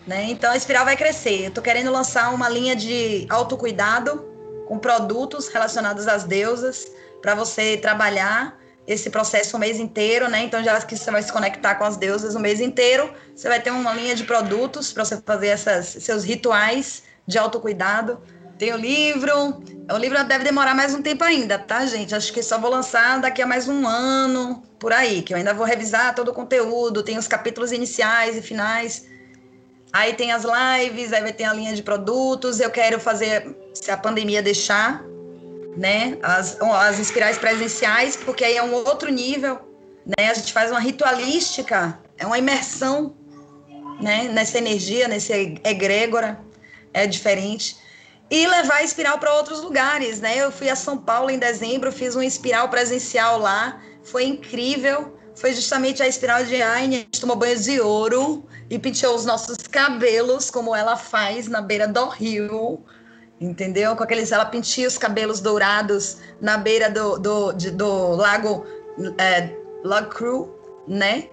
Né? 0.06 0.24
Então 0.24 0.52
a 0.52 0.56
espiral 0.56 0.84
vai 0.84 0.98
crescer. 0.98 1.44
Eu 1.44 1.48
estou 1.48 1.64
querendo 1.64 1.90
lançar 1.90 2.32
uma 2.34 2.46
linha 2.46 2.76
de 2.76 3.26
autocuidado 3.30 4.22
com 4.68 4.78
produtos 4.78 5.48
relacionados 5.48 6.06
às 6.06 6.24
deusas 6.24 6.86
para 7.22 7.34
você 7.34 7.78
trabalhar 7.78 8.58
esse 8.86 9.08
processo 9.08 9.56
o 9.56 9.58
mês 9.60 9.80
inteiro, 9.80 10.28
né? 10.28 10.42
Então 10.42 10.62
já 10.62 10.78
que 10.82 10.94
você 10.94 11.10
vai 11.10 11.22
se 11.22 11.32
conectar 11.32 11.76
com 11.76 11.84
as 11.84 11.96
deusas 11.96 12.34
o 12.34 12.38
mês 12.38 12.60
inteiro, 12.60 13.10
você 13.34 13.48
vai 13.48 13.58
ter 13.62 13.70
uma 13.70 13.94
linha 13.94 14.14
de 14.14 14.24
produtos 14.24 14.92
para 14.92 15.06
você 15.06 15.18
fazer 15.22 15.46
essas, 15.46 15.86
seus 15.86 16.22
rituais 16.22 17.02
de 17.26 17.38
autocuidado. 17.38 18.20
Tem 18.64 18.72
o 18.72 18.78
livro, 18.78 19.62
o 19.92 19.96
livro 19.98 20.24
deve 20.24 20.42
demorar 20.42 20.74
mais 20.74 20.94
um 20.94 21.02
tempo 21.02 21.22
ainda, 21.22 21.58
tá, 21.58 21.84
gente? 21.84 22.14
Acho 22.14 22.32
que 22.32 22.42
só 22.42 22.58
vou 22.58 22.70
lançar 22.70 23.20
daqui 23.20 23.42
a 23.42 23.46
mais 23.46 23.68
um 23.68 23.86
ano, 23.86 24.62
por 24.78 24.90
aí, 24.90 25.20
que 25.20 25.34
eu 25.34 25.36
ainda 25.36 25.52
vou 25.52 25.66
revisar 25.66 26.14
todo 26.14 26.28
o 26.28 26.32
conteúdo, 26.32 27.02
tem 27.02 27.18
os 27.18 27.28
capítulos 27.28 27.72
iniciais 27.72 28.38
e 28.38 28.40
finais 28.40 29.04
Aí 29.92 30.14
tem 30.14 30.32
as 30.32 30.44
lives, 30.44 31.12
aí 31.12 31.20
vai 31.20 31.32
ter 31.34 31.44
a 31.44 31.52
linha 31.52 31.74
de 31.74 31.82
produtos. 31.82 32.58
Eu 32.58 32.70
quero 32.70 32.98
fazer, 32.98 33.54
se 33.74 33.90
a 33.90 33.98
pandemia 33.98 34.42
deixar, 34.42 35.04
né? 35.76 36.16
As, 36.22 36.58
as 36.58 36.98
espirais 36.98 37.36
presenciais, 37.36 38.16
porque 38.16 38.46
aí 38.46 38.56
é 38.56 38.62
um 38.62 38.72
outro 38.72 39.10
nível, 39.12 39.60
né? 40.06 40.30
A 40.30 40.34
gente 40.34 40.54
faz 40.54 40.70
uma 40.70 40.80
ritualística, 40.80 41.98
é 42.16 42.24
uma 42.24 42.38
imersão, 42.38 43.14
né? 44.00 44.24
Nessa 44.32 44.56
energia, 44.56 45.06
nesse 45.06 45.34
egrégora, 45.62 46.40
é 46.94 47.06
diferente. 47.06 47.83
E 48.34 48.46
levar 48.46 48.76
a 48.76 48.82
espiral 48.82 49.18
para 49.18 49.32
outros 49.34 49.60
lugares, 49.60 50.20
né? 50.20 50.32
Eu 50.36 50.50
fui 50.50 50.68
a 50.68 50.76
São 50.76 50.96
Paulo 50.98 51.30
em 51.30 51.38
dezembro, 51.38 51.92
fiz 51.92 52.16
um 52.16 52.22
espiral 52.22 52.68
presencial 52.68 53.38
lá, 53.38 53.80
foi 54.02 54.24
incrível 54.24 55.14
foi 55.34 55.52
justamente 55.52 56.02
a 56.02 56.08
espiral 56.08 56.44
de 56.44 56.62
Aine. 56.62 56.96
A 56.96 56.98
gente 57.00 57.20
tomou 57.20 57.36
banho 57.36 57.58
de 57.58 57.80
ouro 57.80 58.44
e 58.70 58.78
penteou 58.78 59.14
os 59.14 59.24
nossos 59.24 59.56
cabelos, 59.56 60.50
como 60.50 60.74
ela 60.74 60.96
faz 60.96 61.48
na 61.48 61.60
beira 61.60 61.88
do 61.88 62.08
rio. 62.08 62.80
Entendeu? 63.40 63.96
Com 63.96 64.04
aqueles. 64.04 64.30
Ela 64.30 64.44
penteia 64.44 64.86
os 64.86 64.96
cabelos 64.96 65.40
dourados 65.40 66.18
na 66.40 66.56
beira 66.56 66.88
do, 66.88 67.18
do, 67.18 67.52
de, 67.52 67.70
do 67.72 68.10
lago 68.12 68.64
é, 69.18 69.50
né? 70.86 71.28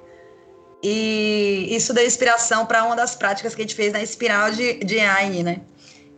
E 0.83 1.67
isso 1.69 1.93
deu 1.93 2.03
inspiração 2.03 2.65
para 2.65 2.83
uma 2.83 2.95
das 2.95 3.15
práticas 3.15 3.53
que 3.53 3.61
a 3.61 3.63
gente 3.65 3.75
fez 3.75 3.93
na 3.93 4.01
espiral 4.01 4.49
de, 4.51 4.83
de 4.83 4.99
Aine, 4.99 5.43
né? 5.43 5.61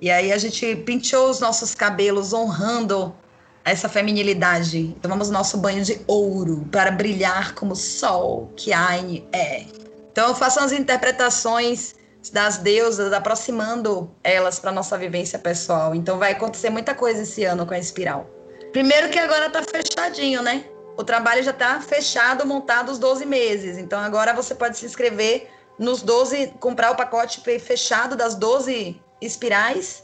E 0.03 0.11
aí 0.11 0.33
a 0.33 0.37
gente 0.37 0.75
penteou 0.75 1.29
os 1.29 1.39
nossos 1.39 1.73
cabelos 1.73 2.33
honrando 2.33 3.15
essa 3.63 3.87
feminilidade. 3.87 4.93
Tomamos 5.01 5.29
nosso 5.29 5.57
banho 5.57 5.81
de 5.81 6.01
ouro 6.05 6.67
para 6.69 6.91
brilhar 6.91 7.55
como 7.55 7.71
o 7.71 7.75
sol 7.77 8.51
que 8.57 8.73
Aine 8.73 9.25
é. 9.31 9.63
Então 10.11 10.35
façam 10.35 10.65
as 10.65 10.73
interpretações 10.73 11.95
das 12.33 12.57
deusas, 12.57 13.13
aproximando 13.13 14.11
elas 14.21 14.59
para 14.59 14.73
nossa 14.73 14.97
vivência 14.97 15.39
pessoal. 15.39 15.95
Então 15.95 16.19
vai 16.19 16.33
acontecer 16.33 16.69
muita 16.69 16.93
coisa 16.93 17.21
esse 17.21 17.45
ano 17.45 17.65
com 17.65 17.73
a 17.73 17.79
espiral. 17.79 18.29
Primeiro 18.73 19.07
que 19.07 19.17
agora 19.17 19.49
tá 19.49 19.63
fechadinho, 19.63 20.41
né? 20.41 20.65
O 20.97 21.03
trabalho 21.05 21.41
já 21.43 21.51
está 21.51 21.79
fechado, 21.79 22.45
montado 22.45 22.91
os 22.91 22.99
12 22.99 23.25
meses. 23.25 23.77
Então 23.77 24.01
agora 24.01 24.33
você 24.33 24.53
pode 24.53 24.77
se 24.77 24.85
inscrever 24.85 25.47
nos 25.79 26.01
12, 26.01 26.55
comprar 26.59 26.91
o 26.91 26.95
pacote 26.97 27.39
fechado 27.57 28.17
das 28.17 28.35
12 28.35 29.01
espirais 29.25 30.03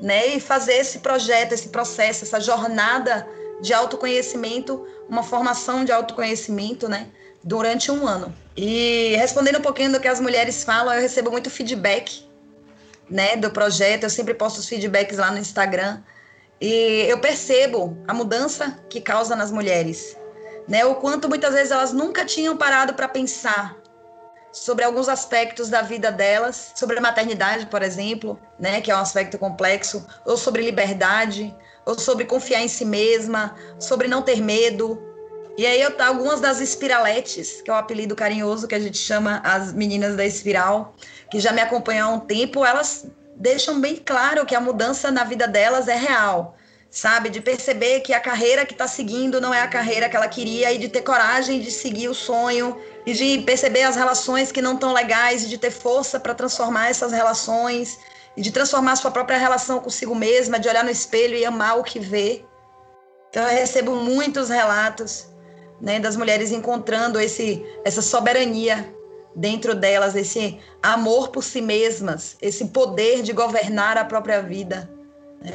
né? 0.00 0.34
E 0.34 0.40
fazer 0.40 0.74
esse 0.74 1.00
projeto, 1.00 1.52
esse 1.52 1.68
processo, 1.68 2.24
essa 2.24 2.40
jornada 2.40 3.28
de 3.60 3.74
autoconhecimento, 3.74 4.86
uma 5.08 5.22
formação 5.22 5.84
de 5.84 5.92
autoconhecimento, 5.92 6.88
né? 6.88 7.08
Durante 7.44 7.90
um 7.90 8.06
ano. 8.06 8.34
E 8.56 9.14
respondendo 9.16 9.58
um 9.58 9.62
pouquinho 9.62 9.92
do 9.92 10.00
que 10.00 10.08
as 10.08 10.20
mulheres 10.20 10.64
falam, 10.64 10.94
eu 10.94 11.00
recebo 11.00 11.30
muito 11.30 11.50
feedback, 11.50 12.24
né? 13.08 13.36
Do 13.36 13.50
projeto. 13.50 14.04
Eu 14.04 14.10
sempre 14.10 14.34
posto 14.34 14.58
os 14.58 14.68
feedbacks 14.68 15.18
lá 15.18 15.30
no 15.30 15.38
Instagram. 15.38 16.00
E 16.60 17.06
eu 17.08 17.18
percebo 17.18 17.96
a 18.06 18.12
mudança 18.12 18.78
que 18.88 19.00
causa 19.00 19.34
nas 19.34 19.50
mulheres, 19.50 20.16
né? 20.68 20.84
O 20.84 20.94
quanto 20.96 21.28
muitas 21.28 21.54
vezes 21.54 21.70
elas 21.70 21.92
nunca 21.92 22.24
tinham 22.24 22.56
parado 22.56 22.94
para 22.94 23.08
pensar 23.08 23.79
sobre 24.52 24.84
alguns 24.84 25.08
aspectos 25.08 25.68
da 25.68 25.82
vida 25.82 26.10
delas, 26.10 26.72
sobre 26.74 26.98
a 26.98 27.00
maternidade, 27.00 27.66
por 27.66 27.82
exemplo, 27.82 28.38
né, 28.58 28.80
que 28.80 28.90
é 28.90 28.96
um 28.96 29.00
aspecto 29.00 29.38
complexo, 29.38 30.06
ou 30.24 30.36
sobre 30.36 30.62
liberdade, 30.62 31.54
ou 31.84 31.98
sobre 31.98 32.24
confiar 32.24 32.60
em 32.60 32.68
si 32.68 32.84
mesma, 32.84 33.54
sobre 33.78 34.08
não 34.08 34.22
ter 34.22 34.40
medo. 34.40 35.00
E 35.56 35.66
aí 35.66 35.80
eu 35.80 35.92
algumas 36.02 36.40
das 36.40 36.60
espiraletes, 36.60 37.60
que 37.62 37.70
é 37.70 37.74
o 37.74 37.76
apelido 37.76 38.16
carinhoso 38.16 38.66
que 38.66 38.74
a 38.74 38.80
gente 38.80 38.98
chama 38.98 39.40
as 39.44 39.72
meninas 39.72 40.16
da 40.16 40.24
espiral, 40.24 40.94
que 41.30 41.38
já 41.38 41.52
me 41.52 41.60
acompanham 41.60 42.10
há 42.10 42.14
um 42.14 42.20
tempo, 42.20 42.64
elas 42.64 43.06
deixam 43.36 43.80
bem 43.80 43.96
claro 43.96 44.44
que 44.44 44.54
a 44.54 44.60
mudança 44.60 45.10
na 45.10 45.24
vida 45.24 45.46
delas 45.46 45.88
é 45.88 45.96
real 45.96 46.56
sabe? 46.90 47.30
De 47.30 47.40
perceber 47.40 48.00
que 48.00 48.12
a 48.12 48.20
carreira 48.20 48.66
que 48.66 48.72
está 48.72 48.88
seguindo 48.88 49.40
não 49.40 49.54
é 49.54 49.62
a 49.62 49.68
carreira 49.68 50.08
que 50.08 50.16
ela 50.16 50.26
queria 50.26 50.72
e 50.72 50.78
de 50.78 50.88
ter 50.88 51.02
coragem 51.02 51.60
de 51.60 51.70
seguir 51.70 52.08
o 52.08 52.14
sonho 52.14 52.76
e 53.10 53.14
de 53.14 53.42
perceber 53.42 53.82
as 53.82 53.96
relações 53.96 54.52
que 54.52 54.62
não 54.62 54.74
estão 54.74 54.92
legais 54.92 55.44
e 55.44 55.48
de 55.48 55.58
ter 55.58 55.72
força 55.72 56.20
para 56.20 56.32
transformar 56.32 56.90
essas 56.90 57.10
relações 57.10 57.98
e 58.36 58.40
de 58.40 58.52
transformar 58.52 58.94
sua 58.94 59.10
própria 59.10 59.36
relação 59.36 59.80
consigo 59.80 60.14
mesma, 60.14 60.60
de 60.60 60.68
olhar 60.68 60.84
no 60.84 60.90
espelho 60.90 61.36
e 61.36 61.44
amar 61.44 61.78
o 61.78 61.82
que 61.82 61.98
vê. 61.98 62.44
Então 63.28 63.42
eu 63.42 63.50
recebo 63.50 63.96
muitos 63.96 64.48
relatos, 64.48 65.26
né, 65.80 65.98
das 65.98 66.16
mulheres 66.16 66.52
encontrando 66.52 67.18
esse 67.18 67.64
essa 67.84 68.00
soberania 68.00 68.94
dentro 69.34 69.74
delas, 69.74 70.14
esse 70.14 70.58
amor 70.80 71.30
por 71.30 71.42
si 71.42 71.60
mesmas, 71.60 72.36
esse 72.40 72.66
poder 72.66 73.22
de 73.22 73.32
governar 73.32 73.98
a 73.98 74.04
própria 74.04 74.40
vida. 74.40 74.88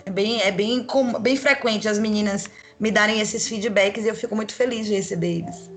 É 0.05 0.09
bem, 0.09 0.41
é 0.41 0.51
bem, 0.51 0.85
bem 1.21 1.37
frequente 1.37 1.87
as 1.87 1.99
meninas 1.99 2.49
me 2.79 2.91
darem 2.91 3.21
esses 3.21 3.47
feedbacks 3.47 4.03
e 4.03 4.09
eu 4.09 4.15
fico 4.15 4.35
muito 4.35 4.53
feliz 4.53 4.87
de 4.87 4.95
receber 4.95 5.39
eles. 5.39 5.74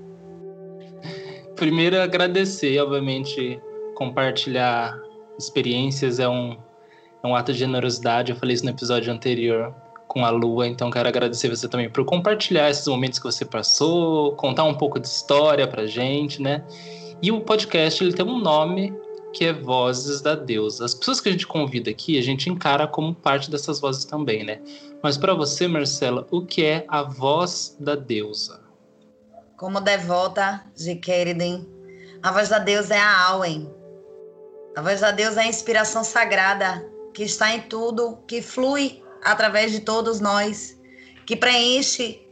Primeiro, 1.59 1.99
agradecer, 1.99 2.79
obviamente, 2.79 3.59
compartilhar 3.93 4.97
experiências 5.37 6.17
é 6.17 6.29
um, 6.29 6.57
é 7.21 7.27
um 7.27 7.35
ato 7.35 7.51
de 7.51 7.59
generosidade. 7.59 8.31
Eu 8.31 8.37
falei 8.37 8.55
isso 8.55 8.63
no 8.63 8.71
episódio 8.71 9.11
anterior 9.11 9.75
com 10.07 10.23
a 10.23 10.29
Lua, 10.29 10.65
então 10.65 10.89
quero 10.89 11.09
agradecer 11.09 11.49
você 11.49 11.67
também 11.67 11.89
por 11.89 12.05
compartilhar 12.05 12.69
esses 12.69 12.87
momentos 12.87 13.19
que 13.19 13.25
você 13.25 13.43
passou, 13.43 14.37
contar 14.37 14.63
um 14.63 14.73
pouco 14.73 15.01
de 15.01 15.07
história 15.07 15.67
pra 15.67 15.85
gente, 15.85 16.41
né? 16.41 16.63
E 17.21 17.29
o 17.29 17.41
podcast 17.41 18.01
ele 18.01 18.13
tem 18.13 18.25
um 18.25 18.39
nome 18.39 18.93
que 19.33 19.43
é 19.43 19.51
Vozes 19.51 20.21
da 20.21 20.35
Deusa. 20.35 20.85
As 20.85 20.93
pessoas 20.93 21.19
que 21.19 21.27
a 21.27 21.31
gente 21.33 21.45
convida 21.45 21.91
aqui, 21.91 22.17
a 22.17 22.21
gente 22.23 22.49
encara 22.49 22.87
como 22.87 23.13
parte 23.13 23.51
dessas 23.51 23.81
vozes 23.81 24.05
também, 24.05 24.45
né? 24.45 24.61
Mas 25.03 25.17
para 25.17 25.33
você, 25.33 25.67
Marcela, 25.67 26.25
o 26.31 26.41
que 26.41 26.63
é 26.63 26.85
a 26.87 27.03
voz 27.03 27.75
da 27.77 27.95
deusa? 27.95 28.58
Como 29.59 29.81
devota 29.81 30.63
de 30.73 30.95
Keriden, 30.95 31.67
a 32.23 32.31
voz 32.31 32.47
da 32.47 32.59
deusa 32.59 32.95
é 32.95 32.99
a 32.99 33.27
Auen. 33.27 33.69
A 34.77 34.81
voz 34.81 35.01
da 35.01 35.11
deusa 35.11 35.41
é 35.41 35.43
a 35.43 35.47
inspiração 35.47 36.01
sagrada 36.01 36.81
que 37.13 37.23
está 37.23 37.53
em 37.53 37.59
tudo, 37.63 38.17
que 38.25 38.41
flui 38.41 39.03
através 39.21 39.73
de 39.73 39.81
todos 39.81 40.21
nós, 40.21 40.79
que 41.25 41.35
preenche 41.35 42.25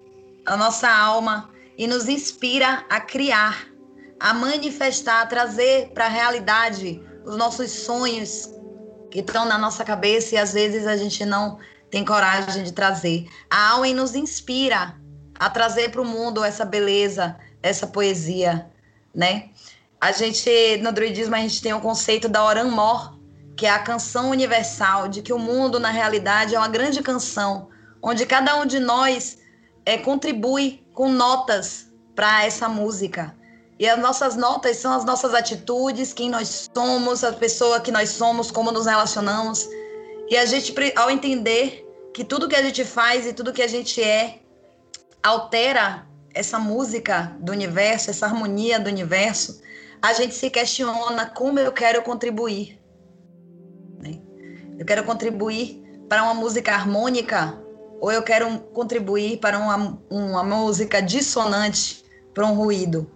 a 0.45 0.55
nossa 0.55 0.89
alma 0.89 1.51
e 1.77 1.85
nos 1.85 2.07
inspira 2.07 2.85
a 2.89 3.01
criar 3.01 3.67
a 4.21 4.33
manifestar, 4.33 5.23
a 5.23 5.25
trazer 5.25 5.89
para 5.93 6.05
a 6.05 6.09
realidade 6.09 7.03
os 7.25 7.35
nossos 7.35 7.69
sonhos 7.69 8.49
que 9.11 9.19
estão 9.19 9.43
na 9.43 9.57
nossa 9.57 9.83
cabeça 9.83 10.35
e 10.35 10.37
às 10.37 10.53
vezes 10.53 10.87
a 10.87 10.95
gente 10.95 11.25
não 11.25 11.59
tem 11.91 12.05
coragem 12.05 12.63
de 12.63 12.71
trazer. 12.71 13.27
A 13.49 13.71
Auen 13.71 13.93
nos 13.93 14.15
inspira 14.15 14.95
a 15.39 15.49
trazer 15.49 15.89
para 15.91 16.01
o 16.01 16.05
mundo 16.05 16.43
essa 16.43 16.65
beleza, 16.65 17.37
essa 17.61 17.87
poesia, 17.87 18.69
né? 19.13 19.49
A 19.99 20.11
gente, 20.11 20.77
no 20.81 20.91
druidismo, 20.91 21.35
a 21.35 21.39
gente 21.39 21.61
tem 21.61 21.73
o 21.73 21.81
conceito 21.81 22.29
da 22.29 22.43
Oran 22.43 22.69
Mor, 22.69 23.17
que 23.55 23.65
é 23.65 23.69
a 23.69 23.79
canção 23.79 24.29
universal, 24.29 25.07
de 25.07 25.21
que 25.23 25.33
o 25.33 25.39
mundo, 25.39 25.79
na 25.79 25.89
realidade, 25.89 26.53
é 26.53 26.59
uma 26.59 26.67
grande 26.67 27.01
canção, 27.01 27.69
onde 28.01 28.25
cada 28.25 28.55
um 28.59 28.65
de 28.65 28.79
nós 28.79 29.39
é, 29.85 29.97
contribui 29.97 30.85
com 30.93 31.09
notas 31.09 31.87
para 32.15 32.45
essa 32.45 32.69
música. 32.69 33.35
E 33.79 33.87
as 33.87 33.99
nossas 33.99 34.35
notas 34.35 34.77
são 34.77 34.91
as 34.93 35.05
nossas 35.05 35.33
atitudes, 35.33 36.13
quem 36.13 36.29
nós 36.29 36.67
somos, 36.75 37.23
a 37.23 37.33
pessoa 37.33 37.79
que 37.79 37.91
nós 37.91 38.09
somos, 38.09 38.51
como 38.51 38.71
nos 38.71 38.85
relacionamos. 38.85 39.67
E 40.29 40.37
a 40.37 40.45
gente, 40.45 40.73
ao 40.95 41.09
entender 41.09 41.87
que 42.13 42.23
tudo 42.23 42.47
que 42.47 42.55
a 42.55 42.61
gente 42.61 42.83
faz 42.83 43.25
e 43.25 43.33
tudo 43.33 43.53
que 43.53 43.61
a 43.61 43.67
gente 43.67 44.01
é 44.01 44.39
altera 45.27 46.07
essa 46.33 46.59
música 46.59 47.35
do 47.39 47.51
universo, 47.51 48.09
essa 48.09 48.25
harmonia 48.25 48.79
do 48.79 48.89
universo, 48.89 49.61
a 50.01 50.13
gente 50.13 50.35
se 50.35 50.49
questiona 50.49 51.25
como 51.25 51.59
eu 51.59 51.71
quero 51.71 52.01
contribuir. 52.01 52.79
Né? 53.99 54.19
Eu 54.77 54.85
quero 54.85 55.03
contribuir 55.03 55.83
para 56.07 56.23
uma 56.23 56.33
música 56.33 56.71
harmônica 56.73 57.57
ou 57.99 58.11
eu 58.11 58.21
quero 58.21 58.59
contribuir 58.73 59.37
para 59.39 59.57
uma, 59.57 59.99
uma 60.09 60.43
música 60.43 61.01
dissonante, 61.01 62.05
para 62.33 62.45
um 62.45 62.53
ruído. 62.53 63.09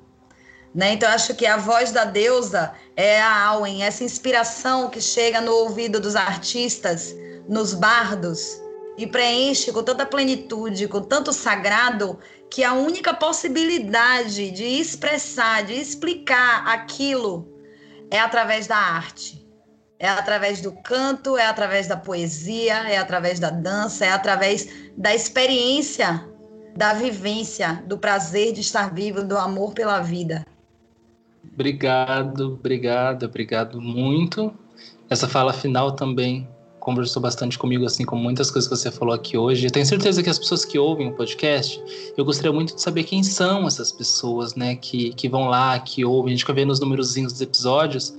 Né? 0.74 0.94
Então, 0.94 1.08
eu 1.08 1.16
acho 1.16 1.36
que 1.36 1.46
a 1.46 1.58
voz 1.58 1.92
da 1.92 2.06
deusa 2.06 2.74
é 2.96 3.22
a 3.22 3.46
Auen, 3.46 3.84
essa 3.84 4.04
inspiração 4.04 4.90
que 4.90 5.00
chega 5.00 5.40
no 5.40 5.52
ouvido 5.52 6.00
dos 6.00 6.16
artistas, 6.16 7.14
nos 7.48 7.74
bardos, 7.74 8.61
e 8.98 9.08
preenche 9.08 9.72
com 9.72 9.84
tanta 9.84 10.06
plenitude, 10.06 10.88
com 10.88 11.02
tanto 11.02 11.32
sagrado, 11.32 12.20
que 12.50 12.64
a 12.64 12.74
única 12.74 13.14
possibilidade 13.14 14.52
de 14.52 14.64
expressar, 14.64 15.64
de 15.64 15.74
explicar 15.74 16.68
aquilo 16.68 17.48
é 18.10 18.20
através 18.20 18.68
da 18.68 18.76
arte. 18.76 19.42
É 19.98 20.10
através 20.10 20.62
do 20.62 20.72
canto, 20.72 21.38
é 21.38 21.46
através 21.46 21.88
da 21.88 21.96
poesia, 21.96 22.90
é 22.90 22.98
através 22.98 23.40
da 23.40 23.50
dança, 23.52 24.06
é 24.06 24.12
através 24.12 24.68
da 24.98 25.14
experiência, 25.14 26.28
da 26.76 26.94
vivência, 26.94 27.84
do 27.86 27.98
prazer 27.98 28.52
de 28.52 28.62
estar 28.62 28.94
vivo, 28.94 29.24
do 29.24 29.38
amor 29.38 29.74
pela 29.74 30.00
vida. 30.00 30.44
Obrigado, 31.54 32.54
obrigado, 32.54 33.24
obrigado 33.24 33.80
muito. 33.80 34.54
Essa 35.10 35.28
fala 35.28 35.54
final 35.54 35.96
também 35.96 36.48
conversou 36.82 37.22
bastante 37.22 37.58
comigo, 37.58 37.86
assim 37.86 38.04
como 38.04 38.22
muitas 38.22 38.50
coisas 38.50 38.68
que 38.68 38.76
você 38.76 38.92
falou 38.92 39.14
aqui 39.14 39.38
hoje. 39.38 39.68
Eu 39.68 39.72
tenho 39.72 39.86
certeza 39.86 40.22
que 40.22 40.30
as 40.30 40.40
pessoas 40.40 40.66
que 40.66 40.78
ouvem 40.78 41.10
o 41.10 41.14
podcast, 41.14 41.82
eu 42.18 42.26
gostaria 42.26 42.52
muito 42.52 42.76
de 42.76 42.82
saber 42.82 43.04
quem 43.04 43.24
são 43.24 43.68
essas 43.68 43.92
pessoas, 43.92 44.56
né, 44.56 44.76
que, 44.76 45.14
que 45.14 45.30
vão 45.30 45.48
lá, 45.48 45.80
que 45.80 46.04
ouvem. 46.04 46.32
A 46.32 46.36
gente 46.36 46.42
fica 46.42 46.54
vendo 46.54 46.72
os 46.72 46.80
númerozinhos 46.80 47.32
dos 47.32 47.42
episódios 47.42 48.14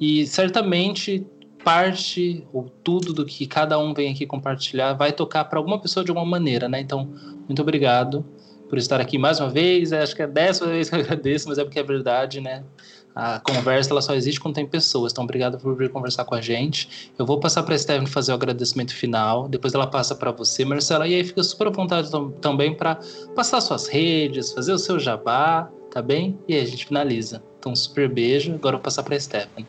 e 0.00 0.26
certamente 0.26 1.24
parte 1.64 2.44
ou 2.52 2.68
tudo 2.82 3.12
do 3.12 3.24
que 3.24 3.46
cada 3.46 3.78
um 3.78 3.94
vem 3.94 4.12
aqui 4.12 4.26
compartilhar 4.26 4.94
vai 4.94 5.12
tocar 5.12 5.44
para 5.44 5.58
alguma 5.58 5.78
pessoa 5.78 6.02
de 6.02 6.10
alguma 6.10 6.26
maneira, 6.26 6.68
né? 6.68 6.80
Então, 6.80 7.08
muito 7.46 7.62
obrigado 7.62 8.24
por 8.68 8.78
estar 8.78 9.00
aqui 9.00 9.18
mais 9.18 9.38
uma 9.38 9.50
vez. 9.50 9.92
Acho 9.92 10.16
que 10.16 10.22
é 10.22 10.24
a 10.24 10.28
décima 10.28 10.68
vez 10.68 10.90
que 10.90 10.96
eu 10.96 11.00
agradeço, 11.00 11.48
mas 11.48 11.58
é 11.58 11.64
porque 11.64 11.78
é 11.78 11.82
verdade, 11.82 12.40
né? 12.40 12.64
A 13.14 13.40
conversa 13.40 13.90
ela 13.90 14.00
só 14.00 14.14
existe 14.14 14.40
quando 14.40 14.54
tem 14.54 14.66
pessoas. 14.66 15.12
Então, 15.12 15.24
obrigado 15.24 15.58
por 15.58 15.76
vir 15.76 15.90
conversar 15.90 16.24
com 16.24 16.34
a 16.34 16.40
gente. 16.40 17.12
Eu 17.18 17.26
vou 17.26 17.40
passar 17.40 17.62
para 17.62 17.74
a 17.74 17.78
Stephanie 17.78 18.08
fazer 18.08 18.32
o 18.32 18.34
agradecimento 18.34 18.94
final. 18.94 19.48
Depois 19.48 19.74
ela 19.74 19.86
passa 19.86 20.14
para 20.14 20.30
você, 20.30 20.64
Marcela. 20.64 21.06
E 21.08 21.14
aí 21.14 21.24
fica 21.24 21.42
super 21.42 21.66
à 21.66 21.70
vontade 21.70 22.10
também 22.40 22.74
para 22.74 22.98
passar 23.34 23.60
suas 23.60 23.88
redes, 23.88 24.52
fazer 24.52 24.72
o 24.72 24.78
seu 24.78 24.98
jabá, 24.98 25.68
tá 25.90 26.00
bem? 26.00 26.38
E 26.48 26.54
aí 26.54 26.60
a 26.60 26.66
gente 26.66 26.86
finaliza. 26.86 27.42
Então, 27.58 27.74
super 27.74 28.08
beijo. 28.08 28.54
Agora 28.54 28.74
eu 28.74 28.78
vou 28.78 28.84
passar 28.84 29.02
para 29.02 29.16
a 29.16 29.20
Stephanie. 29.20 29.66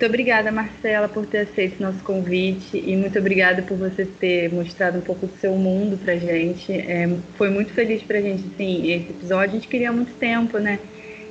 Muito 0.00 0.08
obrigada, 0.08 0.50
Marcela, 0.50 1.10
por 1.10 1.26
ter 1.26 1.40
aceito 1.40 1.82
nosso 1.82 1.98
convite 1.98 2.74
e 2.74 2.96
muito 2.96 3.18
obrigada 3.18 3.60
por 3.60 3.76
você 3.76 4.06
ter 4.06 4.50
mostrado 4.50 4.96
um 4.96 5.02
pouco 5.02 5.26
do 5.26 5.36
seu 5.38 5.54
mundo 5.56 5.98
para 5.98 6.16
gente. 6.16 6.72
É, 6.72 7.06
foi 7.36 7.50
muito 7.50 7.74
feliz 7.74 8.02
para 8.02 8.16
a 8.16 8.22
gente, 8.22 8.44
sim, 8.56 8.90
esse 8.90 9.10
episódio. 9.10 9.50
A 9.50 9.52
gente 9.56 9.68
queria 9.68 9.90
há 9.90 9.92
muito 9.92 10.14
tempo, 10.14 10.56
né? 10.56 10.78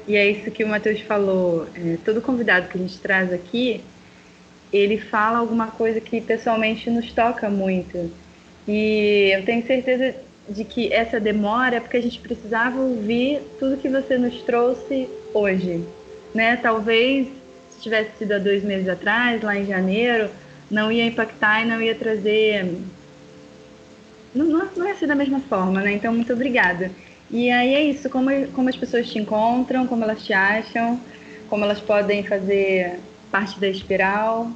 E 0.10 0.15
é 0.15 0.27
isso 0.27 0.49
que 0.49 0.64
o 0.64 0.68
Matheus 0.68 1.02
falou. 1.02 1.68
É, 1.76 1.98
todo 2.03 2.19
convidado 2.19 2.68
que 2.68 2.80
a 2.80 2.81
gente 2.81 2.98
traz 2.98 3.31
aqui, 3.31 3.81
ele 4.73 4.98
fala 4.99 5.38
alguma 5.38 5.68
coisa 5.68 6.02
que 6.02 6.19
pessoalmente 6.19 6.90
nos 6.90 7.14
toca 7.14 7.48
muito. 7.48 8.11
E 8.68 9.31
eu 9.31 9.45
tenho 9.45 9.65
certeza 9.68 10.15
de 10.49 10.64
que 10.64 10.91
essa 10.91 11.19
demora 11.19 11.76
é 11.76 11.80
porque 11.80 11.98
a 11.98 12.02
gente 12.02 12.19
precisava 12.19 12.81
ouvir 12.81 13.40
tudo 13.60 13.77
que 13.77 13.88
você 13.88 14.18
nos 14.18 14.41
trouxe 14.41 15.07
hoje. 15.31 15.86
Né? 16.34 16.57
Talvez 16.57 17.27
se 17.69 17.80
tivesse 17.80 18.18
sido 18.18 18.31
há 18.31 18.40
dois 18.40 18.64
meses 18.64 18.90
atrás, 18.90 19.44
lá 19.44 19.56
em 19.56 19.68
janeiro, 19.68 20.31
não 20.72 20.91
ia 20.91 21.06
impactar 21.06 21.61
e 21.61 21.65
não 21.65 21.80
ia 21.80 21.94
trazer. 21.94 22.65
Não, 24.34 24.45
não, 24.76 24.88
ia 24.88 24.95
ser 24.95 25.06
da 25.06 25.15
mesma 25.15 25.40
forma, 25.40 25.81
né? 25.81 25.94
Então, 25.94 26.11
muito 26.14 26.34
obrigada. 26.34 26.91
E 27.31 27.51
aí 27.51 27.76
é 27.76 27.84
isso, 27.84 28.10
como, 28.10 28.30
como 28.53 28.69
as 28.69 28.76
pessoas 28.76 29.07
te 29.07 29.19
encontram, 29.19 29.85
como 29.85 30.03
elas 30.03 30.23
te 30.23 30.34
acham, 30.34 30.99
como 31.49 31.64
elas 31.64 31.80
podem 31.80 32.23
fazer 32.23 32.99
parte 33.31 33.60
da 33.60 33.68
espiral, 33.68 34.51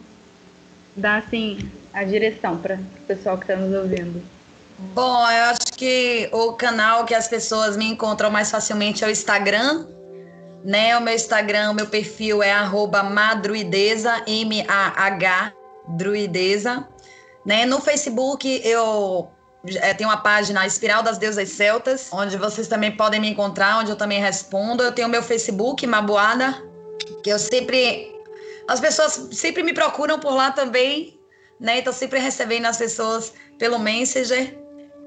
dá 0.95 1.17
assim 1.17 1.69
a 1.93 2.03
direção 2.03 2.57
para 2.57 2.75
o 2.75 3.05
pessoal 3.07 3.37
que 3.37 3.43
está 3.43 3.55
nos 3.55 3.73
ouvindo. 3.75 4.23
Bom, 4.93 5.29
eu 5.29 5.43
acho 5.45 5.73
que 5.77 6.27
o 6.31 6.53
canal 6.53 7.05
que 7.05 7.13
as 7.13 7.27
pessoas 7.27 7.77
me 7.77 7.85
encontram 7.85 8.31
mais 8.31 8.49
facilmente 8.49 9.03
é 9.03 9.07
o 9.07 9.11
Instagram, 9.11 9.85
né? 10.63 10.97
O 10.97 11.01
meu 11.01 11.13
Instagram, 11.13 11.71
o 11.71 11.73
meu 11.73 11.85
perfil 11.85 12.41
é 12.41 12.53
madruideza, 13.03 14.23
M-A-H, 14.25 15.53
druideza. 15.89 16.87
Né? 17.45 17.65
No 17.65 17.79
Facebook 17.81 18.61
eu 18.63 19.29
é, 19.65 19.93
tem 19.93 20.05
uma 20.05 20.17
página 20.17 20.65
Espiral 20.65 21.01
das 21.01 21.17
Deusas 21.17 21.49
Celtas, 21.49 22.09
onde 22.11 22.37
vocês 22.37 22.67
também 22.67 22.91
podem 22.91 23.19
me 23.19 23.29
encontrar, 23.29 23.79
onde 23.79 23.91
eu 23.91 23.95
também 23.95 24.19
respondo. 24.19 24.83
Eu 24.83 24.91
tenho 24.91 25.07
meu 25.07 25.23
Facebook, 25.23 25.85
Mabuada, 25.87 26.61
que 27.23 27.29
eu 27.29 27.39
sempre. 27.39 28.11
As 28.67 28.79
pessoas 28.79 29.29
sempre 29.31 29.63
me 29.63 29.73
procuram 29.73 30.19
por 30.19 30.33
lá 30.33 30.51
também, 30.51 31.19
né? 31.59 31.79
Estou 31.79 31.93
sempre 31.93 32.19
recebendo 32.19 32.65
as 32.65 32.77
pessoas 32.77 33.33
pelo 33.57 33.79
Messenger. 33.79 34.57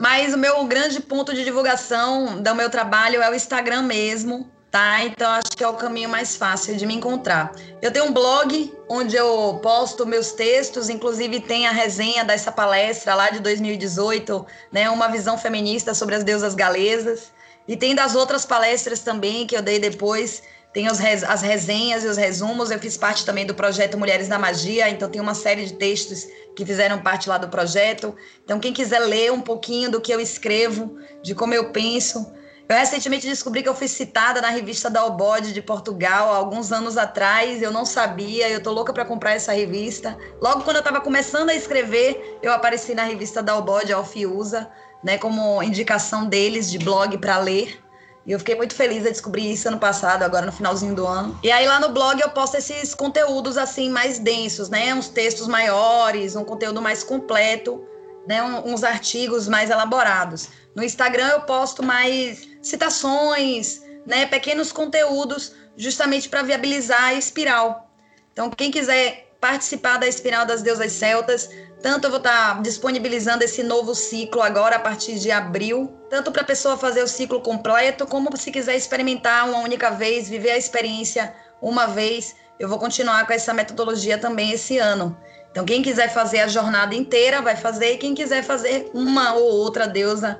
Mas 0.00 0.34
o 0.34 0.38
meu 0.38 0.64
grande 0.64 1.00
ponto 1.00 1.34
de 1.34 1.42
divulgação 1.42 2.42
do 2.42 2.54
meu 2.54 2.68
trabalho 2.68 3.22
é 3.22 3.30
o 3.30 3.34
Instagram 3.34 3.82
mesmo, 3.82 4.50
tá? 4.70 5.04
Então 5.04 5.30
acho 5.30 5.50
que 5.56 5.64
é 5.64 5.68
o 5.68 5.74
caminho 5.74 6.08
mais 6.08 6.36
fácil 6.36 6.76
de 6.76 6.86
me 6.86 6.94
encontrar. 6.94 7.52
Eu 7.80 7.90
tenho 7.90 8.06
um 8.06 8.12
blog 8.12 8.72
onde 8.88 9.16
eu 9.16 9.58
posto 9.62 10.06
meus 10.06 10.32
textos, 10.32 10.88
inclusive 10.88 11.40
tem 11.40 11.66
a 11.66 11.72
resenha 11.72 12.24
dessa 12.24 12.52
palestra 12.52 13.14
lá 13.14 13.30
de 13.30 13.40
2018, 13.40 14.46
né, 14.72 14.90
uma 14.90 15.08
visão 15.08 15.38
feminista 15.38 15.94
sobre 15.94 16.14
as 16.14 16.24
deusas 16.24 16.54
galesas. 16.54 17.32
E 17.66 17.76
tem 17.76 17.94
das 17.94 18.14
outras 18.14 18.44
palestras 18.44 19.00
também 19.00 19.46
que 19.46 19.56
eu 19.56 19.62
dei 19.62 19.78
depois, 19.78 20.42
tem 20.72 20.88
as 20.88 21.40
resenhas 21.40 22.04
e 22.04 22.06
os 22.06 22.18
resumos. 22.18 22.70
Eu 22.70 22.78
fiz 22.78 22.98
parte 22.98 23.24
também 23.24 23.46
do 23.46 23.54
projeto 23.54 23.96
Mulheres 23.96 24.28
da 24.28 24.38
Magia, 24.38 24.90
então 24.90 25.08
tem 25.08 25.20
uma 25.20 25.34
série 25.34 25.64
de 25.64 25.72
textos 25.72 26.26
que 26.54 26.66
fizeram 26.66 27.00
parte 27.00 27.30
lá 27.30 27.38
do 27.38 27.48
projeto. 27.48 28.14
Então 28.44 28.60
quem 28.60 28.74
quiser 28.74 28.98
ler 28.98 29.32
um 29.32 29.40
pouquinho 29.40 29.90
do 29.90 30.02
que 30.02 30.12
eu 30.12 30.20
escrevo, 30.20 30.98
de 31.22 31.34
como 31.34 31.54
eu 31.54 31.72
penso, 31.72 32.30
eu 32.68 32.76
recentemente 32.76 33.28
descobri 33.28 33.62
que 33.62 33.68
eu 33.68 33.74
fui 33.74 33.86
citada 33.86 34.40
na 34.40 34.48
revista 34.48 34.90
da 34.90 35.04
Obode 35.04 35.52
de 35.52 35.62
Portugal 35.62 36.34
alguns 36.34 36.72
anos 36.72 36.96
atrás. 36.96 37.62
Eu 37.62 37.70
não 37.70 37.84
sabia, 37.84 38.48
eu 38.48 38.60
tô 38.60 38.72
louca 38.72 38.92
para 38.92 39.04
comprar 39.04 39.34
essa 39.34 39.52
revista. 39.52 40.18
Logo 40.42 40.62
quando 40.62 40.76
eu 40.76 40.80
estava 40.80 41.00
começando 41.00 41.50
a 41.50 41.54
escrever, 41.54 42.38
eu 42.42 42.52
apareci 42.52 42.92
na 42.92 43.04
revista 43.04 43.40
da 43.40 43.56
Obode, 43.56 43.92
Alfiusa, 43.92 44.68
né, 45.02 45.16
como 45.16 45.62
indicação 45.62 46.26
deles 46.26 46.68
de 46.68 46.78
blog 46.78 47.16
para 47.18 47.38
ler. 47.38 47.80
E 48.26 48.32
eu 48.32 48.40
fiquei 48.40 48.56
muito 48.56 48.74
feliz 48.74 49.04
de 49.04 49.12
descobrir 49.12 49.52
isso 49.52 49.68
ano 49.68 49.78
passado, 49.78 50.24
agora 50.24 50.44
no 50.44 50.50
finalzinho 50.50 50.92
do 50.92 51.06
ano. 51.06 51.38
E 51.44 51.52
aí 51.52 51.64
lá 51.68 51.78
no 51.78 51.90
blog 51.90 52.20
eu 52.20 52.30
posto 52.30 52.56
esses 52.56 52.92
conteúdos 52.92 53.56
assim 53.56 53.88
mais 53.88 54.18
densos, 54.18 54.68
né? 54.68 54.92
Uns 54.92 55.08
textos 55.08 55.46
maiores, 55.46 56.34
um 56.34 56.42
conteúdo 56.42 56.82
mais 56.82 57.04
completo, 57.04 57.86
né? 58.26 58.42
uns 58.42 58.82
artigos 58.82 59.46
mais 59.46 59.70
elaborados. 59.70 60.48
No 60.76 60.84
Instagram 60.84 61.28
eu 61.28 61.40
posto 61.40 61.82
mais 61.82 62.46
citações, 62.60 63.80
né, 64.04 64.26
pequenos 64.26 64.70
conteúdos, 64.70 65.54
justamente 65.74 66.28
para 66.28 66.42
viabilizar 66.42 67.02
a 67.02 67.14
espiral. 67.14 67.90
Então, 68.30 68.50
quem 68.50 68.70
quiser 68.70 69.26
participar 69.40 69.96
da 69.96 70.06
espiral 70.06 70.44
das 70.44 70.60
deusas 70.60 70.92
celtas, 70.92 71.48
tanto 71.80 72.04
eu 72.04 72.10
vou 72.10 72.18
estar 72.18 72.56
tá 72.56 72.60
disponibilizando 72.60 73.42
esse 73.42 73.62
novo 73.62 73.94
ciclo 73.94 74.42
agora 74.42 74.76
a 74.76 74.78
partir 74.78 75.18
de 75.18 75.30
abril, 75.30 75.96
tanto 76.10 76.30
para 76.30 76.42
a 76.42 76.44
pessoa 76.44 76.76
fazer 76.76 77.02
o 77.02 77.08
ciclo 77.08 77.40
completo, 77.40 78.06
como 78.06 78.36
se 78.36 78.50
quiser 78.50 78.76
experimentar 78.76 79.48
uma 79.48 79.60
única 79.60 79.90
vez, 79.90 80.28
viver 80.28 80.50
a 80.50 80.58
experiência 80.58 81.34
uma 81.62 81.86
vez, 81.86 82.36
eu 82.60 82.68
vou 82.68 82.78
continuar 82.78 83.26
com 83.26 83.32
essa 83.32 83.54
metodologia 83.54 84.18
também 84.18 84.52
esse 84.52 84.76
ano. 84.76 85.16
Então, 85.50 85.64
quem 85.64 85.82
quiser 85.82 86.12
fazer 86.12 86.40
a 86.40 86.48
jornada 86.48 86.94
inteira 86.94 87.40
vai 87.40 87.56
fazer, 87.56 87.94
e 87.94 87.96
quem 87.96 88.14
quiser 88.14 88.42
fazer 88.42 88.90
uma 88.92 89.32
ou 89.32 89.54
outra 89.54 89.86
deusa 89.88 90.38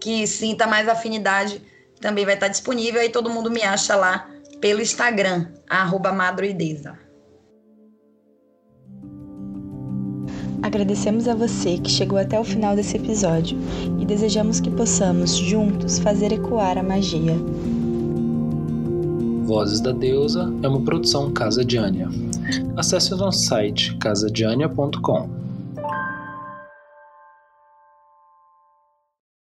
que 0.00 0.26
sinta 0.26 0.66
mais 0.66 0.88
afinidade 0.88 1.62
também 2.00 2.24
vai 2.24 2.34
estar 2.34 2.48
disponível. 2.48 3.00
Aí 3.00 3.08
todo 3.08 3.30
mundo 3.30 3.50
me 3.50 3.62
acha 3.62 3.96
lá 3.96 4.28
pelo 4.60 4.80
Instagram, 4.80 5.46
madroideza. 6.14 6.98
Agradecemos 10.60 11.28
a 11.28 11.34
você 11.34 11.78
que 11.78 11.90
chegou 11.90 12.18
até 12.18 12.38
o 12.38 12.44
final 12.44 12.74
desse 12.74 12.96
episódio 12.96 13.56
e 14.00 14.04
desejamos 14.04 14.58
que 14.60 14.70
possamos 14.70 15.36
juntos 15.36 15.98
fazer 16.00 16.32
ecoar 16.32 16.76
a 16.76 16.82
magia. 16.82 17.36
Vozes 19.44 19.80
da 19.80 19.92
Deusa 19.92 20.52
é 20.62 20.68
uma 20.68 20.82
produção 20.82 21.30
Casa 21.32 21.64
Diânia. 21.64 22.08
Acesse 22.76 23.14
o 23.14 23.16
nosso 23.16 23.46
site 23.46 23.96
casadiania.com 23.98 25.37